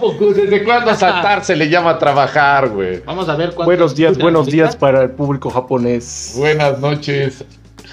poco? 0.00 0.32
¿Desde 0.32 0.64
cuándo 0.64 0.94
saltar 0.94 1.44
se 1.44 1.54
le 1.54 1.68
llama 1.68 1.98
trabajar, 1.98 2.68
güey? 2.70 3.02
Vamos 3.04 3.28
a 3.28 3.36
ver 3.36 3.48
cuántos 3.50 3.66
Buenos 3.66 3.94
días, 3.94 4.18
buenos 4.18 4.46
días 4.46 4.74
para 4.74 5.02
el 5.02 5.10
público 5.10 5.50
japonés. 5.50 6.34
Buenas 6.36 6.78
noches. 6.78 7.44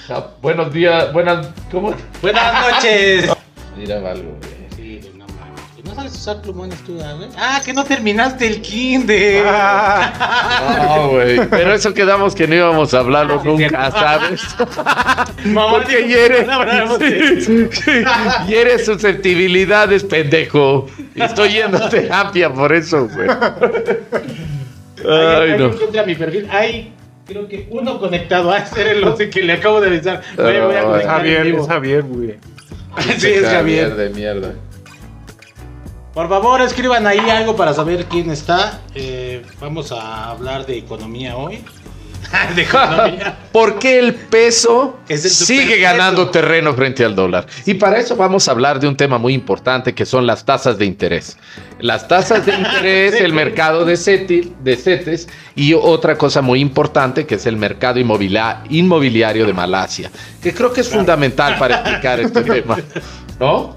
Ja- 0.08 0.28
buenos 0.42 0.72
días, 0.74 1.12
buenas. 1.14 1.48
¿Cómo? 1.72 1.94
Buenas 2.22 2.54
noches. 2.74 3.32
Mira 3.78 3.98
algo, 3.98 4.32
güey. 4.42 4.57
Sabes 5.98 6.14
usar 6.16 6.42
plumones 6.42 6.80
tú, 6.84 6.98
ah, 7.04 7.14
güey? 7.14 7.30
Ah, 7.38 7.62
que 7.66 7.74
no 7.74 7.84
terminaste 7.84 8.48
el 8.48 8.62
kinder. 8.62 9.44
No, 9.46 11.10
güey. 11.10 11.48
Pero 11.50 11.74
eso 11.74 11.94
quedamos 11.94 12.36
que 12.36 12.48
no 12.48 12.56
íbamos 12.56 12.94
a 12.94 13.00
hablarlo 13.00 13.42
nunca, 13.44 13.92
¿sabes? 13.92 14.42
Mamá, 15.46 15.72
Porque 15.72 15.98
dijo, 15.98 16.08
hiere, 16.10 16.48
de 17.00 17.34
eso. 17.38 17.52
hiere 18.48 18.80
susceptibilidades, 18.84 20.04
pendejo. 20.04 20.88
Y 21.16 21.22
Estoy 21.22 21.50
yendo 21.50 21.78
a 21.84 21.90
terapia 21.90 22.54
por 22.54 22.72
eso, 22.74 23.08
güey. 23.08 23.28
Ay, 25.10 25.56
no. 25.58 25.66
encontré 25.68 26.00
a 26.00 26.04
mi 26.06 26.16
perfil. 26.16 26.48
Hay, 26.52 26.94
creo 27.28 27.48
que 27.48 27.68
uno 27.72 28.00
conectado. 28.00 28.52
A 28.52 28.66
ser 28.66 28.88
el 28.88 29.04
11 29.04 29.30
que 29.30 29.42
le 29.44 29.54
acabo 29.54 29.82
de 29.82 29.88
avisar. 29.88 30.22
Oye, 30.38 30.62
voy 30.62 30.76
a 30.76 30.80
Ah, 30.80 30.82
Es 30.82 30.86
conectar 30.86 31.02
en 31.02 31.08
Javier, 31.08 31.44
vivo. 31.46 31.62
es 31.62 31.68
Javier, 31.68 32.04
güey. 32.04 32.36
Sí, 33.20 33.28
es 33.30 33.46
Javier. 33.48 33.96
de 33.96 34.10
mierda. 34.10 34.54
Por 36.18 36.30
favor, 36.30 36.62
escriban 36.62 37.06
ahí 37.06 37.30
algo 37.30 37.56
para 37.56 37.76
saber 37.76 38.06
quién 38.06 38.32
está. 38.32 38.82
Eh, 38.96 39.46
vamos 39.62 39.92
a 39.92 40.32
hablar 40.32 40.66
de 40.66 40.76
economía 40.76 41.38
hoy. 41.38 41.64
de 42.56 42.64
economía. 42.64 43.38
¿Por 43.52 43.78
qué 43.78 44.00
el 44.00 44.16
peso 44.16 44.98
Es 45.08 45.26
el 45.26 45.30
sigue 45.30 45.78
ganando 45.78 46.32
terreno 46.32 46.74
frente 46.74 47.06
al 47.06 47.14
dólar? 47.16 47.46
Y 47.68 47.76
para 47.76 48.00
eso 48.00 48.16
vamos 48.16 48.48
a 48.48 48.52
hablar 48.54 48.80
de 48.80 48.88
un 48.88 48.98
tema 48.98 49.20
muy 49.20 49.36
importante 49.36 49.94
que 49.94 50.08
son 50.08 50.26
las 50.26 50.44
tasas 50.44 50.80
de 50.80 50.86
interés. 50.86 51.38
Las 51.82 52.08
tasas 52.08 52.44
de 52.48 52.56
interés, 52.58 53.22
el 53.22 53.34
mercado 53.34 53.86
de, 53.86 53.96
CETI, 53.96 54.54
de 54.60 54.76
CETES 54.76 55.28
y 55.54 55.76
otra 55.76 56.18
cosa 56.18 56.42
muy 56.42 56.62
importante 56.62 57.28
que 57.28 57.36
es 57.36 57.46
el 57.46 57.58
mercado 57.58 58.00
inmobilia- 58.00 58.64
inmobiliario 58.72 59.46
de 59.46 59.54
Malasia, 59.54 60.10
que 60.42 60.52
creo 60.52 60.74
que 60.74 60.82
es 60.82 60.90
fundamental 60.90 61.60
para 61.60 61.76
explicar 61.76 62.20
este 62.20 62.42
tema. 62.42 62.76
¿No? 63.40 63.76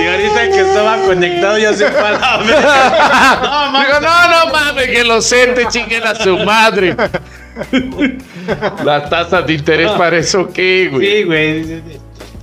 Y 0.00 0.06
ahorita 0.06 0.50
que 0.50 0.60
estaba 0.60 0.96
conectado 1.02 1.58
ya 1.58 1.72
se 1.72 1.88
fue 1.88 2.00
a 2.08 2.12
la 2.12 2.36
verga. 2.38 3.40
No, 3.42 3.72
mames. 3.72 3.86
Digo, 3.88 4.00
no, 4.00 4.46
no 4.46 4.52
mames, 4.52 4.86
que 4.86 5.04
los 5.04 5.28
CETES 5.28 5.68
chinguen 5.68 6.06
a 6.06 6.14
su 6.14 6.36
madre. 6.38 6.96
Las 8.84 9.10
tasas 9.10 9.46
de 9.46 9.52
interés 9.54 9.90
para 9.92 10.16
eso 10.16 10.48
qué, 10.52 10.88
güey. 10.90 11.06
Sí, 11.06 11.22
güey. 11.24 11.82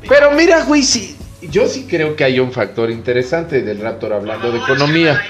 Pero 0.08 0.32
mira, 0.32 0.64
güey, 0.64 0.84
sí, 0.84 1.18
yo 1.42 1.68
sí 1.68 1.86
creo 1.90 2.16
que 2.16 2.24
hay 2.24 2.40
un 2.40 2.52
factor 2.52 2.90
interesante 2.92 3.62
del 3.62 3.80
Raptor 3.80 4.14
hablando 4.14 4.52
de 4.52 4.60
economía. 4.60 5.22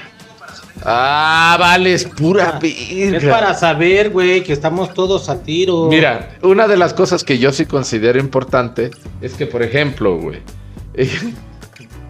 Ah, 0.84 1.56
vale, 1.58 1.92
es 1.94 2.04
pura 2.04 2.60
Es 2.62 3.10
verga. 3.10 3.30
para 3.32 3.54
saber, 3.54 4.10
güey, 4.10 4.44
que 4.44 4.52
estamos 4.52 4.94
todos 4.94 5.28
a 5.28 5.42
tiro. 5.42 5.88
Mira, 5.88 6.36
una 6.42 6.68
de 6.68 6.76
las 6.76 6.94
cosas 6.94 7.24
que 7.24 7.38
yo 7.38 7.52
sí 7.52 7.66
considero 7.66 8.20
importante 8.20 8.90
es 9.20 9.34
que, 9.34 9.46
por 9.46 9.62
ejemplo, 9.62 10.16
güey, 10.16 10.38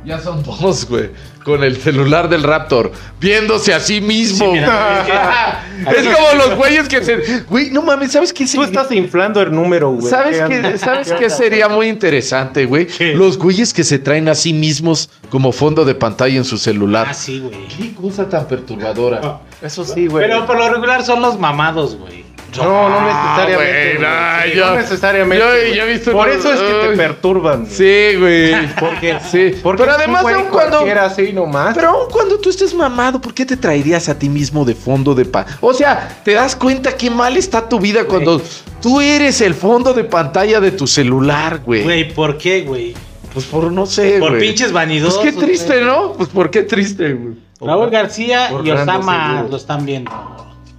ya 0.09 0.19
son 0.19 0.43
dos, 0.43 0.89
güey, 0.89 1.11
con 1.45 1.63
el 1.63 1.77
celular 1.77 2.31
del 2.31 2.43
Raptor, 2.43 2.91
viéndose 3.21 3.75
a 3.75 3.81
sí 3.81 4.01
mismo. 4.01 4.47
Sí, 4.47 4.53
mira, 4.53 5.65
es 5.87 6.07
como 6.17 6.35
los 6.35 6.57
güeyes 6.57 6.89
que 6.89 7.05
se... 7.05 7.41
Güey, 7.43 7.71
no 7.71 7.83
mames, 7.83 8.13
¿sabes 8.13 8.33
qué? 8.33 8.47
Tú 8.47 8.63
estás 8.63 8.91
inflando 8.91 9.43
el 9.43 9.53
número, 9.53 9.91
güey. 9.91 10.09
¿Sabes 10.09 10.41
qué, 10.49 10.79
¿Sabes 10.79 11.13
qué 11.13 11.29
sería 11.29 11.69
muy 11.69 11.89
interesante, 11.89 12.65
güey? 12.65 12.87
¿Qué? 12.87 13.15
Los 13.15 13.37
güeyes 13.37 13.75
que 13.75 13.85
se 13.85 13.99
traen 13.99 14.29
a 14.29 14.35
sí 14.35 14.55
mismos 14.55 15.11
como 15.29 15.53
fondo 15.53 15.85
de 15.85 15.95
pantalla 15.95 16.39
en 16.39 16.45
su 16.45 16.57
celular. 16.57 17.09
Ah, 17.11 17.15
sí, 17.15 17.41
güey. 17.41 17.69
Qué 17.69 17.95
cosa 17.95 18.27
tan 18.29 18.49
perturbadora. 18.49 19.41
Eso 19.61 19.85
sí, 19.85 20.07
güey. 20.07 20.27
Pero 20.27 20.47
por 20.47 20.57
lo 20.57 20.73
regular 20.73 21.05
son 21.05 21.21
los 21.21 21.39
mamados, 21.39 21.97
güey. 21.97 22.28
No, 22.57 22.89
no 22.89 23.01
necesariamente. 23.03 23.55
güey, 23.55 23.99
no, 23.99 24.09
güey. 24.09 24.51
Sí, 24.51 24.57
yo- 24.57 24.67
no 24.71 24.77
necesariamente. 24.77 25.45
yo- 25.45 25.51
güey. 25.51 25.75
yo 25.77 25.83
he 25.83 25.93
visto 25.93 26.13
Por 26.13 26.29
eso 26.31 26.53
es 26.53 26.61
que 26.61 26.89
te 26.89 26.97
perturban. 26.97 27.61
güey. 27.65 27.73
Sí, 27.75 28.17
güey. 28.19 28.75
Porque, 28.81 29.19
Sí. 29.31 29.61
porque 29.63 29.83
Pero 29.83 29.95
además, 29.97 30.25
aun 30.25 30.45
cuando. 30.47 30.79
así 31.03 31.33
nomás. 31.33 31.75
Pero 31.75 31.89
aun 31.91 32.11
cuando 32.11 32.39
tú 32.39 32.49
estés 32.51 32.73
mamado, 32.75 33.21
¿por 33.21 33.35
qué 33.35 33.45
te 33.45 33.57
traerías 33.57 34.09
a 34.09 34.19
ti 34.19 34.29
mismo 34.29 34.65
de 34.65 34.75
fondo 34.75 35.15
de 35.15 35.25
pantalla? 35.27 35.59
O 35.61 35.75
sea, 35.75 36.21
¿te 36.25 36.33
das 36.33 36.57
cuenta 36.57 36.97
qué 36.97 37.11
mal 37.11 37.37
está 37.37 37.69
tu 37.69 37.79
vida 37.79 38.05
cuando 38.05 38.41
tú 38.81 39.01
eres 39.01 39.41
el 39.43 39.55
fondo 39.55 39.93
de 39.93 40.05
pantalla 40.05 40.59
de 40.61 40.71
tu 40.73 40.87
celular, 40.87 41.61
güey? 41.65 41.85
Güey, 41.85 42.13
¿por 42.15 42.39
qué, 42.39 42.63
güey? 42.63 42.95
Pues 43.35 43.45
por 43.45 43.71
no 43.71 43.85
sé, 43.85 44.17
Por 44.19 44.31
güey. 44.31 44.41
pinches 44.41 44.69
Pues 44.69 44.73
vanidosos. 44.73 45.23
qué 45.23 45.33
triste, 45.33 45.75
güey. 45.75 45.85
¿no? 45.85 46.13
Pues 46.15 46.31
por 46.31 46.51
qué 46.51 46.63
triste, 46.63 47.13
güey. 47.13 47.35
Raúl 47.61 47.91
García 47.91 48.49
Por 48.51 48.67
y 48.67 48.71
Osama 48.71 49.45
lo 49.49 49.57
están 49.57 49.85
viendo. 49.85 50.11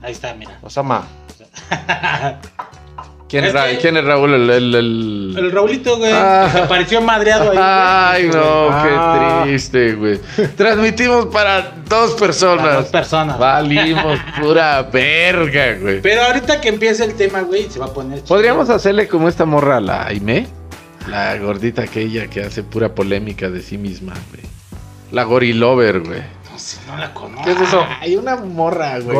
Ahí 0.01 0.13
está, 0.13 0.33
mira. 0.33 0.57
Osama. 0.63 1.05
¿Quién 3.29 3.43
es, 3.43 3.49
Es 3.49 3.53
Ra- 3.53 3.69
que- 3.69 3.77
quién 3.77 3.95
es 3.95 4.03
Raúl? 4.03 4.33
El, 4.33 4.49
el- 4.49 4.75
el- 4.75 5.35
El 5.37 5.51
Raulito, 5.51 5.97
güey. 5.99 6.11
Ah. 6.11 6.49
que 6.51 6.59
apareció 6.61 6.99
madreado 6.99 7.51
ahí. 7.51 7.57
güey. 7.57 7.59
Ay, 7.63 8.29
no, 8.33 8.69
Ah. 8.71 9.41
qué 9.43 9.49
triste, 9.51 9.93
güey. 9.93 10.19
Transmitimos 10.57 11.27
para 11.27 11.73
dos 11.87 12.13
personas. 12.13 12.65
Para 12.65 12.75
dos 12.77 12.85
personas. 12.87 13.37
Valimos 13.37 14.19
pura 14.41 14.81
verga, 14.81 15.75
güey. 15.79 16.01
Pero 16.01 16.23
ahorita 16.23 16.59
que 16.59 16.69
empiece 16.69 17.05
el 17.05 17.13
tema, 17.13 17.41
güey, 17.41 17.69
se 17.69 17.77
va 17.77 17.85
a 17.85 17.93
poner. 17.93 18.21
Podríamos 18.23 18.67
hacerle 18.71 19.07
como 19.07 19.29
esta 19.29 19.45
morra 19.45 19.77
a 19.77 19.81
la 19.81 20.07
Aime, 20.07 20.47
la 21.07 21.37
gordita 21.37 21.83
aquella 21.83 22.25
que 22.27 22.41
hace 22.41 22.63
pura 22.63 22.95
polémica 22.95 23.47
de 23.51 23.61
sí 23.61 23.77
misma, 23.77 24.13
güey. 24.31 24.43
La 25.11 25.23
gorilover, 25.23 25.99
güey. 25.99 26.21
No 26.59 26.65
sé, 26.65 26.77
no 26.87 26.97
la 26.97 27.13
conozco. 27.13 27.45
¿Qué 27.45 27.51
es 27.53 27.61
eso? 27.61 27.85
Hay 28.01 28.17
una 28.17 28.35
morra, 28.35 28.99
güey. 28.99 29.15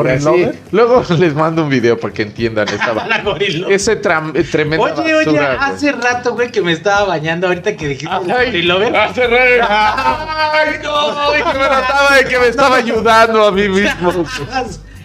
Luego 0.71 1.03
les 1.17 1.33
mando 1.33 1.63
un 1.63 1.69
video 1.69 1.97
para 1.97 2.13
que 2.13 2.23
entiendan 2.23 2.67
esta 2.67 2.93
La. 3.07 3.23
Ese 3.69 4.01
tram- 4.01 4.35
eh, 4.35 4.43
tremenda 4.43 4.83
Oye, 5.01 5.15
oye, 5.15 5.31
güey. 5.31 5.41
hace 5.57 5.93
rato, 5.93 6.33
güey, 6.33 6.51
que 6.51 6.61
me 6.61 6.73
estaba 6.73 7.05
bañando 7.05 7.47
ahorita 7.47 7.77
que 7.77 7.87
dijiste 7.87 8.13
gorilover. 8.13 8.93
hace 8.93 9.25
re- 9.25 9.61
Ay, 9.61 10.79
no, 10.83 11.31
que 11.31 11.43
me 11.57 11.65
trataba 11.65 12.15
de 12.17 12.25
que 12.25 12.39
me 12.39 12.47
estaba 12.47 12.75
ayudando 12.75 13.45
a 13.45 13.51
mí 13.53 13.69
mismo. 13.69 14.11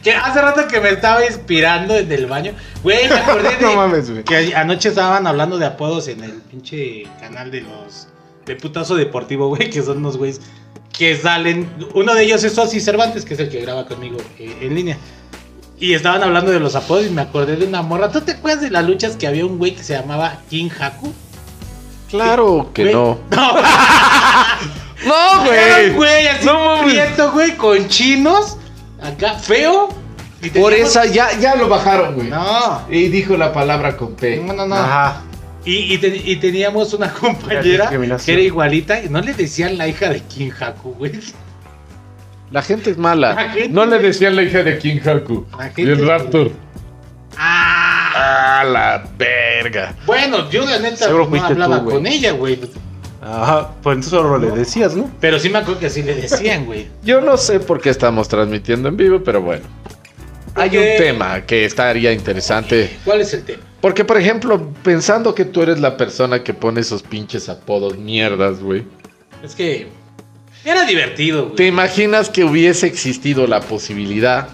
Que 0.03 0.13
hace 0.13 0.43
rato 0.43 0.67
que 0.67 0.81
me 0.81 0.91
estaba 0.91 1.25
inspirando 1.25 1.95
en 1.97 2.11
el 2.11 2.27
baño. 2.27 2.53
Güey, 2.83 3.09
me 3.09 3.15
acordé 3.15 3.57
de 3.59 3.63
No 3.63 3.77
mames, 3.77 4.11
güey. 4.11 4.25
que 4.25 4.57
anoche 4.57 4.89
estaban 4.89 5.25
hablando 5.29 5.57
de 5.57 5.67
apodos 5.67 6.09
en 6.09 6.25
el 6.25 6.33
pinche 6.33 7.05
canal 7.21 7.53
de 7.53 7.61
los 7.61 8.09
de 8.45 8.57
putazo 8.57 8.97
deportivo, 8.97 9.49
güey, 9.49 9.71
que 9.71 9.81
son 9.83 9.99
unos 9.99 10.17
güeyes 10.19 10.41
que 10.97 11.17
salen. 11.17 11.69
Uno 11.95 12.15
de 12.15 12.23
ellos 12.25 12.43
es 12.45 12.55
Sosi 12.55 12.81
Cervantes, 12.81 13.25
que 13.25 13.35
es 13.35 13.41
el 13.41 13.49
que 13.51 13.61
graba 13.61 13.87
conmigo 13.87 14.17
eh, 14.39 14.57
en 14.63 14.75
línea. 14.75 14.97
Y 15.79 15.93
estaban 15.95 16.23
hablando 16.23 16.51
de 16.53 16.61
los 16.61 16.77
apodos 16.77 17.07
y 17.07 17.11
me 17.11 17.23
acordé 17.23 17.57
de 17.57 17.67
una 17.67 17.83
morra. 17.83 18.11
¿Tú 18.11 18.21
te 18.21 18.33
acuerdas 18.33 18.63
de 18.63 18.71
las 18.71 18.85
luchas 18.87 19.17
que 19.17 19.27
había 19.27 19.45
un 19.45 19.59
güey 19.59 19.75
que 19.75 19.83
se 19.83 19.95
llamaba 19.95 20.39
King 20.49 20.71
Haku? 20.79 21.13
Claro 22.11 22.71
que 22.73 22.83
Güey, 22.85 22.95
no. 22.95 23.19
No, 23.31 23.53
No, 25.07 25.53
Era 25.53 25.75
güey. 25.77 25.91
un 25.91 25.97
güey 25.97 26.27
así 26.29 26.47
No 26.47 26.83
prieto, 26.85 27.33
güey, 27.33 27.57
con 27.57 27.89
chinos. 27.89 28.57
Acá, 29.03 29.35
feo. 29.35 29.89
Por 30.55 30.73
esa 30.73 31.07
ya, 31.07 31.39
ya 31.39 31.57
lo 31.57 31.69
bajaron, 31.69 32.15
güey. 32.15 32.29
No. 32.29 32.83
Y 32.89 33.09
dijo 33.09 33.37
la 33.37 33.53
palabra 33.53 33.97
con 33.97 34.15
P. 34.15 34.37
No, 34.37 34.53
no, 34.53 34.67
no. 34.67 34.75
Ajá. 34.77 35.23
Y, 35.65 35.95
y 35.95 35.99
te- 35.99 36.17
y 36.25 36.37
teníamos 36.37 36.93
una 36.95 37.11
compañera 37.13 37.89
que 37.89 38.33
era 38.33 38.41
igualita 38.43 39.03
y 39.03 39.09
no 39.09 39.21
le 39.21 39.33
decían 39.33 39.79
la 39.79 39.89
hija 39.89 40.11
de 40.11 40.21
King 40.21 40.51
Haku, 40.61 40.93
güey. 40.95 41.13
La 42.51 42.63
gente 42.63 42.91
es 42.91 42.99
mala. 42.99 43.35
Gente- 43.51 43.69
No 43.71 43.87
le 43.87 43.99
decían 43.99 44.37
la 44.37 44.43
hija 44.43 44.63
de 44.63 44.79
King 44.79 44.99
Haku. 45.05 45.47
Y 45.77 45.83
el 45.83 46.07
Raptor. 46.07 46.53
Ah, 47.37 48.13
Ah, 48.17 48.65
la 48.65 49.05
verga. 49.19 49.95
bueno, 50.07 50.49
yo 50.51 50.65
la 50.65 50.79
neta 50.79 50.97
Seguro 51.07 51.29
no 51.29 51.43
hablaba 51.45 51.81
tú, 51.83 51.91
con 51.91 52.07
ella, 52.07 52.31
güey. 52.33 52.59
Ajá. 53.21 53.73
Pues 53.83 53.97
entonces 53.97 54.11
solo 54.11 54.39
le 54.39 54.51
decías, 54.53 54.95
¿no? 54.95 55.11
Pero 55.21 55.39
sí 55.41 55.49
me 55.51 55.59
acuerdo 55.59 55.81
que 55.81 55.87
así 55.87 56.03
le 56.03 56.15
decían, 56.15 56.65
güey. 56.67 56.87
Yo 57.03 57.21
no 57.23 57.37
sé 57.39 57.59
por 57.59 57.81
qué 57.81 57.91
estamos 57.91 58.29
transmitiendo 58.29 58.89
en 58.89 58.97
vivo, 58.97 59.21
pero 59.25 59.41
bueno. 59.43 59.65
Hay 60.55 60.77
un 60.77 60.85
tema 60.99 61.41
que 61.41 61.65
estaría 61.65 62.13
interesante. 62.13 62.97
¿Cuál 63.05 63.23
es 63.23 63.35
el 63.35 63.43
tema? 63.45 63.63
Porque, 63.85 64.03
por 64.03 64.19
ejemplo, 64.19 64.73
pensando 64.83 65.35
que 65.35 65.45
tú 65.45 65.61
eres 65.61 65.79
la 65.79 65.99
persona 65.99 66.43
que 66.43 66.55
pone 66.55 66.81
esos 66.81 67.03
pinches 67.03 67.51
apodos 67.51 67.99
mierdas, 67.99 68.61
güey. 68.61 68.83
Es 69.43 69.55
que 69.55 69.89
era 70.65 70.87
divertido, 70.87 71.49
¿Te 71.49 71.65
güey. 71.65 71.69
imaginas 71.69 72.31
que 72.31 72.45
hubiese 72.45 72.87
existido 72.87 73.47
la 73.47 73.61
posibilidad 73.61 74.49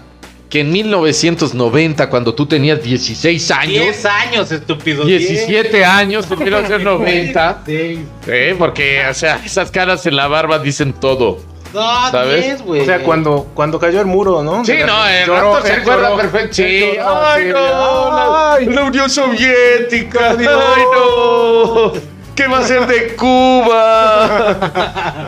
que 0.49 0.59
en 0.59 0.73
1990, 0.73 2.09
cuando 2.09 2.35
tú 2.35 2.45
tenías 2.45 2.83
16 2.83 3.51
años, 3.51 3.83
10 3.85 4.05
años, 4.05 4.51
estúpido. 4.51 5.05
17 5.05 5.85
años, 5.85 6.27
te 6.27 6.35
quiero 6.35 6.57
hacer 6.57 6.83
90? 6.83 7.63
Sí. 7.65 8.05
¿eh? 8.27 8.55
Porque, 8.59 8.99
o 9.09 9.13
sea, 9.13 9.41
esas 9.45 9.71
caras 9.71 10.05
en 10.07 10.17
la 10.17 10.27
barba 10.27 10.59
dicen 10.59 10.91
todo. 10.91 11.39
No, 11.73 12.11
¿Sabes? 12.11 12.45
10, 12.45 12.61
güey. 12.63 12.81
O 12.81 12.85
sea, 12.85 13.01
cuando, 13.03 13.47
cuando 13.53 13.79
cayó 13.79 13.99
el 14.01 14.05
muro, 14.07 14.43
¿no? 14.43 14.65
Sí, 14.65 14.73
no, 14.85 15.07
el 15.07 15.25
Lloró, 15.25 15.53
Raptor 15.53 15.67
se 15.67 15.73
él 15.73 15.81
acuerda 15.81 16.15
perfecto. 16.17 16.53
Sí, 16.55 16.83
ay, 17.01 17.45
no, 17.45 17.53
la, 17.55 18.53
ay. 18.55 18.65
la 18.65 18.83
Unión 18.83 19.09
Soviética, 19.09 20.31
ay, 20.39 20.45
no. 20.93 21.93
¿Qué 22.35 22.47
va 22.47 22.59
a 22.59 22.63
ser 22.63 22.87
de 22.87 23.15
Cuba? 23.15 24.57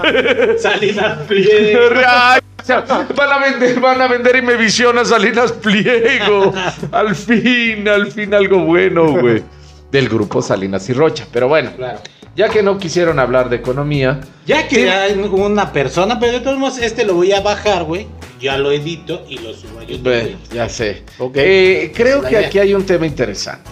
Salinas 0.58 1.20
Pliego. 1.28 1.80
Ay, 2.08 2.40
o 2.62 2.66
sea, 2.66 2.80
van 3.16 3.32
a 3.32 3.38
vender, 3.40 3.80
van 3.82 4.02
a 4.02 4.08
vender 4.08 4.38
y 4.38 4.42
me 4.42 4.56
visiona 4.56 5.04
Salinas 5.04 5.52
Pliego. 5.52 6.54
Al 6.92 7.14
fin, 7.16 7.88
al 7.88 8.10
fin 8.12 8.34
algo 8.34 8.60
bueno, 8.60 9.12
güey. 9.12 9.44
Del 9.92 10.08
grupo 10.10 10.42
Salinas 10.42 10.90
y 10.90 10.94
Rocha. 10.94 11.28
Pero 11.32 11.48
bueno, 11.50 11.72
Claro. 11.76 12.00
Ya 12.36 12.50
que 12.50 12.64
no 12.64 12.78
quisieron 12.78 13.20
hablar 13.20 13.50
de 13.50 13.58
economía, 13.58 14.20
Ya 14.46 14.68
que 14.68 14.90
hay 14.90 15.14
una 15.14 15.72
persona, 15.72 16.20
pero 16.20 16.34
de 16.34 16.40
todos 16.42 16.58
modos, 16.58 16.78
este 16.80 17.06
lo 17.06 17.14
voy 17.16 17.32
a 17.32 17.42
bajar, 17.42 17.84
güey. 17.84 18.08
Ya 18.42 18.58
lo 18.58 18.72
edito 18.72 19.26
y 19.30 19.38
lo 19.38 19.54
subo 19.54 19.80
a 19.80 19.84
YouTube. 19.84 20.04
Bueno, 20.04 20.38
ya 20.54 20.68
sé. 20.68 21.04
Ok. 21.18 21.36
Eh, 21.38 21.92
creo 21.96 22.22
La 22.22 22.30
que 22.30 22.36
idea. 22.36 22.48
aquí 22.48 22.60
hay 22.60 22.74
un 22.74 22.86
tema 22.86 23.06
interesante. 23.06 23.70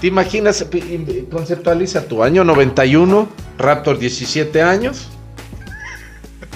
¿Te 0.00 0.06
imaginas, 0.06 0.62
pi- 0.64 1.26
conceptualiza 1.30 2.06
tu 2.06 2.22
año 2.22 2.42
91, 2.44 3.28
Raptor 3.58 3.98
17 3.98 4.62
años? 4.62 5.08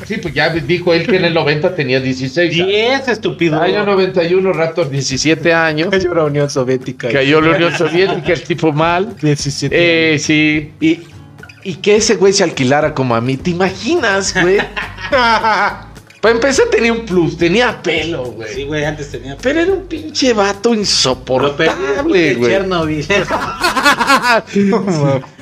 Sí, 0.07 0.17
pues 0.17 0.33
ya 0.33 0.49
dijo 0.49 0.95
él 0.95 1.07
que 1.07 1.17
en 1.17 1.27
el 1.27 1.35
90 1.35 1.75
tenía 1.75 2.01
16. 2.01 2.51
10, 2.51 3.09
estúpido. 3.09 3.61
Año 3.61 3.85
91, 3.85 4.53
Raptor 4.55 4.89
17 4.89 5.53
años. 5.53 5.89
Cayó 5.91 6.15
la 6.15 6.25
Unión 6.25 6.49
Soviética. 6.49 7.09
Cayó 7.11 7.41
la 7.43 7.57
Unión 7.57 7.77
Soviética, 7.77 8.33
el 8.33 8.43
tipo 8.43 8.73
mal. 8.73 9.15
17. 9.21 10.15
Eh, 10.15 10.19
sí. 10.19 10.73
Y, 10.81 11.01
y 11.63 11.77
que 11.77 11.97
ese 11.97 12.17
güey 12.17 12.33
se 12.33 12.45
alquilara 12.45 12.95
como 12.95 13.15
a 13.15 13.21
mí. 13.21 13.37
¿Te 13.37 13.51
imaginas, 13.51 14.35
güey? 14.35 14.59
Para 16.21 16.35
empezar 16.35 16.67
tenía 16.71 16.93
un 16.93 17.07
plus, 17.07 17.39
tenía 17.39 17.83
pelo, 17.83 18.25
güey. 18.25 18.53
Sí, 18.55 18.65
güey, 18.65 18.85
antes 18.85 19.11
tenía. 19.11 19.39
Pero 19.41 19.61
era 19.61 19.73
un 19.73 19.87
pinche 19.87 20.35
vato 20.35 20.75
insoportable, 20.75 22.35
güey. 22.35 22.51
Chernobyl. 22.51 23.07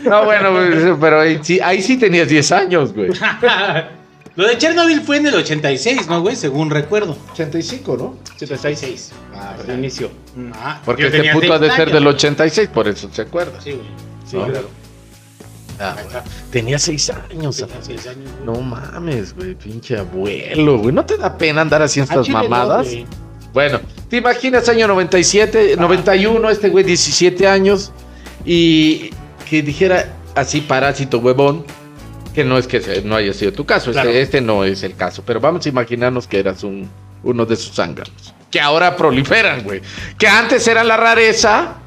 No, 0.05 0.25
bueno, 0.25 0.97
pero 1.01 1.21
ahí 1.21 1.41
sí, 1.43 1.59
ahí 1.61 1.83
sí 1.83 1.97
tenías 1.97 2.29
10 2.29 2.53
años, 2.53 2.93
güey. 2.95 3.11
Lo 4.37 4.47
de 4.47 4.57
Chernobyl 4.57 5.01
fue 5.01 5.17
en 5.17 5.27
el 5.27 5.35
86, 5.35 6.07
¿no, 6.07 6.21
güey? 6.23 6.37
Según 6.37 6.71
recuerdo. 6.71 7.19
85, 7.33 7.97
¿no? 7.97 8.17
86. 8.37 9.11
Ah, 9.35 9.57
inicio. 9.75 10.13
Ah, 10.55 10.81
Porque 10.85 11.09
este 11.09 11.33
puto 11.33 11.53
ha 11.55 11.59
de 11.59 11.71
ser 11.73 11.89
años. 11.89 11.95
del 11.95 12.07
86, 12.07 12.69
por 12.73 12.87
eso 12.87 13.11
se 13.13 13.23
acuerda. 13.23 13.61
Sí, 13.61 13.73
güey. 13.73 13.87
Sí, 14.25 14.37
¿No? 14.37 14.47
claro. 14.47 14.71
Ah. 15.81 15.97
Tenía 16.51 16.79
6 16.79 17.11
años. 17.11 17.57
Tenía 17.57 17.83
seis 17.83 18.07
años. 18.07 18.31
No 18.45 18.61
mames, 18.61 19.35
güey, 19.35 19.55
pinche 19.55 19.97
abuelo, 19.99 20.79
güey. 20.79 20.93
¿No 20.93 21.05
te 21.05 21.17
da 21.17 21.37
pena 21.39 21.61
andar 21.61 21.83
haciendo 21.83 22.13
Al 22.13 22.21
estas 22.21 22.33
no, 22.35 22.43
mamadas? 22.43 22.89
Bueno, 23.53 23.81
¿te 24.09 24.19
imaginas 24.19 24.69
año 24.69 24.87
97, 24.89 25.77
91, 25.79 26.51
este 26.51 26.69
güey 26.69 26.85
17 26.85 27.47
años 27.49 27.93
y 28.45 29.11
que 29.49 29.63
dijera 29.63 30.13
así 30.35 30.61
parásito 30.61 31.19
huevón, 31.19 31.65
que 32.35 32.45
no 32.45 32.59
es 32.59 32.67
que 32.67 33.03
no 33.05 33.17
haya 33.17 33.33
sido 33.33 33.53
tu 33.53 33.65
caso, 33.65 33.91
este, 33.91 34.03
Claro. 34.03 34.17
este 34.17 34.41
no 34.41 34.65
es 34.65 34.83
el 34.83 34.95
caso, 34.95 35.23
pero 35.27 35.41
vamos 35.41 35.65
a 35.67 35.69
imaginarnos 35.69 36.27
que 36.29 36.39
eras 36.39 36.63
un, 36.63 36.89
uno 37.25 37.47
de 37.47 37.57
sus 37.57 37.75
zánganos, 37.75 38.35
que 38.51 38.61
ahora 38.61 38.95
proliferan, 38.97 39.65
güey, 39.65 39.81
que 40.19 40.29
antes 40.29 40.69
era 40.69 40.85
la 40.85 40.97
rareza. 40.97 41.78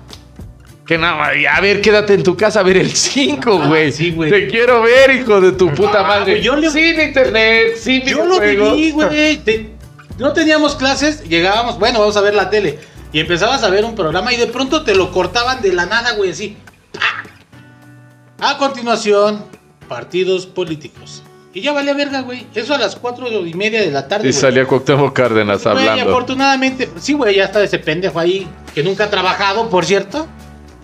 Que 0.85 0.97
nada, 0.97 1.29
a 1.55 1.61
ver, 1.61 1.79
quédate 1.81 2.13
en 2.15 2.23
tu 2.23 2.35
casa 2.35 2.59
a 2.59 2.63
ver 2.63 2.77
el 2.77 2.91
5, 2.91 3.61
Ah, 3.63 3.67
güey. 3.67 3.91
sí, 3.91 4.11
güey. 4.11 4.29
Te 4.31 4.47
quiero 4.47 4.81
ver, 4.81 5.11
hijo 5.11 5.39
de 5.39 5.51
tu 5.53 5.69
puta 5.73 5.99
Ah, 6.01 6.03
madre. 6.07 6.33
güey, 6.33 6.43
yo 6.43 6.55
le- 6.55 6.69
Sin 6.69 6.99
internet, 6.99 7.75
sin 7.77 8.01
Yo 8.03 8.25
lo 8.25 8.39
viví, 8.39 8.91
güey. 8.91 9.37
Te- 9.37 9.69
No 10.17 10.33
teníamos 10.33 10.75
clases, 10.75 11.23
llegábamos, 11.27 11.79
bueno, 11.79 11.99
vamos 11.99 12.15
a 12.17 12.21
ver 12.21 12.35
la 12.35 12.49
tele. 12.49 12.79
Y 13.13 13.19
empezabas 13.19 13.63
a 13.63 13.69
ver 13.69 13.83
un 13.85 13.95
programa 13.95 14.31
y 14.33 14.37
de 14.37 14.47
pronto 14.47 14.83
te 14.83 14.93
lo 14.95 15.11
cortaban 15.11 15.61
de 15.61 15.73
la 15.73 15.85
nada, 15.85 16.13
güey, 16.13 16.31
así. 16.31 16.57
¡pa! 16.93 18.49
A 18.49 18.57
continuación, 18.57 19.43
partidos 19.87 20.45
políticos. 20.45 21.23
Y 21.53 21.61
ya 21.61 21.73
valía 21.73 21.93
verga, 21.93 22.21
güey. 22.21 22.45
Eso 22.55 22.73
a 22.73 22.77
las 22.77 22.95
cuatro 22.95 23.27
y 23.45 23.53
media 23.53 23.81
de 23.81 23.91
la 23.91 24.07
tarde. 24.07 24.29
Y 24.29 24.33
salía 24.33 24.65
Cuauhtémoc 24.65 25.13
Cárdenas 25.13 25.63
Güey, 25.63 25.87
hablando. 25.87 26.09
afortunadamente, 26.11 26.89
sí, 26.99 27.13
güey, 27.13 27.35
ya 27.35 27.45
está 27.45 27.61
ese 27.63 27.77
pendejo 27.79 28.19
ahí, 28.19 28.47
que 28.73 28.83
nunca 28.83 29.05
ha 29.05 29.09
trabajado, 29.09 29.69
por 29.69 29.85
cierto. 29.85 30.27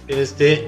Este. 0.07 0.67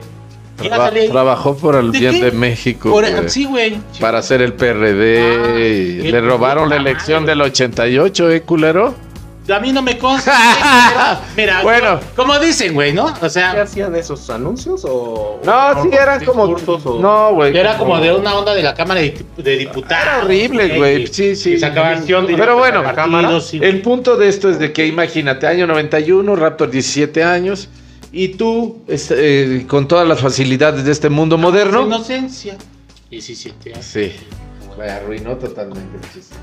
Traba- 0.57 0.91
trabajó 0.91 1.56
por 1.56 1.75
el 1.75 1.91
¿De 1.94 2.00
bien 2.00 2.15
qué? 2.19 2.25
de 2.25 2.31
México. 2.31 2.91
Por- 2.91 3.30
sí, 3.30 3.45
güey. 3.45 3.77
Para 4.01 4.18
hacer 4.19 4.41
el 4.41 4.53
PRD. 4.53 5.19
Ah, 5.21 5.57
y 5.57 6.01
qué 6.03 6.12
Le 6.12 6.19
robaron 6.21 6.69
la 6.69 6.75
elección 6.75 7.24
madre. 7.24 7.31
del 7.36 7.41
88, 7.44 8.30
¿eh, 8.31 8.41
culero? 8.41 8.94
A 9.50 9.59
mí 9.62 9.71
no 9.71 9.81
me 9.81 9.97
consta. 9.97 11.21
mira, 11.38 11.63
Bueno. 11.63 12.00
como, 12.15 12.33
como 12.33 12.39
dicen, 12.39 12.74
güey, 12.74 12.91
¿no? 12.94 13.06
O 13.06 13.13
¿Qué 13.19 13.30
sea, 13.30 13.59
hacían 13.62 13.95
esos 13.95 14.30
anuncios 14.30 14.86
o.? 14.88 15.39
No, 15.44 15.81
sí, 15.81 15.89
eran 15.94 16.24
como. 16.25 16.44
o- 16.44 17.00
No, 17.00 17.33
güey. 17.33 17.57
era 17.57 17.77
como 17.77 17.97
de 18.00 18.13
una 18.13 18.36
onda 18.38 18.53
de 18.53 18.62
la 18.62 18.74
Cámara 18.75 19.00
de, 19.00 19.18
de 19.38 19.57
Diputados. 19.57 20.03
Era 20.03 20.24
horrible, 20.25 20.77
güey. 20.77 21.07
Sí, 21.07 21.36
sí. 21.38 21.57
Pero 21.57 22.57
bueno, 22.57 22.83
la 22.83 22.94
cámara. 22.94 23.24
partidos, 23.30 23.47
sí. 23.47 23.59
El 23.63 23.81
punto 23.81 24.18
de 24.18 24.27
esto 24.27 24.50
es 24.50 24.59
de 24.59 24.71
que 24.74 24.86
imagínate, 24.86 25.47
año 25.47 25.65
91, 25.65 26.36
Raptor 26.36 26.69
17 26.69 27.24
años, 27.24 27.69
y 28.11 28.29
tú, 28.29 28.81
es- 28.88 29.11
eh, 29.11 29.65
con 29.67 29.88
todas 29.88 30.07
las 30.07 30.19
facilidades 30.19 30.83
de 30.85 30.91
este 30.91 31.09
mundo 31.09 31.38
moderno. 31.38 31.85
Inocencia. 31.85 32.57
17 33.09 33.73
años. 33.73 33.85
Sí. 33.85 34.11
Me 34.77 34.89
arruinó 34.89 35.35
totalmente 35.35 35.97
el 35.97 36.13
chiste. 36.13 36.35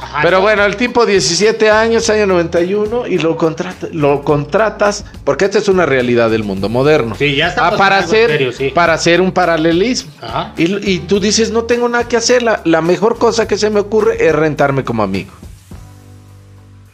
Ajá, 0.00 0.20
Pero 0.22 0.36
no. 0.38 0.42
bueno, 0.42 0.64
el 0.64 0.76
tipo 0.76 1.04
17 1.04 1.70
años, 1.70 2.08
año 2.08 2.26
91, 2.26 3.06
y 3.06 3.18
lo, 3.18 3.36
contrata- 3.36 3.88
lo 3.92 4.22
contratas, 4.22 5.04
porque 5.24 5.44
esta 5.46 5.58
es 5.58 5.68
una 5.68 5.84
realidad 5.86 6.30
del 6.30 6.42
mundo 6.44 6.68
moderno. 6.68 7.14
Sí, 7.16 7.34
ya 7.36 7.46
Ah, 7.46 7.48
estamos 7.50 7.78
para, 7.78 7.98
hacer, 7.98 8.30
serio, 8.30 8.52
sí. 8.52 8.70
para 8.74 8.94
hacer 8.94 9.20
un 9.20 9.32
paralelismo. 9.32 10.12
Ajá. 10.22 10.54
Y, 10.56 10.90
y 10.90 10.98
tú 11.00 11.20
dices, 11.20 11.50
no 11.50 11.64
tengo 11.64 11.88
nada 11.88 12.06
que 12.08 12.16
hacer, 12.16 12.42
la, 12.42 12.62
la 12.64 12.80
mejor 12.80 13.18
cosa 13.18 13.46
que 13.48 13.58
se 13.58 13.68
me 13.70 13.80
ocurre 13.80 14.24
es 14.26 14.34
rentarme 14.34 14.84
como 14.84 15.02
amigo. 15.02 15.32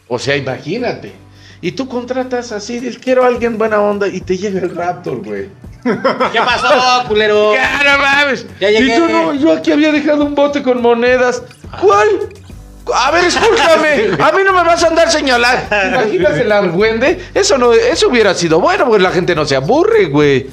O 0.07 0.17
sea, 0.19 0.35
imagínate. 0.35 1.13
Y 1.61 1.71
tú 1.71 1.87
contratas 1.87 2.51
así, 2.51 2.79
dices, 2.79 2.99
quiero 2.99 3.23
a 3.23 3.27
alguien 3.27 3.57
buena 3.57 3.81
onda, 3.81 4.07
y 4.07 4.21
te 4.21 4.37
llega 4.37 4.59
el 4.59 4.75
Raptor, 4.75 5.23
güey. 5.23 5.49
¿Qué 5.83 6.39
pasó, 6.39 7.07
culero? 7.07 7.53
¡Cara 7.55 7.97
mames! 7.97 8.45
Ya 8.59 8.69
llegué. 8.69 8.95
Y 8.95 8.97
tú 8.97 9.07
no, 9.07 9.33
yo 9.33 9.53
aquí 9.53 9.71
había 9.71 9.91
dejado 9.91 10.25
un 10.25 10.35
bote 10.35 10.61
con 10.61 10.81
monedas. 10.81 11.41
¿Cuál? 11.81 12.07
A 12.93 13.11
ver, 13.11 13.25
escúchame. 13.25 14.23
A 14.23 14.31
mí 14.31 14.43
no 14.45 14.53
me 14.53 14.63
vas 14.63 14.83
a 14.83 14.87
andar 14.87 15.11
señalando. 15.11 15.67
¿Te 15.69 15.87
imaginas 15.87 16.37
el 16.37 16.51
argüende? 16.51 17.19
Eso 17.33 17.57
no, 17.57 17.73
eso 17.73 18.09
hubiera 18.09 18.33
sido 18.33 18.59
bueno, 18.59 18.85
porque 18.85 19.03
la 19.03 19.11
gente 19.11 19.35
no 19.35 19.45
se 19.45 19.55
aburre, 19.55 20.05
güey. 20.05 20.47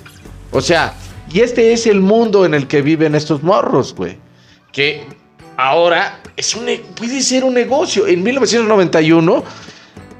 O 0.50 0.60
sea, 0.60 0.94
y 1.30 1.40
este 1.40 1.72
es 1.72 1.86
el 1.86 2.00
mundo 2.00 2.44
en 2.44 2.54
el 2.54 2.66
que 2.66 2.82
viven 2.82 3.14
estos 3.14 3.42
morros, 3.42 3.94
güey. 3.94 4.18
Que 4.72 5.06
ahora 5.56 6.20
es 6.36 6.54
un, 6.54 6.66
puede 6.96 7.20
ser 7.20 7.44
un 7.44 7.54
negocio. 7.54 8.06
En 8.06 8.22
1991, 8.22 9.44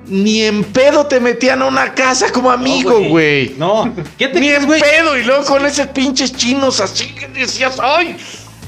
ni 0.07 0.43
en 0.43 0.65
pedo 0.65 1.07
te 1.07 1.21
metían 1.21 1.63
a 1.63 1.67
una 1.67 1.95
casa 1.95 2.31
como 2.33 2.51
amigo, 2.51 3.01
güey. 3.09 3.55
No. 3.57 3.93
¿Qué 4.19 4.29
te 4.29 4.41
Ni 4.41 4.49
crees, 4.49 4.65
en 4.65 4.69
pedo, 4.69 5.17
y 5.17 5.25
luego 5.25 5.45
con 5.45 5.65
esos 5.65 5.87
pinches 5.89 6.35
chinos 6.37 6.81
así 6.81 7.07
que 7.15 7.29
decías, 7.29 7.79
¡ay! 7.81 8.17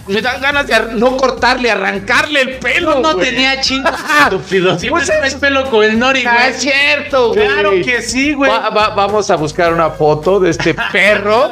Me 0.09 0.23
dan 0.23 0.41
ganas 0.41 0.67
de 0.67 0.79
no 0.95 1.17
cortarle, 1.17 1.71
arrancarle 1.71 2.41
el 2.43 2.51
pelo. 2.59 3.01
No 3.01 3.15
güey". 3.15 3.31
tenía 3.31 3.61
chingo, 3.61 3.89
estúpido. 4.25 4.79
Siempre 4.79 4.91
Pues 5.05 5.07
traes 5.07 5.35
pelo 5.35 5.69
con 5.71 5.85
el 5.85 5.99
nori, 5.99 6.25
Ah, 6.27 6.35
güey. 6.35 6.51
es 6.51 6.57
cierto, 6.61 7.33
güey. 7.33 7.47
Claro 7.49 7.71
que 7.85 8.03
sí, 8.03 8.33
güey. 8.35 8.51
Va- 8.51 8.71
va- 8.71 8.89
vamos 8.91 9.31
a 9.31 9.37
buscar 9.37 9.73
una 9.73 9.91
foto 9.91 10.39
de 10.41 10.51
este 10.51 10.75
perro. 10.93 11.51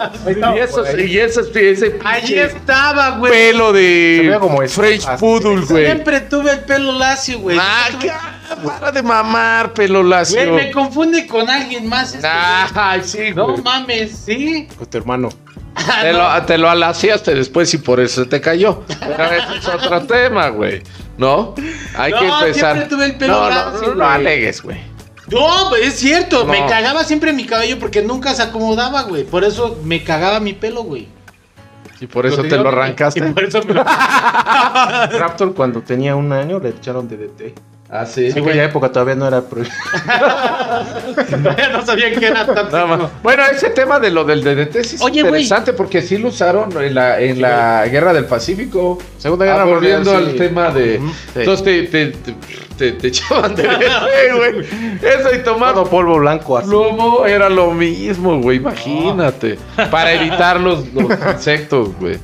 y 0.54 0.58
esos, 0.58 0.87
y 0.99 1.18
esos, 1.18 1.49
ese 1.56 1.99
Allí 2.04 2.38
estaba, 2.38 3.11
güey. 3.18 3.32
pelo 3.32 3.73
Se 3.73 3.78
de 3.78 4.28
ve 4.30 4.38
como 4.38 4.58
French. 4.68 5.06
Poodle, 5.18 5.62
güey. 5.66 5.84
Siempre 5.87 6.20
tuve 6.20 6.52
el 6.52 6.61
pelo 6.61 6.92
lacio, 6.92 7.38
güey. 7.40 7.58
Ah, 7.61 7.88
tuve- 7.90 8.12
para 8.64 8.92
de 8.92 9.02
mamar, 9.02 9.73
pelo 9.73 10.02
lacio. 10.02 10.37
Güey, 10.52 10.66
me 10.66 10.70
confunde 10.70 11.26
con 11.26 11.49
alguien 11.50 11.88
más. 11.88 12.14
este, 12.14 12.26
Ay, 12.28 13.00
sí, 13.04 13.18
güey. 13.32 13.34
No 13.34 13.56
mames, 13.58 14.23
sí. 14.25 14.68
Con 14.78 14.87
tu 14.87 14.99
hermano. 14.99 15.28
Te 16.02 16.12
lo, 16.12 16.43
te 16.45 16.57
lo 16.59 16.71
alaciaste 16.71 17.35
después 17.35 17.73
y 17.75 17.78
por 17.78 18.00
eso 18.00 18.23
se 18.25 18.28
te 18.31 18.40
cayó. 18.40 18.83
Pero 19.00 19.25
ese 19.25 19.57
es 19.59 19.69
otro 19.69 20.02
tema, 20.07 20.49
güey. 20.49 20.83
¿No? 21.19 21.54
Hay 21.97 22.12
No, 22.12 22.19
que 22.21 22.26
empezar. 22.26 22.75
siempre 22.76 22.97
tuve 22.97 23.04
el 23.07 23.16
pelo 23.16 23.35
no, 23.35 23.50
no, 23.50 23.81
no, 23.88 23.95
no 23.95 24.07
alegues, 24.09 24.62
güey. 24.62 24.78
No, 25.31 25.69
güey, 25.71 25.85
es 25.85 25.95
cierto. 25.95 26.45
No. 26.45 26.52
Me 26.52 26.64
cagaba 26.66 27.02
siempre 27.04 27.33
mi 27.33 27.45
cabello 27.45 27.78
porque 27.78 28.02
nunca 28.02 28.35
se 28.35 28.43
acomodaba, 28.43 29.02
güey. 29.02 29.25
Por 29.25 29.43
eso 29.45 29.78
me 29.85 30.02
cagaba 30.04 30.38
mi 30.40 30.52
pelo, 30.52 30.83
güey. 30.85 31.09
Y 32.00 32.07
por 32.07 32.26
eso 32.26 32.43
te 32.43 32.49
tenía- 32.50 32.62
lo 32.64 32.71
Y 32.71 32.73
arrancaste. 32.73 33.23
por 33.23 33.45
eso 33.45 33.62
me... 33.64 33.75
Raptor, 35.19 35.54
cuando 35.54 35.81
tenía 35.83 36.14
un 36.16 36.33
año, 36.33 36.59
le 36.61 36.71
echaron 36.71 37.09
DDT. 37.09 37.54
Ah, 37.96 38.06
sí. 38.06 38.26
En 38.26 38.38
aquella 38.42 38.64
época 38.64 38.90
todavía 38.90 39.14
no 39.14 39.28
era 39.28 39.40
prohibido. 39.42 39.72
no 41.72 41.86
sabía 41.86 42.12
que 42.12 42.26
era 42.26 42.44
tanto. 42.44 42.72
Nada 42.76 42.86
más. 42.86 43.10
Bueno, 43.22 43.44
ese 43.52 43.70
tema 43.70 44.00
de 44.00 44.10
lo 44.10 44.24
del 44.24 44.42
DDT 44.42 44.82
sí 44.82 44.96
es 44.96 45.00
Oye, 45.02 45.22
güey. 45.22 45.42
interesante 45.42 45.74
porque 45.74 46.02
sí 46.02 46.18
lo 46.18 46.30
usaron 46.30 46.72
en 46.82 46.92
la, 46.92 47.20
en 47.20 47.40
la 47.40 47.86
guerra 47.86 48.12
del 48.12 48.24
Pacífico. 48.24 48.98
Segunda 49.16 49.44
Ah, 49.44 49.48
Guerra 49.52 49.64
volviendo 49.64 50.10
Mundial, 50.12 50.24
al 50.24 50.32
sí. 50.32 50.38
tema 50.38 50.70
de. 50.70 50.98
Ujú, 50.98 51.08
sí. 51.08 51.14
Entonces 51.36 51.64
te, 51.64 51.82
te, 51.84 52.06
te, 52.06 52.34
te- 52.76 52.92
te 52.92 53.06
echaban 53.06 53.54
DDT, 53.54 53.62
güey. 54.36 54.66
Eso 55.00 55.32
y 55.32 55.38
tomar 55.44 55.74
Todo 55.74 55.84
polvo 55.86 56.18
blanco 56.18 56.58
así. 56.58 56.66
plomo 56.68 57.24
era 57.26 57.48
lo 57.48 57.70
mismo, 57.70 58.40
güey. 58.40 58.56
Imagínate. 58.56 59.56
Para 59.90 60.12
evitar 60.14 60.58
los, 60.60 60.92
los 60.92 61.06
insectos, 61.32 61.90
güey. 62.00 62.18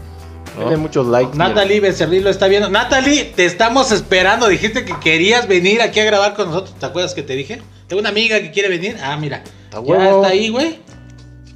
Tiene 0.60 0.76
muchos 0.76 1.06
likes. 1.06 1.36
Natalie 1.36 1.80
Becerril 1.80 2.24
lo 2.24 2.30
está 2.30 2.46
viendo. 2.48 2.68
Natalie, 2.70 3.24
te 3.24 3.44
estamos 3.44 3.92
esperando. 3.92 4.48
Dijiste 4.48 4.84
que 4.84 4.94
querías 5.00 5.46
venir 5.48 5.82
aquí 5.82 6.00
a 6.00 6.04
grabar 6.04 6.34
con 6.34 6.48
nosotros. 6.48 6.74
¿Te 6.78 6.86
acuerdas 6.86 7.14
que 7.14 7.22
te 7.22 7.34
dije? 7.34 7.60
Tengo 7.88 8.00
una 8.00 8.10
amiga 8.10 8.40
que 8.40 8.50
quiere 8.50 8.68
venir. 8.68 8.96
Ah, 9.02 9.16
mira. 9.16 9.42
Está 9.64 9.76
Ya 9.78 9.80
huevo. 9.80 10.22
está 10.22 10.32
ahí, 10.32 10.48
güey. 10.48 10.78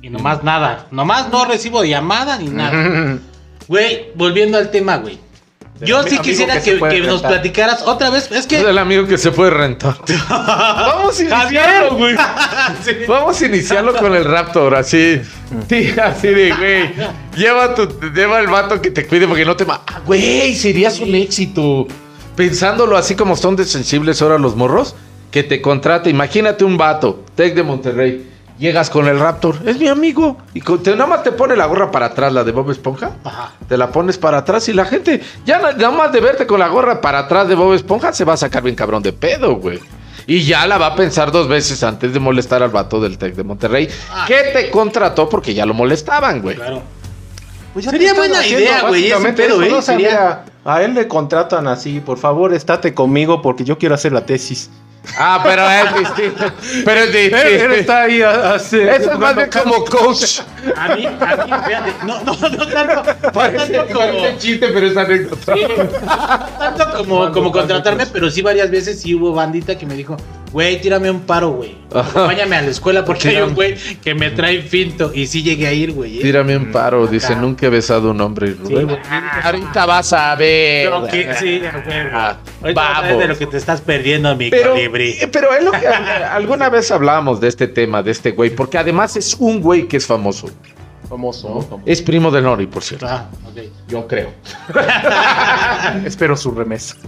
Y 0.02 0.10
nomás 0.10 0.42
nada. 0.44 0.86
Nomás 0.90 1.30
no 1.30 1.44
recibo 1.44 1.84
llamada 1.84 2.38
ni 2.38 2.48
nada. 2.48 3.18
Güey, 3.66 4.08
volviendo 4.14 4.58
al 4.58 4.70
tema, 4.70 4.98
güey. 4.98 5.18
Yo 5.84 6.02
sí 6.04 6.18
quisiera 6.18 6.60
que 6.60 7.00
nos 7.02 7.22
platicaras 7.22 7.82
otra 7.82 8.10
vez. 8.10 8.24
Es 8.30 8.38
Es 8.40 8.46
que. 8.46 8.60
el 8.60 8.78
amigo 8.78 9.06
que 9.06 9.18
se 9.18 9.30
puede 9.30 9.50
rentar. 9.50 9.96
Vamos 10.28 11.18
a 11.18 11.22
iniciarlo, 11.22 11.96
güey. 11.96 12.16
Sí. 12.84 12.90
Vamos 13.08 13.40
a 13.40 13.46
iniciarlo 13.46 13.94
con 13.94 14.14
el 14.14 14.24
Raptor, 14.24 14.74
así. 14.74 15.20
Sí, 15.68 15.94
así 16.02 16.28
de, 16.28 16.52
güey. 16.52 16.94
Lleva, 17.36 17.74
tu, 17.74 17.88
lleva 18.12 18.40
el 18.40 18.46
vato 18.48 18.80
que 18.80 18.90
te 18.90 19.06
cuide 19.06 19.26
porque 19.28 19.44
no 19.44 19.56
te... 19.56 19.64
ma- 19.64 19.80
Ah, 19.86 20.00
güey, 20.04 20.54
serías 20.54 20.98
un 21.00 21.14
éxito. 21.14 21.86
Pensándolo 22.36 22.96
así 22.96 23.14
como 23.14 23.36
son 23.36 23.54
de 23.56 23.64
sensibles 23.64 24.20
ahora 24.22 24.38
los 24.38 24.56
morros, 24.56 24.94
que 25.30 25.42
te 25.42 25.60
contrate. 25.62 26.10
Imagínate 26.10 26.64
un 26.64 26.76
vato, 26.76 27.24
Tech 27.34 27.54
de 27.54 27.62
Monterrey. 27.62 28.30
Llegas 28.58 28.88
con 28.88 29.08
el 29.08 29.18
Raptor, 29.18 29.56
es 29.66 29.78
mi 29.78 29.88
amigo. 29.88 30.36
Y 30.54 30.60
con- 30.60 30.80
te, 30.82 30.92
nada 30.92 31.06
más 31.06 31.22
te 31.24 31.32
pone 31.32 31.56
la 31.56 31.66
gorra 31.66 31.90
para 31.90 32.06
atrás, 32.06 32.32
la 32.32 32.44
de 32.44 32.52
Bob 32.52 32.70
Esponja. 32.70 33.10
Ajá. 33.24 33.52
Te 33.68 33.76
la 33.76 33.90
pones 33.90 34.16
para 34.16 34.38
atrás 34.38 34.68
y 34.68 34.72
la 34.72 34.84
gente, 34.84 35.20
ya 35.44 35.58
na- 35.58 35.72
nada 35.72 35.90
más 35.90 36.12
de 36.12 36.20
verte 36.20 36.46
con 36.46 36.60
la 36.60 36.68
gorra 36.68 37.00
para 37.00 37.18
atrás 37.20 37.48
de 37.48 37.56
Bob 37.56 37.74
Esponja, 37.74 38.12
se 38.12 38.24
va 38.24 38.34
a 38.34 38.36
sacar 38.36 38.62
bien 38.62 38.76
cabrón 38.76 39.02
de 39.02 39.12
pedo, 39.12 39.56
güey. 39.56 39.80
Y 40.26 40.44
ya 40.44 40.66
la 40.68 40.78
va 40.78 40.86
a 40.86 40.94
pensar 40.94 41.32
dos 41.32 41.48
veces 41.48 41.82
antes 41.82 42.12
de 42.14 42.20
molestar 42.20 42.62
al 42.62 42.70
vato 42.70 43.00
del 43.00 43.18
Tec 43.18 43.34
de 43.34 43.42
Monterrey, 43.42 43.88
Ah. 44.12 44.24
que 44.26 44.36
te 44.54 44.70
contrató 44.70 45.28
porque 45.28 45.52
ya 45.52 45.66
lo 45.66 45.74
molestaban, 45.74 46.40
güey. 46.40 46.54
Claro. 46.56 46.80
Pues 47.72 47.84
ya 47.86 47.90
Sería 47.90 48.14
buena 48.14 48.38
haciendo 48.38 48.60
idea, 48.60 48.82
güey, 48.82 49.06
eso, 49.10 49.62
¿eh? 49.62 49.68
¿no? 49.68 49.82
Sería- 49.82 50.44
a 50.64 50.80
él 50.82 50.94
le 50.94 51.08
contratan 51.08 51.66
así, 51.66 51.98
por 52.00 52.18
favor, 52.18 52.54
estate 52.54 52.94
conmigo 52.94 53.42
porque 53.42 53.64
yo 53.64 53.76
quiero 53.78 53.96
hacer 53.96 54.12
la 54.12 54.24
tesis. 54.24 54.70
Ah, 55.18 55.40
pero 55.42 55.68
es 55.70 55.98
distinto. 55.98 56.52
Pero 56.84 57.00
es 57.00 57.14
Él, 57.14 57.34
él 57.34 57.42
distinto. 57.42 57.74
está 57.74 58.02
ahí 58.02 58.20
Eso 58.20 58.76
es 59.12 59.18
más 59.18 59.36
bien 59.36 59.50
como 59.50 59.84
coach. 59.84 60.40
A 60.76 60.94
mí, 60.96 61.06
a 61.06 61.36
mí, 61.44 61.52
fíjate. 61.66 61.94
No, 62.06 62.22
no, 62.24 62.34
no 62.34 62.66
tanto. 62.68 63.02
No 63.22 63.30
tanto 63.32 63.86
como. 63.92 64.38
chiste, 64.38 64.68
pero 64.68 64.86
es 64.86 64.96
anécdota. 64.96 65.54
tanto 66.58 66.98
como, 66.98 67.32
como 67.32 67.52
contratarme, 67.52 68.06
pero 68.06 68.30
sí 68.30 68.42
varias 68.42 68.70
veces 68.70 69.00
sí 69.00 69.14
hubo 69.14 69.32
bandita 69.32 69.76
que 69.76 69.86
me 69.86 69.94
dijo, 69.94 70.16
güey, 70.54 70.80
tírame 70.80 71.10
un 71.10 71.22
paro, 71.22 71.50
güey. 71.50 71.74
Acompáñame 71.92 72.54
a 72.56 72.62
la 72.62 72.70
escuela 72.70 73.04
porque 73.04 73.28
hay 73.28 73.36
un 73.42 73.54
güey 73.54 73.74
que 74.02 74.14
me 74.14 74.30
trae 74.30 74.62
finto. 74.62 75.10
Y 75.12 75.26
sí 75.26 75.42
llegué 75.42 75.66
a 75.66 75.72
ir, 75.72 75.90
güey. 75.92 76.18
¿eh? 76.18 76.22
Tírame 76.22 76.56
un 76.56 76.70
paro, 76.70 77.06
dice, 77.08 77.34
nunca 77.34 77.66
he 77.66 77.68
besado 77.70 78.08
a 78.08 78.10
un 78.12 78.20
hombre. 78.20 78.54
Sí, 78.66 78.72
güey. 78.72 78.86
Ahorita 79.42 79.84
vas 79.84 80.12
a 80.12 80.34
ver. 80.36 80.88
Pero 80.88 81.06
que- 81.08 81.34
sí, 81.34 81.58
güey. 81.58 81.96
Ah, 82.12 82.36
vamos. 82.72 83.18
de 83.18 83.28
lo 83.28 83.36
que 83.36 83.46
te 83.46 83.56
estás 83.56 83.80
perdiendo, 83.80 84.34
mi 84.36 84.48
Pero, 84.50 84.72
colibrí. 84.74 85.10
eh, 85.20 85.28
pero 85.30 85.52
es 85.52 85.64
lo 85.64 85.72
que 85.72 85.86
alguna 86.30 86.70
vez 86.70 86.88
hablábamos 86.92 87.40
de 87.40 87.48
este 87.48 87.66
tema, 87.66 88.02
de 88.04 88.12
este 88.12 88.30
güey, 88.30 88.50
porque 88.50 88.78
además 88.78 89.16
es 89.16 89.34
un 89.40 89.60
güey 89.60 89.88
que 89.88 89.96
es 89.96 90.06
famoso. 90.06 90.48
Famoso. 91.14 91.48
¿no? 91.48 91.60
famoso. 91.62 91.82
Es 91.86 92.02
primo 92.02 92.30
de 92.30 92.42
Nori, 92.42 92.66
por 92.66 92.82
cierto. 92.82 93.06
Ah, 93.08 93.28
ok. 93.48 93.62
Yo 93.88 94.06
creo. 94.06 94.30
Espero 96.04 96.36
su 96.36 96.50
remesa. 96.50 96.96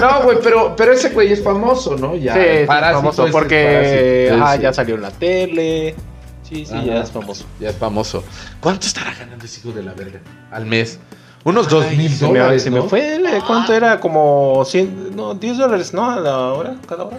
No, 0.00 0.22
güey, 0.22 0.38
pero, 0.42 0.74
pero 0.76 0.92
ese 0.92 1.10
güey 1.10 1.32
es 1.32 1.42
famoso, 1.42 1.96
¿no? 1.96 2.14
Ya, 2.16 2.34
sí, 2.34 2.66
Parásito 2.66 2.98
famoso 2.98 3.26
es 3.26 3.32
porque 3.32 4.30
sí. 4.32 4.62
ya 4.62 4.72
salió 4.72 4.96
en 4.96 5.02
la 5.02 5.10
tele. 5.10 5.94
Sí, 6.42 6.64
sí, 6.66 6.74
ya 6.84 7.02
es 7.02 7.10
famoso. 7.10 7.44
Ya 7.58 7.70
es 7.70 7.76
famoso. 7.76 8.22
¿Cuánto 8.60 8.86
estará 8.86 9.14
ganando 9.14 9.44
ese 9.44 9.60
hijo 9.60 9.72
de 9.72 9.82
la 9.82 9.94
verga? 9.94 10.20
Al 10.50 10.66
mes. 10.66 10.98
Unos 11.44 11.68
dos 11.68 11.86
Ay, 11.88 11.96
mil 11.96 12.10
se 12.10 12.26
me, 12.26 12.38
dólares, 12.38 12.62
se 12.62 12.70
me 12.70 12.82
fue. 12.82 13.22
¿cuánto 13.46 13.72
era? 13.72 14.00
Como 14.00 14.64
100, 14.64 15.14
no, 15.14 15.34
10 15.34 15.58
dólares, 15.58 15.94
¿no? 15.94 16.10
A 16.10 16.20
la 16.20 16.52
hora, 16.52 16.76
cada 16.88 17.04
hora. 17.04 17.18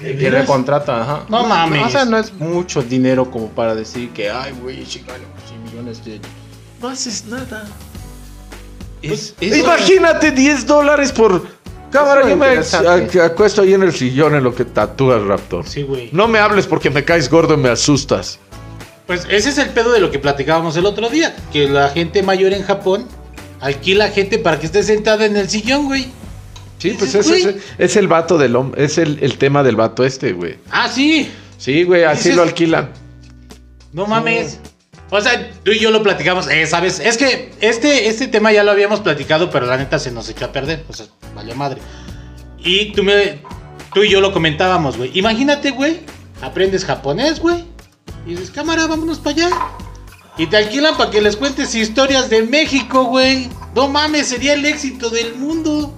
¿De 0.00 0.16
Que 0.16 0.24
veras? 0.24 0.40
le 0.42 0.46
contrata, 0.46 1.02
ajá. 1.02 1.24
No 1.28 1.46
mames. 1.46 1.86
O 1.86 1.90
sea, 1.90 2.04
no 2.04 2.18
es 2.18 2.32
mucho 2.34 2.82
dinero 2.82 3.30
como 3.30 3.48
para 3.48 3.74
decir 3.74 4.10
que, 4.10 4.30
ay, 4.30 4.52
güey, 4.60 4.84
gano 5.06 5.24
100 5.48 5.64
millones 5.64 6.04
de... 6.04 6.20
No 6.80 6.88
haces 6.88 7.24
nada. 7.26 7.64
Es, 9.02 9.34
Imagínate 9.40 10.30
10 10.30 10.66
dólares 10.66 11.12
por... 11.12 11.56
Cámara, 11.90 12.28
yo 12.28 12.36
me 12.36 13.20
acuesto 13.22 13.62
ahí 13.62 13.72
en 13.72 13.82
el 13.84 13.92
sillón 13.92 14.34
en 14.34 14.42
lo 14.44 14.54
que 14.54 14.64
tatúas, 14.64 15.22
Raptor. 15.22 15.66
Sí, 15.66 15.82
güey. 15.82 16.10
No 16.12 16.26
me 16.28 16.38
hables 16.40 16.66
porque 16.66 16.90
me 16.90 17.04
caes 17.04 17.30
gordo 17.30 17.54
y 17.54 17.56
me 17.58 17.68
asustas. 17.70 18.38
Pues 19.06 19.24
ese 19.30 19.50
es 19.50 19.58
el 19.58 19.68
pedo 19.70 19.92
de 19.92 20.00
lo 20.00 20.10
que 20.10 20.18
platicábamos 20.18 20.76
el 20.76 20.84
otro 20.84 21.08
día. 21.08 21.34
Que 21.52 21.68
la 21.68 21.88
gente 21.90 22.22
mayor 22.22 22.52
en 22.52 22.64
Japón 22.64 23.06
alquila 23.60 24.08
gente 24.08 24.38
para 24.38 24.58
que 24.58 24.66
esté 24.66 24.82
sentada 24.82 25.24
en 25.26 25.36
el 25.36 25.48
sillón, 25.48 25.86
güey. 25.86 26.08
Sí, 26.90 26.96
pues 26.98 27.14
es, 27.14 27.28
güey. 27.28 27.56
es 27.78 27.96
el 27.96 28.08
vato 28.08 28.38
del 28.38 28.56
hombre, 28.56 28.84
es 28.84 28.98
el, 28.98 29.18
el 29.20 29.38
tema 29.38 29.62
del 29.62 29.76
vato 29.76 30.04
este, 30.04 30.32
güey. 30.32 30.58
Ah, 30.70 30.88
sí. 30.88 31.30
Sí, 31.58 31.84
güey, 31.84 32.04
así 32.04 32.32
lo 32.32 32.42
alquilan. 32.42 32.90
No 33.92 34.06
mames. 34.06 34.58
O 35.10 35.20
sea, 35.20 35.50
tú 35.62 35.70
y 35.70 35.78
yo 35.78 35.90
lo 35.90 36.02
platicamos, 36.02 36.48
eh, 36.48 36.66
¿sabes? 36.66 36.98
Es 36.98 37.16
que 37.16 37.52
este, 37.60 38.08
este 38.08 38.26
tema 38.26 38.52
ya 38.52 38.64
lo 38.64 38.72
habíamos 38.72 39.00
platicado, 39.00 39.50
pero 39.50 39.66
la 39.66 39.76
neta 39.76 39.98
se 39.98 40.10
nos 40.10 40.28
echó 40.28 40.46
a 40.46 40.52
perder. 40.52 40.84
O 40.88 40.92
sea, 40.92 41.06
valió 41.34 41.54
madre. 41.54 41.80
Y 42.58 42.92
tú, 42.92 43.04
me, 43.04 43.38
tú 43.94 44.02
y 44.02 44.10
yo 44.10 44.20
lo 44.20 44.32
comentábamos, 44.32 44.96
güey. 44.96 45.16
Imagínate, 45.16 45.70
güey, 45.70 46.00
aprendes 46.42 46.84
japonés, 46.84 47.38
güey. 47.38 47.64
Y 48.26 48.30
dices, 48.30 48.50
cámara, 48.50 48.86
vámonos 48.88 49.20
para 49.20 49.36
allá. 49.36 49.50
Y 50.38 50.46
te 50.48 50.56
alquilan 50.56 50.96
para 50.96 51.10
que 51.10 51.22
les 51.22 51.36
cuentes 51.36 51.74
historias 51.74 52.28
de 52.28 52.42
México, 52.42 53.04
güey. 53.04 53.48
No 53.74 53.88
mames, 53.88 54.26
sería 54.26 54.54
el 54.54 54.64
éxito 54.66 55.08
del 55.08 55.36
mundo. 55.36 55.95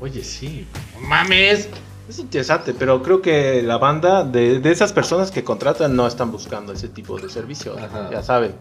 Oye, 0.00 0.24
sí. 0.24 0.66
No 1.00 1.06
mames. 1.08 1.68
Es 2.08 2.18
interesante, 2.18 2.74
pero 2.76 3.02
creo 3.02 3.22
que 3.22 3.62
la 3.62 3.78
banda 3.78 4.24
de, 4.24 4.58
de 4.58 4.72
esas 4.72 4.92
personas 4.92 5.30
que 5.30 5.44
contratan 5.44 5.94
no 5.94 6.06
están 6.08 6.32
buscando 6.32 6.72
ese 6.72 6.88
tipo 6.88 7.18
de 7.20 7.28
servicio. 7.28 7.76
Ajá. 7.78 8.08
Ya 8.10 8.22
saben. 8.22 8.54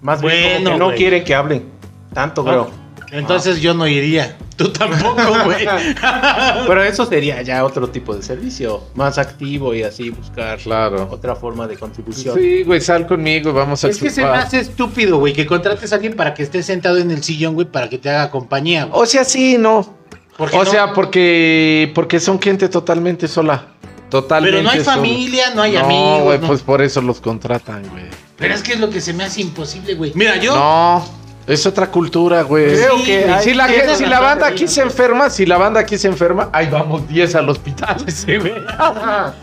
Más 0.00 0.20
bien 0.20 0.32
como 0.32 0.48
Bueno, 0.64 0.70
que 0.72 0.78
no 0.78 0.84
güey. 0.86 0.96
quieren 0.98 1.24
que 1.24 1.34
hablen. 1.34 1.64
Tanto, 2.12 2.44
creo. 2.44 2.68
Entonces 3.12 3.60
yo 3.60 3.74
no 3.74 3.86
iría. 3.86 4.36
Tú 4.56 4.72
tampoco, 4.72 5.14
güey. 5.44 5.66
Pero 6.66 6.82
eso 6.82 7.06
sería 7.06 7.40
ya 7.42 7.64
otro 7.64 7.88
tipo 7.90 8.14
de 8.16 8.22
servicio. 8.22 8.82
Más 8.94 9.18
activo 9.18 9.72
y 9.74 9.82
así 9.84 10.10
buscar 10.10 10.58
Claro. 10.58 11.08
otra 11.12 11.36
forma 11.36 11.68
de 11.68 11.76
contribución. 11.76 12.36
Sí, 12.36 12.64
güey, 12.64 12.80
sal 12.80 13.06
conmigo, 13.06 13.52
vamos 13.52 13.84
a 13.84 13.88
Es 13.88 13.98
que 13.98 14.10
se 14.10 14.22
me 14.22 14.28
hace 14.30 14.58
estúpido, 14.60 15.18
güey, 15.18 15.32
que 15.32 15.46
contrates 15.46 15.92
a 15.92 15.96
alguien 15.96 16.14
para 16.16 16.34
que 16.34 16.42
esté 16.42 16.62
sentado 16.64 16.98
en 16.98 17.10
el 17.12 17.22
sillón, 17.22 17.54
güey, 17.54 17.68
para 17.68 17.88
que 17.88 17.98
te 17.98 18.10
haga 18.10 18.30
compañía, 18.30 18.86
güey. 18.86 19.00
O 19.02 19.06
sea, 19.06 19.24
sí, 19.24 19.56
no. 19.58 19.99
¿Por 20.40 20.50
qué 20.50 20.56
O 20.56 20.64
no? 20.64 20.70
sea, 20.70 20.92
porque 20.94 21.92
porque 21.94 22.18
son 22.18 22.40
gente 22.40 22.68
totalmente 22.70 23.28
sola. 23.28 23.66
Totalmente 24.08 24.56
pero 24.58 24.64
no 24.64 24.70
hay 24.70 24.80
sola. 24.82 24.96
familia, 24.96 25.50
no 25.54 25.60
hay 25.62 25.72
no, 25.72 25.80
amigos. 25.80 26.22
güey, 26.22 26.38
no. 26.38 26.46
pues 26.46 26.62
por 26.62 26.80
eso 26.80 27.00
los 27.02 27.20
contratan, 27.20 27.86
güey. 27.90 28.04
Pero 28.38 28.54
es 28.54 28.62
que 28.62 28.72
es 28.72 28.80
lo 28.80 28.88
que 28.88 29.02
se 29.02 29.12
me 29.12 29.22
hace 29.22 29.42
imposible, 29.42 29.94
güey. 29.94 30.12
Mira, 30.14 30.36
yo. 30.38 30.54
No, 30.56 31.06
es 31.46 31.66
otra 31.66 31.88
cultura, 31.90 32.40
güey. 32.40 32.68
Creo 32.74 32.96
Sí, 32.98 33.04
que 33.04 33.26
Si 33.42 33.52
la, 33.52 33.68
gente- 33.68 33.96
si 33.96 34.06
la 34.06 34.18
banda 34.20 34.46
aquí 34.46 34.66
se 34.66 34.80
enferma, 34.80 35.28
si 35.28 35.44
la 35.44 35.58
banda 35.58 35.80
aquí 35.80 35.98
se 35.98 36.08
enferma, 36.08 36.48
ahí 36.54 36.68
vamos 36.70 37.06
10 37.06 37.34
al 37.34 37.48
hospital. 37.50 37.96
Sí, 38.08 38.36
güey. 38.38 38.54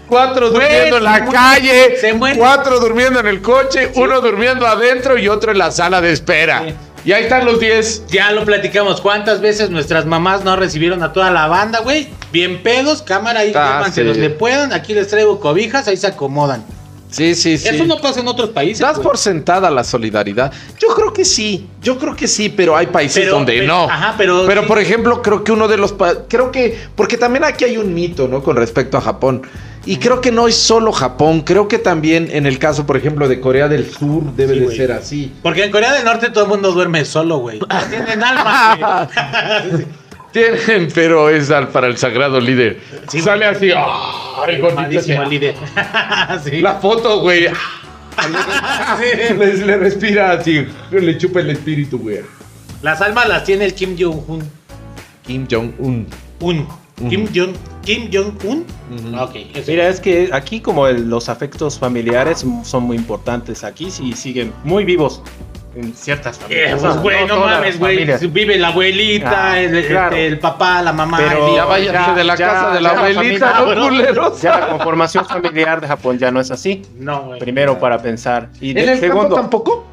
Cuatro 0.08 0.52
Güey, 0.52 0.62
durmiendo 0.68 0.98
en 0.98 1.04
la 1.04 1.26
calle, 1.26 1.98
cuatro 2.38 2.80
durmiendo 2.80 3.20
en 3.20 3.28
el 3.28 3.42
coche, 3.42 3.92
uno 3.96 4.20
durmiendo 4.20 4.66
adentro 4.66 5.18
y 5.18 5.28
otro 5.30 5.52
en 5.52 5.60
la 5.60 5.70
sala 5.72 6.02
de 6.02 6.12
espera. 6.12 6.64
Y 7.08 7.14
ahí 7.14 7.24
están 7.24 7.46
los 7.46 7.58
10. 7.62 8.08
Ya 8.08 8.34
lo 8.34 8.44
platicamos. 8.44 9.00
¿Cuántas 9.00 9.40
veces 9.40 9.70
nuestras 9.70 10.06
mamás 10.06 10.44
no 10.44 10.58
recibieron 10.58 11.02
a 11.04 11.14
toda 11.14 11.32
la 11.32 11.48
banda, 11.48 11.80
güey? 11.80 12.10
Bien 12.34 12.62
pedos, 12.62 13.02
cámara 13.02 13.40
ahí, 13.40 13.54
Ah, 13.56 13.88
sí. 13.90 14.04
donde 14.04 14.30
puedan. 14.30 14.74
Aquí 14.74 14.94
les 14.94 15.08
traigo 15.08 15.40
cobijas, 15.40 15.88
ahí 15.88 15.96
se 15.96 16.08
acomodan. 16.08 16.66
Sí, 17.10 17.34
sí, 17.36 17.58
sí. 17.58 17.70
Eso 17.70 17.86
no 17.86 18.02
pasa 18.02 18.20
en 18.20 18.28
otros 18.28 18.50
países. 18.50 18.80
¿Das 18.80 18.96
güey. 18.98 19.08
por 19.08 19.18
sentada 19.18 19.72
la 19.72 19.86
solidaridad? 19.86 20.52
Yo 20.82 20.90
creo 20.90 21.14
que 21.14 21.24
sí, 21.24 21.70
yo 21.82 21.98
creo 21.98 22.14
que 22.14 22.28
sí, 22.28 22.50
pero 22.50 22.76
hay 22.76 22.88
países 22.88 23.24
Pero- 23.24 23.36
donde 23.36 23.54
pero- 23.54 23.68
no. 23.68 23.84
ajá, 23.90 24.16
pero 24.18 24.44
Pero 24.46 24.64
sí. 24.64 24.68
por 24.68 24.78
ejemplo, 24.78 25.22
creo 25.22 25.46
que 25.46 25.54
uno 25.54 25.70
de 25.70 25.78
los 25.78 25.96
creo 26.28 26.52
que 26.52 26.78
porque 26.98 27.16
también 27.16 27.46
aquí 27.46 27.64
hay 27.64 27.78
un 27.78 27.94
mito, 27.94 28.28
¿no? 28.28 28.44
Con 28.44 28.58
respecto 28.58 28.98
a 28.98 29.02
Japón. 29.02 29.44
Y 29.88 29.98
creo 29.98 30.20
que 30.22 30.32
no 30.32 30.48
es 30.48 30.56
solo 30.56 30.92
Japón, 30.92 31.42
creo 31.42 31.68
que 31.68 31.80
también 31.80 32.28
en 32.32 32.46
el 32.46 32.60
caso, 32.60 32.86
por 32.86 32.98
ejemplo, 32.98 33.28
de 33.28 33.40
Corea 33.40 33.68
del 33.70 33.90
Sur 33.90 34.24
debe 34.36 34.54
Sí, 34.56 34.60
de 34.60 34.76
ser 34.76 34.92
así. 34.92 35.34
Porque 35.42 35.64
en 35.64 35.72
Corea 35.72 35.94
del 35.94 36.04
Norte 36.04 36.30
todo 36.30 36.44
el 36.44 36.50
mundo 36.50 36.72
duerme 36.74 37.06
solo, 37.06 37.38
güey. 37.38 37.60
No 37.60 37.68
tienen 37.90 38.22
alma, 38.24 39.08
güey. 39.72 39.86
Tienen, 40.34 40.90
pero 40.94 41.30
es 41.30 41.50
al- 41.52 41.70
para 41.70 41.88
el 41.88 41.98
sagrado 41.98 42.40
líder. 42.42 42.80
Sí, 43.10 43.22
Sale 43.22 43.46
así. 43.46 43.72
Malísimo 44.76 45.24
el 45.24 45.30
líder. 45.30 45.56
sí. 46.44 46.60
La 46.62 46.76
foto, 46.76 47.22
güey. 47.22 47.48
Le, 49.38 49.54
le 49.58 49.78
respira 49.78 50.32
así, 50.34 50.66
le 50.92 51.18
chupa 51.18 51.40
el 51.40 51.52
espíritu, 51.52 52.00
güey. 52.00 52.20
Las 52.82 53.02
almas 53.02 53.28
las 53.30 53.44
tiene 53.44 53.66
el 53.66 53.74
Kim 53.74 53.96
Jong-un. 53.98 54.44
Kim 55.26 55.48
Jong-un. 55.50 56.08
Un. 56.40 56.68
Kim 57.10 57.28
Jong 57.34 57.54
Kim 57.84 58.10
Jong-un. 58.12 58.66
Ujú. 58.92 59.22
Ok, 59.24 59.36
eso. 59.54 59.72
Mira, 59.72 59.88
es 59.88 60.00
que 60.00 60.30
aquí 60.34 60.60
como 60.62 60.88
el- 60.88 61.10
los 61.10 61.30
afectos 61.30 61.78
familiares 61.80 62.44
son 62.64 62.84
muy 62.84 62.98
importantes. 62.98 63.64
Aquí 63.64 63.92
sí 63.92 64.14
siguen 64.14 64.54
muy 64.64 64.84
vivos. 64.86 65.22
en 65.76 65.94
ciertas 65.94 66.38
Eh, 66.38 66.72
familias. 66.72 66.80
pues, 66.82 66.98
güey, 67.04 67.28
no, 67.28 67.40
mames, 67.40 67.78
güey. 67.78 68.04
Vive 68.30 68.58
la 68.58 68.70
abuelita, 68.70 69.52
Ah, 69.52 69.60
el, 69.60 69.76
el- 69.76 69.86
claro. 69.86 70.16
el 70.16 70.40
papá, 70.40 70.82
la 70.82 70.92
mamá. 70.92 71.18
Pero 71.20 71.56
Ya 71.56 71.66
váyanse 71.66 71.94
ya- 71.94 72.14
de 72.16 72.24
la 72.24 72.36
ya- 72.36 72.48
casa 72.48 72.72
de 72.74 72.82
la 72.82 72.94
ya 72.94 72.98
abuelita, 73.00 73.50
familia, 73.52 73.76
¿no, 73.76 73.88
culeros? 73.88 74.42
Ya 74.42 74.60
la 74.60 74.68
conformación 74.70 75.26
familiar 75.26 75.80
de 75.80 75.88
Japón 75.88 76.18
ya 76.18 76.32
no 76.32 76.40
es 76.40 76.50
así. 76.50 76.82
No, 76.98 77.26
güey. 77.26 77.40
Primero 77.40 77.78
para 77.78 78.02
pensar. 78.02 78.50
Y 78.60 78.72
¿En 78.72 78.76
de- 78.78 78.92
el 78.94 79.00
segundo, 79.00 79.36
campo 79.36 79.62
tampoco? 79.62 79.86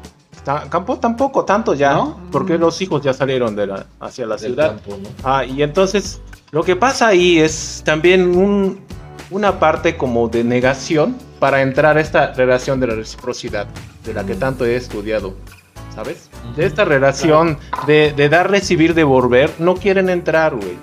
ta- 0.43 0.63
campo 0.71 0.97
tampoco 0.97 1.45
tanto 1.45 1.75
ya. 1.75 1.93
¿No? 1.93 2.19
Porque 2.31 2.57
los 2.57 2.81
hijos 2.81 3.03
ya 3.03 3.13
salieron 3.13 3.55
de 3.55 3.67
la, 3.67 3.85
hacia 3.99 4.25
la 4.25 4.37
Del 4.37 4.53
ciudad. 4.53 4.67
campo, 4.69 4.97
¿no? 4.99 5.09
Ah, 5.23 5.45
y 5.45 5.61
entonces 5.61 6.19
lo 6.51 6.63
que 6.63 6.75
pasa 6.75 7.07
ahí 7.07 7.39
es 7.39 7.81
también 7.85 8.35
un- 8.37 8.79
una 9.31 9.59
parte 9.59 9.97
como 9.97 10.27
de 10.27 10.43
negación 10.43 11.17
para 11.39 11.61
entrar 11.61 11.97
a 11.97 12.01
esta 12.01 12.33
relación 12.33 12.79
de 12.79 12.87
la 12.87 12.95
reciprocidad, 12.95 13.67
de 14.05 14.13
la 14.13 14.23
que 14.25 14.35
tanto 14.35 14.65
he 14.65 14.75
estudiado, 14.75 15.35
¿sabes? 15.93 16.29
De 16.55 16.65
esta 16.65 16.85
relación 16.85 17.57
de, 17.87 18.13
de 18.15 18.29
dar, 18.29 18.49
recibir, 18.49 18.93
devolver, 18.93 19.51
no 19.59 19.75
quieren 19.75 20.09
entrar, 20.09 20.55
güey. 20.55 20.77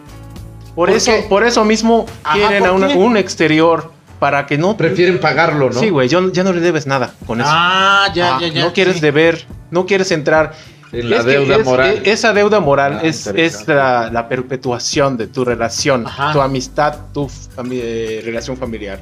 Por, 0.75 0.89
¿Por 0.89 0.91
eso, 0.97 1.13
qué? 1.13 1.27
por 1.29 1.45
eso 1.45 1.65
mismo 1.65 2.07
Ajá, 2.25 2.37
quieren 2.37 2.61
¿por 2.61 2.69
a 2.69 2.73
una- 2.73 2.89
un 2.89 3.17
exterior 3.17 3.93
para 4.19 4.47
que 4.47 4.57
no... 4.57 4.77
Prefieren 4.77 5.21
pagarlo, 5.21 5.71
¿no? 5.71 5.79
Sí, 5.79 5.91
güey, 5.91 6.09
yo- 6.09 6.33
ya 6.33 6.43
no 6.45 6.53
le 6.53 6.61
debes 6.61 6.87
nada 6.87 7.13
con 7.27 7.41
eso. 7.41 7.51
Ah, 7.53 8.09
ya, 8.15 8.37
Ah, 8.37 8.41
ya, 8.41 8.49
ya. 8.49 8.65
no 8.65 8.73
quieres 8.73 8.95
sí. 8.97 9.01
deber, 9.01 9.45
no 9.71 9.85
quieres 9.87 10.11
entrar. 10.13 10.55
La 10.93 11.17
Es 11.19 11.25
deuda 11.25 11.57
es- 11.57 11.65
moral. 11.65 12.03
e- 12.05 12.11
esa 12.13 12.33
deuda 12.35 12.61
moral 12.61 12.99
Ah, 13.03 13.07
es, 13.07 13.27
es 13.29 13.67
la, 13.67 14.11
la 14.13 14.29
perpetuación 14.29 15.17
de 15.17 15.27
tu 15.27 15.45
relación, 15.45 16.07
Ajá. 16.07 16.33
tu 16.33 16.41
amistad, 16.43 16.97
tu 17.15 17.29
fami- 17.57 17.81
eh, 17.83 18.21
relación 18.25 18.57
familiar. 18.59 19.01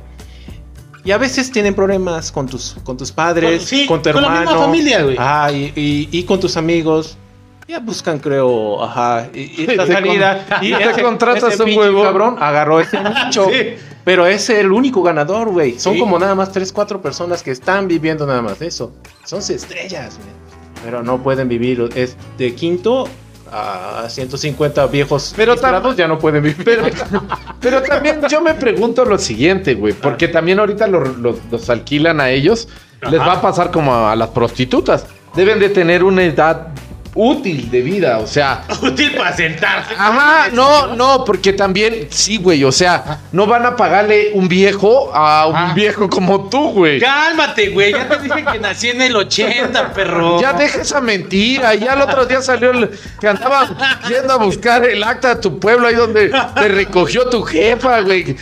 Y 1.05 1.11
a 1.13 1.19
veces 1.19 1.51
tienen 1.51 1.75
problemas 1.75 2.31
con 2.31 2.47
tus, 2.47 2.77
con 2.85 2.97
tus 2.97 3.11
padres, 3.11 3.59
Con- 3.61 3.67
sí, 3.67 3.87
con 3.87 4.03
tu 4.03 4.13
con 4.13 4.23
la 4.23 4.29
hermano. 4.29 4.51
misma 4.51 4.65
familia, 4.67 5.03
güey. 5.03 5.17
Ajá, 5.19 5.51
y, 5.53 5.73
y- 5.75 6.09
y 6.13 6.23
con 6.25 6.39
tus 6.39 6.57
amigos. 6.57 7.17
Ya 7.67 7.79
buscan, 7.79 8.19
creo, 8.19 8.83
ajá, 8.83 9.29
y, 9.33 9.63
y 9.63 9.67
esta 9.71 9.87
Te 9.87 9.93
salida. 9.93 10.45
con- 10.59 10.59
y 10.67 10.73
te 10.75 11.03
contratas 11.03 11.55
ese 11.55 11.63
un 11.63 11.77
huevo. 11.77 12.03
cabrón 12.03 12.37
agarró 12.41 12.81
ese 12.81 12.99
nicho. 13.27 13.47
Sí. 13.51 13.75
Pero 14.05 14.27
es 14.27 14.49
el 14.51 14.73
único 14.73 15.03
ganador, 15.03 15.51
güey. 15.51 15.79
Son 15.79 15.95
Sí. 15.95 15.99
como 16.01 16.19
nada 16.19 16.35
más 16.35 16.51
3, 16.53 16.73
4 16.73 17.01
personas 17.03 17.43
que 17.43 17.51
están 17.51 17.87
viviendo 17.89 18.27
nada 18.27 18.43
más 18.43 18.59
de 18.59 18.67
eso. 18.67 18.93
Son 19.25 19.41
estrellas, 19.41 20.19
güey. 20.19 20.40
Pero 20.85 21.03
no 21.03 21.23
pueden 21.23 21.49
vivir. 21.49 21.89
Es 21.95 22.17
de 22.39 22.55
quinto 22.55 23.09
a 23.53 24.07
150 24.09 24.87
viejos 24.87 25.35
Pero 25.37 25.57
ya 25.97 26.07
no 26.07 26.19
pueden 26.19 26.43
vivir. 26.45 26.65
Pero, 26.65 26.85
pero 27.61 27.83
también 27.83 28.21
yo 28.29 28.41
me 28.41 28.55
pregunto 28.55 29.05
lo 29.05 29.19
siguiente, 29.19 29.75
güey, 29.75 29.93
porque 29.93 30.29
también 30.29 30.61
ahorita 30.61 30.87
los, 30.87 31.17
los- 31.19 31.39
los 31.51 31.69
alquilan 31.69 32.21
a 32.21 32.31
ellos, 32.31 32.69
les 33.11 33.19
va 33.21 33.33
a 33.35 33.43
pasar 33.43 33.71
como 33.71 33.95
a 34.07 34.15
las 34.15 34.29
prostitutas. 34.29 35.07
Deben 35.35 35.59
de 35.59 35.69
tener 35.69 36.05
una 36.05 36.23
edad 36.23 36.69
útil 37.15 37.71
de 37.71 37.81
vida, 37.81 38.19
o 38.19 38.27
sea, 38.27 38.63
Útil 38.83 39.15
para 39.17 39.35
sentarse. 39.37 39.95
Ajá, 39.97 40.49
no, 40.53 40.95
no, 40.95 41.25
porque 41.25 41.53
también, 41.53 42.07
sí, 42.11 42.37
güey, 42.39 42.63
o 42.65 42.73
sea, 42.73 43.21
no 43.33 43.47
van 43.47 43.67
a 43.67 43.77
pagarle 43.77 44.31
un 44.35 44.49
viejo 44.49 45.11
a 45.15 45.47
un 45.47 45.57
Ajá. 45.57 45.75
viejo 45.75 46.09
como 46.09 46.49
tú, 46.49 46.71
güey. 46.73 47.01
Cálmate, 47.01 47.71
güey. 47.71 47.93
Ya 47.93 48.09
te 48.09 48.19
dije 48.19 48.45
que 48.53 48.59
nací 48.59 48.89
en 48.91 49.03
el 49.03 49.17
80, 49.17 49.93
perro. 49.93 50.41
Ya 50.41 50.53
deja 50.53 50.81
esa 50.83 51.01
mentira. 51.01 51.75
Ya 51.75 51.95
el 51.95 52.03
otro 52.03 52.27
día 52.27 52.41
salió 52.43 52.71
el- 52.71 52.91
que 53.21 53.29
andaba 53.29 53.69
yendo 54.09 54.33
a 54.33 54.37
buscar 54.37 54.85
el 54.85 55.03
acta 55.03 55.35
de 55.35 55.41
tu 55.41 55.59
pueblo 55.59 55.87
ahí 55.89 55.95
donde 55.95 56.31
te 56.55 56.69
recogió 56.69 57.29
tu 57.29 57.43
jefa, 57.43 58.01
güey. 58.01 58.37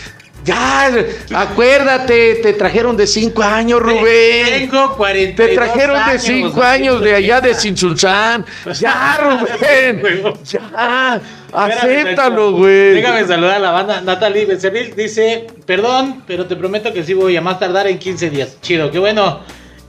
Ya, 0.44 0.90
acuérdate, 1.34 2.36
te 2.36 2.52
trajeron 2.54 2.96
de 2.96 3.06
cinco 3.06 3.42
años, 3.42 3.80
Rubén. 3.80 4.70
Tengo 4.70 4.96
40. 4.96 5.46
Te 5.46 5.54
trajeron 5.54 6.10
de 6.10 6.18
cinco 6.18 6.62
años 6.62 7.02
de 7.02 7.14
allá 7.14 7.40
de 7.40 7.54
Sinsulzán. 7.54 8.46
Ya, 8.80 9.18
Rubén. 9.20 10.02
Ya, 10.44 11.20
acéptalo, 11.52 12.52
güey. 12.52 12.94
Déjame 12.94 13.26
saludar 13.26 13.56
a 13.56 13.58
la 13.58 13.70
banda. 13.70 14.00
Natalie 14.00 14.46
Becerril 14.46 14.94
dice: 14.96 15.46
Perdón, 15.66 16.22
pero 16.26 16.46
te 16.46 16.56
prometo 16.56 16.92
que 16.92 17.04
sí 17.04 17.14
voy 17.14 17.36
a 17.36 17.40
más 17.40 17.58
tardar 17.58 17.86
en 17.86 17.98
15 17.98 18.30
días. 18.30 18.58
Chido, 18.60 18.90
qué 18.90 18.98
bueno. 18.98 19.40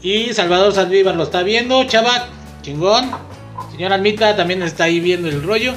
Y 0.01 0.33
Salvador 0.33 0.73
Saldívar 0.73 1.15
lo 1.15 1.23
está 1.23 1.43
viendo. 1.43 1.83
Chava, 1.85 2.27
chingón. 2.61 3.11
Señora 3.71 3.95
Almita 3.95 4.35
también 4.35 4.63
está 4.63 4.85
ahí 4.85 4.99
viendo 4.99 5.29
el 5.29 5.43
rollo. 5.43 5.73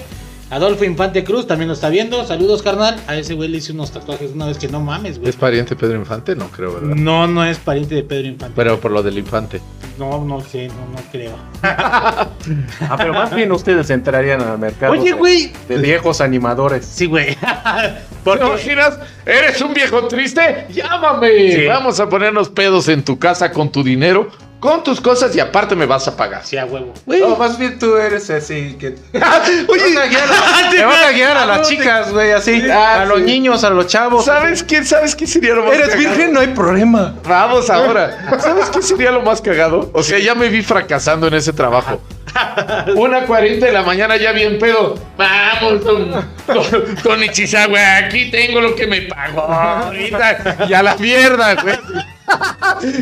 Adolfo 0.52 0.84
Infante 0.84 1.24
Cruz 1.24 1.46
también 1.46 1.68
lo 1.68 1.74
está 1.74 1.88
viendo. 1.88 2.26
Saludos, 2.26 2.62
carnal. 2.62 3.00
A 3.06 3.16
ese 3.16 3.32
güey 3.32 3.48
le 3.48 3.56
hice 3.56 3.72
unos 3.72 3.90
tatuajes 3.90 4.32
una 4.34 4.44
vez 4.46 4.58
que 4.58 4.68
no 4.68 4.80
mames, 4.80 5.18
güey. 5.18 5.30
¿Es 5.30 5.36
pariente 5.36 5.74
Pedro 5.74 5.96
Infante? 5.96 6.36
No 6.36 6.48
creo, 6.48 6.74
¿verdad? 6.74 6.94
No, 6.94 7.26
no 7.26 7.42
es 7.42 7.56
pariente 7.56 7.94
de 7.94 8.02
Pedro 8.02 8.28
Infante. 8.28 8.52
Pero 8.54 8.78
por 8.78 8.90
lo 8.90 9.02
del 9.02 9.16
infante. 9.16 9.62
No, 9.98 10.22
no 10.24 10.42
sé, 10.42 10.68
no, 10.68 10.74
no 10.92 10.98
creo. 11.10 11.32
Ah, 11.62 12.96
pero 12.98 13.14
más 13.14 13.34
bien 13.34 13.50
ustedes 13.52 13.88
entrarían 13.90 14.40
al 14.42 14.58
mercado 14.58 14.92
Oye, 14.92 15.10
de- 15.10 15.12
güey. 15.12 15.52
de, 15.68 15.78
viejos 15.78 16.20
animadores. 16.20 16.84
Sí, 16.84 17.06
güey. 17.06 17.34
¿Te 17.36 17.38
Porque 18.24 18.44
imaginas? 18.44 18.98
¿Eres 19.24 19.60
un 19.62 19.72
viejo 19.72 20.06
triste? 20.08 20.66
Llámame. 20.70 21.52
Sí. 21.52 21.66
Vamos 21.66 21.98
a 22.00 22.08
ponernos 22.08 22.48
pedos 22.50 22.88
en 22.88 23.04
tu 23.04 23.18
casa 23.18 23.52
con 23.52 23.70
tu 23.70 23.82
dinero, 23.84 24.28
con 24.62 24.84
tus 24.84 25.00
cosas 25.00 25.34
y 25.34 25.40
aparte 25.40 25.74
me 25.74 25.86
vas 25.86 26.06
a 26.06 26.16
pagar. 26.16 26.46
sí, 26.46 26.56
a 26.56 26.64
huevo. 26.64 26.94
Güey. 27.04 27.20
No, 27.20 27.34
más 27.34 27.58
bien 27.58 27.80
tú 27.80 27.96
eres 27.96 28.30
así 28.30 28.76
que... 28.78 28.94
Oye, 29.68 29.82
Te 29.92 29.96
vas 29.96 30.04
a 30.04 30.06
guiar 30.06 30.28
a, 30.30 30.70
te 30.70 30.84
vas 30.84 31.02
a, 31.02 31.10
guiar 31.10 31.36
a 31.36 31.46
las 31.46 31.68
chicas, 31.68 32.12
güey, 32.12 32.30
así. 32.30 32.62
Ah, 32.70 33.02
a 33.02 33.04
los 33.04 33.18
sí. 33.18 33.24
niños, 33.24 33.64
a 33.64 33.70
los 33.70 33.88
chavos. 33.88 34.24
¿sabes 34.24 34.62
qué? 34.62 34.84
¿Sabes 34.84 35.16
qué 35.16 35.26
sería 35.26 35.54
lo 35.56 35.64
más 35.64 35.74
¿Eres 35.74 35.88
cagado? 35.88 36.08
virgen? 36.08 36.32
No 36.32 36.38
hay 36.38 36.46
problema. 36.46 37.12
Vamos 37.28 37.68
ahora. 37.70 38.38
¿Sabes 38.38 38.70
qué 38.70 38.82
sería 38.82 39.10
lo 39.10 39.22
más 39.22 39.40
cagado? 39.40 39.90
O 39.92 40.02
sea, 40.04 40.20
ya 40.20 40.36
me 40.36 40.48
vi 40.48 40.62
fracasando 40.62 41.26
en 41.26 41.34
ese 41.34 41.52
trabajo. 41.52 42.00
Una 42.94 43.26
40 43.26 43.66
de 43.66 43.72
la 43.72 43.82
mañana 43.82 44.16
ya 44.16 44.30
bien 44.30 44.60
pedo. 44.60 44.94
Vamos, 45.18 45.84
don, 45.84 46.08
don, 46.46 47.02
don 47.02 47.20
aquí 47.24 48.30
tengo 48.30 48.60
lo 48.60 48.76
que 48.76 48.86
me 48.86 49.02
pagó. 49.02 49.40
ahorita. 49.40 50.66
Y 50.68 50.72
a 50.72 50.84
la 50.84 50.96
mierda, 50.98 51.54
güey. 51.60 51.74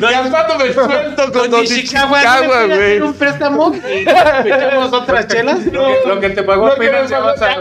Gastándome 0.00 0.72
suelto 0.72 1.32
con 1.32 1.50
don 1.50 1.64
Ishikawa, 1.64 2.18
Ichizawa, 2.20 2.40
¿no 2.40 2.42
me 2.42 2.48
puede 2.48 2.72
hacer 2.74 2.98
güey. 2.98 3.00
un 3.08 3.14
préstamo? 3.14 3.74
¿Y 3.74 4.04
¿Metemos 4.48 4.92
otras 4.92 5.28
chelas? 5.28 5.58
Lo 5.66 5.86
que, 5.86 5.94
lo 6.06 6.20
que 6.20 6.30
te 6.30 6.42
pagó 6.42 6.66
apenas 6.68 7.08
ya 7.10 7.18
vas 7.20 7.40
a... 7.40 7.56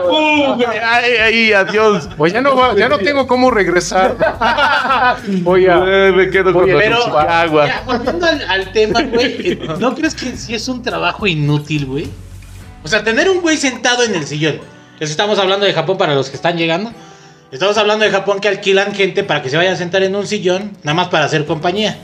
Ay, 0.83 1.13
ay, 1.21 1.53
adiós. 1.53 2.09
Pues 2.17 2.33
ya 2.33 2.41
no, 2.41 2.55
va- 2.55 2.75
ya 2.75 2.89
no 2.89 2.97
tengo 2.99 3.27
cómo 3.27 3.51
regresar. 3.51 4.15
Voy 5.27 5.67
a... 5.67 5.77
Me 5.77 6.29
quedo 6.29 6.53
con 6.53 6.67
Ichizawa. 6.69 7.67
ya, 7.67 7.83
volviendo 7.85 8.25
al, 8.25 8.41
al 8.49 8.71
tema, 8.71 9.01
güey, 9.03 9.59
¿no 9.79 9.95
crees 9.95 10.15
que 10.15 10.35
sí 10.35 10.53
es 10.55 10.67
un 10.67 10.81
trabajo 10.83 11.25
inútil, 11.27 11.85
güey? 11.85 12.09
O 12.83 12.87
sea, 12.87 13.03
tener 13.03 13.29
un 13.29 13.41
güey 13.41 13.57
sentado 13.57 14.03
en 14.03 14.15
el 14.15 14.25
sillón. 14.25 14.59
Eso 14.99 15.11
estamos 15.11 15.39
hablando 15.39 15.65
de 15.65 15.73
Japón 15.73 15.97
para 15.97 16.13
los 16.15 16.29
que 16.29 16.35
están 16.35 16.57
llegando. 16.57 16.91
Estamos 17.51 17.77
hablando 17.79 18.05
de 18.05 18.11
Japón 18.11 18.39
que 18.39 18.47
alquilan 18.47 18.93
gente 18.93 19.23
para 19.23 19.41
que 19.41 19.49
se 19.49 19.57
vaya 19.57 19.71
a 19.71 19.75
sentar 19.75 20.03
en 20.03 20.15
un 20.15 20.27
sillón, 20.27 20.71
nada 20.83 20.93
más 20.93 21.07
para 21.07 21.25
hacer 21.25 21.45
compañía. 21.45 21.97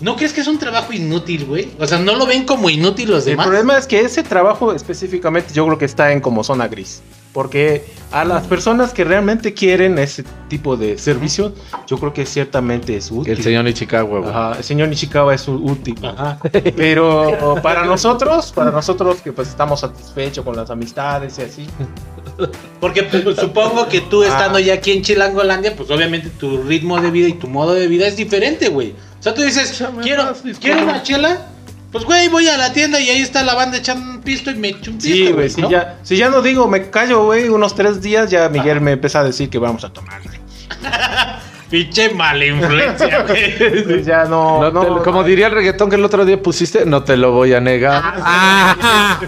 ¿No 0.00 0.16
crees 0.16 0.32
que 0.34 0.42
es 0.42 0.46
un 0.46 0.58
trabajo 0.58 0.92
inútil, 0.92 1.46
güey? 1.46 1.70
O 1.78 1.86
sea, 1.86 1.98
¿no 1.98 2.16
lo 2.16 2.26
ven 2.26 2.44
como 2.44 2.68
inútil 2.68 3.10
los 3.10 3.24
El 3.24 3.32
demás? 3.32 3.46
problema 3.46 3.78
es 3.78 3.86
que 3.86 4.00
ese 4.00 4.22
trabajo 4.22 4.74
específicamente 4.74 5.54
yo 5.54 5.64
creo 5.64 5.78
que 5.78 5.86
está 5.86 6.12
en 6.12 6.20
como 6.20 6.44
zona 6.44 6.68
gris. 6.68 7.02
Porque 7.32 7.84
a 8.12 8.24
las 8.24 8.46
personas 8.46 8.92
que 8.92 9.02
realmente 9.04 9.54
quieren 9.54 9.98
ese 9.98 10.24
tipo 10.48 10.76
de 10.76 10.98
servicio, 10.98 11.52
yo 11.86 11.98
creo 11.98 12.12
que 12.12 12.26
ciertamente 12.26 12.96
es 12.96 13.10
útil. 13.10 13.32
El 13.32 13.42
señor 13.42 13.66
Ichikawa, 13.66 14.18
güey. 14.20 14.30
Ajá, 14.30 14.58
el 14.58 14.64
señor 14.64 14.88
Nishikawa 14.88 15.34
es 15.34 15.48
útil. 15.48 15.96
Ajá. 16.04 16.38
Pero 16.76 17.58
para 17.62 17.84
nosotros, 17.84 18.52
para 18.52 18.70
nosotros 18.70 19.20
que 19.22 19.32
pues 19.32 19.48
estamos 19.48 19.80
satisfechos 19.80 20.44
con 20.44 20.54
las 20.54 20.70
amistades 20.70 21.38
y 21.38 21.42
así. 21.42 21.66
Porque 22.80 23.02
pues, 23.04 23.24
supongo 23.36 23.88
que 23.88 24.00
tú 24.02 24.22
estando 24.24 24.58
ya 24.58 24.74
aquí 24.74 24.92
en 24.92 25.02
Chilangolandia, 25.02 25.74
pues 25.76 25.90
obviamente 25.90 26.28
tu 26.30 26.62
ritmo 26.62 27.00
de 27.00 27.10
vida 27.10 27.28
y 27.28 27.34
tu 27.34 27.46
modo 27.48 27.74
de 27.74 27.86
vida 27.88 28.06
es 28.06 28.16
diferente, 28.16 28.68
güey. 28.68 28.94
O 29.18 29.22
sea, 29.22 29.34
tú 29.34 29.42
dices, 29.42 29.70
Échame 29.72 30.02
quiero, 30.02 30.24
más, 30.24 30.42
quiero 30.60 30.82
una 30.82 31.02
chela, 31.02 31.46
pues 31.92 32.04
güey, 32.04 32.28
voy 32.28 32.48
a 32.48 32.58
la 32.58 32.72
tienda 32.72 33.00
y 33.00 33.08
ahí 33.08 33.22
está 33.22 33.42
la 33.44 33.54
banda 33.54 33.78
echando 33.78 34.10
un 34.10 34.20
pisto 34.20 34.50
y 34.50 34.56
me 34.56 34.68
echo 34.68 34.90
un 34.90 34.98
pisto. 34.98 35.14
Sí, 35.14 35.32
güey, 35.32 35.48
si 35.48 35.62
¿no? 35.62 35.70
ya, 35.70 35.98
si 36.02 36.16
ya 36.16 36.28
no 36.28 36.42
digo, 36.42 36.66
me 36.68 36.90
callo, 36.90 37.24
güey, 37.24 37.48
unos 37.48 37.74
tres 37.74 38.02
días, 38.02 38.30
ya 38.30 38.48
Miguel 38.48 38.80
me 38.80 38.92
empieza 38.92 39.20
a 39.20 39.24
decir 39.24 39.48
que 39.48 39.58
vamos 39.58 39.84
a 39.84 39.92
tomar. 39.92 40.20
güey. 40.22 40.38
Pinche 41.70 42.10
mala 42.10 42.44
influencia, 42.44 43.22
güey. 43.26 43.84
Pues 43.84 44.06
ya 44.06 44.24
no, 44.26 44.70
No 44.70 44.80
te- 44.80 44.86
no, 44.90 45.02
como 45.02 45.24
diría 45.24 45.46
el 45.46 45.52
reggaetón 45.52 45.88
que 45.88 45.96
el 45.96 46.04
otro 46.04 46.24
día 46.24 46.40
pusiste, 46.40 46.84
no 46.84 47.02
te 47.02 47.16
lo 47.16 47.32
voy 47.32 47.54
a 47.54 47.60
negar. 47.60 48.02
Ah. 48.04 49.20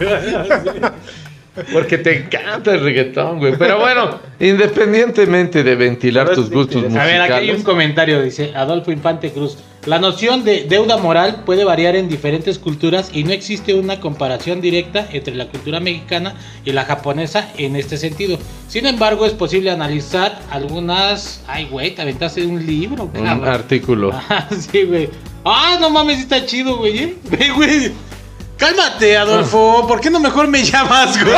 Porque 1.72 1.98
te 1.98 2.18
encanta 2.24 2.74
el 2.74 2.80
reggaetón, 2.80 3.38
güey. 3.38 3.54
Pero 3.58 3.78
bueno, 3.78 4.18
independientemente 4.38 5.62
de 5.62 5.74
ventilar 5.74 6.28
tus 6.34 6.50
gustos 6.50 6.76
interesante. 6.76 7.00
A 7.00 7.04
ver, 7.04 7.20
aquí 7.22 7.32
hay 7.32 7.38
un 7.50 7.56
musicales. 7.56 7.64
comentario, 7.64 8.22
dice 8.22 8.52
Adolfo 8.54 8.92
Infante 8.92 9.30
Cruz. 9.30 9.56
La 9.86 10.00
noción 10.00 10.44
de 10.44 10.64
deuda 10.64 10.96
moral 10.96 11.42
puede 11.46 11.62
variar 11.64 11.94
en 11.94 12.08
diferentes 12.08 12.58
culturas 12.58 13.10
y 13.14 13.22
no 13.22 13.30
existe 13.30 13.72
una 13.74 14.00
comparación 14.00 14.60
directa 14.60 15.06
entre 15.12 15.36
la 15.36 15.46
cultura 15.46 15.78
mexicana 15.78 16.34
y 16.64 16.72
la 16.72 16.84
japonesa 16.84 17.50
en 17.56 17.76
este 17.76 17.96
sentido. 17.96 18.36
Sin 18.66 18.86
embargo, 18.86 19.26
es 19.26 19.32
posible 19.32 19.70
analizar 19.70 20.40
algunas... 20.50 21.44
Ay, 21.46 21.68
güey, 21.70 21.94
te 21.94 22.02
aventaste 22.02 22.44
un 22.44 22.66
libro, 22.66 23.04
Un 23.04 23.10
cabrón. 23.24 23.48
artículo. 23.48 24.10
Ah, 24.28 24.48
sí, 24.50 24.82
güey. 24.82 25.08
Ah, 25.44 25.78
no 25.80 25.88
mames, 25.90 26.18
está 26.18 26.44
chido, 26.44 26.78
güey. 26.78 26.98
¿eh? 26.98 27.14
Ve, 27.30 27.50
güey. 27.54 27.92
Cálmate, 28.56 29.16
Adolfo. 29.16 29.86
¿Por 29.86 30.00
qué 30.00 30.10
no 30.10 30.20
mejor 30.20 30.48
me 30.48 30.64
llamas, 30.64 31.22
güey? 31.22 31.36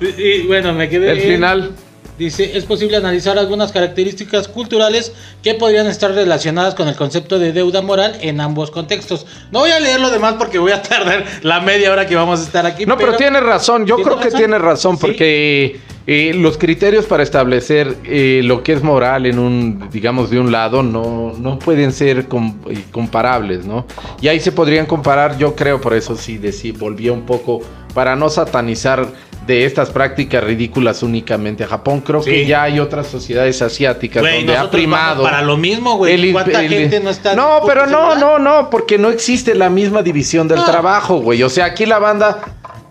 y, 0.16 0.22
y 0.22 0.46
bueno, 0.46 0.72
me 0.72 0.88
quedé. 0.88 1.10
El 1.10 1.20
final. 1.20 1.72
Dice, 2.18 2.56
es 2.58 2.64
posible 2.64 2.96
analizar 2.96 3.38
algunas 3.38 3.70
características 3.70 4.48
culturales 4.48 5.12
que 5.42 5.54
podrían 5.54 5.86
estar 5.86 6.10
relacionadas 6.12 6.74
con 6.74 6.88
el 6.88 6.96
concepto 6.96 7.38
de 7.38 7.52
deuda 7.52 7.80
moral 7.80 8.18
en 8.20 8.40
ambos 8.40 8.70
contextos. 8.72 9.24
No 9.52 9.60
voy 9.60 9.70
a 9.70 9.78
leer 9.78 10.00
lo 10.00 10.10
demás 10.10 10.34
porque 10.38 10.58
voy 10.58 10.72
a 10.72 10.82
tardar 10.82 11.24
la 11.42 11.60
media 11.60 11.92
hora 11.92 12.06
que 12.06 12.16
vamos 12.16 12.40
a 12.40 12.42
estar 12.42 12.66
aquí. 12.66 12.86
No, 12.86 12.96
pero, 12.96 13.16
tiene 13.16 13.40
razón. 13.40 13.86
Yo 13.86 13.96
¿Tiene 13.96 14.10
creo 14.10 14.20
que 14.20 14.30
tiene 14.36 14.58
razón 14.58 14.96
Sí. 14.96 15.00
porque 15.00 15.80
eh, 16.08 16.32
los 16.34 16.58
criterios 16.58 17.04
para 17.04 17.22
establecer 17.22 17.96
eh, 18.04 18.40
lo 18.42 18.62
que 18.62 18.72
es 18.72 18.82
moral 18.82 19.26
en 19.26 19.38
un, 19.38 19.88
digamos, 19.92 20.30
de 20.30 20.40
un 20.40 20.50
lado 20.50 20.82
no, 20.82 21.34
no 21.38 21.58
pueden 21.58 21.92
ser 21.92 22.26
com- 22.26 22.58
eh, 22.68 22.82
comparables, 22.90 23.64
¿no? 23.66 23.86
Y 24.20 24.28
ahí 24.28 24.40
se 24.40 24.50
podrían 24.50 24.86
comparar, 24.86 25.36
yo 25.38 25.54
creo, 25.54 25.80
por 25.80 25.94
eso 25.94 26.16
sí, 26.16 26.38
decí, 26.38 26.72
volvía 26.72 27.12
un 27.12 27.22
poco 27.26 27.60
para 27.94 28.16
no 28.16 28.28
satanizar 28.30 29.06
de 29.48 29.64
estas 29.64 29.88
prácticas 29.90 30.44
ridículas 30.44 31.02
únicamente 31.02 31.64
a 31.64 31.66
Japón. 31.66 32.02
Creo 32.02 32.22
que 32.22 32.46
ya 32.46 32.64
hay 32.64 32.78
otras 32.78 33.06
sociedades 33.06 33.60
asiáticas 33.62 34.20
Güey, 34.22 34.44
donde 34.44 34.56
ha 34.58 34.70
primado. 34.70 35.22
para 35.24 35.40
lo 35.40 35.56
mismo, 35.56 35.96
güey. 35.96 36.32
¿Cuánta 36.32 36.62
el- 36.62 36.68
gente 36.68 37.00
no 37.00 37.08
está? 37.08 37.34
No, 37.34 37.60
pero 37.66 37.86
no, 37.86 38.14
no, 38.14 38.38
no, 38.38 38.68
porque 38.68 38.98
no 38.98 39.08
existe 39.08 39.54
la 39.54 39.70
misma 39.70 40.02
división 40.02 40.48
del 40.48 40.58
No. 40.58 40.66
trabajo, 40.66 41.16
güey. 41.20 41.42
O 41.42 41.48
sea, 41.48 41.64
aquí 41.64 41.86
la 41.86 41.98
banda 41.98 42.40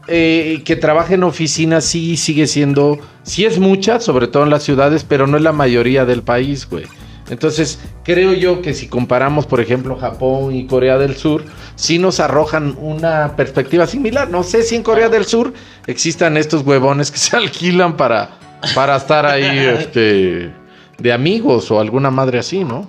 eh, 0.07 0.61
que 0.65 0.75
trabaja 0.77 1.13
en 1.13 1.23
oficinas 1.23 1.85
sí 1.85 2.17
sigue 2.17 2.47
siendo, 2.47 2.97
sí 3.23 3.45
es 3.45 3.59
mucha, 3.59 3.99
sobre 3.99 4.27
todo 4.27 4.43
en 4.43 4.49
las 4.49 4.63
ciudades, 4.63 5.03
pero 5.07 5.27
no 5.27 5.37
es 5.37 5.43
la 5.43 5.51
mayoría 5.51 6.05
del 6.05 6.23
país, 6.23 6.67
güey. 6.67 6.85
Entonces, 7.29 7.79
creo 8.03 8.33
yo 8.33 8.61
que 8.61 8.73
si 8.73 8.87
comparamos, 8.87 9.45
por 9.45 9.59
ejemplo, 9.59 9.97
Japón 9.97 10.55
y 10.55 10.65
Corea 10.65 10.97
del 10.97 11.15
Sur, 11.17 11.43
sí 11.75 11.99
nos 11.99 12.19
arrojan 12.19 12.75
una 12.79 13.35
perspectiva 13.35 13.85
similar. 13.85 14.29
No 14.29 14.43
sé 14.43 14.63
si 14.63 14.75
en 14.75 14.83
Corea 14.83 15.09
del 15.09 15.25
Sur 15.25 15.53
existan 15.87 16.37
estos 16.37 16.61
huevones 16.65 17.11
que 17.11 17.17
se 17.17 17.35
alquilan 17.37 17.97
para, 17.97 18.31
para 18.73 18.95
estar 18.95 19.25
ahí, 19.25 19.57
este, 19.57 20.51
de 20.97 21.13
amigos 21.13 21.69
o 21.71 21.79
alguna 21.79 22.11
madre 22.11 22.39
así, 22.39 22.63
¿no? 22.63 22.87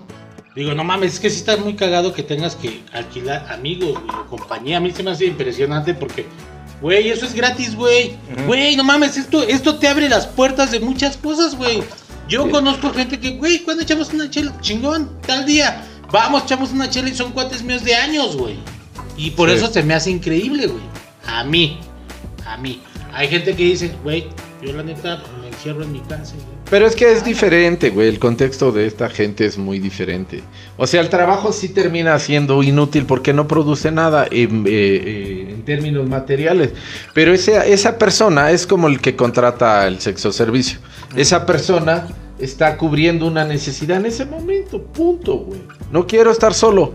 Digo, 0.54 0.74
no 0.74 0.82
mames, 0.82 1.14
es 1.14 1.20
que 1.20 1.30
sí 1.30 1.36
está 1.36 1.56
muy 1.56 1.74
cagado 1.74 2.12
que 2.12 2.22
tengas 2.22 2.56
que 2.56 2.82
alquilar 2.92 3.46
amigos, 3.52 3.92
güey, 3.92 4.16
o 4.16 4.26
compañía. 4.26 4.78
A 4.78 4.80
mí 4.80 4.90
se 4.90 5.04
me 5.04 5.12
hace 5.12 5.26
impresionante 5.26 5.94
porque, 5.94 6.26
güey, 6.80 7.10
eso 7.10 7.26
es 7.26 7.34
gratis, 7.34 7.76
güey. 7.76 8.16
Güey, 8.46 8.74
no 8.74 8.82
mames, 8.82 9.16
esto, 9.16 9.42
esto 9.42 9.78
te 9.78 9.86
abre 9.86 10.08
las 10.08 10.26
puertas 10.26 10.72
de 10.72 10.80
muchas 10.80 11.16
cosas, 11.16 11.56
güey. 11.56 11.82
Yo 12.28 12.44
Sí. 12.44 12.50
conozco 12.50 12.90
gente 12.92 13.18
que, 13.18 13.30
güey, 13.30 13.60
¿cuándo 13.60 13.82
echamos 13.82 14.12
una 14.12 14.28
chela? 14.30 14.54
Chingón, 14.60 15.10
tal 15.26 15.46
día. 15.46 15.84
Vamos, 16.12 16.44
echamos 16.44 16.72
una 16.72 16.88
chela 16.90 17.08
y 17.08 17.14
son 17.14 17.32
cuates 17.32 17.62
míos 17.62 17.84
de 17.84 17.94
años, 17.94 18.36
güey. 18.36 18.56
Y 19.16 19.30
por 19.30 19.48
Sí. 19.50 19.56
eso 19.56 19.66
se 19.68 19.82
me 19.82 19.94
hace 19.94 20.10
increíble, 20.10 20.66
güey. 20.66 20.82
A 21.26 21.44
mí, 21.44 21.78
a 22.46 22.56
mí. 22.56 22.80
Hay 23.12 23.28
gente 23.28 23.54
que 23.56 23.64
dice, 23.64 23.92
güey, 24.04 24.26
yo 24.62 24.72
la 24.72 24.82
neta 24.82 25.22
me 25.40 25.48
encierro 25.48 25.82
en 25.82 25.92
mi 25.92 26.00
casa, 26.00 26.34
güey. 26.34 26.58
Pero 26.70 26.86
es 26.86 26.94
que 26.94 27.10
es 27.10 27.24
diferente, 27.24 27.88
güey. 27.90 28.08
El 28.08 28.18
contexto 28.18 28.70
de 28.72 28.86
esta 28.86 29.08
gente 29.08 29.46
es 29.46 29.56
muy 29.56 29.78
diferente. 29.78 30.42
O 30.76 30.86
sea, 30.86 31.00
el 31.00 31.08
trabajo 31.08 31.50
sí 31.52 31.70
termina 31.70 32.18
siendo 32.18 32.62
inútil 32.62 33.06
porque 33.06 33.32
no 33.32 33.48
produce 33.48 33.90
nada 33.90 34.26
en, 34.30 34.66
eh, 34.66 34.70
eh, 34.70 35.46
en 35.54 35.64
términos 35.64 36.06
materiales. 36.06 36.72
Pero 37.14 37.32
esa, 37.32 37.64
esa 37.64 37.96
persona 37.98 38.50
es 38.50 38.66
como 38.66 38.86
el 38.88 39.00
que 39.00 39.16
contrata 39.16 39.86
el 39.88 39.98
sexo 40.00 40.30
servicio. 40.30 40.78
Esa 41.16 41.46
persona 41.46 42.06
está 42.38 42.76
cubriendo 42.76 43.26
una 43.26 43.44
necesidad 43.44 43.98
en 43.98 44.06
ese 44.06 44.24
momento. 44.24 44.82
Punto, 44.82 45.38
güey. 45.38 45.60
No 45.90 46.06
quiero 46.06 46.30
estar 46.30 46.54
solo. 46.54 46.92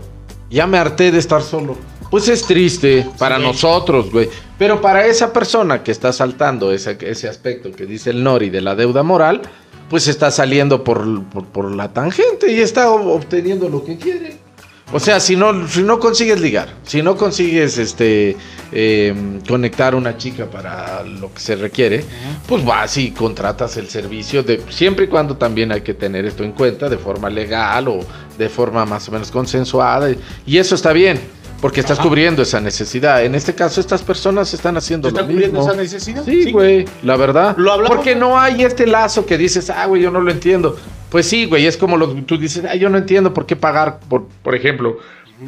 Ya 0.50 0.66
me 0.66 0.78
harté 0.78 1.10
de 1.10 1.18
estar 1.18 1.42
solo. 1.42 1.76
Pues 2.10 2.28
es 2.28 2.44
triste 2.46 3.06
para 3.18 3.38
nosotros, 3.38 4.10
güey. 4.10 4.28
Pero 4.56 4.80
para 4.80 5.06
esa 5.06 5.32
persona 5.32 5.82
que 5.82 5.90
está 5.90 6.12
saltando 6.12 6.70
ese, 6.72 6.96
ese 7.00 7.28
aspecto 7.28 7.72
que 7.72 7.86
dice 7.86 8.10
el 8.10 8.22
Nori 8.22 8.50
de 8.50 8.60
la 8.60 8.76
deuda 8.76 9.02
moral, 9.02 9.42
pues 9.90 10.06
está 10.06 10.30
saliendo 10.30 10.84
por, 10.84 11.24
por, 11.24 11.44
por 11.46 11.72
la 11.72 11.92
tangente 11.92 12.52
y 12.52 12.60
está 12.60 12.90
obteniendo 12.90 13.68
lo 13.68 13.84
que 13.84 13.96
quiere. 13.96 14.43
O 14.92 15.00
sea, 15.00 15.18
si 15.18 15.34
no, 15.34 15.66
si 15.66 15.82
no 15.82 15.98
consigues 15.98 16.40
ligar, 16.40 16.68
si 16.84 17.02
no 17.02 17.16
consigues 17.16 17.78
este 17.78 18.36
eh, 18.70 19.40
conectar 19.48 19.94
una 19.94 20.16
chica 20.18 20.46
para 20.46 21.02
lo 21.02 21.32
que 21.32 21.40
se 21.40 21.56
requiere, 21.56 22.04
pues 22.46 22.64
vas 22.64 22.96
y 22.98 23.10
contratas 23.10 23.76
el 23.76 23.88
servicio 23.88 24.42
de 24.42 24.62
siempre 24.68 25.06
y 25.06 25.08
cuando 25.08 25.36
también 25.36 25.72
hay 25.72 25.80
que 25.80 25.94
tener 25.94 26.26
esto 26.26 26.44
en 26.44 26.52
cuenta 26.52 26.88
de 26.88 26.98
forma 26.98 27.28
legal 27.30 27.88
o 27.88 28.00
de 28.38 28.48
forma 28.48 28.84
más 28.84 29.08
o 29.08 29.12
menos 29.12 29.30
consensuada 29.30 30.10
y, 30.10 30.18
y 30.46 30.58
eso 30.58 30.74
está 30.74 30.92
bien 30.92 31.18
porque 31.60 31.80
estás 31.80 31.98
Ajá. 31.98 32.06
cubriendo 32.06 32.42
esa 32.42 32.60
necesidad. 32.60 33.24
En 33.24 33.34
este 33.34 33.54
caso 33.54 33.80
estas 33.80 34.02
personas 34.02 34.52
están 34.52 34.76
haciendo 34.76 35.08
¿Se 35.08 35.16
lo 35.16 35.22
cubriendo 35.26 35.58
mismo. 35.60 35.72
esa 35.72 35.80
necesidad? 35.80 36.22
Sí, 36.24 36.52
güey, 36.52 36.84
la 37.02 37.16
verdad. 37.16 37.56
Lo 37.56 37.72
hablamos- 37.72 37.96
Porque 37.96 38.14
no 38.14 38.38
hay 38.38 38.62
este 38.62 38.86
lazo 38.86 39.24
que 39.24 39.38
dices, 39.38 39.70
ah, 39.70 39.86
güey, 39.86 40.02
yo 40.02 40.10
no 40.10 40.20
lo 40.20 40.30
entiendo. 40.30 40.76
Pues 41.14 41.28
sí, 41.28 41.44
güey, 41.44 41.64
es 41.64 41.76
como 41.76 41.96
lo 41.96 42.08
tú 42.24 42.36
dices, 42.36 42.64
ah, 42.68 42.74
yo 42.74 42.90
no 42.90 42.98
entiendo 42.98 43.32
por 43.32 43.46
qué 43.46 43.54
pagar, 43.54 44.00
por, 44.00 44.26
por 44.26 44.52
ejemplo, 44.52 44.98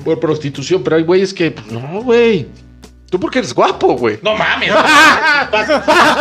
por 0.04 0.20
prostitución, 0.20 0.84
pero 0.84 0.94
hay 0.94 1.02
güeyes 1.02 1.34
que, 1.34 1.50
pues, 1.50 1.66
no, 1.72 2.02
güey. 2.02 2.46
Tú 3.10 3.18
porque 3.18 3.40
eres 3.40 3.52
guapo, 3.52 3.96
güey. 3.96 4.20
No 4.22 4.36
mames. 4.36 4.70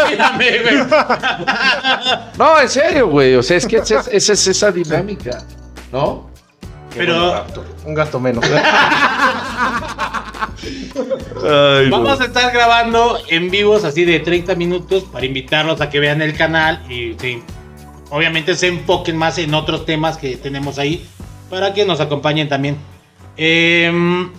Mírame, 0.09 0.59
güey. 0.63 0.77
No, 2.39 2.59
en 2.59 2.69
serio, 2.69 3.07
güey. 3.07 3.35
O 3.35 3.43
sea, 3.43 3.57
es 3.57 3.67
que 3.67 3.75
esa 3.75 3.99
es, 3.99 4.07
esa 4.07 4.33
es 4.33 4.47
esa 4.47 4.71
dinámica, 4.71 5.43
¿no? 5.91 6.27
Pero 6.95 7.45
Un 7.85 7.93
gasto 7.93 8.19
menos. 8.19 8.43
vamos 11.91 12.19
a 12.19 12.25
estar 12.25 12.51
grabando 12.51 13.19
en 13.29 13.51
vivos 13.51 13.83
así 13.83 14.05
de 14.05 14.21
30 14.21 14.55
minutos 14.55 15.03
para 15.03 15.23
invitarlos 15.23 15.81
a 15.81 15.91
que 15.91 15.99
vean 15.99 16.23
el 16.23 16.35
canal 16.35 16.81
y 16.89 17.15
sí, 17.19 17.43
obviamente 18.15 18.55
se 18.55 18.67
enfoquen 18.67 19.17
más 19.17 19.37
en 19.37 19.53
otros 19.53 19.85
temas 19.85 20.17
que 20.17 20.35
tenemos 20.37 20.79
ahí 20.79 21.05
para 21.49 21.73
que 21.73 21.85
nos 21.85 21.99
acompañen 21.99 22.47
también. 22.49 22.77
Em, 23.37 24.31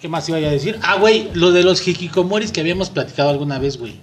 ¿Qué 0.00 0.08
más 0.08 0.28
iba 0.28 0.38
a 0.38 0.40
decir? 0.40 0.78
Ah, 0.82 0.96
güey, 0.96 1.28
lo 1.34 1.52
de 1.52 1.62
los 1.62 1.86
hikikomoris 1.86 2.50
que 2.50 2.60
habíamos 2.60 2.90
platicado 2.90 3.30
alguna 3.30 3.58
vez, 3.58 3.78
güey. 3.78 3.94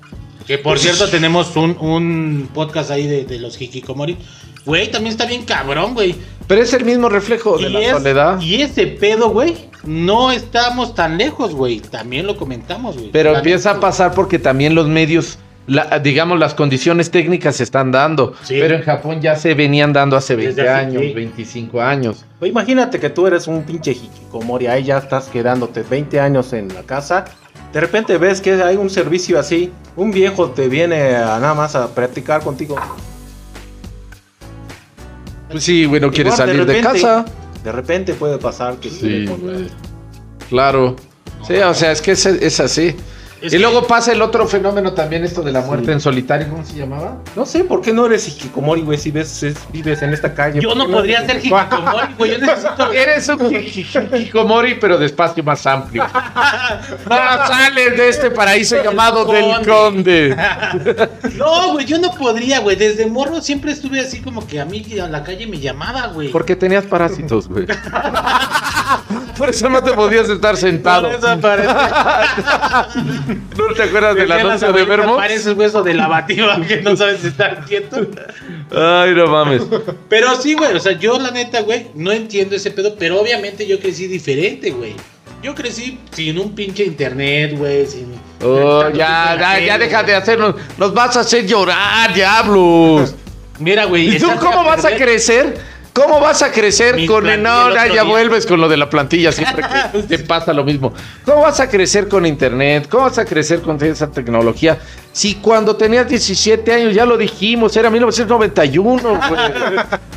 Que 0.48 0.58
por 0.58 0.80
cierto 0.80 1.08
tenemos 1.10 1.56
un, 1.58 1.78
un 1.80 2.50
podcast 2.54 2.90
ahí 2.90 3.06
de, 3.06 3.26
de 3.26 3.38
los 3.40 3.62
hikikomori. 3.62 4.18
Güey, 4.66 4.90
también 4.90 5.12
está 5.12 5.26
bien 5.26 5.44
cabrón, 5.44 5.94
güey. 5.94 6.16
Pero 6.48 6.62
es 6.62 6.74
el 6.74 6.86
mismo 6.86 7.10
reflejo 7.10 7.58
de 7.58 7.70
Y, 7.70 7.72
la 7.74 7.80
es- 7.82 7.92
soledad. 7.92 8.42
y 8.42 8.62
ese 8.62 8.88
pedo, 8.88 9.30
güey, 9.30 9.56
no 9.84 10.32
estamos 10.32 10.96
tan 10.96 11.18
lejos, 11.18 11.54
güey. 11.54 11.80
También 11.82 12.26
lo 12.26 12.36
comentamos, 12.38 12.98
güey. 12.98 13.12
Pero 13.12 13.36
empieza 13.36 13.72
a 13.72 13.80
pasar 13.80 14.14
porque 14.16 14.40
también 14.40 14.74
los 14.74 14.88
medios, 14.88 15.38
la- 15.70 16.00
digamos, 16.00 16.38
las 16.40 16.54
condiciones 16.54 17.12
técnicas 17.12 17.56
se 17.56 17.64
están 17.64 17.92
dando. 17.92 18.34
Sí. 18.44 18.58
Pero 18.60 18.76
en 18.76 18.82
Japón 18.84 19.22
ya 19.22 19.36
se 19.36 19.54
venían 19.54 19.94
dando 19.94 20.18
hace 20.18 20.36
20 20.36 20.56
Desde 20.56 20.70
hace- 20.70 20.86
años, 20.88 21.02
sí. 21.04 21.14
25 21.14 21.82
años. 21.82 22.26
O 22.42 22.46
Imagínate 22.46 23.00
que 23.00 23.10
tú 23.10 23.28
eres 23.28 23.48
un 23.48 23.64
pinche 23.64 23.92
hikikomori, 23.92 24.68
ahí 24.68 24.84
ya 24.84 24.98
estás 24.98 25.28
quedándote 25.28 25.84
20 25.84 26.20
años 26.20 26.52
en 26.54 26.68
la 26.74 26.82
casa. 26.84 27.26
De 27.72 27.80
repente 27.80 28.18
ves 28.18 28.42
que 28.42 28.54
hay 28.64 28.76
un 28.78 28.90
servicio 28.90 29.40
así, 29.40 29.72
un 29.96 30.12
viejo 30.12 30.50
te 30.50 30.68
viene 30.68 31.16
a 31.16 31.40
nada 31.40 31.54
más 31.54 31.76
a 31.76 31.88
practicar 31.94 32.42
contigo. 32.42 32.76
Pues 35.52 35.64
sí, 35.64 35.86
güey, 35.86 36.00
no 36.02 36.12
quieres 36.12 36.34
Igual, 36.34 36.50
salir 36.50 36.66
de, 36.66 36.74
repente- 36.74 37.02
casa. 37.02 37.26
De 37.64 37.72
repente 37.72 38.14
puede 38.14 38.38
pasar 38.38 38.76
que 38.78 38.90
Sí. 38.90 39.26
Claro. 40.50 40.96
Sí, 41.48 41.56
o 41.58 41.74
sea, 41.74 41.92
es 41.92 42.02
que 42.02 42.12
es, 42.12 42.26
es 42.26 42.60
así. 42.60 42.96
Es 43.42 43.54
y 43.54 43.56
que- 43.56 43.60
luego 43.62 43.88
pasa 43.88 44.12
el 44.12 44.22
otro 44.22 44.46
fenómeno 44.48 44.92
también, 44.94 45.24
esto 45.24 45.42
de 45.42 45.52
la 45.54 45.62
muerte 45.62 45.86
Sí. 45.88 45.92
en 45.94 46.02
solitario, 46.02 46.50
¿cómo 46.50 46.66
se 46.66 46.74
llamaba? 46.76 47.18
No 47.38 47.46
sé 47.46 47.64
por 47.64 47.82
qué 47.82 47.94
no 47.94 48.06
eres 48.06 48.28
hikikomori, 48.28 48.82
güey, 48.82 48.98
si 48.98 49.12
ves, 49.12 49.44
es- 49.44 49.56
vives 49.72 50.02
en 50.02 50.14
esta 50.14 50.34
calle. 50.34 50.60
Yo 50.60 50.70
¿Por 50.70 50.78
no 50.78 50.88
podría 50.90 51.26
ser 51.26 51.38
hikikomori, 51.38 52.14
güey. 52.18 52.32
Yo 52.32 52.38
necesito. 52.40 52.92
Eres 52.94 53.30
un 53.30 53.54
hi- 53.56 53.58
hi- 53.60 53.88
hikikomori, 54.18 54.76
pero 54.76 54.98
de 54.98 55.06
espacio 55.06 55.44
más 55.44 55.66
amplio. 55.66 56.06
No 57.10 57.16
sales 57.48 57.98
de 57.98 58.10
este 58.10 58.32
paraíso 58.32 58.84
llamado 58.84 59.24
del 59.26 59.66
conde. 59.66 60.36
No, 61.38 61.72
güey, 61.74 61.86
yo 61.86 61.98
no 62.00 62.12
podría, 62.12 62.60
güey. 62.60 62.76
Desde 62.76 63.06
morro 63.06 63.42
siempre 63.42 63.72
estuve 63.72 64.00
así 64.02 64.22
como 64.22 64.46
que 64.46 64.60
a 64.60 64.66
mí 64.66 64.86
a 65.02 65.08
la 65.08 65.24
calle 65.24 65.48
me 65.48 65.60
llamaba, 65.60 66.08
güey. 66.08 66.30
Porque 66.30 66.56
tenías 66.56 66.86
parásitos, 66.86 67.48
güey. 67.48 67.66
Por 69.38 69.50
eso 69.50 69.70
no 69.70 69.82
te 69.82 69.94
podías 69.94 70.28
estar 70.30 70.58
sentado. 70.58 71.04
Por 71.10 71.16
eso 71.16 71.40
parece- 71.40 71.70
¿No 73.58 73.74
te 73.76 73.84
acuerdas 73.84 74.16
del 74.16 74.32
anuncio 74.32 74.60
de 74.60 74.82
abuelitas, 74.82 74.98
Vermo? 74.98 75.16
Pareces 75.18 75.56
hueso 75.56 75.84
de 75.84 75.94
lavativa 75.94 76.60
que 76.68 76.82
no 76.82 76.96
sabes 76.96 77.24
estar 77.24 77.64
quieto. 77.66 78.08
Ay, 78.72 79.14
no 79.14 79.28
mames. 79.28 79.64
Pero 80.08 80.36
sí, 80.42 80.56
güey, 80.56 80.76
o 80.76 80.80
sea, 80.80 80.94
yo 80.94 81.20
la 81.20 81.32
neta, 81.32 81.62
güey, 81.62 81.88
no 81.96 82.12
entiendo 82.12 82.56
ese 82.56 82.72
pedo, 82.72 82.96
pero 82.98 83.20
obviamente 83.20 83.68
yo 83.68 83.80
crecí 83.80 84.08
diferente, 84.08 84.72
güey. 84.72 84.96
Yo 85.42 85.56
crecí 85.56 86.00
sin 86.12 86.38
un 86.38 86.54
pinche 86.54 86.84
internet, 86.84 87.58
güey, 87.58 87.86
sin... 87.86 88.14
Oh, 88.42 88.90
ya, 88.90 89.38
ya, 89.40 89.60
ya 89.60 89.78
deja 89.78 90.04
de 90.04 90.16
hacernos. 90.16 90.56
Nos 90.78 90.94
vas 90.94 91.16
a 91.16 91.22
hacer 91.22 91.46
llorar, 91.46 92.14
diablos. 92.14 93.16
Mira, 93.60 93.86
güey. 93.86 94.16
¿Y 94.16 94.20
tú 94.20 94.28
cómo 94.40 94.64
vas 94.64 94.84
a 94.84 94.96
crecer 94.96 95.58
¿Cómo 95.94 96.20
vas 96.22 96.42
a 96.44 96.52
crecer 96.52 96.96
Mi 96.96 97.06
con 97.08 97.24
plantilla 97.24 97.50
no, 97.50 97.68
el 97.70 97.74
ya, 97.74 97.88
ya 97.88 97.92
día. 97.94 98.04
vuelves 98.04 98.46
con 98.46 98.62
lo 98.62 98.70
de 98.70 98.78
la 98.78 98.90
plantilla 98.90 99.32
siempre 99.32 99.64
que 99.94 100.04
te 100.18 100.20
pasa 100.20 100.54
lo 100.54 100.64
mismo? 100.64 100.94
¿Cómo 101.26 101.42
vas 101.42 101.60
a 101.60 101.70
crecer 101.70 102.08
con 102.08 102.26
internet? 102.26 102.88
¿Cómo 102.90 103.04
vas 103.04 103.18
a 103.18 103.26
crecer 103.26 103.62
con 103.62 103.84
esa 103.84 104.10
tecnología? 104.10 104.78
Si 105.12 105.36
cuando 105.36 105.76
tenías 105.76 106.08
17 106.08 106.72
años 106.72 106.94
ya 106.94 107.04
lo 107.06 107.18
dijimos, 107.18 107.76
era 107.76 107.90
1991, 107.90 109.02
güey. 109.02 109.42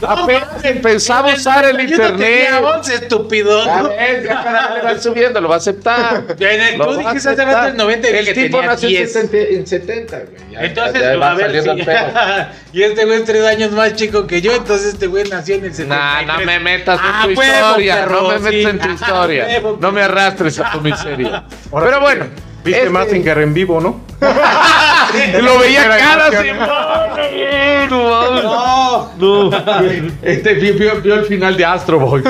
Apenas 0.06 0.64
empezaba 0.64 1.32
a 1.32 1.34
usar 1.34 1.64
el 1.64 1.88
Yo 1.88 1.96
no 1.96 2.12
tenía 2.12 2.48
internet. 2.50 2.64
11, 2.76 2.94
estúpido. 2.94 3.62
A 3.62 3.82
ver, 3.82 4.24
ya 4.24 4.44
cada 4.44 4.74
vez 4.74 4.84
van 4.84 5.02
subiendo, 5.02 5.40
lo 5.40 5.48
va 5.48 5.54
a 5.54 5.58
aceptar. 5.58 6.24
El- 6.38 6.78
Lo 6.78 6.84
tú 6.84 6.90
va 6.90 6.96
a 6.96 6.98
dijiste 7.14 7.30
hace 7.30 7.44
rato 7.44 7.68
el 7.68 7.76
90 7.76 8.10
y 8.10 8.14
El 8.14 8.24
que 8.26 8.34
tipo 8.34 8.62
nació 8.62 8.88
en 8.88 8.94
10. 8.96 9.12
70, 9.12 9.36
en 9.54 9.66
70, 9.66 10.18
güey. 10.18 10.52
Ya- 10.52 10.60
Entonces, 10.64 11.00
ya 11.02 11.16
va 11.16 11.30
a 11.30 11.34
ver, 11.34 11.46
saliendo 11.46 11.74
sí. 11.74 11.80
el 11.80 12.46
y 12.78 12.82
este 12.82 13.04
güey 13.06 13.18
es 13.18 13.24
tres 13.24 13.44
años 13.46 13.72
más 13.72 13.94
chico 13.96 14.26
que 14.26 14.42
yo, 14.42 14.52
entonces 14.54 14.94
este 14.94 15.06
güey 15.06 15.28
nació 15.28 15.54
en 15.56 15.64
el 15.64 15.71
73. 15.72 15.88
Nah, 15.88 16.22
no 16.38 16.44
me 16.44 16.58
metas 16.60 17.00
en 17.00 17.06
Ah, 17.06 17.20
tu 17.24 17.28
huevo, 17.38 17.42
historia, 17.68 17.94
perro, 17.96 18.22
no 18.22 18.28
me 18.28 18.38
metas 18.38 18.52
sí. 18.52 18.62
en 18.68 18.78
tu 18.78 18.88
Ah, 18.88 18.92
historia. 18.94 19.44
huevo, 19.46 19.78
No 19.80 19.92
me 19.92 20.02
arrastres 20.02 20.58
a 20.60 20.70
tu 20.72 20.80
miseria. 20.80 21.44
Ahora 21.72 21.86
Pero 21.86 21.98
sí 21.98 22.02
bueno, 22.02 22.24
Viste 22.64 22.78
este- 22.80 22.90
Mazinger 22.90 23.38
en 23.38 23.54
vivo, 23.54 23.80
¿no? 23.80 24.00
lo 25.42 25.58
veía 25.58 25.82
así. 25.94 26.48
emocionante. 26.48 27.86
No, 27.90 28.42
no, 28.42 29.50
no. 29.50 29.50
Este 30.22 30.54
vio, 30.54 30.74
vio- 30.74 31.00
vio 31.02 31.14
el 31.16 31.24
final 31.26 31.56
de 31.56 31.64
Astro 31.64 31.98
Boy. 31.98 32.22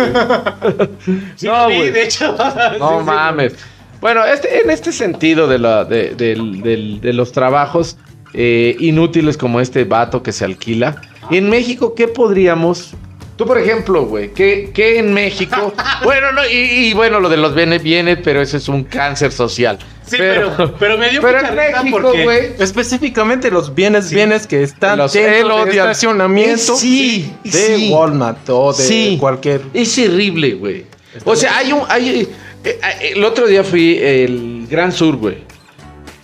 Sí, 1.37 1.47
No, 1.47 1.69
sí, 1.69 1.91
de 1.91 2.03
hecho. 2.03 2.37
No 2.79 2.89
Sí, 2.91 2.99
sí. 2.99 3.05
mames. 3.05 3.55
Bueno, 4.01 4.25
este, 4.25 4.63
en 4.63 4.71
este 4.71 4.91
sentido 4.93 5.47
de, 5.47 5.59
la, 5.59 5.85
de, 5.85 6.15
del- 6.17 6.61
del- 6.63 7.01
de 7.01 7.13
los 7.13 7.31
trabajos 7.33 7.97
eh, 8.35 8.75
inútiles 8.81 9.37
como 9.37 9.61
este 9.61 9.85
vato 9.85 10.23
que 10.23 10.33
se 10.33 10.45
alquila, 10.47 10.97
en 11.31 11.51
México, 11.51 11.95
¿qué 11.95 12.09
podríamos... 12.09 12.95
Tú, 13.43 13.49
por 13.49 13.59
ejemplo, 13.59 14.05
güey, 14.07 14.33
¿qué, 14.33 14.71
qué 14.73 14.99
en 15.01 15.13
México? 15.13 15.75
bueno, 16.05 16.31
no, 16.31 16.47
y, 16.47 16.53
y 16.91 16.95
bueno, 16.95 17.19
lo 17.19 17.29
de 17.29 17.37
los 17.37 17.55
bienes, 17.57 17.83
bienes, 17.83 18.19
pero 18.23 18.41
eso 18.41 18.57
es 18.57 18.69
un 18.69 18.85
cáncer 18.85 19.33
social. 19.33 19.79
Sí, 20.07 20.17
pero, 20.17 20.77
pero 20.79 20.97
me 20.97 21.11
dio 21.11 21.21
pero 21.21 21.39
mucha 21.39 21.49
en 21.49 21.57
México, 21.83 21.99
porque- 22.03 22.23
güey, 22.23 22.53
Específicamente 22.61 23.51
los 23.51 23.75
bienes, 23.75 24.07
Sí. 24.09 24.15
bienes 24.15 24.47
que 24.47 24.63
están 24.63 24.99
Los- 24.99 25.13
dentro 25.13 25.65
de 25.65 25.71
estacionamiento 25.73 26.77
Sí, 26.77 27.33
de 27.43 27.51
sí. 27.77 27.91
Walmart 27.93 28.49
o 28.51 28.73
de 28.73 28.85
Sí. 28.85 29.17
cualquier. 29.19 29.63
Es 29.75 29.99
horrible, 29.99 30.55
güey. 30.55 30.85
O 31.25 31.35
sea, 31.35 31.57
hay 31.57 31.73
un. 31.73 31.81
Hay, 31.89 32.21
eh, 32.21 32.29
eh, 32.65 33.13
el 33.17 33.25
otro 33.25 33.47
día 33.49 33.65
fui 33.65 33.99
el 33.99 34.67
Gran 34.71 34.93
Sur, 34.93 35.17
güey. 35.17 35.39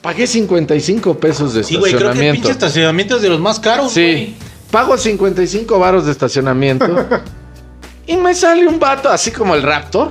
Pagué 0.02 0.26
55 0.28 1.18
pesos 1.18 1.52
de 1.54 1.64
Sí, 1.64 1.74
güey, 1.76 1.92
creo 1.94 2.12
que 2.12 2.28
el 2.28 2.35
pinche 2.35 2.50
estacionamiento. 2.50 2.50
estacionamiento 2.66 3.16
es 3.16 3.22
de 3.22 3.28
los 3.28 3.40
más 3.40 3.59
caros, 3.59 3.92
Sí. 3.92 4.37
Pago 4.70 4.98
55 4.98 5.78
varos 5.78 6.07
de 6.07 6.12
estacionamiento. 6.12 6.87
y 8.07 8.16
me 8.16 8.35
sale 8.35 8.66
un 8.66 8.78
vato 8.78 9.09
así 9.09 9.31
como 9.31 9.54
el 9.54 9.62
Raptor. 9.62 10.11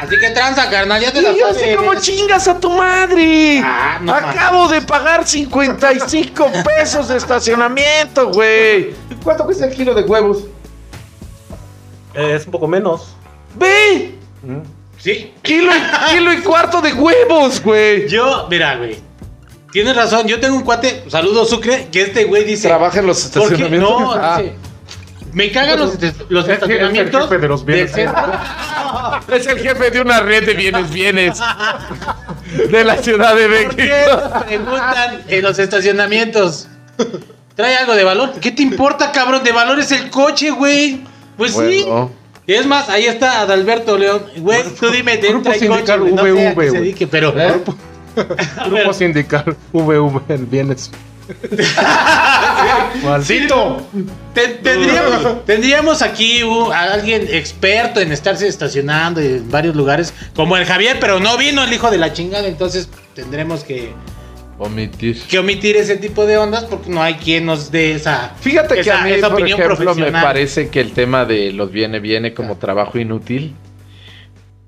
Así 0.00 0.18
que 0.18 0.30
tranza, 0.30 0.68
carnal, 0.68 1.00
ya 1.00 1.12
te 1.12 1.20
Y 1.20 1.22
la 1.22 1.32
yo 1.32 1.46
así 1.46 1.76
como 1.76 1.94
chingas 1.94 2.48
a 2.48 2.58
tu 2.58 2.70
madre. 2.70 3.60
Ah, 3.64 3.98
no 4.02 4.12
Acabo 4.12 4.68
de 4.68 4.82
pagar 4.82 5.26
55 5.26 6.50
pesos 6.64 7.08
de 7.08 7.16
estacionamiento, 7.16 8.30
güey. 8.32 8.94
¿Cuánto 9.22 9.44
cuesta 9.44 9.66
el 9.66 9.74
kilo 9.74 9.94
de 9.94 10.02
huevos? 10.02 10.44
Eh, 12.14 12.34
es 12.34 12.44
un 12.46 12.52
poco 12.52 12.66
menos. 12.66 13.14
Ve. 13.54 14.18
Sí. 14.98 15.32
Kilo 15.42 15.70
y, 15.74 16.12
kilo 16.12 16.32
y 16.32 16.42
cuarto 16.42 16.80
de 16.80 16.92
huevos, 16.92 17.62
güey. 17.62 18.08
Yo, 18.08 18.48
mira, 18.50 18.76
güey. 18.76 19.11
Tienes 19.72 19.96
razón, 19.96 20.26
yo 20.26 20.38
tengo 20.38 20.54
un 20.56 20.62
cuate, 20.62 21.04
saludos 21.08 21.48
Sucre, 21.50 21.88
que 21.90 22.02
este 22.02 22.24
güey 22.24 22.44
dice. 22.44 22.68
¿Trabaja 22.68 23.00
en 23.00 23.06
los 23.06 23.22
¿por 23.22 23.32
qué? 23.48 23.54
estacionamientos? 23.54 23.90
No, 24.00 24.12
Ah. 24.12 24.38
dice. 24.38 24.54
Me 25.32 25.50
cagan 25.50 25.78
los, 25.78 25.94
est- 26.02 26.20
los 26.28 26.44
Es 26.46 26.50
el- 26.50 26.54
es 26.56 26.62
el 26.62 26.70
estacionamientos 26.70 27.22
jefe 27.22 27.38
de 27.38 27.48
los 27.48 27.64
bienes. 27.64 27.94
del 27.94 28.06
centro. 28.06 28.32
Es 29.34 29.46
el 29.46 29.58
jefe 29.60 29.90
de 29.90 30.00
una 30.02 30.20
red 30.20 30.44
de 30.44 30.52
bienes 30.54 30.90
bienes 30.92 31.40
de 32.70 32.84
la 32.84 32.96
Ciudad 32.98 33.34
de 33.34 33.48
¿Por 33.48 33.76
qué 33.76 33.82
México. 33.88 34.44
preguntan 34.46 35.22
en 35.28 35.42
los 35.42 35.58
estacionamientos? 35.58 36.68
¿Trae 37.54 37.76
algo 37.76 37.94
de 37.94 38.04
valor? 38.04 38.32
¿Qué 38.40 38.50
te 38.50 38.62
importa, 38.62 39.10
cabrón? 39.12 39.42
De 39.42 39.52
valor 39.52 39.78
es 39.80 39.90
el 39.92 40.10
coche, 40.10 40.50
güey. 40.50 41.00
Pues 41.38 41.52
sí. 41.52 41.82
Bueno, 41.86 42.10
es 42.46 42.66
más, 42.66 42.90
ahí 42.90 43.06
está 43.06 43.40
Adalberto 43.40 43.96
León. 43.96 44.26
Güey, 44.36 44.62
tú 44.78 44.90
dime, 44.90 45.16
¿te 45.16 45.28
Grupo 45.28 45.44
trae 45.44 45.66
coche? 45.66 45.68
No 45.70 45.86
sé 45.86 45.92
a 45.92 45.96
VV, 45.96 46.34
qué 46.34 46.48
se 46.48 46.52
güey. 46.54 46.70
dedique, 46.70 47.06
pero... 47.06 47.32
¿Eh? 47.40 47.62
Grupo 48.66 48.92
sindical 48.92 49.56
VV 49.72 50.20
en 50.28 50.50
bienes. 50.50 50.90
Maldito. 53.04 53.86
Te- 54.34 54.48
tendríamos, 54.48 55.44
tendríamos 55.46 56.02
aquí 56.02 56.42
uh, 56.44 56.72
a 56.72 56.92
alguien 56.94 57.26
experto 57.30 58.00
en 58.00 58.12
estarse 58.12 58.48
estacionando 58.48 59.20
en 59.20 59.50
varios 59.50 59.74
lugares, 59.76 60.12
como 60.34 60.56
el 60.56 60.64
Javier, 60.64 60.98
pero 61.00 61.20
no 61.20 61.36
vino 61.38 61.62
el 61.64 61.72
hijo 61.72 61.90
de 61.90 61.98
la 61.98 62.12
chingada, 62.12 62.46
entonces 62.48 62.88
tendremos 63.14 63.64
que, 63.64 63.92
omitir. 64.58 65.20
que 65.22 65.38
omitir 65.38 65.76
ese 65.76 65.96
tipo 65.96 66.26
de 66.26 66.36
ondas 66.38 66.64
porque 66.64 66.90
no 66.90 67.02
hay 67.02 67.14
quien 67.14 67.46
nos 67.46 67.70
dé 67.70 67.92
esa, 67.94 68.32
Fíjate 68.40 68.74
que 68.74 68.80
esa- 68.80 69.02
a 69.02 69.04
mí, 69.04 69.12
esa 69.12 69.28
por 69.28 69.34
opinión 69.40 69.60
ejemplo, 69.60 69.94
me 69.94 70.10
parece 70.12 70.68
que 70.68 70.80
el 70.80 70.92
tema 70.92 71.24
de 71.24 71.52
los 71.52 71.70
viene 71.72 72.00
viene 72.00 72.34
como 72.34 72.56
trabajo 72.56 72.98
inútil 72.98 73.54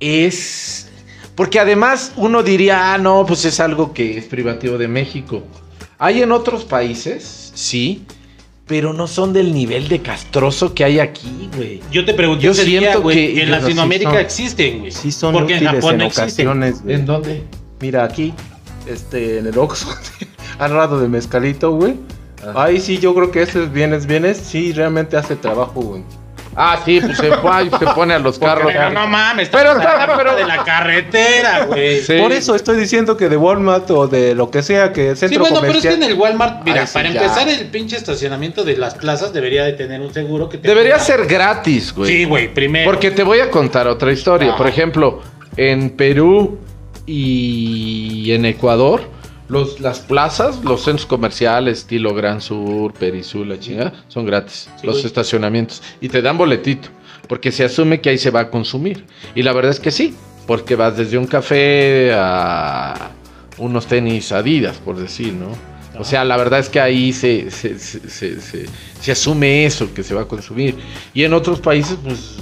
es 0.00 0.83
porque 1.34 1.58
además 1.60 2.12
uno 2.16 2.42
diría, 2.42 2.94
ah, 2.94 2.98
no, 2.98 3.24
pues 3.26 3.44
es 3.44 3.60
algo 3.60 3.92
que 3.92 4.18
es 4.18 4.24
privativo 4.26 4.78
de 4.78 4.88
México. 4.88 5.42
Hay 5.98 6.22
en 6.22 6.32
otros 6.32 6.64
países, 6.64 7.52
sí, 7.54 8.04
pero 8.66 8.92
no 8.92 9.06
son 9.06 9.32
del 9.32 9.52
nivel 9.52 9.88
de 9.88 10.00
castroso 10.00 10.74
que 10.74 10.84
hay 10.84 10.98
aquí, 10.98 11.50
güey. 11.56 11.80
Yo 11.90 12.04
te 12.04 12.14
pregunté 12.14 12.44
Yo 12.44 12.54
siento 12.54 13.02
güey, 13.02 13.34
que- 13.34 13.42
en 13.42 13.50
Latinoamérica 13.50 14.10
sí 14.10 14.16
son- 14.16 14.24
existen, 14.24 14.78
güey. 14.80 14.90
Sí 14.92 15.12
son 15.12 15.32
porque 15.34 15.56
en 15.56 15.64
Japón 15.64 15.92
en 15.92 15.98
no 15.98 16.04
existen. 16.06 16.48
ocasiones. 16.48 16.82
¿En 16.86 17.04
dónde? 17.06 17.42
Mira 17.80 18.04
aquí, 18.04 18.32
este, 18.86 19.38
en 19.38 19.46
el 19.46 19.58
Oxxo, 19.58 19.88
al 20.58 20.74
lado 20.74 21.00
de 21.00 21.08
mezcalito, 21.08 21.72
güey. 21.72 21.94
Ahí 22.54 22.78
sí, 22.80 22.98
yo 22.98 23.14
creo 23.14 23.30
que 23.30 23.42
ese 23.42 23.64
es 23.64 23.72
bienes, 23.72 24.06
bienes, 24.06 24.36
sí 24.36 24.72
realmente 24.72 25.16
hace 25.16 25.34
trabajo, 25.36 25.80
güey. 25.80 26.02
Ah, 26.56 26.78
sí, 26.84 27.00
pues 27.00 27.16
se, 27.18 27.28
va 27.30 27.62
y 27.62 27.70
se 27.70 27.86
pone 27.94 28.14
a 28.14 28.18
los 28.18 28.38
carros. 28.38 28.70
Pero 28.72 28.90
no 28.90 29.06
mames, 29.06 29.48
Pero 29.48 29.70
pero 29.76 29.80
está- 29.80 30.16
pero- 30.16 30.36
de 30.36 30.44
la 30.46 30.62
carretera, 30.64 31.64
güey. 31.66 32.00
Sí. 32.00 32.14
Por 32.18 32.32
eso 32.32 32.54
estoy 32.54 32.76
diciendo 32.76 33.16
que 33.16 33.28
de 33.28 33.36
Walmart 33.36 33.90
o 33.90 34.06
de 34.06 34.34
lo 34.34 34.50
que 34.50 34.62
sea 34.62 34.92
que 34.92 35.10
el 35.10 35.16
Sí, 35.16 35.20
centro 35.28 35.40
bueno, 35.40 35.60
pero 35.60 35.72
es 35.74 35.82
que 35.82 35.92
en 35.94 36.02
el 36.02 36.14
Walmart, 36.14 36.64
mira, 36.64 36.86
para 36.92 37.10
ya. 37.10 37.22
empezar 37.22 37.48
el 37.48 37.66
pinche 37.66 37.96
estacionamiento 37.96 38.64
de 38.64 38.76
las 38.76 38.94
plazas 38.94 39.32
debería 39.32 39.64
de 39.64 39.72
tener 39.72 40.00
un 40.00 40.12
seguro 40.14 40.48
que 40.48 40.58
te 40.58 40.68
Debería 40.68 40.98
ser 40.98 41.26
gratis, 41.26 41.92
güey. 41.94 42.10
Sí, 42.10 42.24
güey, 42.24 42.52
primero. 42.52 42.90
Porque 42.90 43.10
te 43.10 43.22
voy 43.22 43.40
a 43.40 43.50
contar 43.50 43.86
otra 43.88 44.12
historia. 44.12 44.56
Por 44.56 44.66
ejemplo, 44.68 45.22
en 45.56 45.90
Perú 45.90 46.58
y 47.06 48.32
en 48.32 48.44
Ecuador, 48.44 49.02
los, 49.48 49.80
las 49.80 50.00
plazas, 50.00 50.64
los 50.64 50.82
centros 50.84 51.06
comerciales, 51.06 51.78
estilo 51.80 52.14
Gran 52.14 52.40
Sur, 52.40 52.92
Perisur, 52.94 53.46
la 53.46 53.58
chingada, 53.58 53.92
son 54.08 54.24
gratis. 54.26 54.68
Sí, 54.80 54.86
los 54.86 54.96
güey. 54.96 55.06
estacionamientos. 55.06 55.82
Y 56.00 56.08
te 56.08 56.22
dan 56.22 56.38
boletito. 56.38 56.88
Porque 57.28 57.50
se 57.52 57.64
asume 57.64 58.00
que 58.00 58.10
ahí 58.10 58.18
se 58.18 58.30
va 58.30 58.40
a 58.40 58.50
consumir. 58.50 59.04
Y 59.34 59.42
la 59.42 59.52
verdad 59.52 59.70
es 59.70 59.80
que 59.80 59.90
sí. 59.90 60.14
Porque 60.46 60.76
vas 60.76 60.96
desde 60.96 61.16
un 61.16 61.26
café 61.26 62.12
a 62.14 63.10
unos 63.56 63.86
tenis 63.86 64.30
Adidas, 64.32 64.76
por 64.76 64.96
decir, 64.96 65.32
¿no? 65.32 65.48
O 65.98 66.04
sea, 66.04 66.24
la 66.24 66.36
verdad 66.36 66.58
es 66.58 66.68
que 66.68 66.80
ahí 66.80 67.12
se, 67.12 67.50
se, 67.50 67.78
se, 67.78 68.10
se- 68.10 68.40
se- 68.40 68.66
se 69.00 69.12
asume 69.12 69.64
eso, 69.64 69.94
que 69.94 70.02
se 70.02 70.12
va 70.14 70.22
a 70.22 70.28
consumir. 70.28 70.74
Y 71.14 71.22
en 71.24 71.32
otros 71.32 71.60
países, 71.60 71.96
pues, 72.02 72.36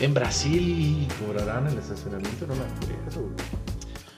en 0.00 0.12
Brasil 0.12 1.06
cobrarán 1.24 1.66
el 1.68 1.78
estacionamiento, 1.78 2.46
no 2.46 2.54
me 2.54 2.62
acuerdo. 2.62 3.30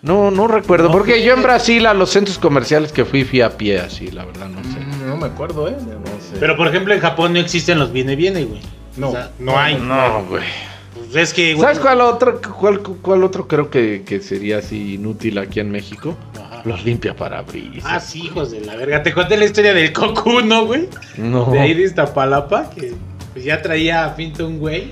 No, 0.03 0.31
no 0.31 0.47
recuerdo, 0.47 0.87
No, 0.87 0.93
porque 0.93 1.25
yo 1.25 1.35
en 1.35 1.43
Brasil 1.43 1.85
a 1.87 1.95
los 1.95 2.11
centros 2.11 2.39
comerciales 2.39 2.93
que 2.93 3.05
fui, 3.05 3.25
fui 3.25 3.41
a 3.41 3.57
pie, 3.57 3.81
así, 3.81 4.11
la 4.11 4.25
verdad, 4.25 4.49
no 4.49 4.63
sé. 4.63 4.79
Mm, 4.79 5.07
No 5.09 5.17
me 5.17 5.27
acuerdo, 5.27 5.69
¿eh? 5.69 5.77
No 5.81 6.07
sé. 6.21 6.37
Pero 6.39 6.57
por 6.57 6.69
ejemplo 6.69 6.95
en 6.95 7.01
Japón 7.01 7.33
no 7.33 7.41
existen 7.41 7.79
los 7.79 7.93
viene 7.93 8.15
viene, 8.15 8.45
güey. 8.45 8.61
No. 8.97 9.09
O 9.09 9.13
sea, 9.13 9.31
no 9.39 9.59
hay. 9.59 9.77
No, 9.77 10.25
güey. 10.27 10.45
Pues 10.95 11.17
es 11.17 11.35
que, 11.35 11.55
güey. 11.55 11.63
¿Sabes 11.63 11.79
cuál 11.81 12.01
otro, 12.01 12.41
cuál, 12.41 12.81
cuál 12.81 13.25
otro 13.25 13.49
creo 13.49 13.71
que, 13.71 14.03
que 14.07 14.21
sería 14.21 14.59
así 14.59 14.95
inútil 14.95 15.39
aquí 15.39 15.59
en 15.61 15.71
México? 15.71 16.17
Ajá. 16.41 16.63
Los 16.65 16.85
limpia 16.85 17.15
parabrisas. 17.17 17.85
Ah, 17.91 18.01
sí, 18.01 18.25
hijos 18.27 18.51
de 18.53 18.61
la 18.61 18.77
verga. 18.77 19.03
Te 19.03 19.13
conté 19.13 19.37
la 19.37 19.45
historia 19.47 19.75
del 19.75 19.93
Cocu, 19.93 20.41
¿no, 20.43 20.67
güey? 20.67 20.89
No. 21.17 21.47
De 21.47 21.59
ahí 21.61 21.75
de 21.75 21.83
Iztapalapa, 21.85 22.71
que 22.71 22.93
pues 23.33 23.45
ya 23.45 23.63
traía 23.63 24.05
a 24.05 24.15
pinto 24.17 24.47
un 24.47 24.59
güey. 24.59 24.91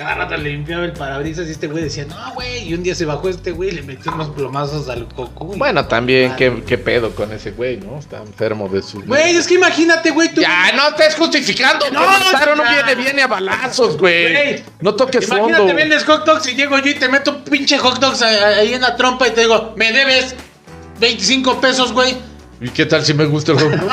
Cada 0.00 0.14
rato 0.14 0.34
le 0.38 0.48
limpiaba 0.48 0.86
el 0.86 0.94
parabrisas 0.94 1.46
y 1.46 1.50
este 1.50 1.66
güey 1.66 1.84
decía, 1.84 2.06
no, 2.06 2.16
güey. 2.32 2.66
Y 2.66 2.72
un 2.72 2.82
día 2.82 2.94
se 2.94 3.04
bajó 3.04 3.28
este 3.28 3.50
güey 3.50 3.68
y 3.68 3.72
le 3.72 3.82
metió 3.82 4.10
unos 4.14 4.30
plomazos 4.30 4.88
al 4.88 5.06
Cocu. 5.08 5.54
Bueno, 5.58 5.84
también, 5.84 6.30
Ah, 6.32 6.36
¿qué, 6.36 6.62
qué 6.66 6.78
pedo 6.78 7.14
con 7.14 7.30
ese 7.32 7.50
güey, 7.50 7.76
¿no? 7.76 7.98
Está 7.98 8.16
enfermo 8.16 8.66
de 8.70 8.80
su... 8.80 9.02
Güey, 9.02 9.36
es 9.36 9.46
que 9.46 9.56
imagínate, 9.56 10.10
güey. 10.12 10.32
Tú... 10.32 10.40
Ya, 10.40 10.72
no 10.72 10.88
estés 10.88 11.16
justificando. 11.16 11.84
No, 11.90 12.00
No, 12.00 12.62
un 12.62 12.68
viene, 12.70 12.94
viene 12.94 13.20
a 13.20 13.26
balazos, 13.26 13.98
güey. 13.98 14.62
No 14.80 14.94
toques 14.94 15.26
Imagínate, 15.28 15.56
fondo. 15.58 15.74
vendes 15.74 16.04
hot 16.04 16.24
dogs 16.24 16.48
y 16.48 16.54
llego 16.54 16.78
yo 16.78 16.90
y 16.92 16.94
te 16.94 17.06
meto 17.06 17.32
un 17.32 17.44
pinche 17.44 17.76
hot 17.76 17.98
dogs 17.98 18.22
ahí 18.22 18.72
en 18.72 18.80
la 18.80 18.96
trompa 18.96 19.28
y 19.28 19.32
te 19.32 19.42
digo, 19.42 19.74
me 19.76 19.92
debes 19.92 20.34
25 20.98 21.60
pesos, 21.60 21.92
güey. 21.92 22.16
¿Y 22.58 22.70
qué 22.70 22.86
tal 22.86 23.04
si 23.04 23.12
me 23.12 23.26
gusta 23.26 23.52
el 23.52 23.58
hot 23.60 23.72
dog? 23.72 23.90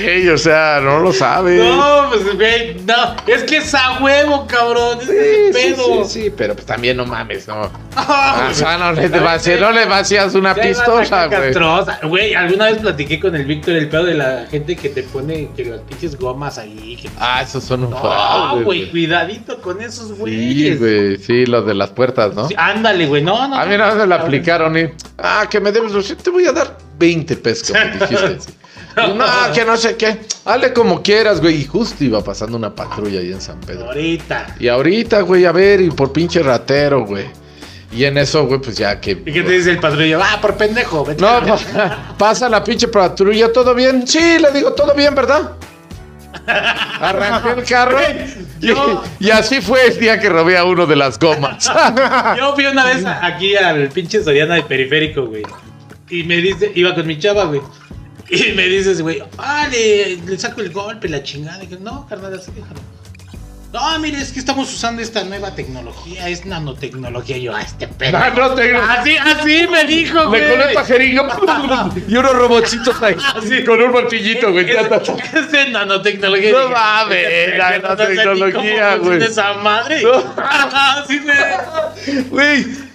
Güey, 0.00 0.28
o 0.28 0.38
sea, 0.38 0.80
no 0.82 1.00
lo 1.00 1.12
sabes. 1.12 1.62
No, 1.62 2.08
pues, 2.10 2.34
güey, 2.36 2.76
no. 2.86 3.16
Es 3.26 3.42
que 3.44 3.58
es 3.58 3.74
a 3.74 3.98
huevo, 4.00 4.46
cabrón. 4.46 4.98
Es 5.00 5.06
Sí, 5.08 5.12
el 5.16 5.54
sí, 5.54 5.60
pedo. 5.74 6.04
sí, 6.04 6.22
sí, 6.24 6.32
pero 6.36 6.54
pues 6.54 6.66
también 6.66 6.96
no 6.96 7.04
mames, 7.06 7.46
no. 7.48 7.70
Ah, 7.96 8.48
O 8.50 8.54
sea, 8.54 8.78
no 8.78 8.92
le, 8.92 9.08
vacías, 9.20 9.60
no 9.60 9.70
le 9.72 9.84
vacías 9.86 10.34
una 10.34 10.54
pistola, 10.54 11.26
güey. 11.26 11.52
Güey, 12.08 12.34
alguna 12.34 12.66
vez 12.66 12.78
platiqué 12.78 13.20
con 13.20 13.34
el 13.36 13.44
Víctor 13.44 13.74
el 13.76 13.88
pedo 13.88 14.04
de 14.04 14.14
la 14.14 14.46
gente 14.50 14.76
que 14.76 14.88
te 14.88 15.02
pone 15.02 15.50
que 15.56 15.64
las 15.66 15.80
pinches 15.82 16.16
gomas 16.18 16.58
ahí. 16.58 16.98
que- 17.00 17.10
Ah, 17.18 17.42
esos 17.42 17.62
son 17.64 17.84
un 17.84 17.90
No, 17.90 18.00
fraude, 18.00 18.64
güey, 18.64 18.90
cuidadito 18.90 19.60
con 19.60 19.80
esos 19.82 20.08
Sí, 20.08 20.14
güeyes. 20.14 20.78
güey, 20.78 21.16
sí, 21.18 21.46
los 21.46 21.66
de 21.66 21.74
las 21.74 21.90
puertas, 21.90 22.34
¿no? 22.34 22.48
Sí, 22.48 22.54
ándale, 22.56 23.06
güey, 23.06 23.22
no, 23.22 23.46
no. 23.48 23.56
A 23.56 23.66
mí 23.66 23.76
vez 23.88 23.96
me 23.96 24.06
la 24.06 24.16
aplicaron 24.16 24.76
y, 24.78 24.84
ah, 25.18 25.46
que 25.50 25.60
me 25.60 25.70
debes, 25.70 25.92
te 26.16 26.30
voy 26.30 26.46
a 26.46 26.52
dar 26.52 26.76
20 26.98 27.36
pesos, 27.36 27.76
dijiste. 28.00 28.52
No, 28.96 29.24
que 29.54 29.64
no 29.64 29.76
sé 29.76 29.96
qué, 29.96 30.20
hazle 30.44 30.72
como 30.72 31.02
quieras, 31.02 31.40
güey. 31.40 31.62
Y 31.62 31.64
justo 31.64 32.04
iba 32.04 32.22
pasando 32.22 32.56
una 32.56 32.74
patrulla 32.74 33.20
ahí 33.20 33.32
en 33.32 33.40
San 33.40 33.60
Pedro. 33.60 33.86
Ahorita. 33.86 34.54
Y 34.58 34.68
ahorita, 34.68 35.20
güey, 35.22 35.44
a 35.44 35.52
ver, 35.52 35.80
y 35.80 35.90
por 35.90 36.12
pinche 36.12 36.42
ratero, 36.42 37.04
güey. 37.06 37.26
Y 37.94 38.04
en 38.04 38.16
eso, 38.16 38.46
güey, 38.46 38.58
pues 38.58 38.78
ya 38.78 38.98
que... 39.00 39.10
¿Y 39.10 39.32
qué 39.32 39.42
te 39.42 39.50
dice 39.52 39.70
el 39.70 39.78
patrulla? 39.78 40.18
Ah, 40.22 40.38
por 40.40 40.56
pendejo. 40.56 41.04
vete 41.04 41.20
No, 41.20 41.40
pa- 41.44 42.14
pasa 42.18 42.48
la 42.48 42.64
pinche 42.64 42.88
patrulla, 42.88 43.52
¿todo 43.52 43.74
bien? 43.74 44.06
Sí, 44.06 44.38
le 44.38 44.50
digo, 44.50 44.72
todo 44.72 44.94
bien, 44.94 45.14
¿verdad? 45.14 45.52
Arranqué 46.46 47.50
el 47.60 47.64
carro 47.64 47.98
y, 48.60 48.66
Yo- 48.66 49.02
y 49.20 49.30
así 49.30 49.60
fue 49.60 49.86
el 49.88 49.98
día 49.98 50.18
que 50.18 50.28
robé 50.28 50.56
a 50.56 50.64
uno 50.64 50.86
de 50.86 50.96
las 50.96 51.18
gomas. 51.18 51.70
Yo 52.38 52.54
fui 52.54 52.66
una 52.66 52.84
vez 52.86 53.04
aquí 53.04 53.56
al 53.56 53.88
pinche 53.88 54.22
Soriana 54.22 54.54
de 54.54 54.62
periférico, 54.62 55.26
güey. 55.26 55.42
Y 56.08 56.24
me 56.24 56.36
dice, 56.36 56.70
iba 56.74 56.94
con 56.94 57.06
mi 57.06 57.18
chava, 57.18 57.44
güey. 57.44 57.60
Y 58.32 58.52
me 58.52 58.66
dices, 58.66 59.02
güey, 59.02 59.22
ah, 59.36 59.68
le, 59.70 60.16
le 60.16 60.38
saco 60.38 60.62
el 60.62 60.70
golpe, 60.70 61.06
la 61.06 61.22
chingada. 61.22 61.62
Y 61.64 61.68
yo, 61.68 61.78
no, 61.80 62.06
carnal, 62.08 62.32
así 62.32 62.50
déjalo. 62.50 62.80
No, 63.74 63.98
mire, 63.98 64.18
es 64.18 64.32
que 64.32 64.38
estamos 64.38 64.72
usando 64.72 65.02
esta 65.02 65.22
nueva 65.24 65.54
tecnología, 65.54 66.30
es 66.30 66.46
nanotecnología. 66.46 67.36
Yo, 67.36 67.54
ah, 67.54 67.60
este 67.60 67.88
pedo. 67.88 68.16
Así, 68.16 69.16
así 69.18 69.66
me 69.70 69.84
dijo, 69.84 70.28
güey. 70.28 70.40
Le 70.40 70.50
con 70.50 70.60
esta 70.60 70.84
jeringa 70.86 71.38
y 72.08 72.16
unos 72.16 72.32
robotcitos 72.34 73.02
ahí. 73.02 73.16
Así. 73.34 73.64
Con 73.64 73.82
un 73.82 73.92
martillito, 73.92 74.50
güey. 74.50 74.70
Es, 74.70 75.54
es 75.54 75.70
nanotecnología. 75.70 76.52
No 76.52 76.70
mames, 76.70 77.26
este 77.28 77.58
nanotecnología, 77.58 78.96
güey. 78.96 79.22
esa 79.22 79.54
madre. 79.54 80.02
No. 80.02 80.24
Así 80.36 81.20
me... 81.20 82.22
Güey. 82.30 82.91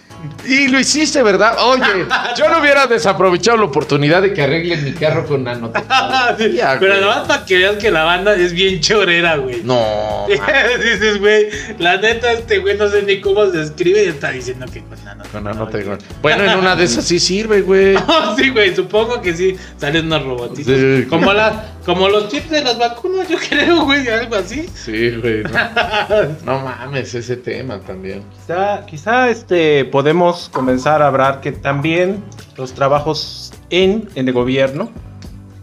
Y 0.47 0.67
lo 0.69 0.79
hiciste, 0.79 1.21
¿verdad? 1.23 1.57
Oye, 1.61 2.05
yo 2.37 2.49
no 2.49 2.59
hubiera 2.59 2.87
desaprovechado 2.87 3.57
la 3.57 3.65
oportunidad 3.65 4.21
de 4.21 4.33
que 4.33 4.43
arreglen 4.43 4.83
mi 4.85 4.93
carro 4.93 5.25
con 5.25 5.43
nanotecnología. 5.43 6.77
Pero 6.79 6.93
güey. 6.93 7.03
además 7.03 7.27
para 7.27 7.45
que 7.45 7.57
veas 7.57 7.75
que 7.75 7.91
la 7.91 8.03
banda 8.03 8.33
es 8.33 8.53
bien 8.53 8.79
chorera, 8.79 9.35
güey. 9.37 9.61
No. 9.63 10.25
Dices, 10.83 11.19
güey, 11.19 11.47
la 11.79 11.97
neta, 11.97 12.31
este 12.31 12.59
güey 12.59 12.77
no 12.77 12.89
sé 12.89 13.03
ni 13.03 13.19
cómo 13.19 13.51
se 13.51 13.61
escribe 13.61 14.05
y 14.05 14.07
está 14.07 14.31
diciendo 14.31 14.65
que 14.71 14.81
con 14.83 15.03
nano. 15.03 15.23
Con 15.31 15.43
nanotecnología. 15.43 16.07
Bueno, 16.21 16.43
en 16.45 16.59
una 16.59 16.75
de 16.75 16.85
esas 16.85 17.03
sí 17.03 17.19
sirve, 17.19 17.61
güey. 17.61 17.97
sí, 18.37 18.49
güey, 18.49 18.73
supongo 18.73 19.21
que 19.21 19.35
sí 19.35 19.57
salen 19.77 20.05
unos 20.05 20.23
robotitos. 20.23 20.73
Sí. 20.73 21.05
Como, 21.09 21.33
la, 21.33 21.76
como 21.87 22.09
los 22.09 22.27
chips 22.27 22.49
de 22.49 22.61
las 22.61 22.77
vacunas, 22.77 23.29
yo 23.29 23.37
creo, 23.49 23.85
güey, 23.85 24.05
algo 24.09 24.35
así. 24.35 24.67
Sí, 24.75 25.11
güey. 25.15 25.43
No, 25.43 26.35
no 26.45 26.59
mames, 26.59 27.15
ese 27.15 27.37
tema 27.37 27.79
también. 27.79 28.23
Quizá, 28.33 28.85
quizá 28.85 29.29
este, 29.29 29.85
podemos 29.85 30.49
comenzar 30.49 31.01
a 31.01 31.07
hablar 31.07 31.39
que 31.39 31.53
también 31.53 32.21
los 32.57 32.73
trabajos 32.73 33.53
en, 33.69 34.09
en 34.15 34.27
el 34.27 34.33
gobierno, 34.33 34.91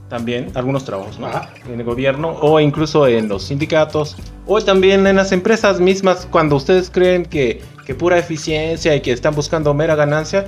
también 0.08 0.50
algunos 0.54 0.86
trabajos, 0.86 1.18
¿no? 1.18 1.26
Ajá. 1.26 1.50
En 1.70 1.78
el 1.78 1.84
gobierno 1.84 2.30
o 2.40 2.58
incluso 2.58 3.06
en 3.06 3.28
los 3.28 3.44
sindicatos 3.44 4.16
o 4.46 4.62
también 4.62 5.06
en 5.06 5.16
las 5.16 5.30
empresas 5.30 5.78
mismas 5.78 6.26
cuando 6.30 6.56
ustedes 6.56 6.88
creen 6.88 7.26
que, 7.26 7.60
que 7.84 7.94
pura 7.94 8.18
eficiencia 8.18 8.96
y 8.96 9.02
que 9.02 9.12
están 9.12 9.34
buscando 9.34 9.74
mera 9.74 9.94
ganancia. 9.94 10.46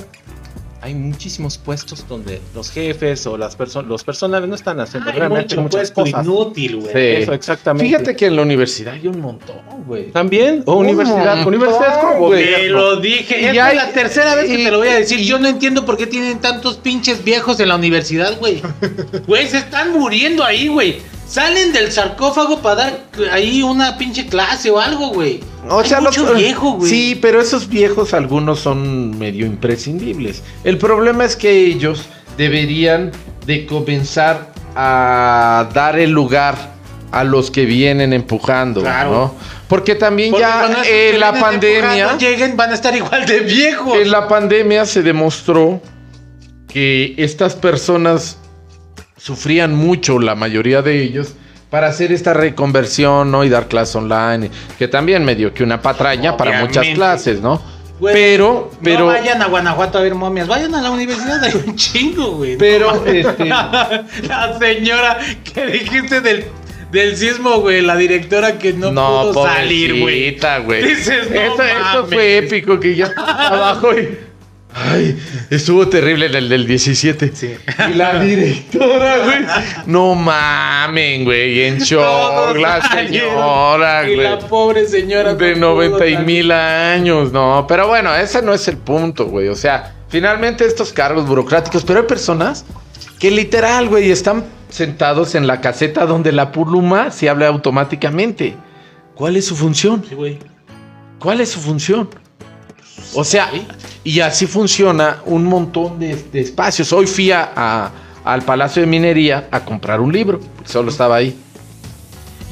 Hay 0.87 0.94
muchísimos 0.94 1.59
puestos 1.59 2.07
donde 2.09 2.40
los 2.55 2.70
jefes 2.70 3.27
o 3.27 3.37
las 3.37 3.57
personas, 3.57 3.88
los 3.88 4.05
personales 4.05 4.49
no 4.49 4.55
están 4.55 4.79
haciendo 4.79 5.11
Hay 5.11 5.18
realmente 5.18 5.57
mucho 5.57 5.62
muchas 5.62 5.90
puesto 5.90 6.12
cosas. 6.12 6.25
inútil, 6.25 6.77
güey. 6.77 6.92
Sí. 6.92 7.22
Eso, 7.22 7.33
exactamente. 7.33 7.87
Fíjate 7.88 8.14
que 8.14 8.27
en 8.27 8.37
la 8.37 8.42
universidad 8.42 8.94
hay 8.94 9.09
un 9.09 9.20
montón, 9.20 9.57
güey. 9.85 10.12
También, 10.12 10.62
o 10.64 10.75
Un 10.77 10.87
universidad, 10.87 11.38
montón, 11.38 11.55
universidades 11.55 11.96
como 11.99 12.27
güey. 12.29 12.44
Te 12.44 12.68
lo 12.68 13.01
dije. 13.01 13.40
Y 13.42 13.44
Esta 13.46 13.66
hay- 13.66 13.77
es 13.79 13.83
la 13.85 13.90
tercera 13.92 14.35
vez 14.37 14.44
que 14.46 14.61
y- 14.61 14.64
te 14.64 14.70
lo 14.70 14.79
voy 14.79 14.88
a 14.88 14.94
decir. 14.94 15.18
y- 15.18 15.25
Yo 15.27 15.40
no 15.40 15.49
entiendo 15.49 15.85
por 15.85 15.96
qué 15.96 16.07
tienen 16.07 16.38
tantos 16.40 16.77
pinches 16.77 17.25
viejos 17.25 17.59
en 17.59 17.66
la 17.68 17.75
universidad, 17.75 18.38
güey. 18.38 18.62
Güey, 19.27 19.49
se 19.49 19.59
están 19.59 19.90
muriendo 19.92 20.44
ahí, 20.44 20.68
güey. 20.68 20.99
Salen 21.29 21.73
del 21.73 21.91
sarcófago 21.91 22.61
para 22.61 22.77
dar 22.77 23.01
ahí 23.33 23.62
una 23.62 23.99
pinche 23.99 24.27
clase 24.27 24.71
o 24.71 24.79
algo, 24.79 25.09
güey. 25.09 25.41
O 25.69 25.81
Hay 25.81 25.89
sea, 25.89 26.01
mucho 26.01 26.23
los 26.25 26.37
viejo, 26.37 26.73
güey. 26.73 26.89
Sí, 26.91 27.19
pero 27.21 27.41
esos 27.41 27.69
viejos 27.69 28.15
algunos 28.15 28.61
son 28.61 29.19
medio 29.19 29.45
imprescindibles. 29.45 30.43
El 30.62 30.79
problema 30.79 31.25
es 31.25 31.35
que 31.35 31.51
ellos 31.67 32.05
deberían 32.37 33.11
de 33.45 33.67
comenzar 33.67 34.53
a 34.77 35.69
dar 35.75 35.99
el 35.99 36.11
lugar 36.11 36.77
a 37.11 37.25
los 37.25 37.51
que 37.51 37.65
vienen 37.65 38.12
empujando, 38.12 38.83
Claro. 38.83 39.11
¿no? 39.11 39.35
Porque 39.69 39.95
también 39.97 40.31
Porque 40.31 40.45
ya 40.47 40.67
en 40.67 41.12
que 41.12 41.19
la 41.19 41.33
pandemia, 41.33 42.17
lleguen, 42.19 42.57
van 42.57 42.71
a 42.71 42.75
estar 42.75 42.95
igual 42.95 43.27
de 43.27 43.41
viejos. 43.41 43.97
en 43.99 44.11
la 44.12 44.29
pandemia 44.29 44.87
se 44.87 45.03
demostró 45.03 45.81
que 46.69 47.15
estas 47.17 47.55
personas 47.55 48.37
sufrían 49.27 49.75
mucho, 49.75 50.21
la 50.21 50.37
mayoría 50.37 50.83
de 50.83 51.03
ellos, 51.03 51.35
para 51.69 51.89
hacer 51.89 52.12
esta 52.12 52.33
reconversión, 52.33 53.33
¿no? 53.33 53.43
Y 53.43 53.49
dar 53.49 53.67
clases 53.67 53.97
online, 53.97 54.53
que 54.79 54.87
también 54.87 55.25
me 55.25 55.35
dio 55.35 55.53
que 55.53 55.65
una 55.65 55.83
patraña 55.83 56.37
para 56.37 56.61
muchas 56.61 56.87
clases, 56.95 57.41
¿no? 57.41 57.61
Güey, 57.99 58.15
pero, 58.15 58.71
pero, 58.85 59.01
No 59.01 59.07
vayan 59.07 59.43
a 59.43 59.47
Guanajuato 59.47 59.99
a 59.99 60.03
ver 60.03 60.15
momias, 60.15 60.47
vayan 60.47 60.73
a 60.77 60.81
la 60.81 60.93
universidad, 60.93 61.43
hay 61.43 61.55
un 61.67 61.75
chingo, 61.75 62.37
güey. 62.37 62.57
pero, 62.57 63.05
este, 63.07 63.47
la 63.47 64.57
señora 64.61 65.19
que 65.43 65.67
dijiste 65.67 66.21
del, 66.21 66.45
del 66.93 67.17
sismo, 67.17 67.59
güey, 67.62 67.81
la 67.81 67.97
directora 67.97 68.59
que 68.59 68.75
no, 68.75 68.93
no, 68.93 69.33
pudo 69.33 69.47
salir, 69.47 69.99
güey. 69.99 70.37
Dices, 70.85 71.31
no 71.33 71.65
Eso, 71.65 72.07
fue 72.07 72.39
épico, 72.39 72.79
que 72.79 72.95
ya 72.95 73.12
abajo 73.17 73.93
y... 73.93 74.26
Ay, 74.79 75.19
estuvo 75.49 75.89
terrible 75.89 76.27
en 76.27 76.35
el 76.35 76.49
del 76.51 76.67
17. 76.67 77.33
Sí. 77.35 77.55
Y 77.91 77.95
la 77.95 78.19
directora, 78.23 79.19
güey. 79.25 79.39
No 79.87 80.15
mamen, 80.15 81.25
güey. 81.25 81.62
En 81.62 81.79
shock, 81.79 82.03
Todos 82.03 82.59
la 82.61 82.83
señora, 82.91 84.09
Y 84.09 84.15
güey. 84.17 84.29
la 84.29 84.39
pobre 84.39 84.87
señora. 84.87 85.35
De 85.35 85.55
no 85.57 85.75
pudo 85.75 85.89
90 85.99 86.07
y 86.09 86.17
mil 86.19 86.53
años, 86.53 87.33
no. 87.33 87.65
Pero 87.67 87.89
bueno, 87.89 88.15
ese 88.15 88.43
no 88.43 88.53
es 88.53 88.69
el 88.69 88.77
punto, 88.77 89.27
güey. 89.27 89.49
O 89.49 89.57
sea, 89.57 89.95
finalmente 90.09 90.67
estos 90.67 90.93
cargos 90.93 91.27
burocráticos, 91.27 91.83
pero 91.85 92.01
hay 92.01 92.07
personas 92.07 92.67
que 93.19 93.31
literal, 93.31 93.89
güey, 93.89 94.11
están 94.11 94.45
sentados 94.69 95.35
en 95.35 95.47
la 95.47 95.62
caseta 95.62 96.05
donde 96.05 96.33
la 96.33 96.53
pluma 96.53 97.11
se 97.11 97.31
habla 97.31 97.49
automáticamente. 97.49 98.55
¿Cuál 99.15 99.37
es 99.37 99.47
su 99.47 99.57
función? 99.57 100.05
Sí, 100.07 100.15
güey. 100.15 100.39
¿Cuál 101.19 101.41
es 101.41 101.49
su 101.51 101.61
función? 101.61 102.11
O 103.15 103.25
sea, 103.25 103.51
y 104.05 104.21
así 104.21 104.47
funciona 104.47 105.19
un 105.27 105.45
montón 105.45 105.99
de, 105.99 106.15
de 106.33 106.41
espacios. 106.41 106.93
Hoy 106.93 107.07
fui 107.07 107.31
a- 107.31 107.51
a- 107.55 107.91
al 108.25 108.43
Palacio 108.43 108.81
de 108.83 108.87
Minería 108.89 109.49
a 109.51 109.61
comprar 109.65 110.01
un 110.01 110.13
libro, 110.13 110.41
solo 110.65 110.91
estaba 110.91 111.17
ahí. 111.17 111.37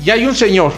Y 0.04 0.10
hay 0.10 0.24
un 0.26 0.34
señor 0.34 0.72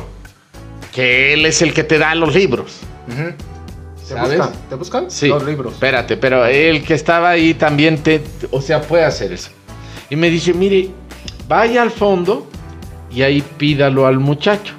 que 0.92 1.34
él 1.34 1.44
es 1.46 1.60
el 1.62 1.74
que 1.74 1.84
te 1.84 1.98
da 1.98 2.14
los 2.14 2.34
libros. 2.34 2.78
¿Te 3.06 4.14
¿Sabes? 4.14 4.38
buscan? 4.38 4.52
¿Te 4.68 4.74
buscan? 4.76 5.10
Sí. 5.10 5.28
Los 5.28 5.44
libros. 5.44 5.74
Espérate, 5.74 6.16
pero 6.16 6.46
el 6.46 6.82
que 6.84 6.94
estaba 6.94 7.30
ahí 7.30 7.54
también 7.54 7.98
te, 7.98 8.22
o 8.50 8.62
sea, 8.62 8.80
puede 8.80 9.04
hacer 9.04 9.32
eso. 9.32 9.50
Y 10.08 10.16
me 10.16 10.30
dice, 10.30 10.54
mire, 10.54 10.90
vaya 11.48 11.82
al 11.82 11.90
fondo 11.90 12.46
y 13.10 13.22
ahí 13.22 13.42
pídalo 13.58 14.06
al 14.06 14.18
muchacho. 14.20 14.74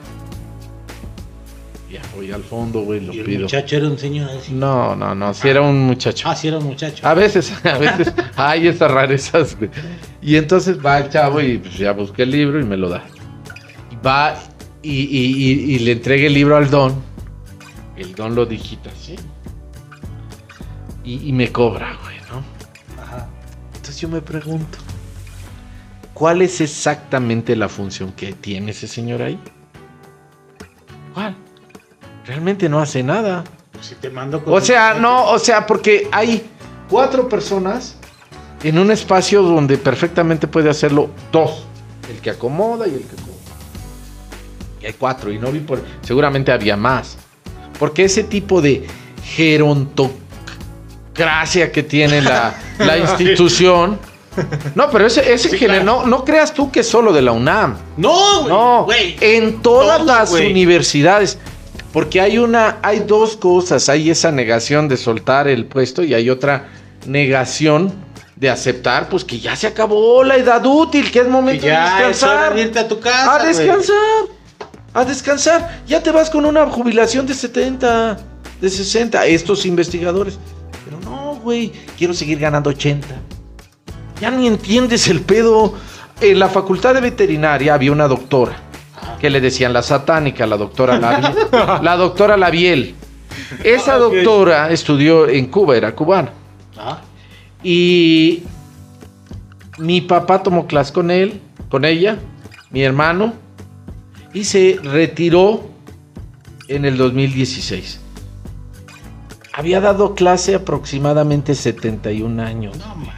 Voy 2.28 2.36
al 2.36 2.44
fondo, 2.44 2.82
güey, 2.82 3.00
lo 3.00 3.14
Y 3.14 3.20
el 3.20 3.26
pido. 3.26 3.42
muchacho 3.44 3.78
era 3.78 3.88
un 3.88 3.98
señor 3.98 4.30
así. 4.30 4.52
No, 4.52 4.96
no, 4.98 5.16
no, 5.16 5.34
si 5.34 5.48
era 5.48 5.62
un 5.62 5.80
muchacho. 5.80 6.28
Ah, 6.30 6.36
sí, 6.36 6.50
era 6.50 6.58
un 6.58 6.66
muchacho. 6.66 7.08
A 7.08 7.14
veces, 7.14 7.54
a 7.66 7.78
veces 7.78 8.14
hay 8.36 8.68
esas 8.68 8.92
rarezas, 8.92 9.58
güey. 9.58 9.70
Y 10.22 10.36
entonces 10.36 10.78
va 10.86 10.98
el 11.00 11.10
chavo 11.10 11.40
y 11.40 11.58
pues, 11.58 11.78
ya 11.78 11.94
busqué 11.94 12.24
el 12.24 12.32
libro 12.32 12.60
y 12.60 12.66
me 12.66 12.76
lo 12.76 12.90
da. 12.90 13.04
Y 13.92 13.96
va 14.06 14.36
y, 14.82 14.92
y- 14.92 15.36
y- 15.36 15.76
y 15.76 15.80
le 15.80 15.94
entrega 15.94 16.28
el 16.28 16.34
libro 16.34 16.58
al 16.58 16.70
don. 16.70 16.96
El 17.96 18.14
don 18.14 18.36
lo 18.36 18.46
digita 18.46 18.90
así. 18.90 19.16
Y, 21.06 21.30
y 21.30 21.32
me 21.32 21.50
cobra, 21.52 21.98
güey, 22.04 22.18
¿no? 22.30 22.44
Ajá. 23.02 23.30
Entonces 23.74 24.02
yo 24.02 24.10
me 24.10 24.20
pregunto, 24.22 24.78
¿cuál 26.14 26.42
es 26.42 26.60
exactamente 26.60 27.56
la 27.56 27.70
función 27.70 28.12
que 28.12 28.34
tiene 28.34 28.72
ese 28.72 28.88
señor 28.90 29.22
ahí? 29.22 29.40
¿Cuál? 31.14 31.36
Realmente 32.28 32.68
no 32.68 32.82
hace 32.82 33.04
nada. 33.04 33.46
Si 33.82 33.96
te 33.96 34.10
mando 34.10 34.44
O 34.46 34.60
sea, 34.60 34.96
no, 34.96 35.30
o 35.32 35.40
sea, 35.40 35.66
porque 35.66 36.10
hay 36.12 36.46
cuatro 36.90 37.30
personas 37.30 37.96
en 38.64 38.78
un 38.80 38.92
espacio 38.92 39.42
donde 39.44 39.78
perfectamente 39.78 40.46
puede 40.48 40.70
hacerlo 40.70 41.10
dos. 41.32 41.64
el 42.10 42.20
que 42.20 42.32
acomoda 42.32 42.86
y 42.88 42.96
el 42.96 43.02
que 43.02 43.16
acomoda. 43.16 43.38
Y 44.82 44.86
hay 44.88 44.94
cuatro, 44.94 45.32
y 45.32 45.38
no 45.40 45.52
vi 45.52 45.60
por. 45.60 45.82
Seguramente 46.02 46.52
había 46.52 46.76
más. 46.76 47.18
Porque 47.80 48.04
ese 48.04 48.24
tipo 48.24 48.62
de 48.62 48.86
gerontocracia 49.24 51.72
que 51.72 51.84
tiene 51.84 52.22
la, 52.22 52.56
la 52.80 52.98
institución. 52.98 54.00
No, 54.76 54.90
pero 54.92 55.08
ese, 55.08 55.34
ese 55.34 55.50
Sí, 55.50 55.58
género, 55.58 55.84
claro. 55.84 56.02
no, 56.02 56.08
no 56.18 56.24
creas 56.26 56.54
tú 56.54 56.72
que 56.72 56.82
es 56.82 56.88
solo 56.90 57.12
de 57.14 57.22
la 57.24 57.32
UNAM. 57.32 57.76
No, 57.98 58.84
güey. 58.84 59.16
No, 59.16 59.22
en 59.22 59.62
todas 59.62 59.98
Todos, 59.98 60.08
las 60.08 60.32
universidades. 60.32 61.40
Porque 61.94 62.22
hay 62.22 62.38
una, 62.38 62.78
hay 62.82 63.00
dos 63.00 63.38
cosas. 63.38 63.90
Hay 63.90 64.10
esa 64.10 64.32
negación 64.32 64.88
de 64.88 64.98
soltar 64.98 65.48
el 65.48 65.66
puesto 65.66 66.04
y 66.04 66.14
hay 66.14 66.30
otra 66.30 66.68
negación 67.06 67.94
de 68.36 68.50
aceptar, 68.50 69.10
pues 69.10 69.24
que 69.24 69.40
ya 69.40 69.56
se 69.56 69.66
acabó 69.66 70.24
la 70.24 70.36
edad 70.36 70.64
útil, 70.64 71.12
que 71.12 71.20
es 71.20 71.28
momento 71.28 71.66
de 71.66 71.72
ya 71.72 72.08
es 72.10 72.22
hora 72.22 72.50
descansar. 72.52 72.74
de 72.74 72.80
a 72.80 72.88
tu 72.88 73.00
casa. 73.00 73.36
A 73.36 73.46
descansar. 73.46 73.96
A 74.94 75.06
descansar. 75.06 75.82
Ya 75.88 76.04
te 76.04 76.12
vas 76.12 76.30
con 76.30 76.46
una 76.46 76.68
jubilación 76.68 77.26
de 77.26 77.34
70, 77.34 78.18
de 78.62 78.70
60. 78.70 79.26
Estos 79.26 79.66
investigadores. 79.66 80.38
Pero 80.86 81.00
no, 81.00 81.36
güey. 81.38 81.72
Quiero 81.98 82.14
seguir 82.14 82.38
ganando 82.38 82.70
80. 82.70 83.08
Ya 84.22 84.30
ni 84.30 84.46
entiendes 84.48 85.08
el 85.08 85.22
pedo. 85.22 85.74
En 86.20 86.40
la 86.40 86.50
facultad 86.50 86.94
de 86.96 87.02
veterinaria 87.02 87.74
había 87.74 87.92
una 87.92 88.08
doctora 88.08 88.67
que 89.20 89.30
le 89.30 89.42
decían 89.42 89.74
la 89.74 89.82
satánica, 89.82 90.46
la 90.46 90.58
doctora 90.58 90.98
Labiel. 91.00 91.36
la 91.82 91.98
doctora 91.98 92.38
Labiel. 92.38 92.96
Esa 93.64 93.96
ah, 93.96 93.98
doctora 93.98 94.72
estudió 94.72 95.28
en 95.28 95.48
Cuba, 95.48 95.78
era 95.78 95.96
cubana. 95.96 96.32
Ah. 96.78 97.02
Y 97.64 98.44
mi 99.78 100.02
papá 100.02 100.44
tomó 100.44 100.68
clase 100.68 100.94
con 100.94 101.12
él, 101.12 101.42
con 101.70 101.86
ella, 101.86 102.20
mi 102.72 102.84
hermano, 102.84 103.34
y 104.34 104.44
se 104.44 104.80
retiró 104.84 105.70
en 106.68 106.86
el 106.86 106.98
2016. 106.98 108.02
Había 109.54 109.82
dado 109.82 110.14
clase 110.14 110.54
aproximadamente 110.54 111.56
71 111.56 112.44
años. 112.44 112.78
No, 112.78 112.96
man. 112.96 113.17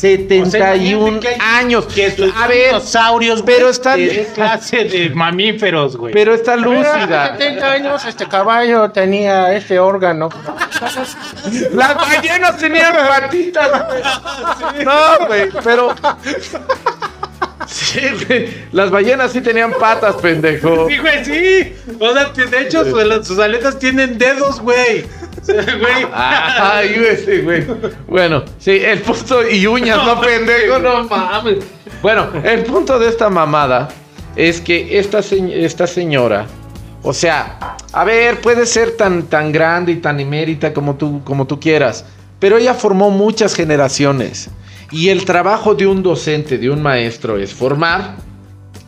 71 0.00 0.46
o 0.46 0.50
sea, 0.50 1.58
años. 1.58 1.86
Que 1.86 2.06
a 2.34 2.46
ver, 2.46 2.68
dinosaurios, 2.68 3.42
pero 3.42 3.68
está 3.68 3.96
de 3.96 4.26
clase 4.34 4.84
de 4.84 5.10
mamíferos, 5.14 5.96
güey. 5.96 6.14
Pero 6.14 6.34
está 6.34 6.56
lúcida. 6.56 7.36
70 7.36 7.72
años 7.72 8.04
este 8.06 8.26
caballo 8.26 8.90
tenía 8.90 9.54
este 9.54 9.78
órgano. 9.78 10.30
Las 11.72 11.94
ballenas 11.94 12.56
tenían 12.56 12.94
patitas. 12.94 13.70
No, 14.84 15.26
güey, 15.26 15.48
pero 15.62 15.94
Las 18.72 18.90
ballenas 18.90 19.32
sí 19.32 19.40
tenían 19.40 19.72
patas, 19.72 20.16
pendejo. 20.16 20.88
Sí, 20.88 20.98
güey, 20.98 21.24
sí. 21.24 21.76
O 21.98 22.12
sea, 22.12 22.30
de 22.30 22.60
hecho, 22.62 22.84
sus, 22.84 23.26
sus 23.26 23.38
aletas 23.38 23.78
tienen 23.78 24.18
dedos, 24.18 24.60
güey. 24.60 25.04
Güey. 25.46 26.06
Ay, 26.12 26.94
sí, 27.24 27.38
güey. 27.42 27.64
Bueno, 28.06 28.44
sí, 28.58 28.72
el 28.72 29.00
punto. 29.00 29.48
Y 29.48 29.66
uñas, 29.66 29.98
no, 30.04 30.20
pendejo, 30.20 30.78
no 30.78 31.04
mames. 31.04 31.58
Bueno, 32.02 32.28
el 32.44 32.62
punto 32.64 32.98
de 32.98 33.08
esta 33.08 33.28
mamada 33.30 33.88
es 34.36 34.60
que 34.60 34.98
esta, 34.98 35.22
se- 35.22 35.64
esta 35.64 35.86
señora. 35.86 36.46
O 37.02 37.12
sea, 37.14 37.76
a 37.92 38.04
ver, 38.04 38.40
puede 38.40 38.66
ser 38.66 38.92
tan, 38.96 39.24
tan 39.24 39.52
grande 39.52 39.92
y 39.92 39.96
tan 39.96 40.20
emérita 40.20 40.72
como 40.72 40.96
tú, 40.96 41.22
como 41.24 41.46
tú 41.46 41.58
quieras. 41.58 42.04
Pero 42.38 42.58
ella 42.58 42.74
formó 42.74 43.10
muchas 43.10 43.54
generaciones. 43.54 44.50
Y 44.92 45.08
el 45.08 45.24
trabajo 45.24 45.74
de 45.74 45.86
un 45.86 46.02
docente, 46.02 46.58
de 46.58 46.68
un 46.70 46.82
maestro, 46.82 47.38
es 47.38 47.54
formar 47.54 48.16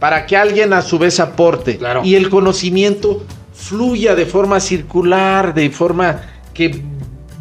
para 0.01 0.27
que 0.27 0.37
alguien 0.37 0.73
a 0.73 0.83
su 0.83 0.99
vez 0.99 1.21
aporte. 1.21 1.79
Claro. 1.79 2.03
Y 2.05 2.17
el 2.17 2.29
conocimiento 2.29 3.25
fluya 3.55 4.15
de 4.15 4.27
forma 4.27 4.59
circular, 4.61 5.55
de 5.55 5.71
forma 5.71 6.21
que, 6.55 6.83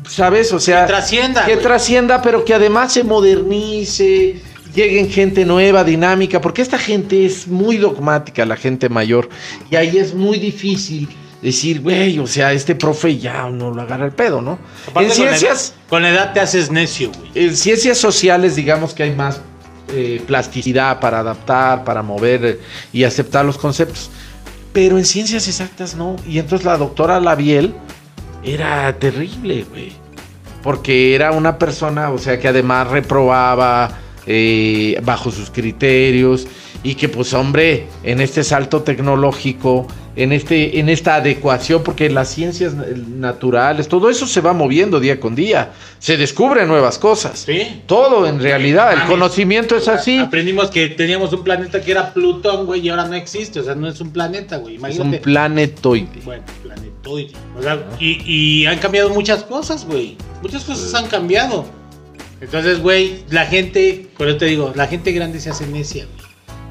¿sabes? 0.08 0.52
O 0.54 0.60
sea, 0.60 0.86
Que 0.86 0.94
trascienda, 0.94 1.46
Que 1.46 1.54
güey. 1.54 1.64
trascienda, 1.64 2.22
pero 2.22 2.46
que 2.46 2.54
además 2.54 2.94
se 2.94 3.04
modernice, 3.04 4.42
lleguen 4.74 5.10
gente 5.10 5.46
nueva, 5.46 5.84
dinámica, 5.84 6.42
porque 6.42 6.62
esta 6.62 6.78
gente 6.78 7.26
es 7.26 7.48
muy 7.48 7.78
dogmática, 7.78 8.46
la 8.46 8.56
gente 8.58 8.90
mayor. 8.90 9.30
Y 9.70 9.76
ahí 9.76 9.98
es 9.98 10.14
muy 10.14 10.40
difícil 10.40 11.08
decir, 11.42 11.82
güey, 11.82 12.20
o 12.20 12.28
sea, 12.28 12.54
este 12.54 12.76
profe 12.76 13.18
ya 13.18 13.50
no 13.50 13.72
lo 13.72 13.82
agarra 13.82 14.06
el 14.06 14.12
pedo, 14.12 14.42
¿no? 14.42 14.60
Aparte, 14.88 15.12
en 15.12 15.18
con 15.18 15.28
ciencias... 15.28 15.74
Con 15.90 16.04
la 16.04 16.10
edad 16.10 16.34
te 16.34 16.40
haces 16.40 16.72
necio, 16.72 17.12
güey. 17.12 17.32
En 17.48 17.56
ciencias 17.58 17.98
sociales, 17.98 18.56
digamos 18.56 18.94
que 18.94 19.04
hay 19.04 19.12
más 19.16 19.42
eh, 19.94 20.22
plasticidad 20.26 21.00
para 21.00 21.20
adaptar, 21.20 21.84
para 21.84 22.02
mover 22.04 22.46
eh, 22.46 22.60
y 22.94 23.04
aceptar 23.04 23.44
los 23.44 23.58
conceptos. 23.58 24.10
Pero 24.72 24.98
en 24.98 25.04
ciencias 25.04 25.48
exactas 25.48 25.96
no. 25.96 26.16
Y 26.26 26.40
entonces 26.40 26.66
la 26.66 26.78
doctora 26.78 27.20
Labiel 27.20 27.74
era 28.44 28.98
terrible, 28.98 29.66
güey. 29.70 29.94
Porque 30.64 31.16
era 31.16 31.32
una 31.32 31.58
persona, 31.58 32.12
o 32.12 32.18
sea, 32.18 32.40
que 32.40 32.48
además 32.48 32.88
reprobaba 32.88 33.98
eh, 34.28 35.00
bajo 35.04 35.32
sus 35.32 35.50
criterios. 35.50 36.48
Y 36.84 36.96
que, 36.96 37.10
pues, 37.10 37.34
hombre, 37.34 37.86
en 38.04 38.22
este 38.22 38.44
salto 38.44 38.82
tecnológico, 38.82 39.86
en, 40.16 40.32
este, 40.32 40.80
en 40.80 40.90
esta 40.90 41.16
adecuación, 41.16 41.84
porque 41.84 42.10
las 42.10 42.30
ciencias 42.30 42.74
eh, 42.74 42.96
naturales, 43.08 43.88
todo 43.88 44.10
eso 44.10 44.26
se 44.26 44.42
va 44.42 44.52
moviendo 44.54 45.00
día 45.00 45.20
con 45.20 45.36
día. 45.36 45.74
Se 46.00 46.18
descubren 46.18 46.68
nuevas 46.68 46.98
cosas. 46.98 47.40
Sí. 47.46 47.84
Todo 47.86 48.26
en 48.26 48.40
realidad, 48.42 48.92
el 48.94 48.98
Mames. 49.00 49.12
conocimiento 49.12 49.76
es 49.78 49.88
así. 49.88 50.18
Aprendimos 50.18 50.72
que 50.72 50.88
teníamos 50.88 51.32
un 51.34 51.44
planeta 51.44 51.82
que 51.82 51.92
era 51.92 52.14
Plutón, 52.14 52.66
güey, 52.66 52.82
y 52.82 52.90
ahora 52.90 53.06
no 53.08 53.14
existe. 53.14 53.60
O 53.60 53.64
sea, 53.64 53.76
no 53.76 53.88
es 53.88 54.02
un 54.02 54.12
planeta, 54.12 54.58
güey. 54.58 54.74
Es 54.76 54.80
Imagínate. 54.80 55.18
un 55.18 55.22
planetoide. 55.22 56.08
Bueno, 56.26 56.44
planetoide. 56.64 57.32
O 57.60 57.62
sea, 57.62 57.86
y, 58.00 58.24
y 58.26 58.66
han 58.66 58.80
cambiado 58.80 59.12
muchas 59.12 59.44
cosas, 59.44 59.86
güey. 59.86 60.18
Muchas 60.42 60.64
cosas 60.64 60.94
han 60.96 61.06
cambiado. 61.08 61.64
Entonces, 62.42 62.82
güey, 62.82 63.24
la 63.30 63.46
gente, 63.46 64.08
por 64.18 64.28
eso 64.28 64.38
te 64.38 64.46
digo, 64.46 64.74
la 64.76 64.88
gente 64.88 65.12
grande 65.12 65.40
se 65.40 65.52
hace 65.52 65.68
necia, 65.68 66.06
güey. 66.06 66.21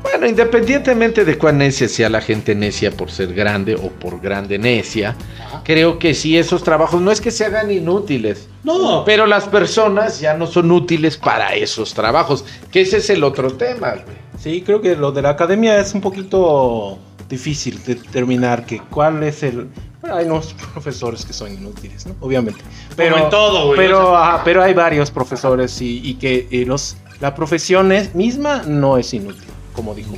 Bueno, 0.02 0.26
independientemente 0.26 1.24
de 1.24 1.36
cuán 1.36 1.58
necia 1.58 1.88
sea 1.88 2.08
la 2.08 2.20
gente 2.20 2.54
necia 2.54 2.90
por 2.90 3.10
ser 3.10 3.34
grande 3.34 3.74
o 3.74 3.88
por 3.90 4.20
grande 4.20 4.58
necia, 4.58 5.14
Ajá. 5.46 5.62
creo 5.64 5.98
que 5.98 6.14
sí, 6.14 6.38
esos 6.38 6.62
trabajos 6.62 7.00
no 7.02 7.10
es 7.10 7.20
que 7.20 7.30
se 7.30 7.44
hagan 7.44 7.70
inútiles. 7.70 8.48
No, 8.64 9.04
Pero 9.04 9.26
las 9.26 9.44
personas 9.46 10.20
ya 10.20 10.34
no 10.34 10.46
son 10.46 10.70
útiles 10.70 11.16
para 11.16 11.54
esos 11.54 11.92
trabajos, 11.94 12.44
que 12.72 12.80
ese 12.82 12.98
es 12.98 13.10
el 13.10 13.22
otro 13.24 13.52
tema, 13.54 13.90
güey. 13.92 14.16
Sí, 14.38 14.62
creo 14.62 14.80
que 14.80 14.96
lo 14.96 15.12
de 15.12 15.20
la 15.22 15.30
academia 15.30 15.78
es 15.78 15.92
un 15.94 16.00
poquito 16.00 16.98
difícil 17.28 17.82
determinar 17.84 18.64
que 18.66 18.80
cuál 18.90 19.22
es 19.22 19.42
el... 19.42 19.68
Bueno, 20.00 20.16
hay 20.16 20.24
unos 20.26 20.54
profesores 20.72 21.26
que 21.26 21.34
son 21.34 21.52
inútiles, 21.52 22.06
¿no? 22.06 22.16
Obviamente. 22.20 22.60
Pero, 22.96 23.18
en 23.18 23.28
todo, 23.30 23.66
güey, 23.66 23.76
Pero, 23.78 24.12
o 24.12 24.14
sea. 24.14 24.34
ajá, 24.34 24.44
pero 24.44 24.62
hay 24.62 24.72
varios 24.72 25.10
profesores 25.10 25.80
y, 25.82 26.00
y 26.08 26.14
que 26.14 26.48
eh, 26.50 26.64
los, 26.66 26.96
la 27.20 27.34
profesión 27.34 27.92
es- 27.92 28.14
misma 28.14 28.62
no 28.66 28.96
es 28.96 29.12
inútil, 29.12 29.44
como 29.74 29.94
dijo. 29.94 30.14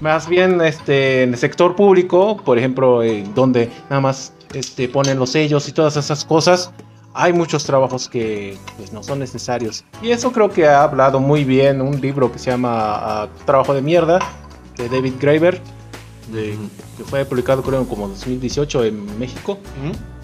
Más 0.00 0.28
bien 0.28 0.60
este, 0.60 1.22
en 1.22 1.30
el 1.34 1.38
sector 1.38 1.76
público, 1.76 2.36
por 2.38 2.58
ejemplo, 2.58 3.02
eh, 3.02 3.24
donde 3.34 3.70
nada 3.88 4.00
más 4.00 4.32
este, 4.52 4.88
ponen 4.88 5.18
los 5.18 5.30
sellos 5.30 5.68
y 5.68 5.72
todas 5.72 5.96
esas 5.96 6.24
cosas, 6.24 6.72
hay 7.14 7.32
muchos 7.32 7.64
trabajos 7.64 8.08
que 8.08 8.56
pues, 8.78 8.92
no 8.92 9.02
son 9.02 9.18
necesarios. 9.20 9.84
Y 10.02 10.10
eso 10.10 10.32
creo 10.32 10.50
que 10.50 10.66
ha 10.66 10.82
hablado 10.82 11.20
muy 11.20 11.44
bien 11.44 11.80
un 11.80 12.00
libro 12.00 12.32
que 12.32 12.38
se 12.38 12.50
llama 12.50 12.70
ah, 12.74 13.28
Trabajo 13.44 13.74
de 13.74 13.82
Mierda, 13.82 14.18
de 14.76 14.88
David 14.88 15.12
Graeber, 15.20 15.60
de- 16.32 16.56
que 16.96 17.04
fue 17.04 17.24
publicado 17.24 17.62
creo 17.62 17.86
como 17.86 18.08
2018 18.08 18.84
en 18.84 19.18
México 19.18 19.58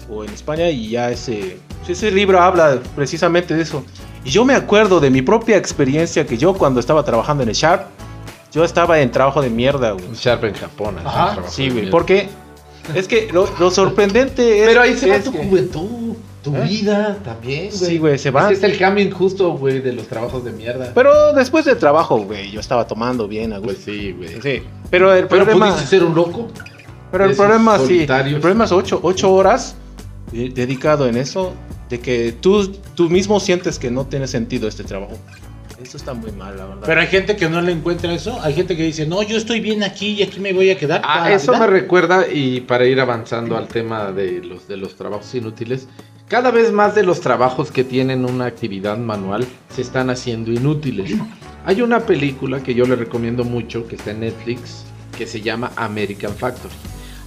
o 0.09 0.23
en 0.25 0.31
España 0.31 0.69
y 0.69 0.89
ya 0.89 1.11
ese, 1.11 1.57
ese 1.87 2.11
libro 2.11 2.41
habla 2.41 2.79
precisamente 2.95 3.53
de 3.55 3.61
eso. 3.61 3.83
Y 4.25 4.31
yo 4.31 4.43
me 4.43 4.55
acuerdo 4.55 4.99
de 4.99 5.09
mi 5.09 5.21
propia 5.21 5.55
experiencia 5.55 6.25
que 6.25 6.37
yo 6.37 6.53
cuando 6.53 6.79
estaba 6.81 7.03
trabajando 7.03 7.43
en 7.43 7.49
el 7.49 7.55
Sharp, 7.55 7.85
yo 8.51 8.63
estaba 8.63 8.99
en 8.99 9.11
trabajo 9.11 9.41
de 9.41 9.49
mierda, 9.49 9.91
güey. 9.91 10.05
Sharp 10.13 10.43
en 10.45 10.53
Japón. 10.53 10.95
Ajá, 11.03 11.37
Sí, 11.47 11.69
güey, 11.69 11.89
porque 11.89 12.29
es 12.95 13.07
que 13.07 13.29
lo, 13.31 13.47
lo 13.59 13.71
sorprendente 13.71 14.61
es... 14.63 14.67
Pero 14.67 14.81
ahí 14.81 14.95
se 14.97 15.09
va 15.09 15.19
tu 15.19 15.31
que- 15.31 15.37
juventud, 15.43 16.15
tu 16.43 16.55
¿Eh? 16.55 16.61
vida 16.61 17.17
también, 17.23 17.67
güey. 17.69 17.71
Sí, 17.71 17.97
güey, 17.97 18.17
se 18.17 18.31
va. 18.31 18.51
Es 18.51 18.63
el 18.63 18.77
cambio 18.77 19.03
injusto, 19.05 19.51
güey, 19.51 19.81
de 19.81 19.93
los 19.93 20.07
trabajos 20.07 20.43
de 20.43 20.51
mierda. 20.51 20.91
Pero 20.95 21.33
después 21.33 21.65
del 21.65 21.77
trabajo, 21.77 22.17
güey, 22.19 22.49
yo 22.51 22.59
estaba 22.59 22.87
tomando 22.87 23.27
bien, 23.27 23.53
a 23.53 23.59
Pues 23.61 23.79
sí, 23.85 24.13
güey. 24.13 24.41
Sí, 24.41 24.63
pero 24.89 25.13
el 25.13 25.27
Pero 25.27 25.45
problema... 25.45 25.67
pudiste 25.73 25.87
ser 25.87 26.03
un 26.03 26.15
loco. 26.15 26.47
Pero 27.11 27.25
el 27.25 27.35
problema, 27.35 27.79
sí, 27.79 28.05
el 28.07 28.39
problema 28.39 28.65
es 28.65 28.71
ocho, 28.71 28.99
ocho 29.01 29.31
horas 29.33 29.75
eh, 30.31 30.51
dedicado 30.53 31.07
en 31.07 31.17
eso, 31.17 31.53
de 31.89 31.99
que 31.99 32.31
tú, 32.39 32.71
tú 32.93 33.09
mismo 33.09 33.39
sientes 33.39 33.79
que 33.79 33.89
no 33.89 34.05
tiene 34.05 34.27
sentido 34.27 34.67
este 34.67 34.83
trabajo. 34.83 35.13
Eso 35.81 35.97
está 35.97 36.13
muy 36.13 36.31
mal, 36.31 36.57
la 36.57 36.65
verdad. 36.65 36.83
Pero 36.85 37.01
hay 37.01 37.07
gente 37.07 37.35
que 37.35 37.49
no 37.49 37.61
le 37.61 37.71
encuentra 37.71 38.13
eso. 38.13 38.39
Hay 38.41 38.53
gente 38.53 38.75
que 38.75 38.83
dice, 38.83 39.05
no, 39.05 39.23
yo 39.23 39.37
estoy 39.37 39.61
bien 39.61 39.83
aquí 39.83 40.13
y 40.13 40.23
aquí 40.23 40.39
me 40.39 40.51
voy 40.51 40.69
a 40.69 40.77
quedar. 40.77 41.01
Ah, 41.05 41.31
eso 41.31 41.53
vida". 41.53 41.61
me 41.61 41.67
recuerda, 41.67 42.27
y 42.27 42.61
para 42.61 42.85
ir 42.85 42.99
avanzando 42.99 43.57
al 43.57 43.67
tema 43.67 44.11
de 44.11 44.43
los, 44.43 44.67
de 44.67 44.77
los 44.77 44.95
trabajos 44.95 45.33
inútiles, 45.35 45.87
cada 46.27 46.51
vez 46.51 46.71
más 46.71 46.95
de 46.95 47.03
los 47.03 47.21
trabajos 47.21 47.71
que 47.71 47.83
tienen 47.83 48.25
una 48.25 48.45
actividad 48.45 48.97
manual 48.97 49.47
se 49.73 49.81
están 49.81 50.09
haciendo 50.09 50.51
inútiles. 50.51 51.13
Hay 51.65 51.81
una 51.81 52.01
película 52.01 52.61
que 52.61 52.73
yo 52.73 52.85
le 52.85 52.95
recomiendo 52.95 53.43
mucho, 53.43 53.87
que 53.87 53.95
está 53.95 54.11
en 54.11 54.19
Netflix, 54.19 54.83
que 55.17 55.25
se 55.25 55.41
llama 55.41 55.71
American 55.75 56.33
Factory. 56.33 56.73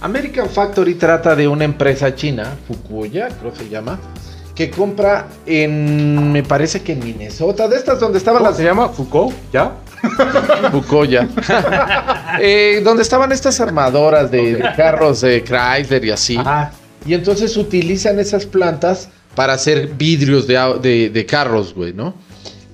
American 0.01 0.49
Factory 0.49 0.95
trata 0.95 1.35
de 1.35 1.47
una 1.47 1.65
empresa 1.65 2.15
china, 2.15 2.55
Fukuoka, 2.67 3.29
creo 3.39 3.55
se 3.55 3.69
llama, 3.69 3.99
que 4.55 4.69
compra 4.69 5.27
en, 5.45 6.31
me 6.31 6.43
parece 6.43 6.81
que 6.81 6.93
en 6.93 6.99
Minnesota, 6.99 7.67
de 7.67 7.75
estas 7.77 7.99
donde 7.99 8.17
estaban 8.19 8.39
¿Cómo 8.39 8.49
las 8.51 8.57
se 8.57 8.63
llama? 8.63 8.89
¿Foucault? 8.89 9.33
¿Ya? 9.51 9.71
Fukuoka, 10.71 11.27
Eh, 12.41 12.81
donde 12.83 13.03
estaban 13.03 13.31
estas 13.31 13.59
armadoras 13.61 14.29
de, 14.31 14.63
carros 14.75 15.21
de 15.21 15.43
Chrysler 15.43 16.03
y 16.05 16.11
así. 16.11 16.37
Ajá. 16.37 16.71
Y 17.05 17.13
entonces 17.13 17.55
utilizan 17.57 18.19
esas 18.19 18.45
plantas 18.45 19.09
para 19.35 19.53
hacer 19.53 19.87
vidrios 19.97 20.47
de, 20.47 20.55
de- 20.81 21.09
de 21.09 21.25
carros, 21.25 21.73
güey, 21.73 21.93
¿no? 21.93 22.13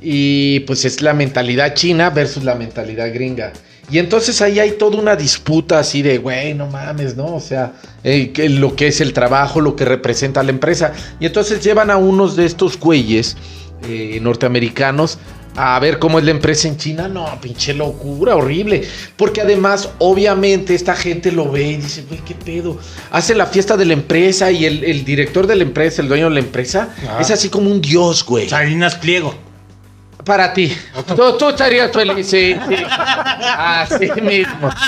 Y 0.01 0.61
pues 0.61 0.85
es 0.85 1.01
la 1.01 1.13
mentalidad 1.13 1.73
china 1.73 2.09
versus 2.09 2.43
la 2.43 2.55
mentalidad 2.55 3.13
gringa. 3.13 3.51
Y 3.91 3.97
entonces 3.97 4.41
ahí 4.41 4.59
hay 4.59 4.73
toda 4.73 4.97
una 4.97 5.15
disputa 5.15 5.79
así 5.79 6.01
de, 6.01 6.17
güey, 6.17 6.53
no 6.53 6.67
mames, 6.67 7.15
¿no? 7.15 7.35
O 7.35 7.39
sea, 7.39 7.73
eh, 8.03 8.31
que 8.31 8.49
lo 8.49 8.75
que 8.75 8.87
es 8.87 9.01
el 9.01 9.13
trabajo, 9.13 9.61
lo 9.61 9.75
que 9.75 9.85
representa 9.85 10.43
la 10.43 10.51
empresa. 10.51 10.93
Y 11.19 11.25
entonces 11.25 11.63
llevan 11.63 11.89
a 11.89 11.97
unos 11.97 12.35
de 12.35 12.45
estos 12.45 12.79
güeyes 12.79 13.35
eh, 13.87 14.19
norteamericanos 14.21 15.17
a 15.55 15.77
ver 15.79 15.99
cómo 15.99 16.19
es 16.19 16.25
la 16.25 16.31
empresa 16.31 16.67
en 16.67 16.77
China. 16.77 17.07
No, 17.07 17.25
pinche 17.41 17.73
locura, 17.73 18.35
horrible. 18.35 18.83
Porque 19.17 19.41
además, 19.41 19.89
obviamente, 19.97 20.75
esta 20.75 20.95
gente 20.95 21.31
lo 21.31 21.51
ve 21.51 21.71
y 21.71 21.77
dice, 21.77 22.03
güey, 22.07 22.21
qué 22.21 22.35
pedo. 22.35 22.77
Hace 23.11 23.35
la 23.35 23.45
fiesta 23.45 23.75
de 23.75 23.85
la 23.85 23.93
empresa 23.93 24.51
y 24.51 24.65
el, 24.65 24.83
el 24.83 25.03
director 25.03 25.47
de 25.47 25.55
la 25.55 25.63
empresa, 25.63 26.01
el 26.01 26.07
dueño 26.07 26.29
de 26.29 26.35
la 26.35 26.39
empresa, 26.39 26.95
es 27.19 27.31
así 27.31 27.49
como 27.49 27.69
un 27.71 27.81
dios, 27.81 28.23
güey. 28.23 28.47
Salinas 28.47 28.95
Pliego. 28.95 29.48
Para 30.23 30.53
ti. 30.53 30.75
Tú, 31.15 31.37
tú 31.37 31.49
estarías 31.49 31.91
feliz, 31.91 32.27
sí, 32.27 32.53
sí. 32.53 32.75
Así 33.57 34.09
mismo. 34.21 34.69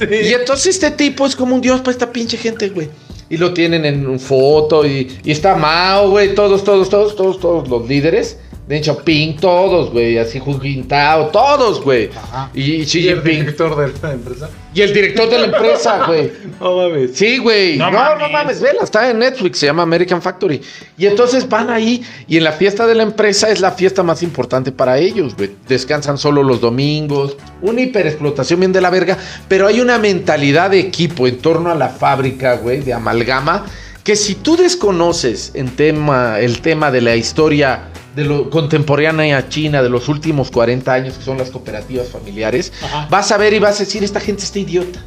Y 0.00 0.32
entonces 0.32 0.74
este 0.74 0.90
tipo 0.90 1.26
es 1.26 1.36
como 1.36 1.54
un 1.54 1.60
dios 1.60 1.80
para 1.80 1.92
esta 1.92 2.10
pinche 2.10 2.36
gente, 2.36 2.68
güey. 2.70 2.88
Y 3.30 3.36
lo 3.36 3.52
tienen 3.52 3.84
en 3.84 4.06
un 4.06 4.18
foto 4.18 4.86
y, 4.86 5.18
y 5.22 5.30
está 5.30 5.54
Mao, 5.54 6.10
güey. 6.10 6.34
Todos, 6.34 6.64
todos, 6.64 6.88
todos, 6.88 7.14
todos, 7.14 7.38
todos 7.38 7.68
los 7.68 7.86
líderes. 7.86 8.38
De 8.68 8.82
Xiaoping, 8.82 9.36
todos, 9.36 9.90
güey. 9.90 10.18
Así 10.18 10.38
Hu 10.44 10.60
Jintao, 10.60 11.28
todos, 11.28 11.80
güey. 11.82 12.10
Ajá. 12.14 12.50
Y 12.52 12.84
Xi 12.84 13.00
¿Y 13.00 13.08
el 13.08 13.14
Jinping. 13.22 13.38
director 13.40 13.74
de 13.76 13.92
la 14.02 14.12
empresa? 14.12 14.50
Y 14.74 14.82
el 14.82 14.92
director 14.92 15.30
de 15.30 15.38
la 15.38 15.44
empresa, 15.46 16.06
güey. 16.06 16.30
No 16.60 16.76
mames. 16.76 17.12
Sí, 17.14 17.38
güey. 17.38 17.78
No, 17.78 17.90
No 17.90 17.92
no 17.92 17.98
mames. 18.28 18.30
mames. 18.32 18.60
vela, 18.60 18.80
está 18.82 19.08
en 19.10 19.20
Netflix, 19.20 19.58
se 19.60 19.66
llama 19.66 19.84
American 19.84 20.20
Factory. 20.20 20.60
Y 20.98 21.06
entonces 21.06 21.48
van 21.48 21.70
ahí 21.70 22.04
y 22.26 22.36
en 22.36 22.44
la 22.44 22.52
fiesta 22.52 22.86
de 22.86 22.94
la 22.94 23.04
empresa 23.04 23.48
es 23.48 23.60
la 23.60 23.70
fiesta 23.72 24.02
más 24.02 24.22
importante 24.22 24.70
para 24.70 24.98
ellos, 24.98 25.34
güey. 25.34 25.50
Descansan 25.66 26.18
solo 26.18 26.42
los 26.42 26.60
domingos, 26.60 27.36
una 27.62 27.80
hiperexplotación 27.80 28.60
bien 28.60 28.72
de 28.72 28.82
la 28.82 28.90
verga, 28.90 29.16
pero 29.48 29.66
hay 29.66 29.80
una 29.80 29.96
mentalidad 29.98 30.68
de 30.70 30.80
equipo 30.80 31.26
en 31.26 31.38
torno 31.38 31.70
a 31.70 31.74
la 31.74 31.88
fábrica, 31.88 32.56
güey, 32.56 32.80
de 32.80 32.92
amalgama, 32.92 33.64
que 34.04 34.14
si 34.14 34.34
tú 34.34 34.56
desconoces 34.56 35.52
en 35.54 35.68
tema, 35.70 36.38
el 36.40 36.60
tema 36.60 36.90
de 36.90 37.00
la 37.00 37.16
historia 37.16 37.88
de 38.16 38.24
lo 38.24 38.50
contemporánea 38.50 39.48
china 39.48 39.82
de 39.82 39.88
los 39.88 40.08
últimos 40.08 40.50
40 40.50 40.92
años, 40.92 41.14
que 41.14 41.24
son 41.24 41.38
las 41.38 41.50
cooperativas 41.50 42.08
familiares, 42.08 42.72
Ajá. 42.82 43.06
vas 43.10 43.30
a 43.32 43.36
ver 43.36 43.52
y 43.54 43.58
vas 43.58 43.76
a 43.76 43.84
decir, 43.84 44.02
esta 44.02 44.20
gente 44.20 44.42
está 44.44 44.58
idiota. 44.58 45.00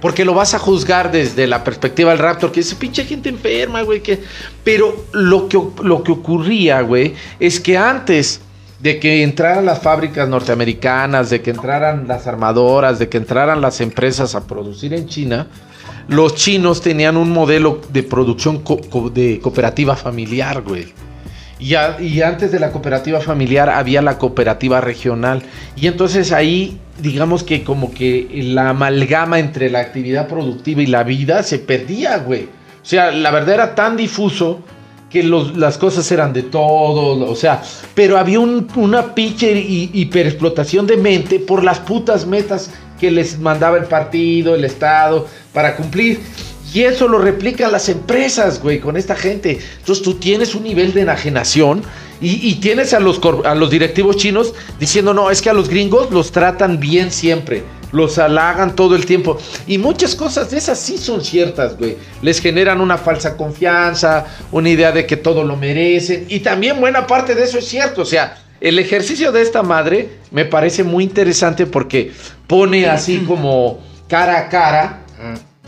Porque 0.00 0.24
lo 0.26 0.34
vas 0.34 0.52
a 0.52 0.58
juzgar 0.58 1.10
desde 1.10 1.46
la 1.46 1.64
perspectiva 1.64 2.10
del 2.10 2.18
Raptor, 2.18 2.52
que 2.52 2.60
dice, 2.60 2.74
pinche 2.76 3.04
gente 3.06 3.30
enferma, 3.30 3.80
güey. 3.82 4.02
Que... 4.02 4.20
Pero 4.62 5.06
lo 5.12 5.48
que, 5.48 5.58
lo 5.82 6.02
que 6.02 6.12
ocurría, 6.12 6.82
güey, 6.82 7.14
es 7.40 7.58
que 7.58 7.78
antes 7.78 8.40
de 8.80 9.00
que 9.00 9.22
entraran 9.22 9.64
las 9.64 9.78
fábricas 9.80 10.28
norteamericanas, 10.28 11.30
de 11.30 11.40
que 11.40 11.50
entraran 11.50 12.06
las 12.06 12.26
armadoras, 12.26 12.98
de 12.98 13.08
que 13.08 13.16
entraran 13.16 13.62
las 13.62 13.80
empresas 13.80 14.34
a 14.34 14.46
producir 14.46 14.92
en 14.92 15.06
China, 15.08 15.46
los 16.08 16.34
chinos 16.34 16.82
tenían 16.82 17.16
un 17.16 17.30
modelo 17.30 17.80
de 17.90 18.02
producción 18.02 18.58
co- 18.60 19.08
de 19.08 19.40
cooperativa 19.40 19.96
familiar, 19.96 20.60
güey. 20.60 20.92
Y, 21.64 21.74
a- 21.76 21.96
y 21.98 22.20
antes 22.20 22.52
de 22.52 22.60
la 22.60 22.70
cooperativa 22.70 23.20
familiar 23.20 23.70
había 23.70 24.02
la 24.02 24.18
cooperativa 24.18 24.82
regional. 24.82 25.42
Y 25.76 25.86
entonces 25.86 26.30
ahí, 26.30 26.78
digamos 26.98 27.42
que 27.42 27.64
como 27.64 27.92
que 27.94 28.28
la 28.54 28.68
amalgama 28.68 29.38
entre 29.38 29.70
la 29.70 29.78
actividad 29.80 30.28
productiva 30.28 30.82
y 30.82 30.86
la 30.86 31.04
vida 31.04 31.42
se 31.42 31.58
perdía, 31.58 32.18
güey. 32.18 32.42
O 32.44 32.86
sea, 32.86 33.10
la 33.12 33.30
verdad 33.30 33.54
era 33.54 33.74
tan 33.74 33.96
difuso 33.96 34.60
que 35.08 35.22
las 35.22 35.78
cosas 35.78 36.10
eran 36.12 36.32
de 36.34 36.42
todo, 36.42 37.30
o 37.30 37.36
sea, 37.36 37.62
pero 37.94 38.18
había 38.18 38.40
un- 38.40 38.66
una 38.76 39.14
pinche 39.14 39.52
hi- 39.52 39.90
hiperexplotación 39.94 40.86
de 40.86 40.96
mente 40.98 41.38
por 41.38 41.64
las 41.64 41.78
putas 41.78 42.26
metas 42.26 42.70
que 43.00 43.10
les 43.10 43.38
mandaba 43.38 43.78
el 43.78 43.84
partido, 43.84 44.54
el 44.54 44.64
Estado, 44.64 45.26
para 45.52 45.76
cumplir. 45.76 46.20
Y 46.74 46.82
eso 46.82 47.06
lo 47.06 47.18
replican 47.18 47.70
las 47.70 47.88
empresas, 47.88 48.60
güey, 48.60 48.80
con 48.80 48.96
esta 48.96 49.14
gente. 49.14 49.60
Entonces 49.78 50.04
tú 50.04 50.14
tienes 50.14 50.56
un 50.56 50.64
nivel 50.64 50.92
de 50.92 51.02
enajenación 51.02 51.82
y, 52.20 52.54
tienes 52.56 52.94
a 52.94 53.00
los, 53.00 53.20
a 53.44 53.54
los 53.54 53.70
directivos 53.70 54.16
chinos 54.16 54.54
diciendo, 54.80 55.14
no, 55.14 55.30
es 55.30 55.40
que 55.40 55.50
a 55.50 55.52
los 55.52 55.68
gringos 55.68 56.10
los 56.10 56.32
tratan 56.32 56.80
bien 56.80 57.12
siempre, 57.12 57.62
los 57.92 58.18
halagan 58.18 58.74
todo 58.74 58.96
el 58.96 59.06
tiempo. 59.06 59.38
Y 59.68 59.78
muchas 59.78 60.16
cosas 60.16 60.50
de 60.50 60.58
esas 60.58 60.80
sí 60.80 60.98
son 60.98 61.24
ciertas, 61.24 61.78
güey. 61.78 61.96
Les 62.22 62.40
generan 62.40 62.80
una 62.80 62.98
falsa 62.98 63.36
confianza, 63.36 64.26
una 64.50 64.68
idea 64.68 64.90
de 64.90 65.06
que 65.06 65.16
todo 65.16 65.44
lo 65.44 65.56
merecen. 65.56 66.26
Y 66.28 66.40
también 66.40 66.80
buena 66.80 67.06
parte 67.06 67.36
de 67.36 67.44
eso 67.44 67.58
es 67.58 67.68
cierto. 67.68 68.02
O 68.02 68.06
sea, 68.06 68.38
el 68.60 68.80
ejercicio 68.80 69.30
de 69.30 69.42
esta 69.42 69.62
madre 69.62 70.08
me 70.32 70.44
parece 70.44 70.82
muy 70.82 71.04
interesante 71.04 71.66
porque 71.66 72.12
pone 72.48 72.88
así 72.88 73.18
como 73.18 73.80
cara 74.08 74.38
a 74.38 74.48
cara 74.48 75.04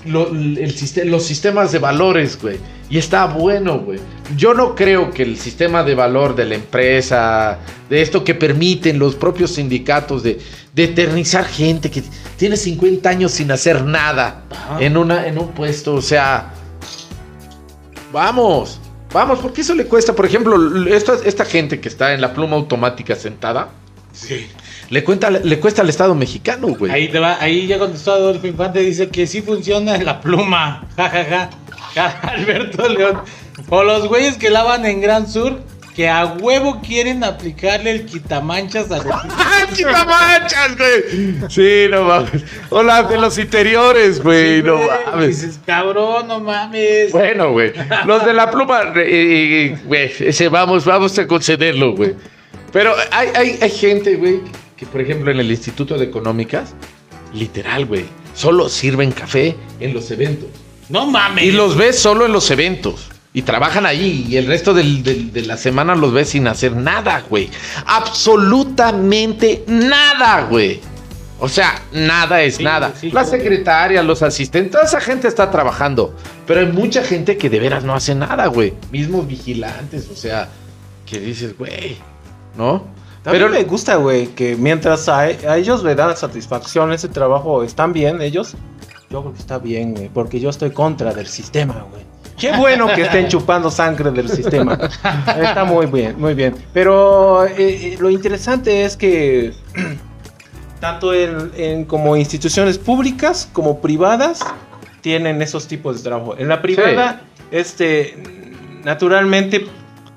lo- 0.06 0.28
el 0.30 0.74
los 1.06 1.24
sistemas 1.24 1.72
de 1.72 1.78
valores, 1.78 2.40
güey. 2.40 2.58
Y 2.88 2.98
está 2.98 3.26
bueno, 3.26 3.80
güey. 3.80 3.98
Yo 4.36 4.54
no 4.54 4.74
creo 4.74 5.10
que 5.10 5.22
el 5.24 5.36
sistema 5.38 5.82
de 5.82 5.94
valor 5.94 6.34
de 6.36 6.44
la 6.44 6.54
empresa, 6.54 7.58
de 7.90 8.00
esto 8.02 8.22
que 8.22 8.34
permiten 8.34 8.98
los 8.98 9.14
propios 9.16 9.52
sindicatos 9.52 10.22
de, 10.22 10.38
de 10.72 10.84
eternizar 10.84 11.44
gente 11.46 11.90
que 11.90 12.02
tiene 12.36 12.56
50 12.56 13.08
años 13.08 13.32
sin 13.32 13.50
hacer 13.50 13.82
nada 13.84 14.44
Ajá. 14.50 14.80
en, 14.80 14.96
una, 14.96 15.26
en 15.26 15.38
un 15.38 15.48
puesto, 15.52 15.94
o 15.94 16.02
sea, 16.02 16.52
vamos, 18.12 18.80
vamos, 19.12 19.38
porque 19.40 19.60
eso 19.62 19.74
le 19.74 19.86
cuesta, 19.86 20.12
por 20.14 20.26
ejemplo, 20.26 20.86
esta, 20.88 21.14
esta 21.24 21.44
gente 21.44 21.80
que 21.80 21.88
está 21.88 22.14
en 22.14 22.20
la 22.20 22.32
pluma 22.32 22.56
automática 22.56 23.14
sentada, 23.16 23.68
Sí. 24.12 24.46
Le, 24.90 25.04
cuenta, 25.04 25.30
le 25.30 25.60
cuesta 25.60 25.82
al 25.82 25.88
Estado 25.88 26.14
mexicano, 26.14 26.68
güey. 26.68 26.92
Ahí, 26.92 27.08
te 27.08 27.18
va, 27.18 27.38
ahí 27.40 27.66
ya 27.66 27.78
contestó 27.78 28.12
Adolfo 28.12 28.46
Infante, 28.46 28.80
dice 28.80 29.08
que 29.08 29.26
sí 29.26 29.42
funciona 29.42 29.96
la 29.98 30.20
pluma. 30.20 30.86
Ja, 30.96 31.08
ja, 31.08 31.24
ja. 31.24 31.50
Alberto 32.22 32.88
León. 32.88 33.20
O 33.68 33.82
los 33.82 34.06
güeyes 34.08 34.36
que 34.36 34.50
lavan 34.50 34.84
en 34.84 35.00
Gran 35.00 35.28
Sur, 35.28 35.60
que 35.94 36.08
a 36.08 36.26
huevo 36.26 36.82
quieren 36.86 37.24
aplicarle 37.24 37.90
el 37.90 38.04
quitamanchas 38.04 38.90
a 38.90 38.98
los... 38.98 39.06
¡Ah, 39.30 39.66
quitamanchas, 39.74 40.76
güey! 40.76 41.48
Sí, 41.48 41.86
no 41.90 42.04
mames. 42.04 42.44
Hola, 42.68 43.02
de 43.04 43.16
los 43.16 43.38
interiores, 43.38 44.22
güey, 44.22 44.62
no 44.62 44.78
mames. 44.78 45.40
Dices, 45.40 45.60
cabrón, 45.64 46.28
no 46.28 46.40
mames. 46.40 47.12
Bueno, 47.12 47.52
güey. 47.52 47.72
Los 48.04 48.26
de 48.26 48.34
la 48.34 48.50
pluma, 48.50 48.92
eh, 48.96 49.72
eh, 49.72 49.78
güey, 49.86 50.12
ese 50.20 50.48
vamos, 50.50 50.84
vamos 50.84 51.18
a 51.18 51.26
concederlo, 51.26 51.96
güey. 51.96 52.14
Pero 52.72 52.94
hay, 53.10 53.28
hay, 53.34 53.58
hay 53.62 53.70
gente, 53.70 54.16
güey, 54.16 54.42
que 54.76 54.86
por 54.86 55.00
ejemplo 55.00 55.30
en 55.30 55.40
el 55.40 55.50
Instituto 55.50 55.96
de 55.98 56.04
Económicas, 56.04 56.74
literal, 57.34 57.86
güey, 57.86 58.04
solo 58.34 58.68
sirven 58.68 59.12
café 59.12 59.56
en 59.80 59.94
los 59.94 60.10
eventos. 60.10 60.48
No 60.88 61.06
mames. 61.06 61.44
Y 61.44 61.52
los 61.52 61.76
ves 61.76 61.98
solo 61.98 62.26
en 62.26 62.32
los 62.32 62.50
eventos. 62.50 63.08
Y 63.32 63.42
trabajan 63.42 63.84
allí 63.84 64.24
y 64.28 64.36
el 64.36 64.46
resto 64.46 64.72
del- 64.72 65.02
del- 65.02 65.32
de 65.32 65.42
la 65.42 65.56
semana 65.58 65.94
los 65.94 66.12
ves 66.12 66.30
sin 66.30 66.46
hacer 66.48 66.74
nada, 66.74 67.22
güey. 67.28 67.50
Absolutamente 67.84 69.64
nada, 69.66 70.42
güey. 70.48 70.80
O 71.38 71.48
sea, 71.50 71.82
nada 71.92 72.40
es 72.42 72.56
Sí, 72.56 72.64
nada. 72.64 72.94
sí, 72.98 73.10
la 73.10 73.24
secretaria, 73.24 74.02
los 74.02 74.22
asistentes, 74.22 74.72
toda 74.72 74.84
esa 74.84 75.00
gente 75.02 75.28
está 75.28 75.50
trabajando. 75.50 76.14
Pero 76.46 76.60
hay 76.60 76.66
mucha 76.66 77.02
gente 77.02 77.36
que 77.36 77.50
de 77.50 77.60
veras 77.60 77.84
no 77.84 77.94
hace 77.94 78.14
nada, 78.14 78.46
güey. 78.46 78.72
Mismos 78.90 79.26
vigilantes, 79.28 80.08
o 80.10 80.16
sea, 80.16 80.48
que 81.04 81.20
dices, 81.20 81.56
güey, 81.58 81.98
¿no? 82.56 82.86
Pero 83.32 83.48
Pero 83.48 83.48
me 83.48 83.64
gusta, 83.64 83.96
güey, 83.96 84.28
que 84.28 84.54
mientras 84.54 85.08
a, 85.08 85.22
a 85.22 85.56
ellos 85.56 85.82
le 85.82 85.96
dan 85.96 86.16
satisfacción 86.16 86.92
ese 86.92 87.08
trabajo, 87.08 87.64
están 87.64 87.92
bien 87.92 88.22
ellos. 88.22 88.54
Yo 89.10 89.20
creo 89.20 89.32
que 89.32 89.40
está 89.40 89.58
bien, 89.58 89.94
güey, 89.94 90.08
porque 90.08 90.38
yo 90.38 90.48
estoy 90.48 90.70
contra 90.70 91.12
del 91.12 91.26
sistema, 91.26 91.84
güey. 91.90 92.04
Qué 92.38 92.56
bueno 92.56 92.86
que 92.94 93.02
estén 93.02 93.26
chupando 93.28 93.68
sangre 93.68 94.12
del 94.12 94.28
sistema. 94.28 94.78
Está 95.40 95.64
muy 95.64 95.86
bien, 95.86 96.14
muy 96.20 96.34
bien. 96.34 96.54
Pero 96.72 97.44
eh, 97.46 97.54
eh, 97.58 97.96
lo 97.98 98.10
interesante 98.10 98.84
es 98.84 98.96
que 98.96 99.52
tanto 100.80 101.12
en, 101.12 101.50
en 101.56 101.84
como 101.84 102.16
instituciones 102.16 102.78
públicas 102.78 103.48
como 103.52 103.80
privadas 103.80 104.40
tienen 105.00 105.42
esos 105.42 105.66
tipos 105.66 105.96
de 105.96 106.08
trabajo. 106.08 106.36
En 106.38 106.46
la 106.46 106.62
privada, 106.62 107.22
este, 107.50 108.16
naturalmente 108.84 109.66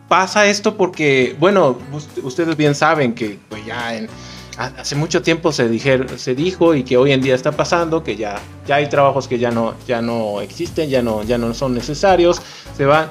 pasa 0.09 0.45
esto 0.47 0.75
porque, 0.75 1.35
bueno, 1.39 1.77
ust- 1.93 2.21
ustedes 2.23 2.57
bien 2.57 2.75
saben 2.75 3.13
que 3.13 3.39
pues 3.47 3.65
ya 3.65 3.95
en- 3.95 4.09
hace 4.57 4.95
mucho 4.95 5.21
tiempo 5.21 5.53
se, 5.53 5.69
dijer- 5.71 6.17
se 6.17 6.35
dijo 6.35 6.75
y 6.75 6.83
que 6.83 6.97
hoy 6.97 7.13
en 7.13 7.21
día 7.21 7.33
está 7.35 7.53
pasando, 7.53 8.03
que 8.03 8.17
ya, 8.17 8.35
ya 8.67 8.75
hay 8.75 8.89
trabajos 8.89 9.27
que 9.29 9.39
ya 9.39 9.51
no, 9.51 9.73
ya 9.87 10.01
no 10.01 10.41
existen, 10.41 10.89
ya 10.89 11.01
no, 11.01 11.23
ya 11.23 11.37
no 11.37 11.53
son 11.53 11.73
necesarios, 11.73 12.41
se 12.75 12.85
va 12.85 13.07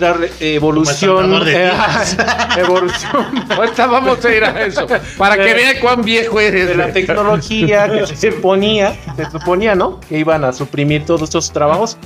la 0.00 0.16
evolución, 0.40 1.42
eh, 1.46 1.70
evolución 2.56 3.44
Ahorita 3.50 3.86
vamos 3.86 4.24
a 4.24 4.34
ir 4.34 4.42
a 4.42 4.64
eso. 4.64 4.86
Para 5.18 5.36
que 5.36 5.52
vean 5.54 5.76
cuán 5.80 6.02
viejo 6.02 6.40
eres. 6.40 6.66
de 6.68 6.74
la 6.74 6.92
tecnología 6.92 7.88
que 7.92 8.06
se 8.16 8.32
suponía, 8.32 8.96
se 9.16 9.30
suponía, 9.30 9.74
¿no? 9.74 10.00
Que 10.00 10.18
iban 10.18 10.44
a 10.44 10.52
suprimir 10.54 11.04
todos 11.04 11.22
estos 11.22 11.52
trabajos, 11.52 11.96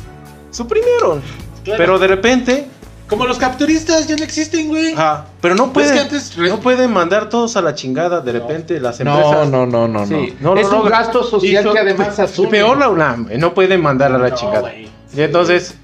suprimieron. 0.51 1.23
Claro. 1.65 1.79
Pero 1.79 1.99
de 1.99 2.07
repente, 2.09 2.67
Como 3.09 3.25
los 3.27 3.39
capturistas 3.39 4.09
ya 4.09 4.17
no 4.17 4.25
existen, 4.25 4.69
güey. 4.69 4.93
ajá, 4.95 5.27
pero 5.41 5.55
no 5.55 5.73
pueden, 5.73 5.95
que 5.95 6.01
antes 6.01 6.35
re- 6.37 6.49
no 6.49 6.59
pueden 6.59 6.93
mandar 6.93 7.29
todos 7.29 7.57
a 7.57 7.63
la 7.63 7.75
chingada 7.75 8.21
de 8.21 8.33
repente 8.33 8.81
las 8.81 8.99
No, 9.01 9.17
empresas. 9.17 9.49
no, 9.49 9.65
no, 9.67 9.87
no, 9.87 10.05
no. 10.05 10.07
Sí, 10.07 10.35
no, 10.41 10.55
no, 10.57 10.61
es 10.61 10.69
no, 10.71 10.83
un 10.83 10.89
gasto 10.89 11.23
social 11.23 11.73
que 11.73 11.79
además 11.79 12.19
asume. 12.19 12.49
Peor 12.51 12.77
la 12.79 12.89
UNAM, 12.89 13.29
no 13.39 13.55
puede 13.55 13.79
mandar 13.79 14.13
a 14.13 14.19
la 14.19 14.31
No, 14.31 14.35
chingada. 14.35 14.73
Y 14.75 14.91
entonces, 15.23 15.77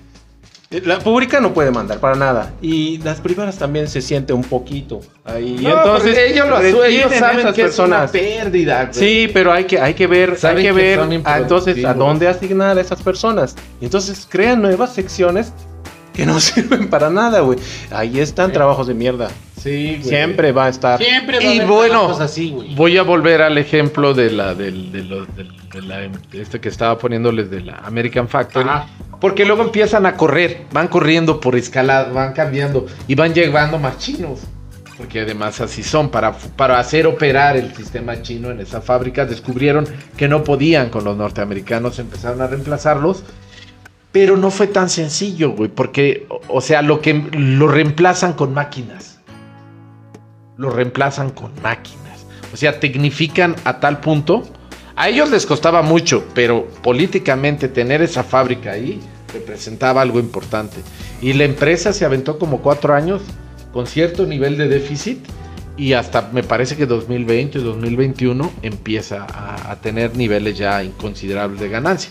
eh, 0.73 0.83
la 0.85 0.99
pública 0.99 1.39
no 1.39 1.55
puede 1.55 1.71
mandar 1.71 2.01
para 2.01 2.17
nada. 2.17 2.55
Y 2.61 2.99
las 2.99 3.21
privadas 3.21 3.57
también 3.57 3.87
se 3.87 4.01
siente 4.03 4.33
un 4.33 4.43
poquito 4.43 5.01
ahí. 5.25 5.59
No, 5.63 5.69
entonces, 5.77 6.19
ellos 6.19 6.49
lo 6.49 6.57
asumen, 6.57 6.91
ellos 6.91 7.13
saben 7.19 7.39
esas 7.41 7.55
que 7.55 7.63
es 7.63 7.79
una 7.79 8.01
personas. 8.01 8.11
pérdida. 8.11 8.85
güey. 8.87 8.95
Sí, 8.95 9.31
pero 9.33 9.53
hay 9.53 9.65
que, 9.67 9.79
hay 9.81 9.95
que 9.95 10.07
ver, 10.09 10.37
hay 10.43 10.57
que 10.57 10.63
que 10.63 10.73
ver 10.73 11.01
a- 11.25 11.39
entonces 11.39 11.85
a 11.85 11.95
dónde 11.95 12.27
asignar 12.27 12.77
a 12.77 12.81
esas 12.81 13.01
personas. 13.01 13.55
Y 13.81 13.85
entonces 13.85 14.27
crean 14.29 14.61
nuevas 14.61 14.93
secciones 14.93 15.53
que 16.13 16.27
no 16.27 16.39
sirven 16.41 16.89
para 16.89 17.11
nada, 17.11 17.41
güey. 17.41 17.59
Ahí 17.91 18.21
están 18.21 18.53
trabajos 18.53 18.87
de 18.87 18.95
mierda. 18.95 19.29
Sí, 19.61 19.97
güey. 19.99 20.03
Siempre 20.09 20.53
va 20.53 20.67
a 20.67 20.69
estar. 20.69 20.99
Siempre 20.99 21.37
va 21.39 21.43
Y 21.45 21.47
a 21.47 21.51
haber 21.63 21.67
bueno, 21.69 21.99
trabajos 22.01 22.21
así, 22.21 22.51
güey. 22.51 22.75
Voy 22.75 22.99
a 22.99 23.03
volver 23.03 23.43
al 23.43 23.57
ejemplo 23.59 24.13
de 24.13 24.31
la 24.31 24.55
del, 24.55 24.91
de 24.93 25.05
lo- 25.05 25.25
del- 25.27 25.53
de 25.73 25.83
la- 25.83 25.99
de 26.01 26.43
este 26.43 26.61
que 26.61 26.69
estaba 26.69 26.99
poniéndoles 26.99 27.51
de 27.51 27.61
la 27.61 27.77
American 27.85 28.29
Factory. 28.29 28.69
Ajá. 28.69 28.87
Porque 29.21 29.45
luego 29.45 29.63
empiezan 29.63 30.05
a 30.05 30.17
correr, 30.17 30.63
van 30.73 30.89
corriendo 30.89 31.39
por 31.39 31.55
escalada, 31.57 32.13
van 32.13 32.33
cambiando 32.33 32.87
y 33.07 33.15
van 33.15 33.33
llegando 33.33 33.79
más 33.79 33.99
chinos. 33.99 34.41
Porque 34.99 35.21
además 35.21 35.61
así 35.61 35.83
son, 35.83 36.11
para, 36.11 36.33
para 36.33 36.79
hacer 36.79 37.07
operar 37.07 37.57
el 37.57 37.75
sistema 37.75 38.21
chino 38.21 38.51
en 38.51 38.61
esa 38.61 38.81
fábrica, 38.81 39.25
descubrieron 39.25 39.87
que 40.17 40.29
no 40.29 40.45
podían 40.45 40.91
con 40.91 41.05
los 41.05 41.17
norteamericanos, 41.17 41.99
empezaron 41.99 42.41
a 42.43 42.47
reemplazarlos. 42.49 43.23
Pero 44.13 44.37
no 44.37 44.51
fue 44.51 44.67
tan 44.67 44.91
sencillo, 44.91 45.53
güey, 45.53 45.71
porque, 45.71 46.27
o- 46.49 46.61
sea, 46.61 46.83
lo 46.83 47.01
que 47.01 47.15
lo 47.15 47.67
reemplazan 47.69 48.35
con 48.35 48.53
máquinas. 48.53 49.21
Lo 50.59 50.71
reemplazan 50.71 51.31
con 51.31 51.51
máquinas. 51.63 52.27
O 52.53 52.57
sea, 52.57 52.79
tecnifican 52.79 53.57
a 53.65 53.81
tal 53.81 54.01
punto. 54.01 54.43
A 54.97 55.09
ellos 55.09 55.31
les 55.31 55.47
costaba 55.47 55.81
mucho, 55.81 56.25
pero 56.35 56.69
políticamente 56.83 57.69
tener 57.69 58.03
esa 58.03 58.23
fábrica 58.23 58.73
ahí 58.73 59.01
representaba 59.33 60.03
algo 60.03 60.21
importante. 60.21 60.77
Y 61.23 61.33
la 61.33 61.45
empresa 61.45 61.95
se 61.95 62.05
aventó 62.05 62.39
como 62.39 62.61
cuatro 62.61 62.93
años 62.95 63.23
con 63.73 63.87
cierto 63.87 64.27
nivel 64.27 64.59
de 64.59 64.69
déficit 64.69 65.19
y 65.79 65.95
hasta 65.95 66.29
me 66.35 66.43
parece 66.43 66.77
que 66.77 66.85
2020 66.85 67.61
o 67.61 67.63
2021 67.63 68.53
empieza 68.61 69.25
a, 69.25 69.71
a 69.73 69.77
tener 69.81 70.15
niveles 70.15 70.59
ya 70.59 70.85
inconsiderables 70.85 71.59
de 71.61 71.71
ganancia. 71.71 72.11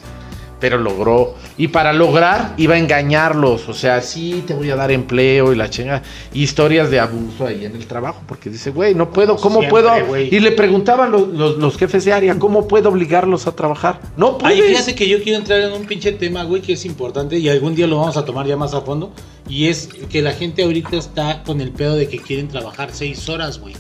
Pero 0.62 0.78
logró, 0.78 1.36
y 1.58 1.68
para 1.70 1.92
lograr 1.92 2.54
iba 2.56 2.76
a 2.76 2.78
engañarlos, 2.78 3.68
o 3.68 3.74
sea, 3.74 4.00
sí 4.02 4.44
te 4.48 4.54
voy 4.54 4.70
a 4.70 4.76
dar 4.78 4.92
empleo 4.92 5.52
y 5.52 5.56
la 5.58 5.70
chinga, 5.70 6.04
historias 6.34 6.90
de 6.90 7.00
abuso 7.00 7.46
ahí 7.48 7.66
en 7.66 7.76
el 7.76 7.86
trabajo, 7.88 8.22
porque 8.28 8.50
dice, 8.50 8.70
güey, 8.72 8.96
no 8.96 9.12
puedo, 9.12 9.36
¿cómo 9.38 9.60
Siempre, 9.62 9.82
puedo? 9.82 10.18
Y 10.18 10.40
le 10.40 10.52
preguntaban 10.54 11.12
los, 11.12 11.28
los- 11.30 11.58
los 11.58 11.76
jefes 11.78 12.06
de 12.06 12.14
área, 12.14 12.38
¿cómo 12.40 12.68
puedo 12.68 12.90
obligarlos 12.90 13.48
a 13.48 13.56
trabajar? 13.56 14.00
No 14.16 14.38
Ay, 14.44 14.58
puedes. 14.58 14.66
fíjate 14.78 14.96
que 14.96 15.10
yo 15.10 15.22
quiero 15.22 15.40
entrar 15.40 15.60
en 15.62 15.74
un 15.74 15.86
pinche 15.86 16.12
tema, 16.14 16.44
güey, 16.44 16.62
que 16.62 16.74
es 16.74 16.86
importante 16.86 17.38
y 17.40 17.50
algún 17.50 17.76
día 17.76 17.88
lo 17.88 17.98
vamos 17.98 18.16
a 18.16 18.24
tomar 18.24 18.46
ya 18.46 18.56
más 18.56 18.74
a 18.76 18.82
fondo. 18.82 19.12
Y 19.50 19.68
es 19.68 19.88
que 19.88 20.22
la 20.22 20.32
gente 20.34 20.64
ahorita 20.64 20.96
está 20.96 21.42
con 21.44 21.60
el 21.60 21.72
pedo 21.72 21.96
de 21.96 22.08
que 22.08 22.20
quieren 22.20 22.48
trabajar 22.48 22.90
seis 22.94 23.28
horas, 23.28 23.60
güey. 23.60 23.74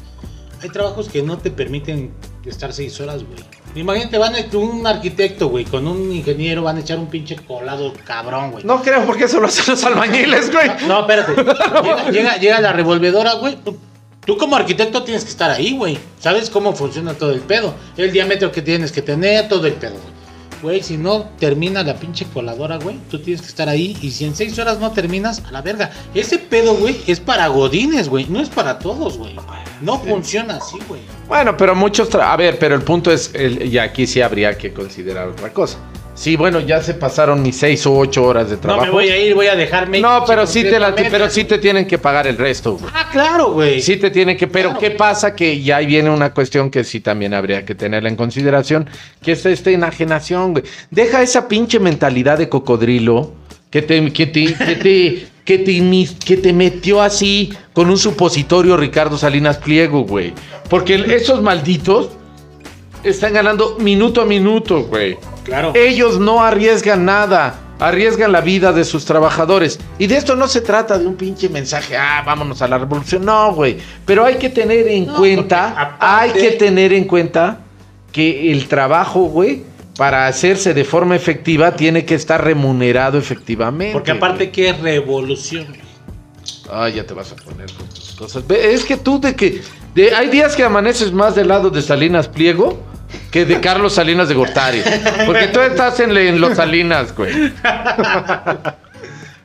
Hay 0.63 0.69
trabajos 0.69 1.09
que 1.09 1.21
no 1.21 1.37
te 1.37 1.51
permiten 1.51 2.11
estar 2.49 2.73
seis 2.73 2.99
horas, 2.99 3.23
güey. 3.23 3.39
Imagínate, 3.75 4.17
van 4.17 4.35
a 4.35 4.57
un 4.57 4.85
arquitecto, 4.85 5.47
güey, 5.47 5.63
con 5.65 5.87
un 5.87 6.11
ingeniero, 6.11 6.63
van 6.63 6.77
a 6.77 6.79
echar 6.81 6.99
un 6.99 7.07
pinche 7.07 7.35
colado 7.35 7.93
cabrón, 8.05 8.51
güey. 8.51 8.63
No 8.63 8.81
creo, 8.81 9.05
porque 9.05 9.25
eso 9.25 9.39
lo 9.39 9.47
hacen 9.47 9.65
los 9.67 9.83
albañiles, 9.83 10.51
güey. 10.51 10.69
No, 10.87 11.01
espérate. 11.01 11.35
Llega, 11.83 12.11
llega, 12.11 12.37
llega 12.37 12.61
la 12.61 12.73
revolvedora, 12.73 13.33
güey. 13.35 13.55
Tú, 13.63 13.77
tú 14.25 14.37
como 14.37 14.55
arquitecto 14.55 15.03
tienes 15.03 15.23
que 15.23 15.29
estar 15.29 15.49
ahí, 15.49 15.77
güey. 15.77 15.97
¿Sabes 16.19 16.49
cómo 16.49 16.73
funciona 16.73 17.13
todo 17.13 17.31
el 17.31 17.39
pedo? 17.39 17.73
El 17.95 18.11
diámetro 18.11 18.51
que 18.51 18.61
tienes 18.61 18.91
que 18.91 19.01
tener, 19.01 19.47
todo 19.47 19.67
el 19.67 19.73
pedo, 19.73 19.93
güey. 19.93 20.10
Güey, 20.61 20.83
si 20.83 20.95
no 20.97 21.23
termina 21.39 21.81
la 21.83 21.95
pinche 21.95 22.25
coladora, 22.31 22.77
güey, 22.77 22.97
tú 23.09 23.17
tienes 23.19 23.41
que 23.41 23.47
estar 23.47 23.67
ahí. 23.67 23.97
Y 24.01 24.11
si 24.11 24.25
en 24.25 24.35
seis 24.35 24.57
horas 24.59 24.79
no 24.79 24.91
terminas, 24.91 25.41
a 25.47 25.51
la 25.51 25.61
verga. 25.61 25.89
Ese 26.13 26.37
pedo, 26.37 26.75
güey, 26.75 26.97
es 27.07 27.19
para 27.19 27.47
godines, 27.47 28.09
güey. 28.09 28.27
No 28.29 28.39
es 28.41 28.49
para 28.49 28.77
todos, 28.77 29.17
güey. 29.17 29.35
No 29.81 29.99
funciona 29.99 30.57
así, 30.57 30.77
güey. 30.87 31.01
Bueno, 31.27 31.57
pero 31.57 31.73
muchos. 31.73 32.11
tra- 32.11 32.31
A 32.31 32.35
ver, 32.37 32.59
pero 32.59 32.75
el 32.75 32.83
punto 32.83 33.11
es. 33.11 33.31
el- 33.33 33.65
y 33.73 33.79
aquí 33.79 34.05
sí 34.05 34.21
habría 34.21 34.55
que 34.57 34.71
considerar 34.71 35.27
otra 35.29 35.51
cosa. 35.51 35.79
Sí, 36.21 36.35
bueno, 36.35 36.59
ya 36.59 36.83
se 36.83 36.93
pasaron 36.93 37.41
mis 37.41 37.57
seis 37.57 37.83
o 37.87 37.97
ocho 37.97 38.23
horas 38.23 38.47
de 38.47 38.57
trabajo. 38.57 38.85
No 38.85 38.91
me 38.91 38.93
voy 38.93 39.09
a 39.09 39.17
ir, 39.17 39.33
voy 39.33 39.47
a 39.47 39.55
dejarme. 39.55 39.99
No, 40.01 40.23
pero 40.27 40.45
sí, 40.45 40.61
te 40.61 40.79
la- 40.79 40.93
pero 40.93 41.27
sí 41.31 41.45
te 41.45 41.57
tienen 41.57 41.87
que 41.87 41.97
pagar 41.97 42.27
el 42.27 42.37
resto, 42.37 42.73
güey. 42.73 42.91
Ah, 42.93 43.09
claro, 43.11 43.53
güey. 43.53 43.81
Sí 43.81 43.97
te 43.97 44.11
tienen 44.11 44.37
que, 44.37 44.45
pero 44.45 44.69
Claro. 44.69 44.79
¿qué 44.81 44.91
pasa? 44.91 45.35
Que 45.35 45.59
ya 45.63 45.77
ahí 45.77 45.87
viene 45.87 46.11
una 46.11 46.31
cuestión 46.31 46.69
que 46.69 46.83
sí 46.83 46.99
también 46.99 47.33
habría 47.33 47.65
que 47.65 47.73
tenerla 47.73 48.07
en 48.07 48.15
consideración, 48.15 48.87
que 49.23 49.31
es 49.31 49.43
esta 49.47 49.71
enajenación, 49.71 50.51
güey. 50.51 50.63
Deja 50.91 51.23
esa 51.23 51.47
pinche 51.47 51.79
mentalidad 51.79 52.37
de 52.37 52.49
cocodrilo 52.49 53.31
que 53.71 53.81
te, 53.81 54.13
que 54.13 54.27
te, 54.27 54.45
que 54.53 54.75
te, 54.75 55.27
que 55.43 55.57
te, 55.57 56.07
que 56.23 56.37
te 56.37 56.53
metió 56.53 57.01
así 57.01 57.51
con 57.73 57.89
un 57.89 57.97
supositorio 57.97 58.77
Ricardo 58.77 59.17
Salinas 59.17 59.57
Pliego, 59.57 60.03
güey. 60.03 60.35
Porque 60.69 61.03
esos 61.15 61.41
malditos 61.41 62.09
están 63.03 63.33
ganando 63.33 63.77
minuto 63.79 64.21
a 64.21 64.25
minuto, 64.25 64.83
güey. 64.83 65.17
Claro. 65.43 65.73
Ellos 65.75 66.19
no 66.19 66.43
arriesgan 66.43 67.05
nada, 67.05 67.55
arriesgan 67.79 68.31
la 68.31 68.41
vida 68.41 68.71
de 68.73 68.83
sus 68.85 69.05
trabajadores. 69.05 69.79
Y 69.97 70.07
de 70.07 70.17
esto 70.17 70.35
no 70.35 70.47
se 70.47 70.61
trata 70.61 70.97
de 70.99 71.07
un 71.07 71.15
pinche 71.15 71.49
mensaje, 71.49 71.97
ah, 71.97 72.21
vámonos 72.25 72.61
a 72.61 72.67
la 72.67 72.77
revolución. 72.77 73.25
No, 73.25 73.53
güey. 73.53 73.77
Pero 74.05 74.25
hay 74.25 74.35
que 74.35 74.49
tener 74.49 74.87
en 74.87 75.07
No, 75.07 75.15
cuenta, 75.17 75.69
aparte- 75.69 75.97
hay 75.99 76.31
que 76.31 76.51
tener 76.57 76.93
en 76.93 77.05
cuenta 77.05 77.59
que 78.11 78.51
el 78.51 78.67
trabajo, 78.67 79.21
güey, 79.21 79.63
para 79.97 80.27
hacerse 80.27 80.73
de 80.73 80.83
forma 80.83 81.15
efectiva, 81.15 81.75
tiene 81.75 82.05
que 82.05 82.15
estar 82.15 82.43
remunerado 82.43 83.17
efectivamente. 83.17 83.93
Porque 83.93 84.11
aparte, 84.11 84.45
güey. 84.45 84.51
¿qué 84.51 84.69
es 84.69 84.79
revolución? 84.79 85.67
Ah, 86.71 86.87
ya 86.89 87.05
te 87.05 87.13
vas 87.13 87.31
a 87.31 87.35
poner 87.35 87.71
con 87.73 87.87
tus 87.89 88.11
cosas. 88.13 88.43
Es 88.49 88.83
que 88.85 88.97
tú 88.97 89.19
de 89.19 89.35
que. 89.35 89.61
de- 89.93 90.13
hay 90.15 90.29
días 90.29 90.55
que 90.55 90.63
amaneces 90.63 91.11
más 91.11 91.35
del 91.35 91.49
lado 91.49 91.69
de 91.69 91.81
Salinas 91.81 92.27
Pliego 92.27 92.79
que 93.31 93.45
de 93.45 93.59
Carlos 93.59 93.93
Salinas 93.93 94.29
de 94.29 94.35
Gortari. 94.35 94.81
Porque 95.25 95.47
tú 95.47 95.59
estás 95.59 95.99
en, 95.99 96.15
en 96.15 96.41
los 96.41 96.55
Salinas, 96.55 97.15
güey. 97.15 97.51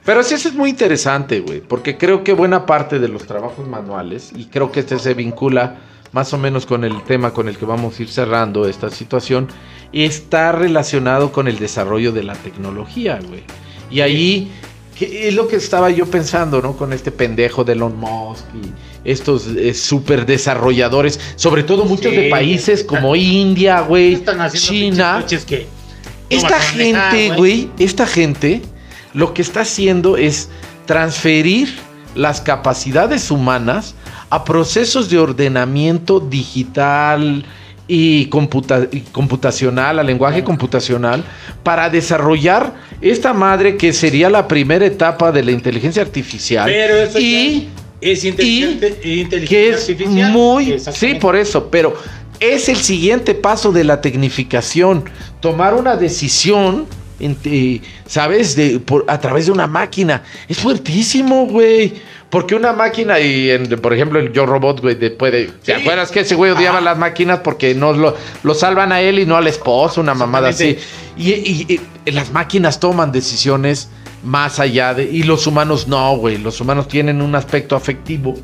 Pero 0.05 0.23
sí, 0.23 0.35
eso 0.35 0.49
es 0.49 0.55
muy 0.55 0.71
interesante, 0.71 1.41
güey. 1.41 1.61
Porque 1.61 1.99
creo 1.99 2.23
que 2.23 2.33
buena 2.33 2.65
parte 2.65 2.99
de 2.99 3.09
los 3.09 3.27
trabajos 3.27 3.67
manuales, 3.67 4.31
y 4.35 4.47
creo 4.47 4.71
que 4.71 4.81
este 4.81 4.99
se 4.99 5.15
vincula 5.15 5.77
más 6.13 6.33
o 6.33 6.39
menos 6.39 6.65
con 6.65 6.85
el 6.85 7.03
tema 7.03 7.33
con 7.33 7.49
el 7.49 7.59
que 7.59 7.67
vamos 7.67 7.99
a 7.99 8.03
ir 8.03 8.09
cerrando 8.09 8.69
esta 8.69 8.89
situación, 8.89 9.49
está 9.93 10.53
relacionado 10.53 11.33
con 11.33 11.49
el 11.49 11.59
desarrollo 11.59 12.13
de 12.13 12.23
la 12.23 12.35
tecnología, 12.35 13.19
güey. 13.29 13.43
Y 13.91 14.01
ahí 14.01 14.53
es 15.01 15.35
lo 15.35 15.49
que 15.49 15.57
estaba 15.57 15.91
yo 15.91 16.07
pensando, 16.07 16.63
¿no? 16.63 16.77
Con 16.77 16.93
este 16.93 17.11
pendejo 17.11 17.65
de 17.65 17.73
Elon 17.75 17.99
Musk 17.99 18.45
y 18.55 18.73
estos 19.07 19.47
eh, 19.57 19.73
super 19.75 20.27
desarrolladores, 20.27 21.19
sobre 21.37 21.63
todo 21.63 21.85
muchos 21.85 22.11
Sí, 22.13 22.17
de 22.17 22.29
países 22.31 22.85
como 22.85 23.15
India, 23.17 23.81
güey, 23.81 24.23
China. 24.53 25.25
que 25.47 25.67
no 25.67 25.77
Esta 26.29 26.61
gente, 26.61 27.31
güey, 27.37 27.71
esta 27.79 28.07
gente 28.07 28.63
lo 29.15 29.33
que 29.33 29.43
está 29.43 29.61
haciendo 29.61 30.17
es 30.17 30.49
transferir 30.85 31.69
las 32.15 32.41
capacidades 32.41 33.31
humanas 33.31 33.95
a 34.31 34.45
procesos 34.45 35.09
de 35.11 35.19
ordenamiento 35.19 36.19
digital 36.19 37.45
y, 37.89 38.27
computa- 38.27 38.89
y 38.91 39.01
computacional, 39.13 39.99
a 40.01 40.03
lenguaje 40.03 40.43
computacional, 40.43 41.23
para 41.63 41.89
desarrollar 41.91 42.75
esta 43.01 43.33
madre 43.33 43.77
que 43.77 43.93
sería 43.93 44.29
la 44.29 44.49
primera 44.49 44.85
etapa 44.85 45.31
de 45.31 45.45
la 45.45 45.53
inteligencia 45.53 46.03
artificial. 46.03 46.67
Pero 46.67 46.97
eso 46.97 47.21
y 47.21 47.69
es 48.01 48.25
inteligente, 48.25 48.99
inteligencia 49.05 49.49
que 49.49 49.69
es 49.71 49.89
artificial. 49.91 50.33
muy 50.33 50.79
sí 50.79 51.15
por 51.15 51.35
eso 51.37 51.69
pero 51.71 51.95
es 52.41 52.69
el 52.69 52.77
siguiente 52.77 53.35
paso 53.35 53.73
de 53.73 53.85
la 53.85 54.01
tecnificación 54.01 55.05
tomar 55.41 55.75
una 55.75 55.97
decisión 55.97 56.87
eh, 57.19 57.81
sabes 58.07 58.55
de 58.57 58.79
por, 58.79 59.05
a 59.09 59.19
través 59.19 59.47
de 59.47 59.53
una 59.53 59.67
máquina 59.67 60.23
es 60.49 60.59
fuertísimo 60.59 61.47
güey 61.47 61.95
Porque 62.29 62.57
una 62.57 62.73
máquina, 62.73 63.21
y 63.21 63.51
en, 63.51 63.69
por 63.81 63.95
ejemplo, 63.95 64.19
el 64.19 64.33
Yo 64.33 64.47
Robot, 64.47 64.81
güey, 64.81 64.97
de- 64.97 65.11
puede. 65.13 65.47
¿Te 65.47 65.53
Sí. 65.67 65.81
acuerdas 65.81 66.11
que 66.11 66.21
ese 66.21 66.35
güey 66.35 66.51
odiaba 66.51 66.81
las 66.81 66.99
máquinas 66.99 67.39
porque 67.39 67.73
no 67.73 67.93
lo, 67.93 68.17
lo 68.43 68.53
salvan 68.53 68.91
a 68.91 69.01
él 69.01 69.21
y 69.21 69.25
no 69.27 69.37
al 69.37 69.47
esposo, 69.47 70.01
una 70.01 70.13
mamada 70.13 70.49
así? 70.49 70.77
Y, 71.17 71.31
y- 71.31 71.81
y 72.05 72.11
las 72.11 72.33
máquinas 72.33 72.81
toman 72.81 73.13
decisiones 73.13 73.89
más 74.25 74.59
allá 74.61 74.95
de. 74.95 75.05
Y 75.05 75.23
los 75.23 75.47
humanos 75.47 75.89
no, 75.89 76.17
güey. 76.17 76.39
Los 76.39 76.61
humanos 76.61 76.89
tienen 76.89 77.23
un 77.23 77.35
aspecto 77.35 77.77
afectivo 77.77 78.35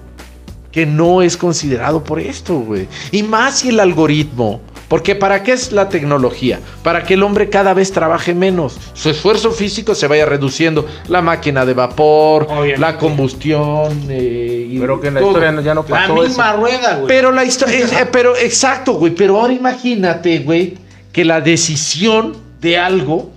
que 0.71 0.87
no 0.87 1.21
es 1.23 1.37
considerado 1.37 2.03
por 2.03 2.19
esto, 2.21 2.55
güey. 2.61 2.89
Y 3.11 3.23
más 3.23 3.59
si 3.61 3.69
el 3.71 3.81
algoritmo. 3.81 4.61
Porque 4.89 5.15
¿para 5.15 5.43
qué 5.43 5.53
es 5.53 5.73
la 5.73 5.89
tecnología? 5.89 6.61
Para 6.83 7.03
que 7.03 7.15
el 7.15 7.23
hombre 7.23 7.49
cada 7.49 7.73
vez 7.73 7.93
trabaje 7.93 8.35
menos. 8.35 8.77
Su 8.93 9.09
esfuerzo 9.09 9.51
físico 9.51 9.95
se 9.95 10.07
vaya 10.07 10.27
reduciendo. 10.27 10.87
La 11.09 11.23
máquina 11.23 11.65
de 11.65 11.73
vapor, 11.73 12.43
Obviamente. 12.51 12.79
la 12.79 12.99
combustión. 12.99 14.03
eh, 14.11 14.69
y 14.71 14.79
Pero 14.79 15.01
que 15.01 15.09
en 15.09 15.15
la 15.15 15.21
todo. 15.21 15.31
historia 15.31 15.53
no- 15.53 15.63
ya 15.63 15.75
no 15.75 15.83
La 15.89 15.89
pasó 15.89 16.15
misma 16.17 16.49
eso. 16.51 16.57
rueda, 16.59 16.95
güey. 16.97 17.07
Pero 17.09 17.33
la 17.33 17.43
historia, 17.45 17.87
pero 18.13 18.37
exacto, 18.37 18.93
güey. 18.95 19.15
Pero 19.15 19.41
ahora 19.41 19.55
imagínate, 19.55 20.41
güey, 20.41 20.75
que 21.11 21.25
la 21.25 21.41
decisión 21.41 22.37
de 22.61 22.77
algo 22.79 23.31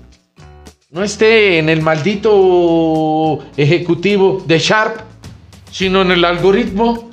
no 0.96 1.04
esté 1.04 1.60
en 1.60 1.68
el 1.68 1.82
maldito 1.82 3.40
ejecutivo 3.58 4.42
de 4.48 4.58
Sharp, 4.60 5.02
sino 5.70 6.02
en 6.02 6.12
el 6.12 6.24
algoritmo. 6.24 7.12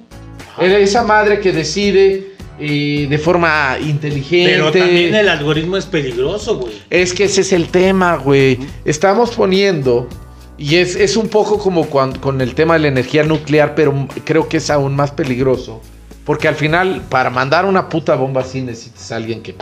Esa 0.61 1.03
madre 1.03 1.41
que 1.41 1.51
decide 1.51 2.35
eh, 2.61 3.09
de 3.11 3.18
forma 3.18 3.76
inteligente. 3.80 4.53
Pero 4.53 4.70
también 4.70 5.12
el 5.16 5.28
algoritmo 5.28 5.76
es 5.76 5.87
peligroso, 5.87 6.59
güey. 6.59 6.72
Es 6.91 7.12
que 7.12 7.24
ese 7.24 7.41
es 7.41 7.53
el 7.53 7.70
tema, 7.70 8.18
güey. 8.18 8.57
Estamos 8.85 9.33
poniendo, 9.33 10.09
y 10.57 10.76
es, 10.76 10.95
es 10.95 11.16
un 11.16 11.26
poco 11.26 11.59
como 11.59 11.91
con 11.91 12.41
el 12.41 12.55
tema 12.55 12.74
de 12.74 12.80
la 12.80 12.89
energía 12.89 13.24
nuclear, 13.24 13.74
pero 13.74 14.07
creo 14.24 14.49
que 14.49 14.59
es 14.59 14.70
aún 14.70 14.95
más 14.95 15.11
peligroso. 15.11 15.80
Porque 16.24 16.47
al 16.47 16.55
final, 16.55 17.03
para 17.09 17.30
mandar 17.30 17.64
una 17.64 17.89
puta 17.89 18.14
bomba 18.14 18.43
así 18.43 18.61
necesitas 18.61 19.11
a 19.11 19.16
alguien 19.16 19.43
que... 19.43 19.57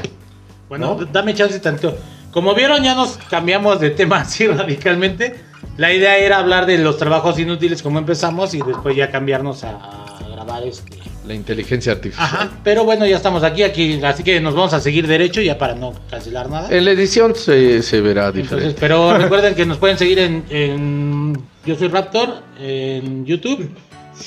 Bueno, 0.68 0.99
¿No? 1.01 1.07
dame 1.07 1.33
chance 1.33 1.59
tanto. 1.59 1.97
Como 2.33 2.55
vieron, 2.55 2.83
ya 2.83 2.95
nos 2.95 3.16
cambiamos 3.28 3.81
de 3.81 3.91
tema 3.91 4.16
así 4.20 4.47
radicalmente. 4.47 5.35
La 5.76 5.93
idea 5.93 6.16
era 6.18 6.39
hablar 6.39 6.66
de 6.66 6.78
los 6.78 6.99
trabajos 6.99 7.39
inútiles 7.39 7.83
como 7.83 7.99
empezamos 7.99 8.55
y 8.55 8.61
después 8.62 8.95
ya 8.97 9.11
cambiarnos 9.11 9.64
a, 9.64 9.70
a 9.76 10.28
grabar 10.31 10.62
este. 10.64 10.99
La 11.26 11.35
inteligencia 11.35 11.93
artificial. 11.93 12.26
Ajá, 12.26 12.51
pero 12.64 12.85
bueno, 12.85 13.07
ya 13.07 13.16
estamos 13.16 13.45
aquí, 13.45 13.62
aquí, 13.62 14.01
así 14.03 14.22
que 14.24 14.41
nos 14.41 14.55
vamos 14.55 14.72
a 14.72 14.81
seguir 14.81 15.07
derecho 15.07 15.41
ya 15.41 15.57
para 15.59 15.74
no 15.74 15.93
cancelar 16.11 16.51
nada. 16.51 16.68
En 16.70 16.85
la 16.85 16.91
edición 16.91 17.35
se, 17.37 17.83
se 17.83 18.01
verá 18.01 18.26
Entonces, 18.28 18.51
diferente. 18.51 18.76
pero 18.81 19.16
recuerden 19.18 19.55
que 19.55 19.64
nos 19.64 19.78
pueden 19.78 19.97
seguir 19.97 20.18
en, 20.18 20.45
en 20.51 21.39
Yo 21.64 21.76
Soy 21.76 21.89
Raptor, 21.89 22.43
en 22.59 23.24
YouTube, 23.26 23.70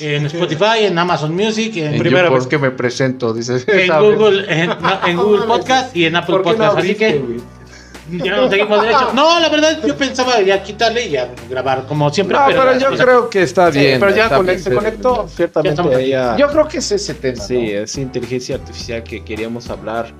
en 0.00 0.26
Spotify, 0.26 0.84
en 0.86 0.98
Amazon 0.98 1.34
Music, 1.34 1.76
en, 1.76 1.94
En 1.94 1.98
Primera 2.00 2.30
vez 2.30 2.46
que 2.46 2.58
me 2.58 2.70
presento, 2.70 3.34
dices. 3.34 3.66
en. 3.68 3.88
Google, 4.00 4.46
en, 4.48 5.16
Google 5.16 5.46
Podcast 5.46 5.94
y 5.94 6.06
en 6.06 6.16
Apple 6.16 6.36
¿Por 6.36 6.42
qué 6.42 6.50
no 6.50 6.56
Podcast. 6.56 6.78
así 6.78 6.94
que? 6.94 7.22
Ya 8.10 8.36
nos 8.36 8.50
seguimos 8.50 8.80
derecho. 8.82 9.12
No, 9.14 9.40
la 9.40 9.48
verdad, 9.48 9.80
yo 9.84 9.96
pensaba 9.96 10.40
ya 10.42 10.62
quitarle 10.62 11.06
y 11.06 11.10
ya 11.10 11.30
grabar 11.48 11.86
como 11.86 12.10
siempre. 12.10 12.36
No, 12.36 12.44
pero 12.46 12.78
yo 12.78 12.90
o 12.92 12.96
sea, 12.96 13.04
creo 13.06 13.30
que 13.30 13.42
está 13.42 13.72
Sí, 13.72 13.78
bien. 13.78 14.00
pero 14.00 14.14
ya 14.14 14.24
está 14.24 14.36
con- 14.36 14.46
bien. 14.46 14.60
se 14.60 14.74
conectó 14.74 15.22
Ya 15.26 15.28
ciertamente 15.36 16.02
ella. 16.04 16.36
Yo 16.36 16.48
creo 16.48 16.68
que 16.68 16.78
es 16.78 16.92
ese 16.92 17.14
tema. 17.14 17.42
Sí, 17.42 17.54
¿no? 17.72 17.80
es 17.80 17.96
inteligencia 17.98 18.56
artificial 18.56 19.02
que 19.02 19.24
queríamos 19.24 19.70
hablar. 19.70 20.12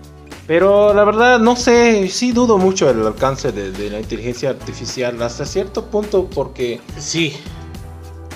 Pero 0.47 0.93
la 0.93 1.05
verdad, 1.05 1.39
no 1.39 1.57
sé, 1.57 2.09
sí 2.09 2.33
dudo 2.33 2.59
mucho 2.59 2.91
el 2.91 3.07
alcance 3.07 3.51
de, 3.51 3.71
de 3.73 3.89
la 3.91 4.01
inteligencia 4.01 4.51
artificial 4.51 5.21
hasta 5.23 5.47
cierto 5.47 5.87
punto 5.87 6.29
porque, 6.29 6.81
Sí, 6.99 7.35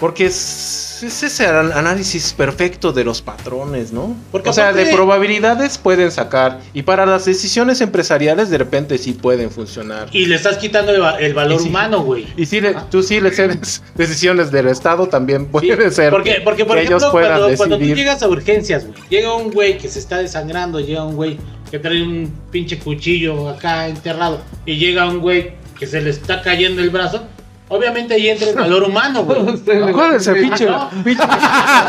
porque 0.00 0.26
es, 0.26 1.00
es 1.02 1.22
ese 1.22 1.46
an- 1.46 1.72
análisis 1.72 2.32
perfecto 2.32 2.92
de 2.92 3.04
los 3.04 3.20
patrones, 3.22 3.92
¿no? 3.92 4.16
Porque 4.30 4.50
o 4.50 4.52
sea, 4.52 4.72
de 4.72 4.86
probabilidades 4.92 5.78
pueden 5.78 6.10
sacar 6.10 6.60
y 6.72 6.82
para 6.82 7.04
las 7.06 7.24
decisiones 7.24 7.80
empresariales 7.80 8.50
de 8.50 8.58
repente 8.58 8.98
sí 8.98 9.12
pueden 9.12 9.50
funcionar. 9.50 10.08
y 10.12 10.26
le 10.26 10.36
estás 10.36 10.58
quitando 10.58 10.92
el, 10.92 11.02
va- 11.02 11.18
el 11.18 11.34
valor 11.34 11.60
humano, 11.62 12.02
güey. 12.02 12.26
Y 12.36 12.46
si 12.46 12.60
le- 12.60 12.74
tú 12.90 13.02
sí 13.02 13.20
le 13.20 13.30
cedes 13.32 13.82
decisiones 13.94 14.50
del 14.50 14.68
Estado, 14.68 15.08
también 15.08 15.42
Sí, 15.42 15.48
puede 15.50 15.90
ser 15.90 16.10
Porque, 16.10 16.36
que, 16.36 16.40
porque 16.42 16.64
por 16.64 16.76
que 16.76 16.82
ejemplo, 16.84 16.98
ellos 17.06 17.12
puedan 17.12 17.38
cuando, 17.40 17.56
cuando 17.56 17.78
tú 17.78 17.84
llegas 17.84 18.22
a 18.22 18.28
urgencias, 18.28 18.86
güey, 18.86 18.98
llega 19.10 19.34
un 19.34 19.50
güey 19.50 19.78
que 19.78 19.88
se 19.88 19.98
está 19.98 20.18
desangrando, 20.18 20.80
llega 20.80 21.04
un 21.04 21.16
güey 21.16 21.38
que 21.70 21.78
trae 21.78 22.02
un 22.02 22.32
pinche 22.50 22.78
cuchillo 22.78 23.48
acá 23.48 23.88
enterrado, 23.88 24.40
y 24.64 24.76
llega 24.76 25.06
un 25.06 25.18
güey 25.20 25.52
que 25.78 25.86
se 25.86 26.00
le 26.00 26.10
está 26.10 26.40
cayendo 26.42 26.82
el 26.82 26.90
brazo, 26.90 27.24
obviamente 27.68 28.14
ahí 28.14 28.28
entra 28.28 28.48
el 28.50 28.56
valor 28.56 28.82
humano, 28.84 29.24
güey. 29.24 29.38
Acuérdense, 29.88 30.34
pinche, 30.34 30.66
no. 30.66 30.90
pinche- 31.04 31.26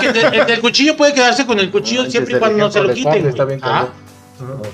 Porque 0.01 0.19
el, 0.19 0.33
el 0.41 0.45
del 0.47 0.59
cuchillo 0.61 0.95
puede 0.97 1.13
quedarse 1.13 1.45
con 1.45 1.59
el 1.59 1.69
cuchillo 1.71 2.03
No, 2.03 2.09
siempre 2.11 2.35
y 2.35 2.39
cuando 2.39 2.57
no 2.57 2.71
se 2.71 2.81
lo 2.81 2.93
quiten. 2.93 3.27
Está 3.27 3.45
bien 3.45 3.59
Ah. 3.63 3.87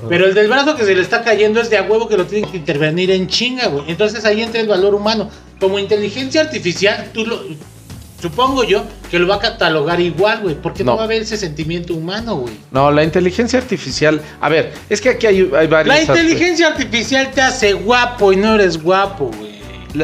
Pero 0.09 0.27
el 0.27 0.35
del 0.35 0.47
brazo 0.47 0.75
que 0.75 0.83
se 0.85 0.93
le 0.93 1.01
está 1.01 1.23
cayendo 1.23 1.59
es 1.59 1.71
de 1.71 1.77
a 1.77 1.83
huevo 1.83 2.07
que 2.07 2.15
lo 2.17 2.25
tienen 2.27 2.49
que 2.51 2.57
intervenir 2.57 3.09
en 3.09 3.27
chinga, 3.27 3.67
güey. 3.67 3.85
Entonces 3.87 4.23
ahí 4.23 4.43
entra 4.43 4.61
el 4.61 4.67
valor 4.67 4.93
humano. 4.93 5.29
Como 5.59 5.79
inteligencia 5.79 6.41
artificial, 6.41 7.09
tú 7.13 7.25
lo. 7.25 7.41
Supongo 8.21 8.63
yo 8.63 8.83
que 9.11 9.19
lo 9.19 9.27
va 9.27 9.35
a 9.35 9.39
catalogar 9.39 9.99
igual, 9.99 10.41
güey. 10.41 10.55
Porque 10.55 10.83
no. 10.83 10.91
No. 10.91 10.97
va 10.97 11.03
a 11.03 11.05
haber 11.05 11.23
ese 11.23 11.35
sentimiento 11.37 11.93
humano, 11.95 12.35
güey. 12.37 12.53
No, 12.71 12.91
la 12.91 13.03
inteligencia 13.03 13.57
artificial. 13.59 14.21
A 14.39 14.49
ver, 14.49 14.71
es 14.89 15.01
que 15.01 15.09
aquí 15.09 15.25
hay, 15.27 15.49
hay 15.57 15.67
varios. 15.67 15.87
La 15.95 16.01
inteligencia 16.01 16.67
artificial 16.67 17.31
te 17.31 17.41
hace 17.41 17.73
guapo 17.73 18.31
y 18.33 18.35
no 18.35 18.55
eres 18.55 18.81
guapo, 18.81 19.31
güey. 19.35 19.54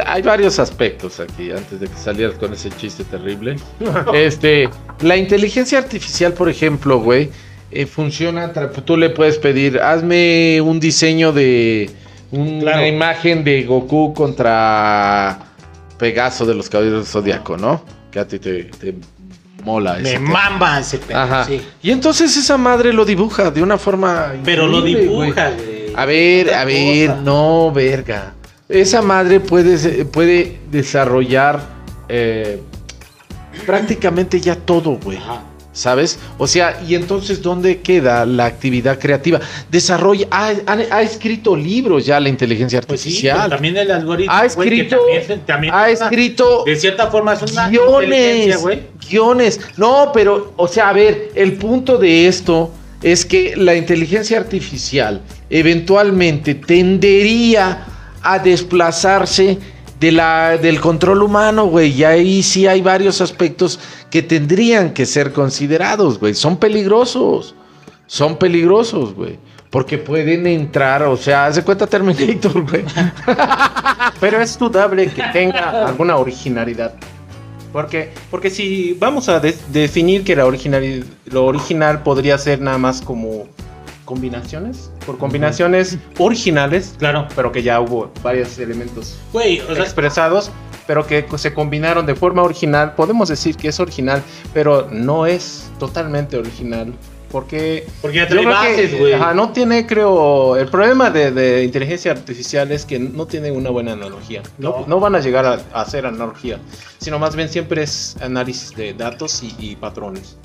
Hay 0.05 0.21
varios 0.21 0.59
aspectos 0.59 1.19
aquí, 1.19 1.51
antes 1.51 1.79
de 1.79 1.87
que 1.87 1.95
salieras 1.95 2.35
con 2.37 2.53
ese 2.53 2.69
chiste 2.71 3.03
terrible. 3.03 3.57
este, 4.13 4.69
la 5.01 5.17
inteligencia 5.17 5.77
artificial, 5.79 6.33
por 6.33 6.49
ejemplo, 6.49 6.99
güey, 6.99 7.29
eh, 7.71 7.85
funciona. 7.85 8.51
Tú 8.85 8.97
le 8.97 9.09
puedes 9.09 9.37
pedir, 9.37 9.79
hazme 9.79 10.61
un 10.61 10.79
diseño 10.79 11.31
de 11.33 11.89
una 12.31 12.59
Claro. 12.61 12.87
imagen 12.87 13.43
de 13.43 13.63
Goku 13.63 14.13
contra 14.13 15.39
Pegaso 15.97 16.45
de 16.45 16.55
los 16.55 16.69
Caballeros 16.69 16.99
del 17.05 17.07
Zodiaco, 17.11 17.57
¿no? 17.57 17.83
Que 18.11 18.19
a 18.19 18.27
ti 18.27 18.39
te, 18.39 18.65
te 18.65 18.95
mola 19.63 19.93
Me 19.93 19.99
ese 20.01 20.13
tema. 20.13 20.29
mamba 20.31 20.79
ese 20.79 20.97
pedo. 20.97 21.45
Sí. 21.45 21.61
Y 21.83 21.91
entonces 21.91 22.35
esa 22.35 22.57
madre 22.57 22.91
lo 22.93 23.05
dibuja 23.05 23.51
de 23.51 23.61
una 23.61 23.77
forma. 23.77 24.33
Pero 24.43 24.67
lo 24.67 24.81
dibuja, 24.81 25.51
güey. 25.51 25.93
A 25.95 26.05
ver, 26.05 26.53
a 26.53 26.65
ver, 26.65 27.17
no, 27.17 27.71
verga. 27.71 28.33
Esa 28.71 29.01
madre 29.01 29.39
puede, 29.39 30.05
puede 30.05 30.57
desarrollar 30.71 31.59
eh, 32.09 32.61
prácticamente 33.65 34.39
ya 34.39 34.55
todo, 34.55 34.91
güey. 35.03 35.17
Ajá. 35.17 35.43
¿Sabes? 35.73 36.19
O 36.37 36.47
sea, 36.47 36.81
y 36.85 36.95
entonces, 36.95 37.41
¿dónde 37.41 37.79
queda 37.79 38.25
la 38.25 38.43
actividad 38.45 38.99
creativa? 38.99 39.39
Desarrolla, 39.69 40.27
ha, 40.29 40.49
ha- 40.67 40.79
ha 40.97 41.01
escrito 41.01 41.55
libros 41.55 42.05
ya 42.05 42.19
la 42.19 42.27
inteligencia 42.27 42.81
Pues 42.81 42.99
sí, 42.99 43.07
artificial. 43.09 43.37
pero 43.37 43.49
también 43.51 43.77
el 43.77 43.89
algoritmo. 43.91 44.33
ha 44.33 44.45
escrito, 44.45 44.97
también- 44.97 45.41
también 45.45 45.73
ha 45.73 45.89
es 45.89 45.99
una- 45.99 46.07
escrito 46.09 46.63
De 46.65 46.75
cierta 46.75 47.07
forma 47.09 47.33
es 47.35 47.41
una 47.43 47.67
inteligencia, 47.73 48.57
guiones, 48.57 48.61
güey. 48.61 48.79
guiones. 49.09 49.59
No, 49.77 50.11
pero, 50.13 50.53
o 50.57 50.67
sea, 50.67 50.89
a 50.89 50.93
ver, 50.93 51.29
el 51.35 51.53
punto 51.53 51.97
de 51.97 52.27
esto 52.27 52.71
es 53.01 53.25
que 53.25 53.55
la 53.55 53.73
inteligencia 53.73 54.37
artificial 54.39 55.21
eventualmente 55.49 56.53
tendería 56.55 57.85
a 58.23 58.39
desplazarse 58.39 59.57
de 59.99 60.11
la, 60.11 60.57
del 60.57 60.79
control 60.81 61.21
humano, 61.23 61.65
güey. 61.65 61.91
Y 61.91 62.03
ahí 62.03 62.43
sí 62.43 62.67
hay 62.67 62.81
varios 62.81 63.21
aspectos 63.21 63.79
que 64.09 64.21
tendrían 64.21 64.93
que 64.93 65.05
ser 65.05 65.31
considerados, 65.31 66.19
güey. 66.19 66.33
Son 66.33 66.57
peligrosos. 66.57 67.55
Son 68.07 68.37
peligrosos, 68.37 69.13
güey. 69.13 69.37
Porque 69.69 69.97
pueden 69.97 70.47
entrar, 70.47 71.03
o 71.03 71.15
sea, 71.15 71.45
hace 71.45 71.63
cuenta 71.63 71.87
Terminator, 71.87 72.69
güey. 72.69 72.83
Pero 74.19 74.41
es 74.41 74.57
dudable 74.59 75.07
que 75.07 75.23
tenga 75.31 75.87
alguna 75.87 76.17
originalidad. 76.17 76.93
Porque, 77.71 78.11
porque 78.29 78.49
si 78.49 78.97
vamos 78.99 79.29
a 79.29 79.39
de- 79.39 79.57
definir 79.69 80.25
que 80.25 80.35
la 80.35 80.43
lo 80.43 81.45
original 81.45 82.03
podría 82.03 82.37
ser 82.37 82.59
nada 82.59 82.77
más 82.77 83.01
como 83.01 83.47
combinaciones, 84.03 84.90
por 85.05 85.17
combinaciones 85.17 85.97
originales, 86.17 86.95
Claro. 86.97 87.27
pero 87.35 87.51
que 87.51 87.63
ya 87.63 87.79
hubo 87.81 88.11
varios 88.23 88.57
elementos 88.59 89.17
Güey, 89.33 89.59
o 89.61 89.73
sea, 89.73 89.83
expresados, 89.83 90.51
pero 90.87 91.05
que 91.07 91.25
se 91.37 91.53
combinaron 91.53 92.05
de 92.05 92.15
forma 92.15 92.41
original, 92.43 92.93
podemos 92.95 93.29
decir 93.29 93.55
que 93.55 93.67
es 93.69 93.79
original, 93.79 94.21
pero 94.53 94.87
no 94.91 95.25
es 95.25 95.69
totalmente 95.79 96.37
original. 96.37 96.93
Porque 97.31 97.87
porque 98.01 98.17
ya 98.17 98.27
trae 98.27 98.41
que, 98.41 98.45
bases, 98.45 98.99
güey. 98.99 99.13
ajá, 99.13 99.33
no 99.33 99.53
tiene, 99.53 99.87
creo, 99.87 100.57
el 100.57 100.67
problema 100.67 101.09
de, 101.09 101.31
de 101.31 101.63
inteligencia 101.63 102.11
artificial 102.11 102.69
es 102.73 102.85
que 102.85 102.99
no 102.99 103.25
tiene 103.25 103.51
una 103.51 103.69
buena 103.69 103.93
analogía. 103.93 104.43
No, 104.57 104.79
No. 104.81 104.85
no 104.87 104.99
van 104.99 105.15
a 105.15 105.21
llegar 105.21 105.45
a, 105.45 105.61
a 105.73 105.81
hacer 105.81 106.05
analogía, 106.05 106.59
sino 106.97 107.19
más 107.19 107.37
bien 107.37 107.47
siempre 107.47 107.83
es 107.83 108.17
análisis 108.21 108.75
de 108.75 108.93
datos 108.93 109.41
y, 109.43 109.55
y 109.59 109.75
patrones. 109.77 110.35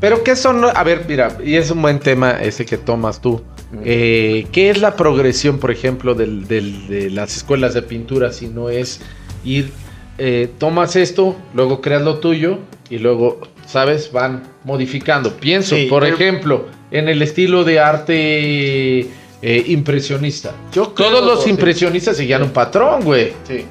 Pero 0.00 0.24
¿qué 0.24 0.36
son? 0.36 0.64
A 0.64 0.82
ver, 0.84 1.04
mira, 1.06 1.36
y 1.44 1.56
es 1.56 1.70
un 1.70 1.82
buen 1.82 1.98
tema 1.98 2.30
ese 2.42 2.64
que 2.64 2.78
tomas 2.78 3.20
tú. 3.20 3.42
Eh, 3.84 4.46
¿Qué 4.52 4.70
es 4.70 4.80
la 4.80 4.94
progresión, 4.96 5.58
por 5.58 5.70
ejemplo, 5.70 6.14
del- 6.14 6.46
del- 6.46 6.86
de 6.88 7.10
las 7.10 7.36
escuelas 7.36 7.74
de 7.74 7.82
pintura 7.82 8.32
si 8.32 8.46
no 8.48 8.70
es 8.70 9.00
ir, 9.44 9.70
eh, 10.18 10.48
tomas 10.58 10.96
esto, 10.96 11.36
luego 11.54 11.80
creas 11.80 12.02
lo 12.02 12.18
tuyo 12.20 12.58
y 12.88 12.98
luego, 12.98 13.40
¿sabes? 13.66 14.12
Van 14.12 14.44
modificando. 14.64 15.32
Pienso, 15.36 15.74
Sí, 15.76 15.86
por 15.90 16.02
pero- 16.04 16.14
ejemplo, 16.14 16.66
en 16.90 17.08
el 17.08 17.20
estilo 17.22 17.64
de 17.64 17.80
arte 17.80 19.00
eh, 19.42 19.64
impresionista. 19.66 20.52
Yo 20.72 20.94
creo- 20.94 21.10
Todos 21.10 21.26
los 21.26 21.44
sí. 21.44 21.50
impresionistas 21.50 22.16
seguían 22.16 22.42
un 22.42 22.50
patrón, 22.50 23.02
güey. 23.04 23.32
Sí. 23.46 23.64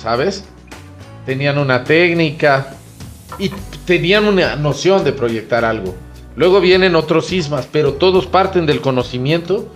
¿sabes? 0.00 0.44
Tenían 1.26 1.58
una 1.58 1.82
técnica 1.82 2.74
y 3.38 3.50
tenían 3.84 4.24
una 4.26 4.54
noción 4.54 5.02
de 5.02 5.12
proyectar 5.12 5.64
algo. 5.64 5.96
Luego 6.38 6.60
vienen 6.60 6.94
otros 6.94 7.26
sismas, 7.26 7.68
pero 7.70 7.94
todos 7.94 8.26
parten 8.26 8.64
del 8.64 8.80
conocimiento 8.80 9.68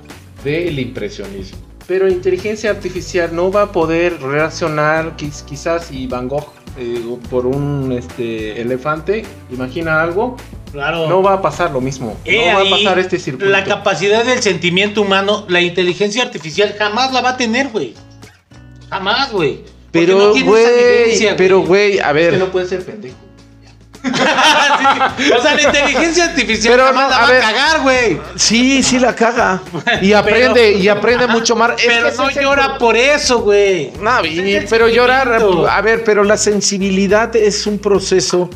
del 0.44 0.78
impresionismo. 0.78 1.58
Pero 1.88 2.08
inteligencia 2.08 2.70
artificial 2.70 3.34
no 3.34 3.50
va 3.50 3.62
a 3.62 3.72
poder 3.72 4.20
relacionar 4.22 5.16
quiz- 5.16 5.44
quizás 5.44 5.90
y 5.90 6.06
Van 6.06 6.28
Gogh 6.28 6.46
eh, 6.78 7.02
por 7.28 7.46
un 7.46 7.90
este, 7.92 8.60
elefante, 8.60 9.24
imagina 9.50 10.00
algo, 10.02 10.36
Claro. 10.70 11.08
no 11.08 11.20
va 11.22 11.34
a 11.34 11.42
pasar 11.42 11.72
lo 11.72 11.80
mismo. 11.80 12.16
He 12.24 12.52
no 12.52 12.60
va 12.60 12.66
a 12.66 12.70
pasar 12.70 12.98
este 13.00 13.18
circuito. 13.18 13.50
La 13.50 13.64
capacidad 13.64 14.24
del 14.24 14.40
sentimiento 14.40 15.02
humano, 15.02 15.44
la 15.48 15.60
inteligencia 15.60 16.22
artificial 16.22 16.74
jamás 16.78 17.12
la 17.12 17.20
va 17.20 17.30
a 17.30 17.36
tener, 17.36 17.68
güey. 17.68 17.92
Jamás, 18.88 19.32
güey. 19.32 19.60
Pero, 19.90 20.16
no 20.18 20.30
güey, 20.30 20.64
evidencia, 20.64 21.36
pero, 21.36 21.60
güey, 21.60 21.98
a 21.98 22.08
Es 22.10 22.14
ver. 22.14 22.30
que 22.34 22.38
no 22.38 22.46
puede 22.46 22.66
ser 22.68 22.84
pendejo. 22.84 23.16
Sí, 25.18 25.32
O 25.32 25.42
sea, 25.42 25.55
la 25.55 25.62
inteligencia 25.62 26.24
artificial 26.24 26.74
Pero 26.74 26.86
jamás 26.86 27.05
no, 27.05 27.11
la 27.11 27.16
a 27.16 27.20
va 27.22 27.30
ver. 27.30 27.42
a 27.42 27.53
cagar, 27.53 27.80
güey. 27.82 28.20
Sí, 28.36 28.82
sí 28.82 28.98
la 28.98 29.14
caga. 29.14 29.61
Y 30.00 30.12
aprende, 30.12 30.72
y 30.72 30.88
aprende 30.88 31.26
mucho 31.26 31.55
más. 31.57 31.72
Es 31.80 31.86
Pero 31.86 32.11
que 32.11 32.16
no 32.16 32.28
el 32.28 32.34
llora 32.40 32.78
por 32.78 32.96
eso, 32.96 33.40
güey. 33.42 33.92
No, 34.00 34.20
es 34.20 34.64
pero 34.68 34.88
llorar, 34.88 35.42
a 35.68 35.80
ver, 35.82 36.03
pero 36.05 36.24
la 36.24 36.36
sensibilidad 36.36 37.34
es 37.36 37.66
un 37.66 37.78
proceso 37.78 38.48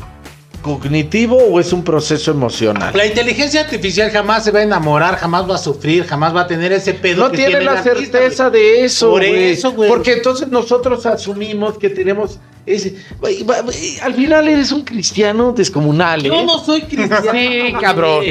cognitivo 0.61 1.37
o 1.37 1.59
es 1.59 1.71
un 1.71 1.83
proceso 1.83 2.31
emocional. 2.31 2.91
La 2.95 3.05
inteligencia 3.05 3.61
artificial 3.61 4.11
jamás 4.11 4.43
se 4.43 4.51
va 4.51 4.59
a 4.59 4.63
enamorar, 4.63 5.15
jamás 5.15 5.49
va 5.49 5.55
a 5.55 5.59
sufrir, 5.59 6.05
jamás 6.05 6.35
va 6.35 6.41
a 6.41 6.47
tener 6.47 6.73
ese 6.73 6.93
pedo. 6.93 7.23
No 7.25 7.31
que 7.31 7.37
tiene 7.37 7.59
el 7.59 7.65
la 7.65 7.71
artista, 7.73 8.17
certeza 8.19 8.49
de 8.49 8.83
eso, 8.83 9.11
Por 9.11 9.21
güey. 9.21 9.51
eso, 9.51 9.71
güey. 9.71 9.89
Porque 9.89 10.13
entonces 10.13 10.49
nosotros 10.49 11.05
asumimos 11.05 11.77
que 11.77 11.89
tenemos 11.89 12.39
güey, 13.19 13.45
Al 14.01 14.13
final 14.13 14.47
eres 14.47 14.71
un 14.71 14.81
cristiano 14.83 15.53
descomunal, 15.53 16.25
¿eh? 16.25 16.29
Yo 16.29 16.43
no 16.45 16.63
soy 16.63 16.81
cristiano. 16.81 17.31
Sí, 17.31 17.73
cabrón. 17.79 18.25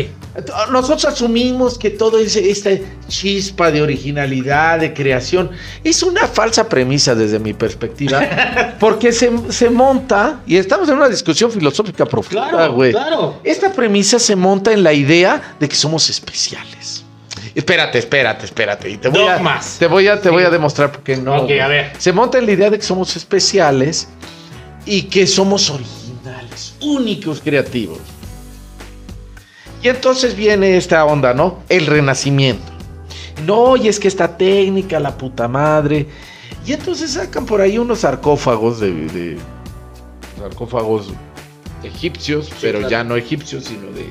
Nosotros 0.71 1.07
asumimos 1.07 1.79
que 1.79 1.89
todo 1.89 2.19
ese, 2.19 2.51
esta 2.51 2.71
chispa 3.09 3.71
de 3.71 3.81
originalidad, 3.81 4.79
de 4.81 4.93
creación, 4.93 5.51
es 5.83 6.03
una 6.03 6.27
falsa 6.29 6.69
premisa 6.69 7.15
desde 7.15 7.39
mi 7.39 7.55
perspectiva, 7.55 8.77
porque 8.79 9.13
se, 9.13 9.31
se 9.51 9.71
monta, 9.71 10.41
y 10.47 10.57
estamos 10.57 10.89
en 10.91 10.97
una 10.97 11.09
discusión 11.09 11.51
filosófica 11.51 12.05
profunda, 12.05 12.51
Claro, 12.51 12.75
güey. 12.75 12.93
claro. 12.93 13.41
Esta 13.45 13.73
premisa 13.73 14.19
se 14.19 14.37
monta 14.37 14.73
en 14.75 14.83
la 14.83 14.93
idea 14.93 15.57
de 15.59 15.69
que 15.69 15.75
somos 15.77 16.11
especiales. 16.11 16.96
Espérate, 17.57 17.99
espérate, 17.99 18.45
espérate. 18.45 18.91
Y 18.91 18.99
te 18.99 19.09
voy 19.09 19.27
a, 19.27 19.35
Dogmas. 19.37 19.77
te 19.79 19.87
voy 19.87 20.07
a, 20.09 20.21
te 20.21 20.29
Sí. 20.29 20.35
voy 20.35 20.43
a 20.45 20.51
demostrar 20.51 20.93
por 20.93 21.03
qué 21.03 21.17
no. 21.17 21.35
Ok, 21.43 21.51
a 21.61 21.67
ver. 21.69 21.93
Se 21.99 22.13
monta 22.13 22.39
en 22.39 22.47
la 22.47 22.53
idea 22.53 22.69
de 22.71 22.77
que 22.79 22.85
somos 22.85 23.17
especiales 23.17 24.09
y 24.85 25.05
que 25.05 25.27
somos 25.27 25.71
originales, 25.71 26.75
únicos, 26.83 27.41
creativos. 27.41 27.99
Y 29.83 29.89
entonces 29.89 30.37
viene 30.37 30.77
esta 30.77 31.05
onda, 31.07 31.33
¿no? 31.33 31.61
El 31.71 31.87
renacimiento. 31.87 32.73
No, 33.47 33.77
y 33.77 33.89
es 33.89 33.99
que 34.01 34.09
esta 34.09 34.37
técnica, 34.37 35.01
la 35.01 35.17
puta 35.17 35.49
madre. 35.49 36.07
Y 36.67 36.73
entonces 36.75 37.13
sacan 37.13 37.47
por 37.47 37.61
ahí 37.63 37.79
unos 37.79 38.01
sarcófagos 38.01 38.81
de, 38.81 38.93
de- 38.93 39.39
sarcófagos 40.39 41.09
egipcios, 41.83 42.51
pero 42.61 42.79
claro. 42.81 42.91
ya 42.91 43.05
no 43.05 43.17
egipcios, 43.17 43.65
sino 43.65 43.87
de, 43.93 44.09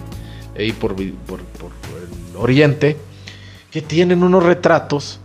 ahí 0.57 0.71
por, 0.71 0.95
por- 0.95 1.41
por 1.43 1.71
el 2.31 2.35
oriente, 2.37 2.97
que 3.75 3.81
tienen 3.81 4.23
unos 4.23 4.41
retratos 4.41 5.19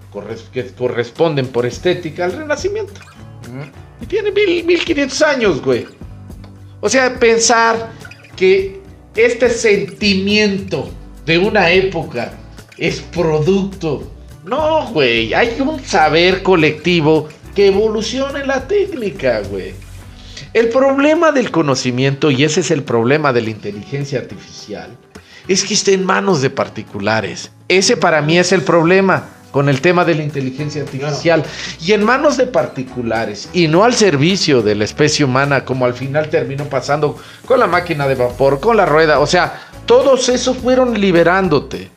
que 0.52 0.66
corresponden 0.72 1.46
por 1.46 1.66
estética 1.66 2.24
al 2.24 2.32
renacimiento. 2.32 3.00
Y 4.00 4.06
tiene 4.06 4.32
mil, 4.32 4.64
1500 4.64 5.22
años, 5.22 5.62
güey. 5.62 5.86
O 6.80 6.88
sea, 6.88 7.16
pensar 7.20 7.92
que 8.34 8.80
este 9.14 9.50
sentimiento 9.50 10.90
de 11.24 11.38
una 11.38 11.70
época 11.70 12.32
es 12.76 13.00
producto. 13.00 14.10
No, 14.44 14.90
güey. 14.90 15.32
Hay 15.32 15.56
un 15.60 15.78
saber 15.84 16.42
colectivo 16.42 17.28
que 17.54 17.68
evoluciona 17.68 18.40
en 18.40 18.48
la 18.48 18.66
técnica, 18.66 19.42
güey. 19.48 19.74
El 20.54 20.70
problema 20.70 21.30
del 21.30 21.52
conocimiento, 21.52 22.32
y 22.32 22.42
ese 22.42 22.62
es 22.62 22.72
el 22.72 22.82
problema 22.82 23.32
de 23.32 23.42
la 23.42 23.50
inteligencia 23.50 24.18
artificial, 24.18 24.90
es 25.46 25.62
que 25.62 25.74
está 25.74 25.92
en 25.92 26.04
manos 26.04 26.42
de 26.42 26.50
particulares. 26.50 27.52
Ese 27.70 27.96
para 27.96 28.20
mí 28.20 28.36
es 28.36 28.50
el 28.50 28.62
problema 28.62 29.28
con 29.52 29.68
el 29.68 29.80
tema 29.80 30.04
de 30.04 30.16
la 30.16 30.24
inteligencia 30.24 30.82
artificial. 30.82 31.44
Y 31.80 31.92
en 31.92 32.02
manos 32.04 32.36
de 32.36 32.46
particulares, 32.46 33.48
y 33.52 33.68
no 33.68 33.84
al 33.84 33.94
servicio 33.94 34.60
de 34.60 34.74
la 34.74 34.84
especie 34.84 35.24
humana, 35.24 35.64
como 35.64 35.84
al 35.84 35.94
final 35.94 36.28
terminó 36.28 36.64
pasando 36.64 37.16
con 37.46 37.60
la 37.60 37.68
máquina 37.68 38.08
de 38.08 38.16
vapor, 38.16 38.58
con 38.58 38.76
la 38.76 38.86
rueda. 38.86 39.20
O 39.20 39.26
sea, 39.26 39.68
todos 39.86 40.28
esos 40.28 40.56
fueron 40.56 41.00
liberándote, 41.00 41.90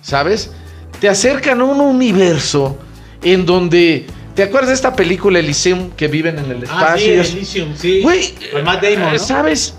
¿sabes? 0.00 0.52
Te 1.00 1.08
acercan 1.08 1.60
a 1.60 1.64
un 1.64 1.80
universo 1.80 2.78
en 3.22 3.44
donde... 3.44 4.06
¿Te 4.34 4.44
acuerdas 4.44 4.68
de 4.68 4.74
esta 4.74 4.94
película 4.96 5.38
Elysium 5.38 5.90
que 5.90 6.08
viven 6.08 6.38
en 6.38 6.50
el 6.50 6.64
Ah, 6.70 6.94
sí, 6.96 7.10
espacio? 7.10 7.36
Elysium, 7.36 7.74
sí. 7.76 8.00
Güey, 8.02 8.34
Con 8.52 8.64
Matt 8.64 8.82
Damon, 8.82 9.12
¿no? 9.12 9.18
¿sabes? 9.18 9.74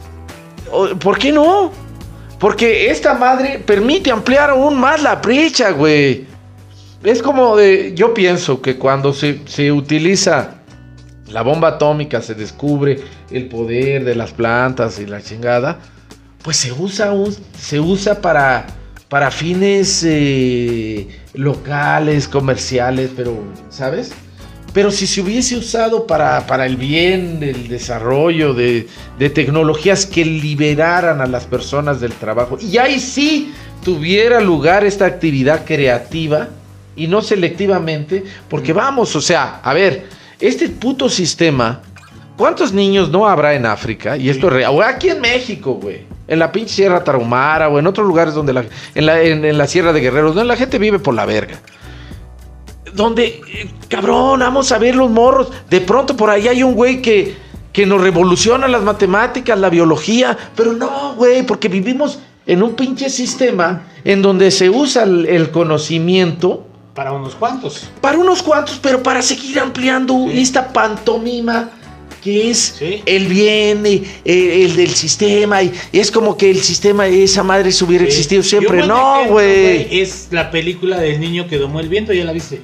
¿Por 1.00 1.18
qué 1.18 1.32
no? 1.32 1.72
Porque 2.42 2.90
esta 2.90 3.14
madre 3.14 3.60
permite 3.66 4.12
ampliar 4.12 4.50
aún 4.50 4.78
más 4.78 5.02
la 5.02 5.16
brecha, 5.18 5.70
güey. 5.72 6.26
Es 7.04 7.22
como 7.22 7.56
de, 7.56 7.94
yo 7.96 8.14
pienso 8.14 8.62
que 8.62 8.78
cuando 8.78 9.14
se, 9.14 9.42
se 9.46 9.72
utiliza 9.72 10.56
la 11.28 11.44
bomba 11.44 11.70
atómica, 11.70 12.22
se 12.22 12.34
descubre 12.34 13.00
el 13.30 13.48
poder 13.48 14.04
de 14.04 14.16
las 14.16 14.32
plantas 14.32 15.00
y 15.00 15.06
la 15.06 15.22
chingada, 15.22 15.80
pues 16.44 16.58
se 16.58 16.72
usa, 16.74 17.12
un- 17.12 17.36
se 17.60 17.80
usa 17.80 18.20
para, 18.22 18.66
para 19.08 19.30
fines 19.32 20.04
eh, 20.04 21.08
locales, 21.34 22.28
comerciales, 22.28 23.12
pero, 23.16 23.38
¿sabes? 23.70 24.12
Pero 24.74 24.90
si 24.90 25.06
se 25.06 25.20
hubiese 25.22 25.58
usado 25.58 26.08
para, 26.08 26.48
para 26.48 26.66
el 26.66 26.78
bien, 26.78 27.40
el 27.42 27.68
desarrollo 27.68 28.54
de, 28.54 28.88
de 29.20 29.30
tecnologías 29.30 30.06
que 30.06 30.24
liberaran 30.24 31.20
a 31.20 31.26
las 31.28 31.46
personas 31.46 32.00
del 32.00 32.14
trabajo, 32.14 32.58
y 32.62 32.78
ahí 32.78 33.00
sí 33.00 33.54
tuviera 33.84 34.40
lugar 34.40 34.86
esta 34.86 35.06
actividad 35.06 35.66
creativa 35.66 36.48
y 36.96 37.08
no 37.08 37.22
selectivamente, 37.22 38.24
porque 38.50 38.72
vamos, 38.72 39.14
o 39.16 39.22
sea, 39.22 39.60
a 39.62 39.74
ver, 39.74 40.06
este 40.40 40.70
puto 40.70 41.10
sistema, 41.10 41.82
¿cuántos 42.38 42.72
niños 42.72 43.10
no 43.10 43.28
habrá 43.28 43.54
en 43.56 43.66
África? 43.66 44.16
Y 44.16 44.30
esto 44.30 44.48
es 44.48 44.54
real, 44.54 44.72
o 44.74 44.82
aquí 44.82 45.10
en 45.10 45.20
México, 45.20 45.74
güey, 45.82 46.06
en 46.28 46.40
la 46.40 46.50
pinche 46.52 46.76
Sierra 46.76 47.04
Tarahumara 47.04 47.68
o 47.68 47.78
en 47.78 47.88
otros 47.88 48.08
lugares 48.08 48.34
donde 48.34 48.54
la, 48.54 48.64
en 48.96 49.06
la, 49.06 49.22
en- 49.22 49.44
en 49.44 49.58
la 49.58 49.68
Sierra 49.68 49.92
de 49.92 50.00
Guerreros, 50.00 50.34
donde 50.34 50.48
la 50.48 50.56
gente 50.56 50.80
vive 50.80 50.98
por 51.00 51.14
la 51.14 51.26
verga 51.26 51.60
donde, 52.94 53.42
eh, 53.54 53.70
cabrón, 53.88 54.40
vamos 54.42 54.72
a 54.72 54.78
ver 54.78 54.96
los 54.96 55.10
morros. 55.10 55.50
De 55.70 55.82
pronto 55.82 56.16
por 56.18 56.30
ahí 56.30 56.48
hay 56.48 56.64
un 56.64 56.74
güey 56.74 57.02
que, 57.02 57.36
que 57.74 57.86
nos 57.86 58.02
revoluciona 58.02 58.68
las 58.68 58.82
matemáticas, 58.84 59.58
la 59.60 59.70
biología. 59.70 60.38
Pero 60.56 60.74
no, 60.74 61.16
güey, 61.16 61.44
porque 61.46 61.68
vivimos 61.68 62.20
en 62.46 62.64
un 62.64 62.74
pinche 62.76 63.10
sistema 63.10 63.84
en 64.04 64.22
donde 64.22 64.52
se 64.52 64.70
usa 64.70 65.04
el, 65.04 65.26
el 65.28 65.52
conocimiento 65.52 66.66
Para 66.96 67.12
unos 67.14 67.36
cuantos. 67.36 67.88
para 68.02 68.18
unos 68.18 68.42
cuantos, 68.44 68.80
pero 68.82 69.02
para 69.04 69.22
seguir 69.22 69.60
ampliando 69.60 70.26
Sí. 70.30 70.42
esta 70.42 70.74
pantomima 70.74 71.70
que 72.24 72.52
es 72.52 72.76
Sí. 72.78 73.02
el 73.08 73.26
bien, 73.28 73.84
eh, 73.86 74.04
eh, 74.26 74.66
el 74.66 74.76
del 74.76 74.90
sistema. 74.92 75.64
Y 75.64 75.72
es 75.92 76.12
como 76.12 76.38
que 76.38 76.52
el 76.52 76.62
sistema, 76.62 77.08
esa 77.08 77.42
madre 77.44 77.72
se 77.72 77.84
hubiera 77.84 78.04
Sí. 78.06 78.10
existido 78.12 78.42
Y 78.42 78.46
siempre. 78.46 78.86
No, 78.86 79.26
güey. 79.28 80.00
Es 80.02 80.28
la 80.32 80.52
película 80.52 81.00
del 81.00 81.20
niño 81.20 81.48
que 81.48 81.58
domó 81.58 81.80
el 81.80 81.90
viento, 81.90 82.14
¿ya 82.14 82.24
la 82.26 82.32
viste? 82.32 82.62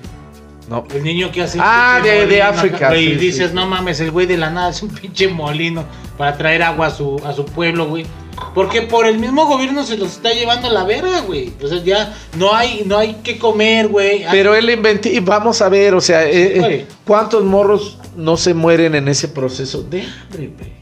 No. 0.70 0.84
El 0.94 1.04
niño 1.04 1.32
que 1.32 1.44
hace. 1.44 1.58
Ah, 1.62 2.00
de- 2.04 2.26
de 2.28 2.42
África, 2.42 2.90
güey, 2.90 3.06
sí, 3.08 3.12
y 3.14 3.16
dices, 3.16 3.50
sí, 3.50 3.56
no 3.56 3.66
mames, 3.68 4.00
el 4.02 4.12
güey 4.12 4.26
de 4.28 4.36
la 4.38 4.50
nada 4.50 4.70
es 4.70 4.82
un 4.84 4.90
pinche 4.90 5.28
molino 5.30 5.86
para 6.18 6.38
traer 6.38 6.62
agua 6.64 6.88
a 6.88 6.92
su, 6.92 7.22
a 7.26 7.32
su 7.34 7.46
pueblo, 7.46 7.88
güey. 7.88 8.06
Porque 8.54 8.82
por 8.84 9.08
el 9.08 9.18
mismo 9.18 9.46
gobierno 9.48 9.84
se 9.84 9.98
los 9.98 10.12
está 10.12 10.32
llevando 10.32 10.68
a 10.68 10.72
la 10.72 10.84
verga, 10.84 11.22
güey. 11.22 11.54
O 11.64 11.68
sea, 11.68 11.82
ya 11.84 12.14
no 12.38 12.54
hay, 12.54 12.84
no 12.86 12.98
hay 12.98 13.16
que 13.24 13.40
comer, 13.40 13.88
güey. 13.88 14.26
Pero 14.30 14.54
él 14.54 14.70
inventó, 14.70 15.08
y 15.10 15.20
vamos 15.22 15.62
a 15.62 15.70
ver, 15.70 15.96
o 15.96 16.02
sea, 16.02 16.24
eh, 16.26 16.60
eh. 16.60 16.88
¿cuántos 17.06 17.44
morros 17.44 17.98
no 18.16 18.36
se 18.38 18.54
mueren 18.54 18.94
en 18.94 19.08
ese 19.08 19.28
proceso 19.30 19.82
de 19.84 20.02
hambre, 20.04 20.52
güey? 20.56 20.78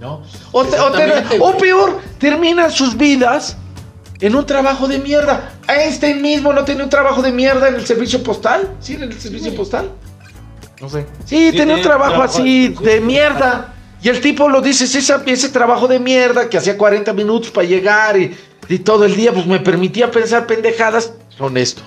¿No? 0.00 0.22
O, 0.52 0.64
te- 0.64 0.80
o 0.80 0.90
te- 0.92 1.58
peor, 1.60 2.00
terminan 2.18 2.70
sus 2.72 2.96
vidas 2.96 3.56
en 4.20 4.34
un 4.34 4.44
trabajo 4.46 4.86
de 4.88 4.98
mierda. 4.98 5.52
Einstein 5.68 6.20
mismo 6.20 6.52
no 6.52 6.64
tenía 6.64 6.84
un 6.84 6.90
trabajo 6.90 7.22
de 7.22 7.32
mierda 7.32 7.68
en 7.68 7.74
el 7.76 7.86
servicio 7.86 8.22
postal. 8.22 8.68
¿Sí, 8.80 8.94
en 8.94 9.02
el 9.04 9.20
servicio 9.20 9.50
Sí. 9.50 9.56
postal? 9.56 9.90
No 10.80 10.88
sé. 10.88 11.06
Sí, 11.24 11.52
tenía 11.56 11.76
un 11.76 11.82
trabajo 11.82 12.12
trabajo 12.12 12.22
así 12.40 12.68
de- 12.68 12.90
de 12.94 13.00
mierda. 13.00 13.74
Y 14.02 14.08
el 14.08 14.20
tipo 14.20 14.48
lo 14.48 14.62
dice, 14.62 14.84
ese, 14.84 15.14
ese 15.26 15.48
trabajo 15.50 15.86
de 15.86 15.98
mierda 15.98 16.48
que 16.48 16.56
hacía 16.56 16.78
40 16.78 17.12
minutos 17.12 17.50
para 17.50 17.66
llegar 17.66 18.18
y, 18.18 18.34
y 18.68 18.78
todo 18.78 19.04
el 19.04 19.14
día, 19.14 19.32
pues 19.32 19.46
me 19.46 19.60
permitía 19.60 20.10
pensar 20.10 20.46
pendejadas, 20.46 21.12
son 21.36 21.56
esto. 21.58 21.82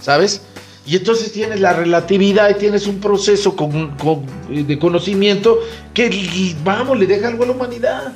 ¿Sabes? 0.00 0.42
Y 0.86 0.96
entonces 0.96 1.32
tienes 1.32 1.60
la 1.60 1.72
relatividad 1.72 2.48
y 2.50 2.54
tienes 2.54 2.86
un 2.86 3.00
proceso 3.00 3.56
con- 3.56 3.96
con- 3.96 4.24
de 4.48 4.78
conocimiento 4.78 5.58
que, 5.92 6.06
y 6.06 6.56
vamos, 6.64 6.98
le 6.98 7.06
deja 7.06 7.28
algo 7.28 7.42
a 7.44 7.46
la 7.48 7.52
humanidad. 7.52 8.12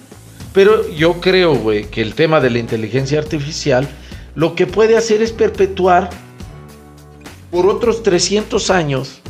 Pero 0.53 0.89
yo 0.91 1.21
creo, 1.21 1.55
güey, 1.55 1.85
que 1.85 2.03
el 2.03 2.15
tema 2.15 2.41
de 2.41 2.51
la 2.51 2.59
inteligencia 2.59 3.19
artificial 3.19 3.89
lo 4.35 4.55
que 4.55 4.67
puede 4.67 4.97
hacer 4.97 5.23
es 5.23 5.33
perpetuar 5.33 6.11
por 7.51 7.67
otros 7.67 8.03
300 8.03 8.71
años, 8.71 9.21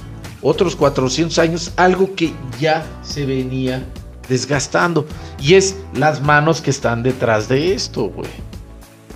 otros 0.43 0.77
400 0.77 1.39
años, 1.39 1.73
algo 1.77 2.15
que 2.15 2.33
ya 2.59 2.87
se 3.03 3.27
venía 3.27 3.85
desgastando. 4.29 5.07
Y 5.41 5.55
es 5.55 5.77
las 5.95 6.23
manos 6.23 6.61
que 6.61 6.71
están 6.71 7.03
detrás 7.03 7.49
de 7.49 7.75
esto, 7.75 8.05
güey. 8.05 8.31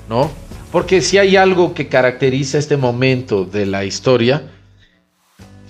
¿No? 0.08 0.30
Porque 0.72 1.00
si 1.00 1.18
hay 1.18 1.36
algo 1.36 1.72
que 1.72 1.88
caracteriza 1.88 2.58
este 2.58 2.76
momento 2.76 3.44
de 3.44 3.66
la 3.66 3.84
historia, 3.84 4.50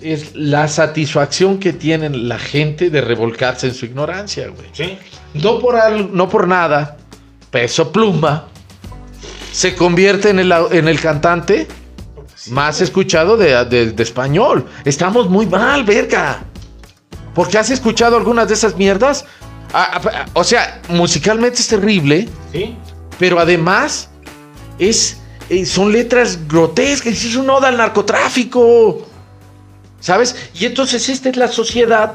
es 0.01 0.35
la 0.35 0.67
satisfacción 0.67 1.57
que 1.59 1.73
tienen 1.73 2.27
la 2.27 2.37
gente 2.37 2.89
de 2.89 3.01
revolcarse 3.01 3.67
en 3.67 3.73
su 3.73 3.85
ignorancia, 3.85 4.47
güey. 4.49 4.67
Sí. 4.73 4.97
No 5.33 5.59
por, 5.59 5.75
no 6.11 6.29
por 6.29 6.47
nada, 6.47 6.97
Peso 7.49 7.91
Pluma 7.91 8.47
se 9.51 9.75
convierte 9.75 10.29
en 10.29 10.39
el, 10.39 10.51
en 10.71 10.87
el 10.87 10.99
cantante 10.99 11.67
más 12.49 12.81
escuchado 12.81 13.37
de, 13.37 13.65
de- 13.65 13.91
de 13.91 14.03
español. 14.03 14.65
Estamos 14.83 15.29
muy 15.29 15.45
mal, 15.47 15.83
verga. 15.83 16.43
Porque 17.33 17.57
has 17.57 17.69
escuchado 17.69 18.15
algunas 18.17 18.47
de 18.47 18.53
esas 18.53 18.75
mierdas. 18.77 19.25
O 20.33 20.43
sea, 20.43 20.81
musicalmente 20.89 21.59
es 21.59 21.67
terrible, 21.67 22.29
Sí. 22.53 22.77
pero 23.19 23.39
además 23.39 24.09
es, 24.79 25.17
eh, 25.49 25.65
son 25.65 25.91
letras 25.91 26.47
grotescas, 26.47 27.13
es 27.25 27.35
un 27.35 27.49
oda 27.49 27.69
al 27.69 27.77
narcotráfico. 27.77 29.07
¿Sabes? 30.05 30.35
Y 30.53 30.65
entonces 30.65 31.09
esta 31.09 31.29
es 31.29 31.35
la 31.35 31.47
sociedad 31.47 32.11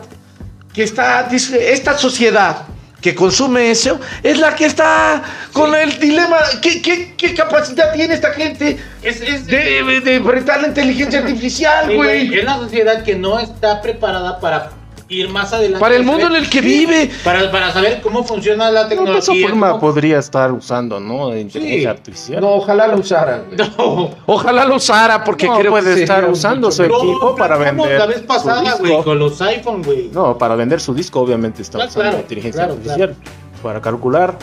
que 0.73 0.85
está, 0.85 1.25
dice, 1.25 1.73
esta 1.73 1.99
sociedad 1.99 2.59
que 3.01 3.17
consume 3.17 3.73
eso, 3.73 3.99
es 4.23 4.39
la 4.39 4.55
que 4.55 4.67
está 4.67 5.21
con 5.53 5.75
el 5.75 5.99
dilema. 5.99 6.37
¿Qué, 6.63 6.81
qué, 6.81 7.17
qué 7.17 7.35
capacidad 7.35 7.93
tiene 7.93 8.15
esta 8.15 8.33
gente 8.33 8.79
Es, 9.03 9.21
es, 9.21 9.45
de, 9.45 10.01
de, 10.05 10.15
enfrentar 10.15 10.61
la 10.61 10.69
inteligencia 10.69 11.19
artificial, 11.19 11.97
güey? 11.97 12.33
Es 12.33 12.45
una 12.45 12.59
sociedad 12.59 13.03
que 13.03 13.17
no 13.17 13.41
está 13.41 13.83
preparada 13.83 14.39
para 14.39 14.71
ir 15.11 15.29
más 15.29 15.53
adelante. 15.53 15.81
Para 15.81 15.97
el 15.97 16.05
mundo 16.05 16.29
en 16.29 16.37
el 16.37 16.49
que 16.49 16.61
vive. 16.61 17.11
Para, 17.23 17.51
para 17.51 17.73
saber 17.73 18.01
cómo 18.01 18.25
funciona 18.25 18.71
la 18.71 18.85
No, 18.85 18.89
tecnología. 18.89 19.47
Pluma 19.49 19.69
cómo- 19.73 19.81
podría 19.81 20.19
estar 20.19 20.51
usando, 20.53 20.99
¿no? 21.01 21.37
Inteligencia 21.37 21.81
Sí. 21.81 21.87
artificial. 21.87 22.41
No, 22.41 22.51
ojalá 22.51 22.87
lo 22.87 22.97
usara. 22.99 23.45
No. 23.77 24.11
Ojalá 24.27 24.65
lo 24.65 24.77
usara, 24.77 25.23
porque 25.25 25.47
No, 25.47 25.59
creo 25.59 25.73
puede 25.73 25.95
que 25.95 26.03
estar 26.03 26.29
usando 26.31 26.71
su 26.71 26.85
equipo 26.85 27.35
para 27.37 27.57
vender 27.59 27.99
La 27.99 28.07
vez 28.07 28.21
su 28.21 28.27
pasada, 28.27 28.63
disco. 28.63 28.79
güey, 28.79 29.03
con 29.03 29.19
los 29.19 29.41
iPhone, 29.43 29.83
güey. 29.83 30.09
No, 30.13 30.39
para 30.39 30.55
vender 30.55 30.81
su 30.81 30.95
disco, 30.95 31.21
obviamente 31.21 31.63
está 31.63 31.79
Ah, 31.79 31.87
usando 31.87 32.01
claro, 32.03 32.19
inteligencia 32.21 32.63
claro, 32.65 32.73
artificial. 32.75 33.15
Para 33.63 33.81
calcular 33.81 34.39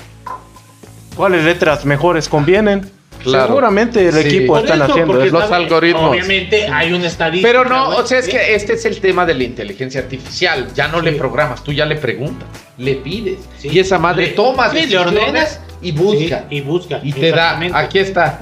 cuáles 1.16 1.44
letras 1.44 1.86
mejores 1.86 2.30
convienen. 2.30 2.92
Claro. 3.28 3.48
Seguramente 3.48 4.08
el 4.08 4.14
Sí. 4.16 4.20
equipo 4.22 4.54
Por 4.54 4.64
están 4.64 4.82
eso, 4.82 4.92
haciendo 4.92 5.22
eso. 5.24 5.40
los 5.40 5.52
algoritmos. 5.52 6.12
Obviamente 6.12 6.68
hay 6.68 6.94
una 6.94 7.08
estadística. 7.08 7.48
Pero 7.48 7.66
no, 7.66 7.90
o 7.98 8.06
sea, 8.06 8.20
es 8.20 8.28
que 8.28 8.56
este 8.56 8.74
es 8.74 8.86
el 8.86 9.00
tema 9.00 9.26
de 9.26 9.34
la 9.36 9.44
inteligencia 9.44 10.02
artificial. 10.02 10.68
Ya 10.74 10.88
no 10.88 11.02
le 11.02 11.14
programas, 11.14 11.64
tú 11.64 11.72
ya 11.72 11.86
le 11.86 11.96
preguntas, 11.96 12.48
le 12.78 12.96
pides. 12.96 13.40
Sí. 13.58 13.70
Y 13.72 13.80
esa 13.80 13.98
madre 14.00 14.28
Le- 14.28 14.34
toma 14.34 14.70
sí, 14.70 14.76
le 14.76 14.82
decisiones 14.82 15.14
ordenas 15.24 15.60
y 15.82 15.92
busca. 15.92 16.46
Sí, 16.50 16.56
y 16.58 16.62
busca. 16.62 17.00
y 17.04 17.14
te 17.14 17.32
da, 17.32 17.60
aquí 17.74 18.00
está. 18.00 18.40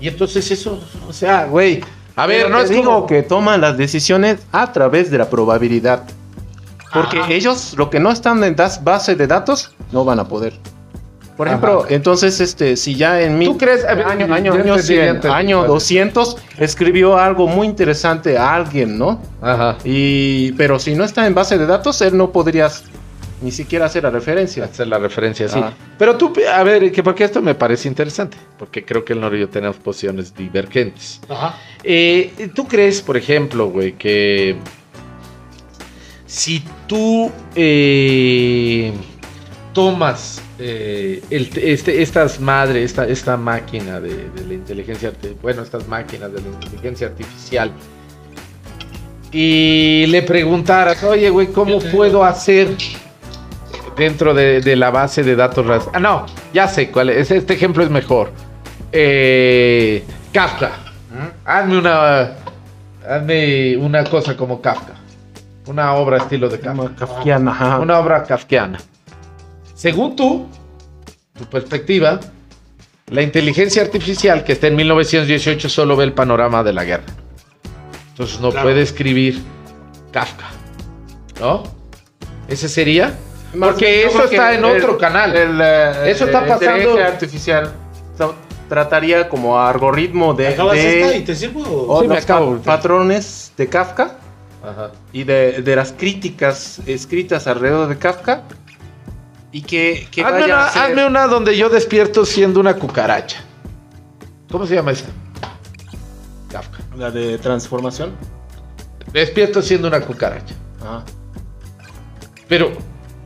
Y 0.00 0.08
entonces 0.08 0.50
eso, 0.50 0.82
o 1.08 1.12
sea, 1.12 1.44
güey. 1.44 1.80
A 2.16 2.26
ver, 2.26 2.48
no 2.50 2.60
es 2.60 2.70
digo 2.70 2.84
como- 2.84 3.06
que 3.06 3.22
toman 3.22 3.60
las 3.60 3.76
decisiones 3.76 4.38
a 4.52 4.72
través 4.72 5.10
de 5.10 5.18
la 5.18 5.28
probabilidad. 5.28 6.04
Porque 6.92 7.18
Ajá. 7.18 7.32
ellos, 7.32 7.74
lo 7.76 7.90
que 7.90 7.98
no 7.98 8.10
están 8.12 8.42
en 8.44 8.54
das- 8.54 8.84
base 8.84 9.16
de 9.16 9.26
datos, 9.26 9.72
no 9.90 10.04
van 10.04 10.20
a 10.20 10.28
poder. 10.28 10.52
Por 11.36 11.48
Ajá. 11.48 11.56
ejemplo, 11.56 11.86
entonces, 11.88 12.40
este, 12.40 12.76
si 12.76 12.94
ya 12.94 13.20
en 13.20 13.38
mi 13.38 13.46
¿Tú 13.46 13.58
crees? 13.58 13.84
Año, 13.84 14.06
año, 14.32 14.52
año 14.52 14.76
ya 14.76 14.82
100, 14.82 15.00
entendí. 15.08 15.28
año 15.36 15.64
200, 15.64 16.36
escribió 16.58 17.18
algo 17.18 17.48
muy 17.48 17.66
interesante 17.66 18.38
a 18.38 18.54
alguien, 18.54 18.96
¿no? 18.98 19.20
Ajá. 19.42 19.76
Y, 19.84 20.52
pero 20.52 20.78
si 20.78 20.94
no 20.94 21.02
está 21.02 21.26
en 21.26 21.34
base 21.34 21.58
de 21.58 21.66
datos, 21.66 22.00
él 22.02 22.16
no 22.16 22.30
podría 22.30 22.68
ni 23.42 23.50
siquiera 23.50 23.86
hacer 23.86 24.04
la 24.04 24.10
referencia. 24.10 24.64
Hacer 24.64 24.86
la 24.86 24.98
referencia, 24.98 25.48
sí. 25.48 25.60
Ah. 25.62 25.72
Pero 25.98 26.16
tú, 26.16 26.32
a 26.52 26.62
ver, 26.62 26.92
que 26.92 27.02
porque 27.02 27.24
esto 27.24 27.42
me 27.42 27.54
parece 27.54 27.88
interesante, 27.88 28.36
porque 28.58 28.84
creo 28.84 29.04
que 29.04 29.12
el 29.12 29.20
Noro 29.20 29.36
y 29.36 29.40
yo 29.40 29.48
tenemos 29.48 29.76
posiciones 29.76 30.34
divergentes. 30.34 31.20
Ajá. 31.28 31.56
Eh, 31.82 32.50
¿Tú 32.54 32.66
crees, 32.68 33.02
por 33.02 33.16
ejemplo, 33.16 33.66
güey, 33.66 33.92
que 33.92 34.56
si 36.26 36.64
tú 36.86 37.30
eh, 37.54 38.92
tomas 39.72 40.40
eh, 40.58 41.22
el- 41.30 41.50
este, 41.56 42.02
estas 42.02 42.40
madres, 42.40 42.84
esta, 42.84 43.06
esta 43.06 43.36
máquina 43.36 44.00
de, 44.00 44.28
de 44.30 44.44
la 44.46 44.54
inteligencia 44.54 45.12
bueno, 45.42 45.62
estas 45.62 45.88
máquinas 45.88 46.32
de 46.32 46.40
la 46.40 46.48
inteligencia 46.48 47.08
artificial, 47.08 47.70
y 49.32 50.06
le 50.08 50.22
preguntaras, 50.22 51.02
oye, 51.02 51.28
güey, 51.30 51.48
¿cómo 51.48 51.80
puedo 51.80 52.22
hacer 52.24 52.68
dentro 53.96 54.32
de, 54.32 54.60
de 54.60 54.76
la 54.76 54.90
base 54.90 55.24
de 55.24 55.34
datos? 55.34 55.88
Ah, 55.92 55.98
no, 55.98 56.26
ya 56.52 56.68
sé 56.68 56.90
cuál 56.90 57.10
es, 57.10 57.30
este 57.32 57.54
ejemplo 57.54 57.82
es 57.82 57.90
mejor. 57.90 58.30
Eh, 58.92 60.04
Kafka. 60.32 60.70
Hazme 61.44 61.78
una. 61.78 62.32
Hazme 63.08 63.76
una 63.76 64.04
cosa 64.04 64.36
como 64.36 64.60
Kafka. 64.62 64.94
Una 65.66 65.94
obra 65.94 66.18
estilo 66.18 66.48
de 66.48 66.60
Kafka. 66.60 66.94
Kafkiana. 66.96 67.78
Una 67.80 67.98
obra 67.98 68.22
kafkiana. 68.22 68.78
Según 69.84 70.16
tú, 70.16 70.46
tu 71.36 71.44
perspectiva, 71.44 72.18
la 73.10 73.20
inteligencia 73.20 73.82
artificial 73.82 74.42
que 74.42 74.52
está 74.54 74.68
en 74.68 74.76
1918 74.76 75.68
solo 75.68 75.94
ve 75.94 76.04
el 76.04 76.14
panorama 76.14 76.62
de 76.64 76.72
la 76.72 76.84
guerra. 76.84 77.04
Entonces 78.12 78.40
no 78.40 78.48
Claro. 78.50 78.64
puede 78.64 78.80
escribir 78.80 79.42
Kafka. 80.10 80.46
¿No? 81.38 81.64
¿Ese 82.48 82.66
sería? 82.70 83.12
Más 83.52 83.72
Porque 83.72 84.04
yo 84.04 84.08
eso 84.08 84.24
está 84.24 84.54
en 84.54 84.64
el- 84.64 84.76
otro 84.78 84.96
canal. 84.96 85.36
el, 85.36 85.60
eh, 85.62 86.10
Eso 86.10 86.24
está 86.24 86.40
la 86.40 86.46
pasando- 86.46 86.76
inteligencia 86.78 87.06
artificial 87.06 87.72
tra- 88.18 88.32
trataría 88.70 89.28
como 89.28 89.60
algoritmo 89.60 90.32
de, 90.32 90.48
¿Acabas 90.48 90.76
de 90.76 91.00
esta 91.02 91.16
y 91.18 91.24
te 91.24 91.34
sirvo? 91.34 91.62
o 91.90 92.00
Sí, 92.00 92.08
me 92.08 92.16
acabo. 92.16 92.56
pa- 92.56 92.76
patrones 92.76 93.52
de 93.58 93.66
Kafka 93.68 94.16
Ajá. 94.62 94.92
y 95.12 95.24
de, 95.24 95.60
de 95.60 95.76
las 95.76 95.92
críticas 95.92 96.80
escritas 96.86 97.46
alrededor 97.46 97.86
de 97.88 97.98
Kafka 97.98 98.44
y 99.54 99.62
que, 99.62 100.08
que 100.10 100.20
Hazme 100.22 100.40
vaya 100.40 100.54
una, 100.54 100.66
a 100.66 100.70
ser- 100.72 100.82
hazme 100.82 101.06
una 101.06 101.26
donde 101.28 101.56
yo 101.56 101.68
despierto 101.70 102.26
siendo 102.26 102.58
una 102.58 102.74
cucaracha. 102.74 103.40
¿Cómo 104.50 104.66
se 104.66 104.74
llama 104.74 104.90
esa? 104.90 105.06
Kafka. 106.50 106.78
la 106.96 107.10
de 107.12 107.38
transformación. 107.38 108.12
Despierto 109.12 109.62
siendo 109.62 109.86
una 109.86 110.00
cucaracha. 110.00 110.54
Ajá. 110.80 111.04
Pero 112.48 112.72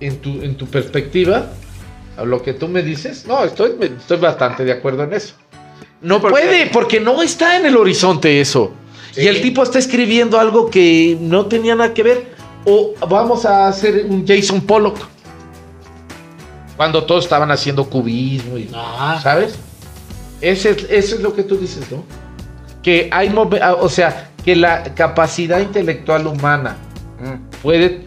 en 0.00 0.18
tu, 0.18 0.42
en 0.42 0.54
tu 0.56 0.66
perspectiva, 0.66 1.46
a 2.18 2.24
lo 2.24 2.42
que 2.42 2.52
tú 2.52 2.68
me 2.68 2.82
dices, 2.82 3.24
no, 3.26 3.42
estoy, 3.44 3.72
estoy 3.98 4.18
bastante 4.18 4.64
de 4.66 4.72
acuerdo 4.72 5.04
en 5.04 5.14
eso. 5.14 5.34
No 6.02 6.20
porque- 6.20 6.32
puede, 6.40 6.66
porque 6.66 7.00
no 7.00 7.22
está 7.22 7.56
en 7.56 7.64
el 7.64 7.76
horizonte 7.76 8.40
eso. 8.40 8.72
Sí. 9.12 9.22
Y 9.22 9.28
el 9.28 9.40
tipo 9.40 9.62
está 9.62 9.78
escribiendo 9.78 10.38
algo 10.38 10.68
que 10.70 11.16
no 11.20 11.46
tenía 11.46 11.74
nada 11.74 11.94
que 11.94 12.02
ver. 12.02 12.36
O 12.66 12.92
vamos 13.08 13.46
a 13.46 13.66
hacer 13.68 14.04
un 14.08 14.26
Jason 14.26 14.60
Pollock. 14.60 14.98
Cuando 16.78 17.04
todos 17.04 17.24
estaban 17.24 17.50
haciendo 17.50 17.84
cubismo 17.90 18.56
y 18.56 18.70
Ajá. 18.74 19.20
¿Sabes? 19.20 19.58
Ese 20.40 20.70
es- 20.70 20.86
eso 20.88 21.16
es 21.16 21.20
lo 21.20 21.34
que 21.34 21.42
tú 21.42 21.58
dices, 21.58 21.90
¿no? 21.90 22.04
Que 22.82 23.10
hay, 23.12 23.30
ah, 23.60 23.74
o 23.74 23.88
sea, 23.90 24.30
que 24.44 24.56
la 24.56 24.84
capacidad 24.94 25.58
intelectual 25.60 26.26
humana 26.26 26.76
Mm. 27.20 27.60
puede, 27.60 28.06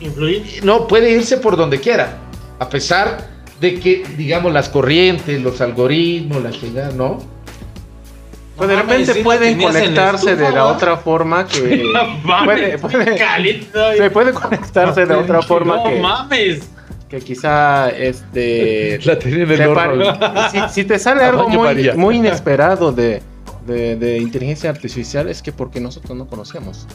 Influir. 0.00 0.60
no, 0.64 0.86
puede 0.86 1.10
irse 1.10 1.36
por 1.38 1.56
donde 1.56 1.80
quiera, 1.80 2.16
a 2.60 2.68
pesar 2.68 3.26
de 3.60 3.80
que, 3.80 4.04
digamos, 4.16 4.52
las 4.52 4.68
corrientes, 4.68 5.42
los 5.42 5.60
algoritmos, 5.60 6.40
la 6.42 6.50
chingada, 6.52 6.92
¿no? 6.92 7.18
Pues 8.56 8.68
de 8.70 8.76
No 8.76 8.82
repente 8.82 9.14
pueden 9.24 9.60
conectarse 9.60 10.36
de 10.36 10.50
la 10.52 10.66
otra 10.66 10.96
forma 10.96 11.44
que 11.46 11.60
puede, 12.44 12.78
puede- 12.78 13.18
se 13.98 14.10
puede 14.10 14.32
conectarse 14.32 15.06
de 15.06 15.14
otra 15.14 15.42
forma 15.42 15.76
No 15.76 15.84
que, 15.84 16.00
mames. 16.00 16.70
Que 17.08 17.18
quizá 17.20 17.88
este 17.90 18.98
La 19.04 19.18
tenía 19.18 19.44
en 19.44 19.50
el 19.50 19.56
te 19.56 19.66
horno. 19.66 20.18
pare- 20.18 20.50
si, 20.68 20.74
si 20.74 20.84
te 20.84 20.98
sale 20.98 21.22
algo 21.24 21.48
muy, 21.48 21.90
muy 21.96 22.16
inesperado 22.16 22.92
de, 22.92 23.22
de- 23.66 23.96
de 23.96 24.18
inteligencia 24.18 24.70
artificial 24.70 25.28
es 25.28 25.42
que 25.42 25.52
porque 25.52 25.80
nosotros 25.80 26.16
no 26.16 26.26
conocemos. 26.26 26.86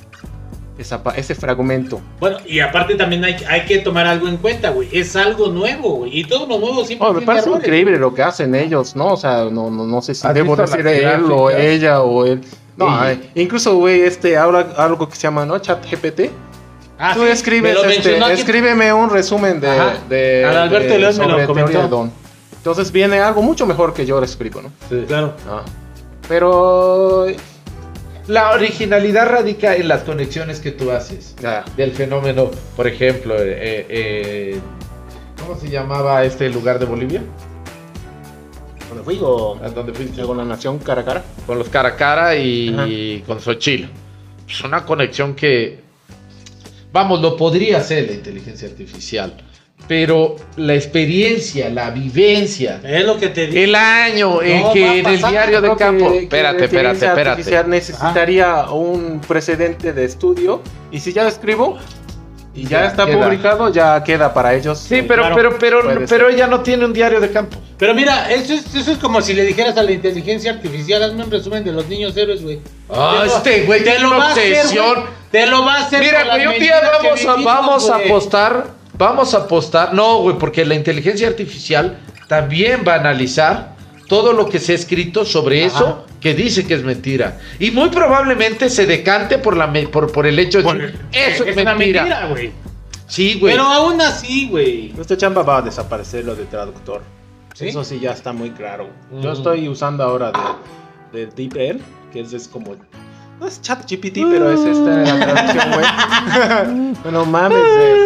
esa, 0.77 1.01
ese 1.15 1.35
fragmento. 1.35 2.01
Bueno, 2.19 2.37
y 2.47 2.59
aparte 2.59 2.95
también 2.95 3.23
hay, 3.23 3.35
hay 3.47 3.61
que 3.65 3.77
tomar 3.79 4.07
algo 4.07 4.27
en 4.27 4.37
cuenta, 4.37 4.71
güey. 4.71 4.89
Es 4.91 5.15
algo 5.15 5.49
nuevo, 5.49 5.97
güey. 5.97 6.19
Y 6.19 6.23
todo 6.25 6.47
lo 6.47 6.57
nuevo 6.59 6.83
siempre 6.83 7.07
Oh, 7.07 7.13
me 7.13 7.21
parece 7.21 7.45
errores. 7.47 7.63
increíble 7.65 7.97
lo 7.99 8.13
que 8.13 8.23
hacen 8.23 8.55
ellos, 8.55 8.95
¿no? 8.95 9.13
O 9.13 9.17
sea, 9.17 9.45
no, 9.51 9.69
no, 9.69 9.85
no 9.85 10.01
sé 10.01 10.15
si 10.15 10.25
¿Has 10.25 10.33
debo 10.33 10.55
decir 10.55 10.85
él 10.87 11.25
o 11.31 11.49
ella 11.51 12.01
o 12.01 12.25
él. 12.25 12.41
No, 12.75 12.87
Sí. 12.87 13.11
eh, 13.11 13.19
incluso, 13.35 13.75
güey, 13.77 14.01
este, 14.01 14.35
ahora 14.35 14.73
algo 14.77 15.07
que 15.07 15.15
se 15.15 15.21
llama, 15.21 15.45
¿no? 15.45 15.59
Chat 15.59 15.85
GPT. 15.89 16.31
Ah, 17.05 17.13
Tú 17.13 17.23
sí, 17.23 17.27
escribes, 17.27 17.75
me 17.85 17.95
este, 17.95 18.33
escribeme 18.33 18.93
un 18.93 19.09
resumen 19.09 19.59
de, 19.59 19.69
Ajá. 19.69 19.97
de, 20.07 20.45
Al 20.45 20.55
Alberto 20.55 20.93
de- 20.93 20.99
León 20.99 21.17
me 21.17 21.25
lo 21.25 21.31
sobre 21.31 21.45
comentó. 21.47 21.69
teoría 21.71 21.83
de 21.83 21.89
Don. 21.89 22.11
Entonces 22.55 22.91
viene 22.93 23.19
algo 23.19 23.41
mucho 23.41 23.65
mejor 23.65 23.93
que 23.93 24.05
yo 24.05 24.19
lo 24.19 24.25
escribo, 24.25 24.61
¿no? 24.61 24.71
Claro. 25.05 25.33
Ah. 25.49 25.63
Pero 26.29 27.25
La 28.27 28.51
originalidad 28.51 29.27
radica 29.27 29.75
en 29.75 29.89
las 29.89 30.03
conexiones 30.03 30.61
que 30.61 30.71
tú 30.71 30.91
haces 30.91 31.35
ya, 31.41 31.65
del 31.75 31.91
fenómeno. 31.91 32.49
Por 32.77 32.87
ejemplo, 32.87 33.35
eh, 33.37 33.85
eh, 33.89 34.59
¿cómo 35.45 35.59
se 35.59 35.69
llamaba 35.69 36.23
este 36.23 36.49
lugar 36.49 36.79
de 36.79 36.85
Bolivia? 36.85 37.21
¿dónde 38.87 39.03
fui 39.03 39.19
o 39.21 39.59
¿A 39.61 39.69
dónde 39.69 39.93
fuiste? 39.93 40.21
con 40.21 40.37
la 40.37 40.45
nación 40.45 40.79
cara 40.79 41.01
a 41.01 41.05
cara? 41.05 41.23
Con 41.45 41.57
los 41.59 41.67
cara 41.67 41.89
a 41.89 41.95
cara 41.97 42.35
y 42.37 43.21
con 43.27 43.41
Xochitl. 43.41 43.89
Es 44.47 44.63
una 44.63 44.85
conexión 44.85 45.33
que, 45.35 45.81
vamos, 46.93 47.19
lo 47.21 47.35
podría 47.35 47.79
hacer 47.79 48.05
la 48.07 48.13
inteligencia 48.13 48.67
artificial, 48.69 49.33
pero 49.87 50.37
la 50.55 50.75
experiencia, 50.75 51.69
la 51.69 51.89
vivencia, 51.89 52.79
Es 52.83 53.03
lo 53.05 53.17
que 53.17 53.27
te 53.29 53.47
digo. 53.47 53.61
el 53.63 53.75
año 53.75 54.41
en 54.41 54.61
No, 54.61 54.71
que 54.73 54.99
en 54.99 55.05
el 55.07 55.17
diario 55.17 55.59
de 55.61 55.69
que- 55.71 55.75
campo, 55.75 56.11
que 56.11 56.17
espérate, 56.19 56.29
la 56.59 56.65
espérate, 56.65 56.65
inteligencia 56.65 57.09
espérate. 57.09 57.29
artificial 57.31 57.69
necesitaría 57.69 58.69
un 58.71 59.19
precedente 59.27 59.91
de 59.91 60.05
estudio 60.05 60.61
y 60.91 60.99
si 60.99 61.11
ya 61.11 61.23
lo 61.23 61.29
escribo 61.29 61.77
y 62.55 62.63
ya, 62.63 62.81
Ya 62.81 62.85
está 62.87 63.05
queda. 63.05 63.23
publicado, 63.23 63.71
ya 63.73 64.03
queda 64.03 64.33
para 64.33 64.53
ellos. 64.53 64.77
Sí, 64.79 64.95
eh, 64.95 65.05
pero, 65.07 65.23
Claro, 65.23 65.35
pero, 65.35 65.57
pero, 65.59 66.05
pero 66.07 66.29
ella 66.29 66.47
no 66.47 66.59
tiene 66.61 66.85
un 66.85 66.93
diario 66.93 67.19
de 67.19 67.31
campo. 67.31 67.57
Pero 67.77 67.93
mira, 67.95 68.31
eso 68.31 68.53
es, 68.53 68.73
eso 68.75 68.91
es 68.91 68.97
como 68.99 69.21
si 69.21 69.33
le 69.33 69.43
dijeras 69.43 69.75
a 69.77 69.83
la 69.83 69.91
inteligencia 69.91 70.51
artificial, 70.51 71.01
hazme 71.03 71.23
un 71.23 71.31
resumen 71.31 71.63
de 71.63 71.71
los 71.71 71.87
niños 71.87 72.15
héroes, 72.15 72.43
güey. 72.43 72.59
Ah, 72.89 73.17
Te 73.21 73.25
lo- 73.27 73.35
este 73.37 73.65
güey 73.65 73.79
te 73.79 73.85
tiene 73.85 73.99
lo 74.01 74.07
una 74.09 74.17
va 74.17 74.31
hacer, 74.31 74.53
obsesión. 74.57 74.93
güey. 74.93 75.05
Te 75.31 75.47
lo 75.47 75.65
va 75.65 75.73
a 75.75 75.79
hacer. 75.85 75.99
Mira, 76.01 76.23
güey, 76.25 76.47
un 76.47 76.59
día 76.59 76.75
vamos 76.81 77.05
a, 77.25 77.33
vivimos, 77.33 77.43
vamos 77.43 77.89
a 77.89 77.95
apostar, 77.95 78.67
vamos 78.97 79.33
a 79.33 79.37
apostar, 79.37 79.93
no, 79.93 80.19
güey, 80.19 80.37
porque 80.37 80.63
la 80.63 80.75
inteligencia 80.75 81.27
artificial 81.27 81.97
también 82.27 82.83
va 82.87 82.93
a 82.93 82.99
analizar 82.99 83.73
todo 84.07 84.31
lo 84.33 84.47
que 84.47 84.59
se 84.59 84.73
ha 84.73 84.75
escrito 84.75 85.25
sobre 85.25 85.65
Ajá. 85.65 85.75
eso 85.77 86.05
que 86.23 86.33
dice 86.33 86.65
que 86.65 86.73
es 86.75 86.83
mentira. 86.83 87.37
Y 87.59 87.69
muy 87.71 87.89
probablemente 87.89 88.69
se 88.69 88.85
decante 88.87 89.37
por, 89.37 89.55
la, 89.57 89.67
me- 89.67 89.87
por, 89.89 90.11
por 90.11 90.25
el 90.25 90.39
hecho 90.39 90.63
de 90.63 90.73
decir, 90.73 90.99
eso 91.11 91.43
es, 91.43 91.57
una 91.57 91.75
mentira. 91.75 92.03
mentira, 92.03 92.27
güey. 92.29 92.51
Sí, 93.07 93.37
güey. 93.39 93.53
Pero 93.53 93.65
aún 93.65 93.99
así, 94.01 94.47
güey. 94.49 94.93
Esta 94.99 95.17
chamba 95.17 95.43
va 95.43 95.57
a 95.57 95.61
desaparecer 95.61 96.23
lo 96.25 96.33
de 96.33 96.45
traductor. 96.45 97.01
¿Sí? 97.53 97.67
Eso 97.67 97.83
sí 97.83 97.99
ya 97.99 98.11
está 98.13 98.31
muy 98.33 98.49
claro. 98.51 98.87
Yo 99.11 99.17
Ujú. 99.17 99.37
estoy 99.37 99.67
usando 99.67 100.03
ahora 100.03 100.31
de, 101.11 101.25
de 101.25 101.25
DeepL, 101.35 101.79
que 102.11 102.21
es, 102.21 102.33
es 102.33 102.47
como... 102.47 102.75
No 103.39 103.47
es 103.47 103.61
chat 103.61 103.81
GPT, 103.81 104.19
pero 104.31 104.49
es 104.51 104.61
esta 104.61 104.89
la 104.89 105.25
traducción 105.25 105.71
web. 105.77 106.97
bueno, 107.03 107.25
mames. 107.35 107.57
eh. 107.59 107.97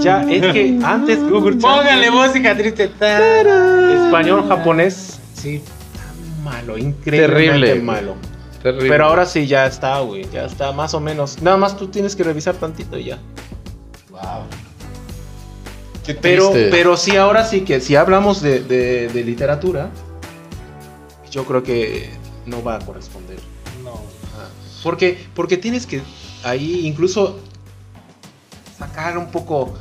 Ya, 0.00 0.22
es 0.22 0.52
que 0.52 0.78
antes 0.82 1.22
Google 1.28 1.56
Póngale 1.56 2.10
música 2.10 2.56
triste. 2.56 2.84
español, 4.04 4.46
japonés, 4.48 5.20
Sí. 5.34 5.62
Malo, 6.52 6.78
increíblemente 6.78 7.66
Terrible. 7.66 7.82
malo. 7.82 8.14
Terrible. 8.62 8.88
Pero 8.88 9.06
ahora 9.06 9.26
sí 9.26 9.46
ya 9.46 9.66
está, 9.66 9.98
güey, 10.00 10.28
ya 10.30 10.44
está 10.44 10.72
más 10.72 10.94
o 10.94 11.00
menos. 11.00 11.40
Nada 11.42 11.56
más 11.56 11.76
tú 11.76 11.88
tienes 11.88 12.14
que 12.14 12.22
revisar 12.22 12.54
tantito 12.56 12.96
y 12.98 13.04
ya. 13.04 13.18
Wow. 14.10 14.20
Qué 16.06 16.14
Pero, 16.14 16.52
pero 16.70 16.96
sí, 16.96 17.16
ahora 17.16 17.44
sí 17.44 17.62
que 17.62 17.80
si 17.80 17.96
hablamos 17.96 18.40
de, 18.42 18.60
de- 18.62 19.08
de 19.08 19.24
literatura, 19.24 19.90
yo 21.30 21.44
creo 21.44 21.62
que 21.62 22.10
no 22.46 22.62
va 22.62 22.76
a 22.76 22.78
corresponder. 22.80 23.38
No. 23.84 23.92
Ajá. 23.92 24.48
Porque, 24.82 25.16
porque 25.34 25.56
tienes 25.56 25.86
que 25.86 26.02
ahí 26.44 26.86
incluso 26.86 27.38
sacar 28.78 29.16
un 29.16 29.30
poco 29.30 29.74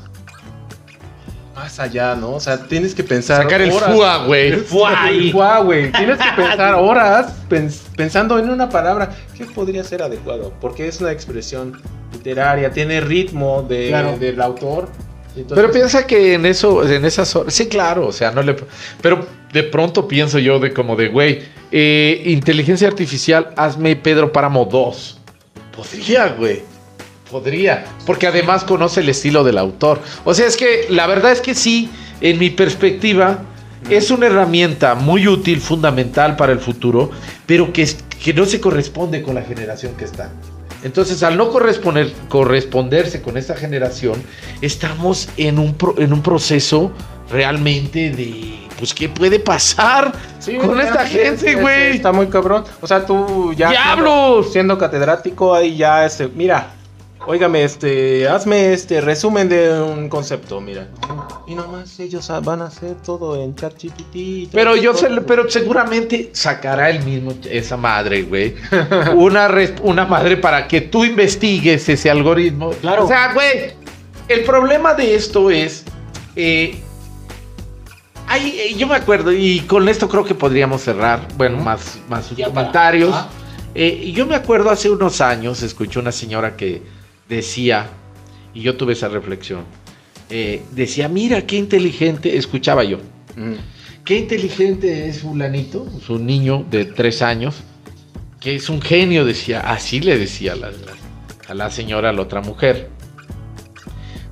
más 1.55 1.79
allá, 1.79 2.15
¿no? 2.15 2.31
O 2.33 2.39
sea, 2.39 2.65
tienes 2.67 2.95
que 2.95 3.03
pensar. 3.03 3.43
Sacar 3.43 3.61
el 3.61 3.71
horas. 3.71 3.93
FUA, 3.93 4.25
güey. 4.25 4.47
El 4.47 4.59
FUA, 4.61 5.09
el 5.09 5.31
FUA, 5.31 5.59
güey. 5.59 5.91
Tienes 5.97 6.17
que 6.17 6.31
pensar 6.35 6.75
horas 6.75 7.33
pens- 7.49 7.81
pensando 7.95 8.39
en 8.39 8.49
una 8.49 8.69
palabra. 8.69 9.15
¿Qué 9.37 9.45
podría 9.45 9.83
ser 9.83 10.01
adecuado? 10.01 10.53
Porque 10.61 10.87
es 10.87 11.01
una 11.01 11.11
expresión 11.11 11.81
literaria, 12.13 12.71
tiene 12.71 13.01
ritmo 13.01 13.63
de, 13.67 13.87
Claro. 13.89 14.17
del 14.17 14.41
autor. 14.41 14.87
Entonces, 15.35 15.55
Pero 15.55 15.71
piensa 15.71 16.05
que 16.05 16.33
en 16.33 16.45
eso, 16.45 16.85
en 16.89 17.05
esas 17.05 17.33
horas, 17.35 17.53
sí, 17.53 17.67
claro, 17.67 18.07
o 18.07 18.11
sea, 18.11 18.31
no 18.31 18.41
le, 18.43 18.53
pero 19.01 19.25
de 19.53 19.63
pronto 19.63 20.05
pienso 20.05 20.39
yo 20.39 20.59
de 20.59 20.73
como 20.73 20.97
de, 20.97 21.07
güey, 21.07 21.43
eh, 21.71 22.21
inteligencia 22.25 22.87
artificial, 22.89 23.49
hazme 23.55 23.95
Pedro 23.95 24.33
Páramo 24.33 24.65
2. 24.65 25.19
Podría, 25.75 26.27
güey, 26.29 26.63
podría, 27.31 27.85
porque 28.05 28.27
además 28.27 28.63
conoce 28.63 28.99
el 28.99 29.09
estilo 29.09 29.43
del 29.43 29.57
autor. 29.57 29.99
O 30.25 30.33
sea, 30.33 30.45
es 30.45 30.57
que 30.57 30.85
la 30.89 31.07
verdad 31.07 31.31
es 31.31 31.41
que 31.41 31.55
sí, 31.55 31.89
en 32.19 32.37
mi 32.37 32.49
perspectiva, 32.49 33.39
es 33.89 34.11
una 34.11 34.27
herramienta 34.27 34.93
muy 34.93 35.27
útil, 35.27 35.59
fundamental 35.59 36.35
para 36.35 36.51
el 36.51 36.59
futuro, 36.59 37.09
pero 37.47 37.73
que, 37.73 37.81
es- 37.83 37.97
que 38.23 38.33
no 38.33 38.45
se 38.45 38.59
corresponde 38.61 39.23
con 39.23 39.33
la 39.33 39.41
generación 39.41 39.93
que 39.97 40.05
está. 40.05 40.29
Entonces, 40.83 41.21
al 41.23 41.37
no 41.37 41.49
corresponder, 41.49 42.11
corresponderse 42.27 43.21
con 43.21 43.37
esta 43.37 43.55
generación, 43.55 44.21
estamos 44.61 45.29
en 45.37 45.57
un, 45.59 45.73
pro- 45.75 45.95
en 45.97 46.11
un 46.13 46.21
proceso 46.21 46.91
realmente 47.31 48.09
de, 48.11 48.67
pues, 48.77 48.93
¿qué 48.93 49.07
puede 49.09 49.39
pasar 49.39 50.11
Sí, 50.39 50.55
con 50.57 50.79
esta 50.81 51.03
es- 51.05 51.11
gente, 51.11 51.51
es- 51.51 51.61
güey? 51.61 51.95
Está 51.95 52.11
muy 52.11 52.27
cabrón. 52.27 52.63
O 52.81 52.87
sea, 52.87 53.05
tú 53.05 53.53
ya. 53.53 53.69
¡Diablos! 53.69 54.45
Siendo, 54.45 54.51
siendo 54.53 54.77
catedrático, 54.77 55.53
ahí 55.53 55.77
ya, 55.77 56.05
este. 56.05 56.27
Mira, 56.27 56.71
óigame, 57.27 57.63
este. 57.63 58.27
Hazme 58.27 58.73
este 58.73 59.01
resumen 59.01 59.49
de 59.49 59.81
un 59.81 60.09
concepto, 60.09 60.59
mira. 60.61 60.87
Y 61.47 61.55
nomás 61.55 61.99
ellos 61.99 62.31
van 62.43 62.61
a 62.61 62.65
hacer 62.65 62.95
todo 63.03 63.41
en 63.41 63.55
ChatGPT. 63.55 64.49
Pero 64.53 64.75
yo 64.75 64.93
sé, 64.93 65.09
pero 65.27 65.49
seguramente 65.49 66.29
sacará 66.33 66.89
el 66.89 67.03
mismo 67.03 67.33
esa 67.49 67.77
madre, 67.77 68.23
güey. 68.23 68.55
Una, 69.15 69.47
res- 69.47 69.73
una 69.81 70.05
madre 70.05 70.37
para 70.37 70.67
que 70.67 70.81
tú 70.81 71.03
investigues 71.03 71.87
ese 71.89 72.09
algoritmo. 72.09 72.71
Claro. 72.81 73.05
O 73.05 73.07
sea, 73.07 73.33
güey, 73.33 73.73
el 74.27 74.43
problema 74.43 74.93
de 74.93 75.15
esto 75.15 75.49
es. 75.51 75.83
eh, 76.35 76.79
hay- 78.27 78.59
eh, 78.59 78.75
yo 78.77 78.87
me 78.87 78.95
acuerdo, 78.95 79.31
y 79.33 79.59
con 79.61 79.89
esto 79.89 80.07
creo 80.07 80.23
que 80.23 80.35
podríamos 80.35 80.81
cerrar. 80.81 81.27
Bueno, 81.35 81.57
más, 81.57 81.99
más 82.07 82.25
sus 82.27 82.37
para- 82.39 82.49
comentarios. 82.53 83.11
Ah. 83.13 83.29
Eh, 83.75 84.11
yo 84.13 84.25
me 84.25 84.35
acuerdo 84.35 84.69
hace 84.69 84.89
unos 84.89 85.21
años, 85.21 85.61
escuché 85.63 85.99
una 85.99 86.11
señora 86.11 86.55
que 86.57 86.81
decía, 87.35 87.89
y 88.53 88.61
yo 88.61 88.75
tuve 88.75 88.93
esa 88.93 89.07
reflexión, 89.07 89.63
eh, 90.29 90.61
decía, 90.71 91.07
mira 91.07 91.45
qué 91.47 91.55
inteligente, 91.57 92.37
escuchaba 92.37 92.83
yo, 92.83 92.97
Mm. 93.35 93.53
qué 94.03 94.17
inteligente 94.17 95.07
es 95.07 95.21
fulanito, 95.21 95.87
su 96.05 96.19
niño 96.19 96.65
de 96.69 96.85
tres 96.85 97.21
años, 97.21 97.55
que 98.39 98.55
es 98.55 98.69
un 98.69 98.81
genio, 98.81 99.23
decía, 99.25 99.61
así 99.61 100.01
le 100.01 100.17
decía 100.17 100.53
a 100.53 100.55
la, 100.57 100.71
a 101.47 101.53
la 101.53 101.71
señora, 101.71 102.09
a 102.09 102.13
la 102.13 102.21
otra 102.21 102.41
mujer. 102.41 102.89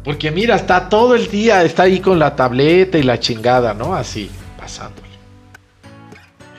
Porque 0.04 0.32
mira, 0.32 0.56
está 0.56 0.90
todo 0.90 1.16
el 1.16 1.30
día, 1.30 1.64
está 1.64 1.84
ahí 1.84 2.00
con 2.00 2.18
la 2.20 2.36
tableta 2.36 2.98
y 2.98 3.04
la 3.04 3.20
chingada, 3.20 3.74
¿no? 3.74 3.94
Así, 3.94 4.30
pasándole. 4.58 5.08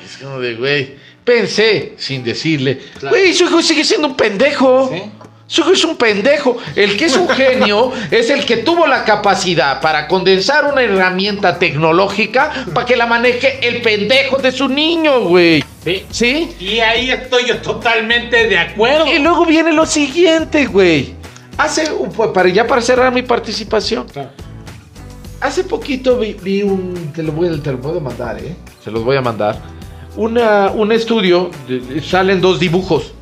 Es 0.04 0.16
como 0.18 0.38
de, 0.38 0.54
güey, 0.54 0.94
pensé, 1.24 1.94
sin 1.98 2.22
decirle, 2.22 2.78
Claro. 2.98 3.16
güey, 3.16 3.32
su 3.34 3.44
hijo 3.44 3.60
sigue 3.62 3.84
siendo 3.84 4.08
un 4.08 4.16
pendejo. 4.16 4.88
¿Sí? 4.92 5.02
Hijo 5.58 5.72
es 5.72 5.84
un 5.84 5.96
pendejo. 5.96 6.56
El 6.76 6.96
que 6.96 7.06
es 7.06 7.16
un 7.16 7.28
genio 7.28 7.92
es 8.10 8.30
el 8.30 8.44
que 8.46 8.58
tuvo 8.58 8.86
la 8.86 9.04
capacidad 9.04 9.80
para 9.80 10.06
condensar 10.08 10.64
una 10.72 10.82
herramienta 10.82 11.58
tecnológica 11.58 12.66
para 12.72 12.86
que 12.86 12.96
la 12.96 13.06
maneje 13.06 13.58
el 13.66 13.82
pendejo 13.82 14.38
de 14.38 14.52
su 14.52 14.68
niño, 14.68 15.20
güey. 15.22 15.64
Sí. 15.84 16.04
¿Sí? 16.10 16.56
Y 16.60 16.78
ahí 16.80 17.10
estoy 17.10 17.46
yo 17.46 17.58
totalmente 17.58 18.46
de 18.46 18.58
acuerdo. 18.58 19.06
Y 19.06 19.18
luego 19.18 19.44
viene 19.44 19.72
lo 19.72 19.86
siguiente, 19.86 20.66
güey. 20.66 21.14
Hace, 21.58 21.90
un- 21.92 22.10
para, 22.32 22.48
ya 22.48 22.66
para 22.66 22.80
cerrar 22.80 23.12
mi 23.12 23.22
participación, 23.22 24.06
hace 25.40 25.64
poquito 25.64 26.16
vi, 26.18 26.34
vi 26.34 26.62
un, 26.62 27.12
te 27.14 27.22
lo, 27.22 27.32
voy, 27.32 27.48
a- 27.48 27.62
te 27.62 27.72
lo 27.72 27.80
puedo 27.80 28.00
mandar, 28.00 28.38
¿eh? 28.38 28.54
Se 28.84 28.90
los 28.90 29.02
voy 29.04 29.16
a 29.16 29.20
mandar. 29.20 29.58
Una, 30.16 30.70
un 30.70 30.92
estudio, 30.92 31.50
de- 31.68 32.00
salen 32.02 32.40
dos 32.40 32.58
dibujos. 32.60 33.12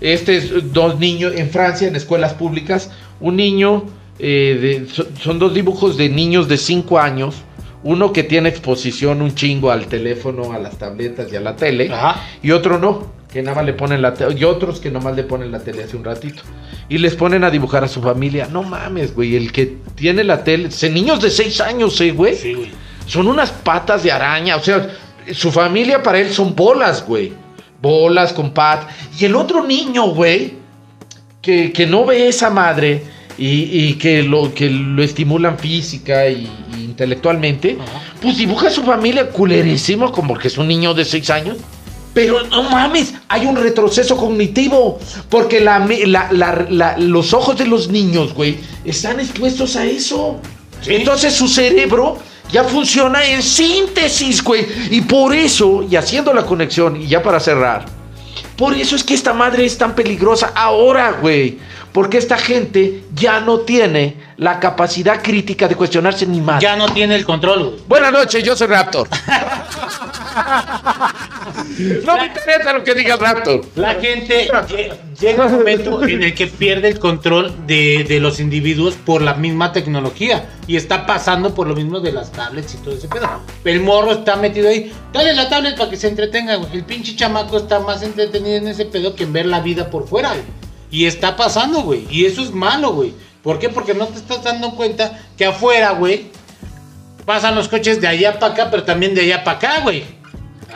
Este 0.00 0.36
es 0.36 0.72
dos 0.72 0.98
niños 0.98 1.32
en 1.36 1.50
Francia, 1.50 1.88
en 1.88 1.96
escuelas 1.96 2.34
públicas. 2.34 2.90
Un 3.20 3.36
niño, 3.36 3.84
eh, 4.18 4.58
de- 4.60 4.88
so- 4.92 5.06
son 5.20 5.38
dos 5.38 5.54
dibujos 5.54 5.96
de 5.96 6.08
niños 6.08 6.48
de 6.48 6.56
5 6.58 6.98
años. 6.98 7.36
Uno 7.82 8.12
que 8.12 8.22
tiene 8.22 8.48
exposición 8.48 9.20
un 9.22 9.34
chingo 9.34 9.70
al 9.70 9.86
teléfono, 9.86 10.52
a 10.52 10.58
las 10.58 10.78
tabletas 10.78 11.30
y 11.32 11.36
a 11.36 11.40
la 11.40 11.54
tele. 11.56 11.92
Ajá. 11.92 12.22
Y 12.42 12.50
otro 12.50 12.78
no, 12.78 13.12
que 13.32 13.42
nada 13.42 13.56
más 13.56 13.66
le 13.66 13.74
ponen 13.74 14.00
la 14.00 14.14
tele, 14.14 14.36
y 14.38 14.44
otros 14.44 14.80
que 14.80 14.90
nomás 14.90 15.14
le 15.16 15.24
ponen 15.24 15.52
la 15.52 15.60
tele 15.60 15.84
hace 15.84 15.96
un 15.96 16.04
ratito. 16.04 16.42
Y 16.88 16.98
les 16.98 17.14
ponen 17.14 17.44
a 17.44 17.50
dibujar 17.50 17.84
a 17.84 17.88
su 17.88 18.00
familia. 18.00 18.48
No 18.50 18.62
mames, 18.62 19.14
güey, 19.14 19.36
el 19.36 19.52
que 19.52 19.76
tiene 19.96 20.24
la 20.24 20.44
tele, 20.44 20.70
se 20.70 20.88
niños 20.90 21.20
de 21.20 21.30
6 21.30 21.60
años, 21.60 22.00
eh, 22.00 22.12
güey. 22.12 22.36
Sí, 22.36 22.54
güey. 22.54 22.70
Son 23.06 23.28
unas 23.28 23.50
patas 23.50 24.02
de 24.02 24.12
araña, 24.12 24.56
o 24.56 24.62
sea, 24.62 24.88
su 25.32 25.52
familia 25.52 26.02
para 26.02 26.18
él 26.20 26.30
son 26.32 26.54
bolas, 26.54 27.04
güey. 27.06 27.32
Bolas 27.84 28.32
con 28.32 28.50
pat. 28.52 28.88
Y 29.18 29.26
el 29.26 29.36
otro 29.36 29.64
niño, 29.66 30.06
güey, 30.14 30.54
que, 31.42 31.70
que 31.70 31.86
no 31.86 32.06
ve 32.06 32.28
esa 32.28 32.48
madre 32.48 33.02
y, 33.36 33.48
y 33.88 33.94
que, 33.94 34.22
lo, 34.22 34.54
que 34.54 34.70
lo 34.70 35.02
estimulan 35.02 35.58
física 35.58 36.26
y, 36.28 36.48
y 36.78 36.84
intelectualmente, 36.84 37.76
Ajá. 37.78 38.00
pues 38.22 38.38
dibuja 38.38 38.68
a 38.68 38.70
su 38.70 38.82
familia 38.82 39.28
culerísimo 39.28 40.10
como 40.10 40.38
que 40.38 40.48
es 40.48 40.56
un 40.56 40.66
niño 40.68 40.94
de 40.94 41.04
6 41.04 41.30
años. 41.30 41.56
Pero 42.14 42.44
no 42.46 42.62
mames, 42.62 43.12
hay 43.28 43.44
un 43.44 43.56
retroceso 43.56 44.16
cognitivo. 44.16 44.98
Porque 45.28 45.60
la, 45.60 45.80
la- 46.06 46.28
la- 46.32 46.66
la- 46.70 46.96
los 46.96 47.34
ojos 47.34 47.58
de 47.58 47.66
los 47.66 47.88
niños, 47.88 48.32
güey, 48.32 48.56
están 48.84 49.18
expuestos 49.20 49.74
a 49.76 49.84
eso. 49.84 50.38
Sí. 50.80 50.94
Entonces 50.94 51.34
su 51.34 51.48
cerebro 51.48 52.16
ya 52.54 52.62
funciona 52.62 53.24
en 53.24 53.42
síntesis, 53.42 54.40
güey. 54.44 54.64
Y 54.92 55.00
por 55.00 55.34
eso, 55.34 55.82
y 55.82 55.96
haciendo 55.96 56.32
la 56.32 56.46
conexión, 56.46 57.02
y 57.02 57.08
ya 57.08 57.20
para 57.20 57.40
cerrar, 57.40 57.84
por 58.56 58.74
eso 58.74 58.94
es 58.94 59.02
que 59.02 59.14
esta 59.14 59.32
madre 59.32 59.64
es 59.64 59.76
tan 59.76 59.96
peligrosa 59.96 60.52
ahora, 60.54 61.18
güey. 61.20 61.58
Porque 61.90 62.16
esta 62.16 62.38
gente 62.38 63.02
ya 63.12 63.40
no 63.40 63.60
tiene 63.60 64.16
la 64.36 64.60
capacidad 64.60 65.20
crítica 65.20 65.66
de 65.66 65.74
cuestionarse 65.74 66.26
ni 66.26 66.40
más. 66.40 66.62
Ya 66.62 66.76
no 66.76 66.88
tiene 66.90 67.16
el 67.16 67.24
control, 67.24 67.64
güey. 67.64 67.76
Buenas 67.88 68.12
noches, 68.12 68.44
yo 68.44 68.54
soy 68.54 68.68
Raptor. 68.68 69.08
no 72.04 72.16
me 72.18 72.26
interesa 72.26 72.72
lo 72.72 72.84
que 72.84 72.94
diga 72.94 73.14
el 73.14 73.20
Raptor. 73.20 73.60
La 73.76 73.94
gente 73.94 74.48
lle- 74.50 74.92
llega 75.20 75.46
un 75.46 75.52
momento 75.52 76.02
en 76.04 76.22
el 76.22 76.34
que 76.34 76.46
pierde 76.46 76.88
el 76.88 76.98
control 76.98 77.66
de, 77.66 78.04
de 78.08 78.20
los 78.20 78.40
individuos 78.40 78.94
por 78.94 79.22
la 79.22 79.34
misma 79.34 79.72
tecnología. 79.72 80.48
Y 80.66 80.76
está 80.76 81.06
pasando 81.06 81.54
por 81.54 81.66
lo 81.66 81.74
mismo 81.74 82.00
de 82.00 82.12
las 82.12 82.32
tablets 82.32 82.74
y 82.74 82.78
todo 82.78 82.94
ese 82.94 83.08
pedo. 83.08 83.28
El 83.64 83.80
morro 83.80 84.12
está 84.12 84.36
metido 84.36 84.68
ahí. 84.68 84.92
Dale 85.12 85.32
la 85.34 85.48
tablet 85.48 85.76
para 85.76 85.90
que 85.90 85.96
se 85.96 86.08
entretenga. 86.08 86.54
El 86.72 86.84
pinche 86.84 87.14
chamaco 87.16 87.56
está 87.58 87.80
más 87.80 88.02
entretenido 88.02 88.56
en 88.56 88.68
ese 88.68 88.84
pedo 88.86 89.14
que 89.14 89.24
en 89.24 89.32
ver 89.32 89.46
la 89.46 89.60
vida 89.60 89.90
por 89.90 90.08
fuera, 90.08 90.30
güey. 90.30 90.42
Y 90.90 91.06
está 91.06 91.36
pasando, 91.36 91.82
güey. 91.82 92.06
Y 92.10 92.24
eso 92.26 92.42
es 92.42 92.52
malo, 92.52 92.92
güey. 92.92 93.12
¿Por 93.42 93.58
qué? 93.58 93.68
Porque 93.68 93.94
no 93.94 94.06
te 94.06 94.16
estás 94.18 94.42
dando 94.42 94.70
cuenta 94.74 95.18
que 95.36 95.44
afuera, 95.44 95.90
güey, 95.90 96.30
pasan 97.26 97.54
los 97.54 97.68
coches 97.68 98.00
de 98.00 98.06
allá 98.08 98.38
para 98.38 98.52
acá, 98.54 98.70
pero 98.70 98.84
también 98.84 99.14
de 99.14 99.22
allá 99.22 99.44
para 99.44 99.56
acá, 99.58 99.80
güey. 99.82 100.04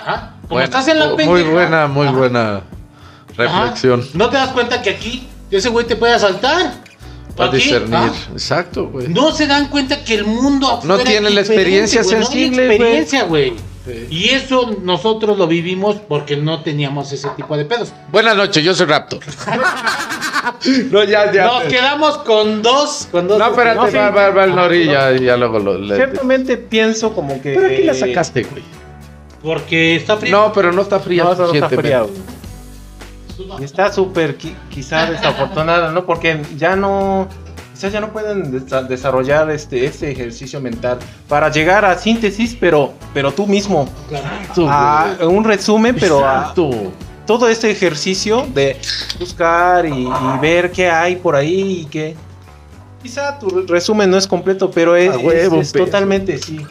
Ajá. 0.01 0.35
Como 0.49 0.61
estás 0.61 0.89
en 0.89 0.99
la 0.99 1.07
muy 1.09 1.17
pendeja. 1.17 1.51
buena, 1.51 1.87
muy 1.87 2.07
Ajá. 2.07 2.17
buena 2.17 2.63
Ajá. 3.37 3.63
reflexión. 3.63 4.05
No 4.15 4.31
te 4.31 4.37
das 4.37 4.51
cuenta 4.51 4.81
que 4.83 4.91
aquí 4.91 5.27
ese 5.51 5.69
güey 5.69 5.87
te 5.87 5.97
puede 5.97 6.15
asaltar. 6.15 6.73
Para 7.37 7.51
Aquí, 7.51 7.59
discernir. 7.59 7.95
ah, 7.97 8.11
Exacto, 8.33 8.89
güey. 8.89 9.07
No 9.09 9.31
se 9.31 9.47
dan 9.47 9.69
cuenta 9.69 10.03
que 10.03 10.15
el 10.17 10.25
mundo 10.25 10.81
No 10.83 10.99
tienen 10.99 11.27
es 11.27 11.35
la 11.35 11.41
experiencia 11.43 12.03
güey, 12.03 12.17
sensible, 12.17 12.57
No 12.65 12.71
hay 12.71 12.77
experiencia, 12.77 13.23
güey. 13.25 13.53
Sí. 13.87 14.07
Y 14.11 14.29
eso 14.31 14.77
nosotros 14.83 15.39
lo 15.39 15.47
vivimos 15.47 15.97
porque 16.09 16.37
no 16.37 16.63
teníamos 16.63 17.13
ese 17.13 17.29
tipo 17.37 17.57
de 17.57 17.65
pedos. 17.65 17.93
Buenas 18.11 18.37
noches, 18.37 18.63
yo 18.65 18.75
soy 18.75 18.87
Raptor. 18.87 19.21
no, 20.91 21.05
ya, 21.05 21.33
ya. 21.33 21.47
Nos 21.47 21.63
quedamos 21.65 22.19
con 22.19 22.61
dos, 22.63 23.09
con 23.11 23.29
dos. 23.29 23.39
No, 23.39 23.47
espérate, 23.47 23.77
No, 23.81 23.87
sí. 23.89 23.97
va, 23.97 24.11
va, 24.11 24.31
va 24.31 24.45
el 24.45 24.55
Nori, 24.57 24.87
ya, 24.87 25.13
ya 25.13 25.37
luego 25.37 25.59
lo. 25.59 25.79
le- 25.79 25.95
Ciertamente 25.95 26.57
pienso 26.57 27.15
como 27.15 27.41
que. 27.41 27.55
¿Pero 27.55 27.67
aquí 27.67 27.83
la 27.85 27.95
sacaste, 27.95 28.43
güey? 28.43 28.63
Porque 29.43 29.97
está 29.97 30.17
frío. 30.17 30.37
No, 30.37 30.53
pero 30.53 30.73
no 30.73 30.83
está 30.83 30.99
fría 31.01 31.25
No, 31.25 31.33
eso 31.33 31.43
no 31.47 31.53
está 31.53 31.69
suficientemente. 31.69 31.89
fría, 31.89 33.47
güey. 33.49 33.61
Y 33.61 33.65
está 33.65 33.93
súper 33.93 34.37
qui- 34.37 34.55
quizá 34.69 35.09
desafortunada, 35.11 35.93
¿no? 35.93 36.05
Porque 36.05 36.43
ya 36.57 36.75
no. 36.75 37.29
Quizás 37.73 37.93
ya 37.93 38.01
no 38.01 38.09
pueden 38.13 38.51
desa- 38.53 38.83
desarrollar 38.89 39.49
este, 39.53 39.85
este 39.85 40.11
ejercicio 40.11 40.61
mental 40.61 40.99
para 41.29 41.49
llegar 41.49 41.85
a 41.85 41.97
síntesis, 41.97 42.57
pero, 42.59 42.93
pero 43.15 43.31
tú 43.31 43.47
mismo. 43.47 43.89
Exacto, 44.11 44.69
A 44.69 45.15
un 45.29 45.45
resumen, 45.45 45.97
pero 46.01 46.27
a 46.27 46.53
todo 47.25 47.49
este 47.49 47.71
ejercicio 47.71 48.45
de 48.53 48.77
buscar 49.21 49.87
y, 49.87 50.09
y 50.09 50.39
ver 50.43 50.73
qué 50.73 50.91
hay 50.91 51.15
por 51.15 51.37
ahí 51.37 51.83
y 51.83 51.85
que. 51.85 52.17
Quizá 53.01 53.39
tu 53.39 53.65
resumen 53.69 54.11
no 54.11 54.19
es 54.19 54.27
completo, 54.27 54.69
pero 54.73 54.97
es, 54.97 55.17
huevo, 55.17 55.61
es- 55.61 55.71
totalmente 55.73 56.37
sí. 56.39 56.67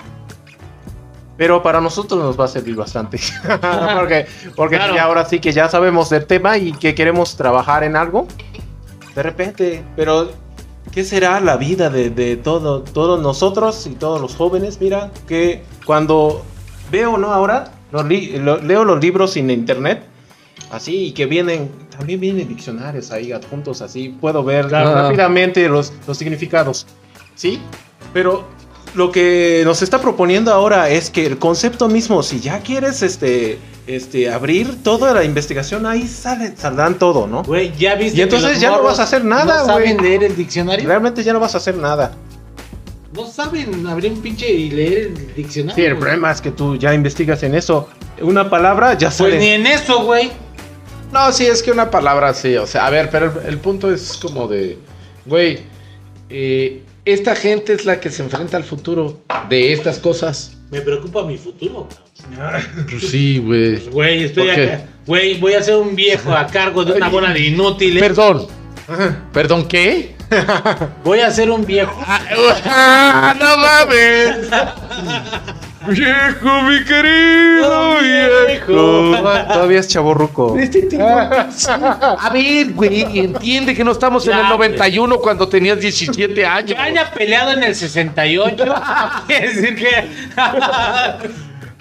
Pero 1.37 1.61
para 1.61 1.79
nosotros 1.79 2.19
nos 2.19 2.39
va 2.39 2.45
a 2.45 2.47
servir 2.47 2.75
bastante. 2.75 3.19
porque 3.97 4.25
porque 4.55 4.77
Claro. 4.77 4.95
ya 4.95 5.03
ahora 5.03 5.25
sí 5.25 5.39
que 5.39 5.51
ya 5.51 5.69
sabemos 5.69 6.09
del 6.09 6.25
tema 6.25 6.57
y 6.57 6.71
que 6.73 6.95
queremos 6.95 7.35
trabajar 7.37 7.83
en 7.83 7.95
algo. 7.95 8.27
De 9.15 9.23
repente, 9.23 9.83
pero 9.95 10.31
¿qué 10.91 11.03
será 11.03 11.39
la 11.39 11.57
vida 11.57 11.89
de, 11.89 12.09
de 12.09 12.37
todo, 12.37 12.81
todos 12.81 13.21
nosotros 13.21 13.85
y 13.87 13.91
todos 13.95 14.19
los 14.21 14.35
jóvenes? 14.35 14.79
Mira, 14.81 15.11
que 15.27 15.63
cuando 15.85 16.43
veo, 16.91 17.17
¿no? 17.17 17.31
Ahora 17.31 17.71
los 17.91 18.05
li- 18.05 18.37
lo- 18.39 18.57
leo 18.57 18.83
los 18.83 18.99
libros 18.99 19.37
en 19.37 19.49
internet, 19.51 20.03
así, 20.71 21.05
y 21.07 21.11
que 21.13 21.25
vienen, 21.25 21.69
también 21.95 22.19
vienen 22.19 22.47
diccionarios 22.47 23.11
ahí 23.11 23.31
adjuntos, 23.31 23.81
así, 23.81 24.09
puedo 24.09 24.43
ver 24.43 24.67
Claro. 24.67 24.93
rápidamente 24.93 25.67
los, 25.69 25.93
los 26.07 26.17
significados, 26.17 26.85
¿sí? 27.35 27.59
Pero 28.13 28.47
lo 28.95 29.11
que 29.11 29.61
nos 29.65 29.81
está 29.81 30.01
proponiendo 30.01 30.51
ahora 30.53 30.89
es 30.89 31.09
que 31.09 31.25
el 31.25 31.37
concepto 31.37 31.87
mismo, 31.87 32.23
si 32.23 32.39
ya 32.39 32.59
quieres 32.61 33.01
este, 33.03 33.59
este, 33.85 34.31
abrir 34.31 34.81
toda 34.83 35.13
la 35.13 35.23
investigación, 35.23 35.85
ahí 35.85 36.07
sale, 36.07 36.55
saldrán 36.57 36.97
todo, 36.97 37.27
¿no? 37.27 37.43
Güey, 37.43 37.73
ya 37.77 37.95
viste. 37.95 38.17
Y 38.17 38.21
entonces 38.21 38.47
que 38.49 38.53
los 38.55 38.61
ya 38.61 38.71
no 38.71 38.83
vas 38.83 38.99
a 38.99 39.03
hacer 39.03 39.23
nada, 39.23 39.59
No 39.61 39.65
saben 39.65 39.97
güey. 39.97 40.09
leer 40.09 40.23
el 40.23 40.35
diccionario. 40.35 40.87
Realmente 40.87 41.23
ya 41.23 41.33
no 41.33 41.39
vas 41.39 41.53
a 41.53 41.57
hacer 41.59 41.75
nada. 41.75 42.13
No 43.13 43.25
saben 43.25 43.85
abrir 43.87 44.11
un 44.11 44.21
pinche 44.21 44.49
y 44.51 44.69
leer 44.69 44.97
el 45.07 45.33
diccionario. 45.35 45.75
Sí, 45.75 45.81
el 45.83 45.93
güey. 45.93 46.01
problema 46.01 46.31
es 46.31 46.41
que 46.41 46.51
tú 46.51 46.75
ya 46.75 46.93
investigas 46.93 47.41
en 47.43 47.55
eso. 47.55 47.89
Una 48.21 48.49
palabra 48.49 48.93
ya 48.93 49.07
Pues 49.07 49.17
sale. 49.17 49.39
ni 49.39 49.47
en 49.49 49.65
eso, 49.67 50.03
güey. 50.03 50.31
No, 51.11 51.31
sí, 51.31 51.45
es 51.45 51.63
que 51.63 51.71
una 51.71 51.89
palabra 51.89 52.33
sí, 52.33 52.57
o 52.57 52.67
sea, 52.67 52.85
a 52.85 52.89
ver, 52.89 53.09
pero 53.09 53.31
el, 53.41 53.47
el 53.53 53.57
punto 53.59 53.91
es 53.93 54.17
como 54.21 54.47
de, 54.47 54.77
güey, 55.25 55.59
eh, 56.29 56.83
esta 57.07 57.35
gente 57.35 57.73
es 57.73 57.85
la 57.85 57.99
que 57.99 58.11
se 58.11 58.21
enfrenta 58.21 58.57
al 58.57 58.63
futuro 58.63 59.21
de 59.49 59.71
estas 59.71 59.99
cosas. 59.99 60.57
Me 60.69 60.81
preocupa 60.81 61.23
mi 61.23 61.37
futuro, 61.37 61.87
cabrón. 62.35 62.61
Pues 62.89 63.09
sí, 63.09 63.39
güey. 63.39 63.77
Pues, 63.77 63.89
Güey, 63.91 64.23
estoy 64.25 64.49
acá. 64.49 64.85
Güey, 65.05 65.39
voy 65.39 65.53
a 65.53 65.63
ser 65.63 65.75
un 65.75 65.95
viejo 65.95 66.33
a 66.33 66.47
cargo 66.47 66.83
de 66.83 66.93
una 66.93 67.07
bola 67.07 67.31
de 67.31 67.39
inútiles. 67.39 68.03
Perdón. 68.03 68.47
¿Perdón 69.31 69.67
qué? 69.67 70.15
Voy 71.05 71.21
a 71.21 71.31
ser 71.31 71.49
un 71.49 71.65
viejo. 71.65 71.97
¡Ah, 72.05 73.33
no 73.39 73.57
mames! 73.57 74.49
¡Viejo, 75.87 76.61
mi 76.63 76.83
querido 76.83 77.97
viejo! 78.01 79.17
Todavía 79.21 79.79
es 79.79 79.87
chaborruco. 79.87 80.57
Este 80.59 80.83
tipo- 80.83 81.03
A 81.03 82.29
ver, 82.33 82.71
güey, 82.73 83.19
entiende 83.19 83.73
que 83.75 83.83
no 83.83 83.91
estamos 83.91 84.27
en 84.27 84.37
el 84.37 84.49
91 84.49 85.17
cuando 85.19 85.47
tenías 85.47 85.79
17 85.79 86.45
años. 86.45 86.71
Que 86.73 86.77
haya 86.77 87.09
peleado 87.11 87.51
en 87.51 87.63
el 87.63 87.75
68. 87.75 88.65
Quiere 89.27 89.47
decir 89.53 89.75
que. 89.75 89.87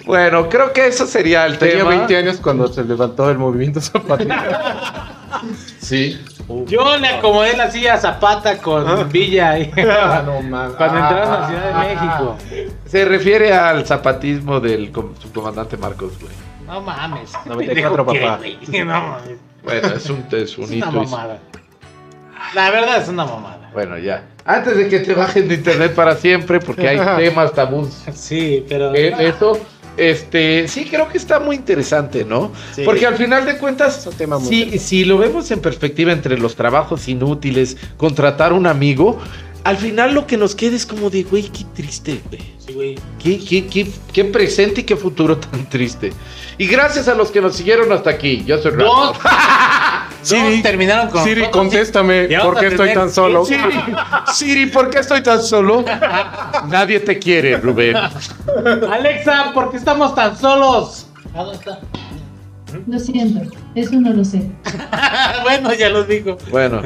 Bueno, 0.05 0.47
creo 0.47 0.71
que 0.71 0.87
eso 0.87 1.05
sería 1.05 1.45
el 1.45 1.57
Tenía 1.57 1.79
tema. 1.79 1.89
20 1.89 2.15
años 2.17 2.37
cuando 2.41 2.67
se 2.71 2.83
levantó 2.83 3.29
el 3.29 3.37
movimiento 3.37 3.81
zapatista. 3.81 5.03
Sí. 5.81 6.19
Yo 6.65 6.97
le 6.97 7.07
acomodé 7.09 7.57
la 7.57 7.69
silla 7.69 7.95
a 7.95 7.97
Zapata 7.97 8.57
con 8.59 9.09
Villa 9.09 9.49
ahí. 9.51 9.71
no 10.25 10.41
mames. 10.41 10.75
Cuando 10.77 10.97
entraron 10.99 11.33
a 11.33 11.39
la 11.41 11.47
Ciudad 11.47 11.67
de 11.81 11.95
México. 11.95 12.37
Se 12.85 13.05
refiere 13.05 13.53
al 13.53 13.85
zapatismo 13.85 14.59
del 14.59 14.91
com- 14.91 15.13
subcomandante 15.21 15.75
Marcos, 15.77 16.13
güey. 16.21 16.31
No 16.65 16.81
mames. 16.81 17.31
94, 17.45 18.05
Pendejo, 18.05 18.13
¿qué, 18.13 18.19
papá. 18.19 18.39
No 18.85 19.01
mames. 19.01 19.37
Bueno, 19.63 19.87
es 19.89 20.09
un, 20.09 20.25
es 20.31 20.57
un 20.57 20.63
Es 20.63 20.69
una 20.69 20.75
hito. 20.77 20.89
y- 20.89 21.05
mamada. 21.05 21.39
La 22.53 22.71
verdad 22.71 23.01
es 23.01 23.09
una 23.09 23.25
mamada. 23.25 23.69
Bueno, 23.73 23.97
ya. 23.97 24.23
Antes 24.45 24.77
de 24.77 24.87
que 24.87 24.99
te 24.99 25.13
bajen 25.13 25.49
de 25.49 25.55
internet 25.55 25.93
para 25.93 26.15
siempre, 26.15 26.59
porque 26.61 26.87
hay 26.87 26.97
temas 27.17 27.51
tabús. 27.51 27.89
Sí, 28.13 28.65
pero. 28.69 28.93
Eh, 28.95 29.13
Eso, 29.19 29.59
este, 29.97 30.67
sí, 30.67 30.85
creo 30.85 31.09
que 31.09 31.17
está 31.17 31.39
muy 31.39 31.55
interesante, 31.55 32.23
¿no? 32.23 32.51
Sí. 32.73 32.83
Porque 32.85 33.05
al 33.05 33.15
final 33.15 33.45
de 33.45 33.57
cuentas, 33.57 33.99
Es 33.99 34.07
un 34.07 34.13
tema 34.13 34.39
muy 34.39 34.47
si, 34.47 34.79
si 34.79 35.05
lo 35.05 35.17
vemos 35.17 35.49
en 35.51 35.59
perspectiva 35.59 36.11
entre 36.11 36.37
los 36.37 36.55
trabajos 36.55 37.07
inútiles, 37.07 37.77
contratar 37.97 38.53
un 38.53 38.67
amigo, 38.67 39.19
al 39.67 39.75
final 39.75 40.13
lo 40.13 40.25
que 40.25 40.37
nos 40.37 40.55
queda 40.55 40.77
es 40.77 40.85
como 40.85 41.09
de, 41.09 41.23
güey, 41.23 41.43
qué 41.49 41.65
triste, 41.75 42.21
güey. 42.29 42.41
Sí, 42.57 42.73
güey. 42.73 42.95
Qué, 43.21 43.37
qué, 43.37 43.67
qué, 43.67 43.91
qué 44.13 44.23
presente 44.23 44.79
y 44.79 44.83
qué 44.85 44.95
futuro 44.95 45.35
tan 45.37 45.69
triste. 45.69 46.13
Y 46.57 46.67
gracias 46.67 47.09
a 47.09 47.15
los 47.15 47.31
que 47.31 47.41
nos 47.41 47.57
siguieron 47.57 47.91
hasta 47.91 48.09
aquí. 48.11 48.45
Yo 48.45 48.59
soy. 48.59 48.71
Raptor. 48.71 49.17
Dos 50.21 50.29
terminaron 50.63 51.09
con. 51.09 51.21
Siri, 51.21 51.49
contéstame. 51.51 52.29
¿Por 52.41 52.57
qué 52.57 52.67
estoy 52.67 52.93
tan 52.93 53.11
solo? 53.11 53.43
Siri, 53.43 53.83
Siri, 54.33 54.65
¿por 54.67 54.89
qué 54.89 54.99
estoy 54.99 55.21
tan 55.21 55.43
solo? 55.43 55.83
Nadie 56.69 57.01
te 57.01 57.19
quiere, 57.19 57.57
Rubén. 57.57 57.97
Alexa, 58.89 59.51
¿por 59.53 59.69
qué 59.69 59.75
estamos 59.75 60.15
tan 60.15 60.37
solos? 60.37 61.07
¿A 61.35 61.43
dónde 61.43 61.57
está? 61.57 61.79
Lo 62.87 62.99
siento, 62.99 63.41
Eso 63.75 63.95
no 63.95 64.13
lo 64.13 64.23
sé. 64.23 64.49
bueno, 65.43 65.73
ya 65.73 65.89
los 65.89 66.07
dijo. 66.07 66.37
Bueno, 66.51 66.81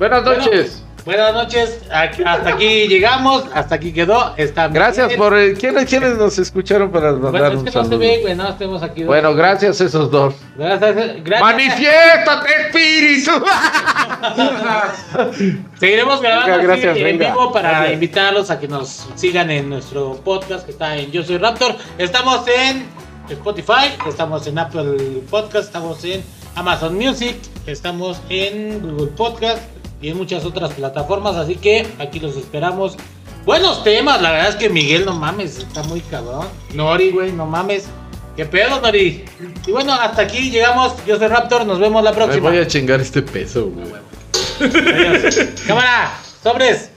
buenas 0.00 0.24
Bueno, 0.24 0.40
noches. 0.40 0.82
Buenas 1.06 1.32
noches. 1.34 1.78
Hasta 1.88 2.48
aquí 2.50 2.88
llegamos. 2.88 3.44
Hasta 3.54 3.76
aquí 3.76 3.92
quedó. 3.92 4.34
Está 4.36 4.66
Gracias 4.66 5.06
bien. 5.06 5.20
por... 5.20 5.38
eh, 5.38 5.54
¿quiénes, 5.54 5.88
¿Quiénes 5.88 6.18
nos 6.18 6.36
escucharon 6.36 6.90
para 6.90 7.12
Bueno, 7.12 7.30
mandar 7.30 7.52
es 7.52 7.58
un 7.58 7.64
que 7.64 7.70
no 7.70 7.84
se 7.84 7.90
saludo? 7.90 7.98
ve, 8.00 8.18
güey. 8.22 8.34
No 8.34 8.48
estemos 8.48 8.82
aquí. 8.82 9.02
dos. 9.02 9.06
Bueno, 9.06 9.32
gracias 9.34 9.80
a 9.80 9.84
esos 9.84 10.10
dos. 10.10 10.34
Gracias. 10.56 10.96
gracias. 11.22 11.40
¡Manifiéstate, 11.40 12.48
espíritu! 12.66 13.30
Seguiremos 15.78 16.20
grabando 16.20 16.54
así 16.54 16.62
gracias, 16.66 16.96
en 16.96 17.18
vivo 17.18 17.52
para 17.52 17.68
Gracias. 17.70 17.92
invitarlos 17.92 18.50
a 18.50 18.58
que 18.58 18.66
nos 18.66 19.06
sigan 19.14 19.48
en 19.52 19.70
nuestro 19.70 20.14
podcast 20.24 20.64
que 20.64 20.72
está 20.72 20.96
en 20.96 21.12
Yo 21.12 21.22
Soy 21.22 21.38
Raptor. 21.38 21.76
Estamos 21.98 22.42
en 22.48 22.84
Spotify, 23.30 23.94
estamos 24.08 24.44
en 24.48 24.58
Apple 24.58 25.22
Podcast, 25.30 25.66
estamos 25.66 26.04
en 26.04 26.24
Amazon 26.56 26.96
Music, 26.96 27.36
estamos 27.66 28.20
en 28.28 28.80
Google 28.80 29.08
Podcast 29.08 29.60
y 30.00 30.08
en 30.10 30.16
muchas 30.16 30.44
otras 30.44 30.72
plataformas. 30.72 31.36
Así 31.36 31.56
que 31.56 31.86
aquí 31.98 32.20
los 32.20 32.36
esperamos. 32.36 32.96
Buenos 33.44 33.84
temas, 33.84 34.20
la 34.20 34.32
verdad 34.32 34.48
es 34.48 34.56
que 34.56 34.68
Miguel, 34.68 35.04
no 35.04 35.14
mames, 35.14 35.58
está 35.58 35.82
muy 35.84 36.00
cabrón. 36.00 36.48
Nori, 36.74 37.10
güey, 37.12 37.30
no 37.32 37.46
mames. 37.46 37.84
¿Qué 38.36 38.44
pedo, 38.44 38.80
Nori? 38.80 39.24
Y 39.66 39.70
bueno, 39.70 39.92
hasta 39.94 40.22
aquí 40.22 40.50
llegamos. 40.50 40.94
Yo 41.06 41.16
soy 41.16 41.28
Raptor, 41.28 41.64
nos 41.64 41.78
vemos 41.78 42.02
la 42.02 42.10
Me 42.10 42.16
próxima. 42.16 42.50
voy 42.50 42.58
a 42.58 42.66
chingar 42.66 43.00
este 43.00 43.22
peso, 43.22 43.70
güey. 43.70 43.86
Cámara, 45.66 46.12
sobres. 46.42 46.90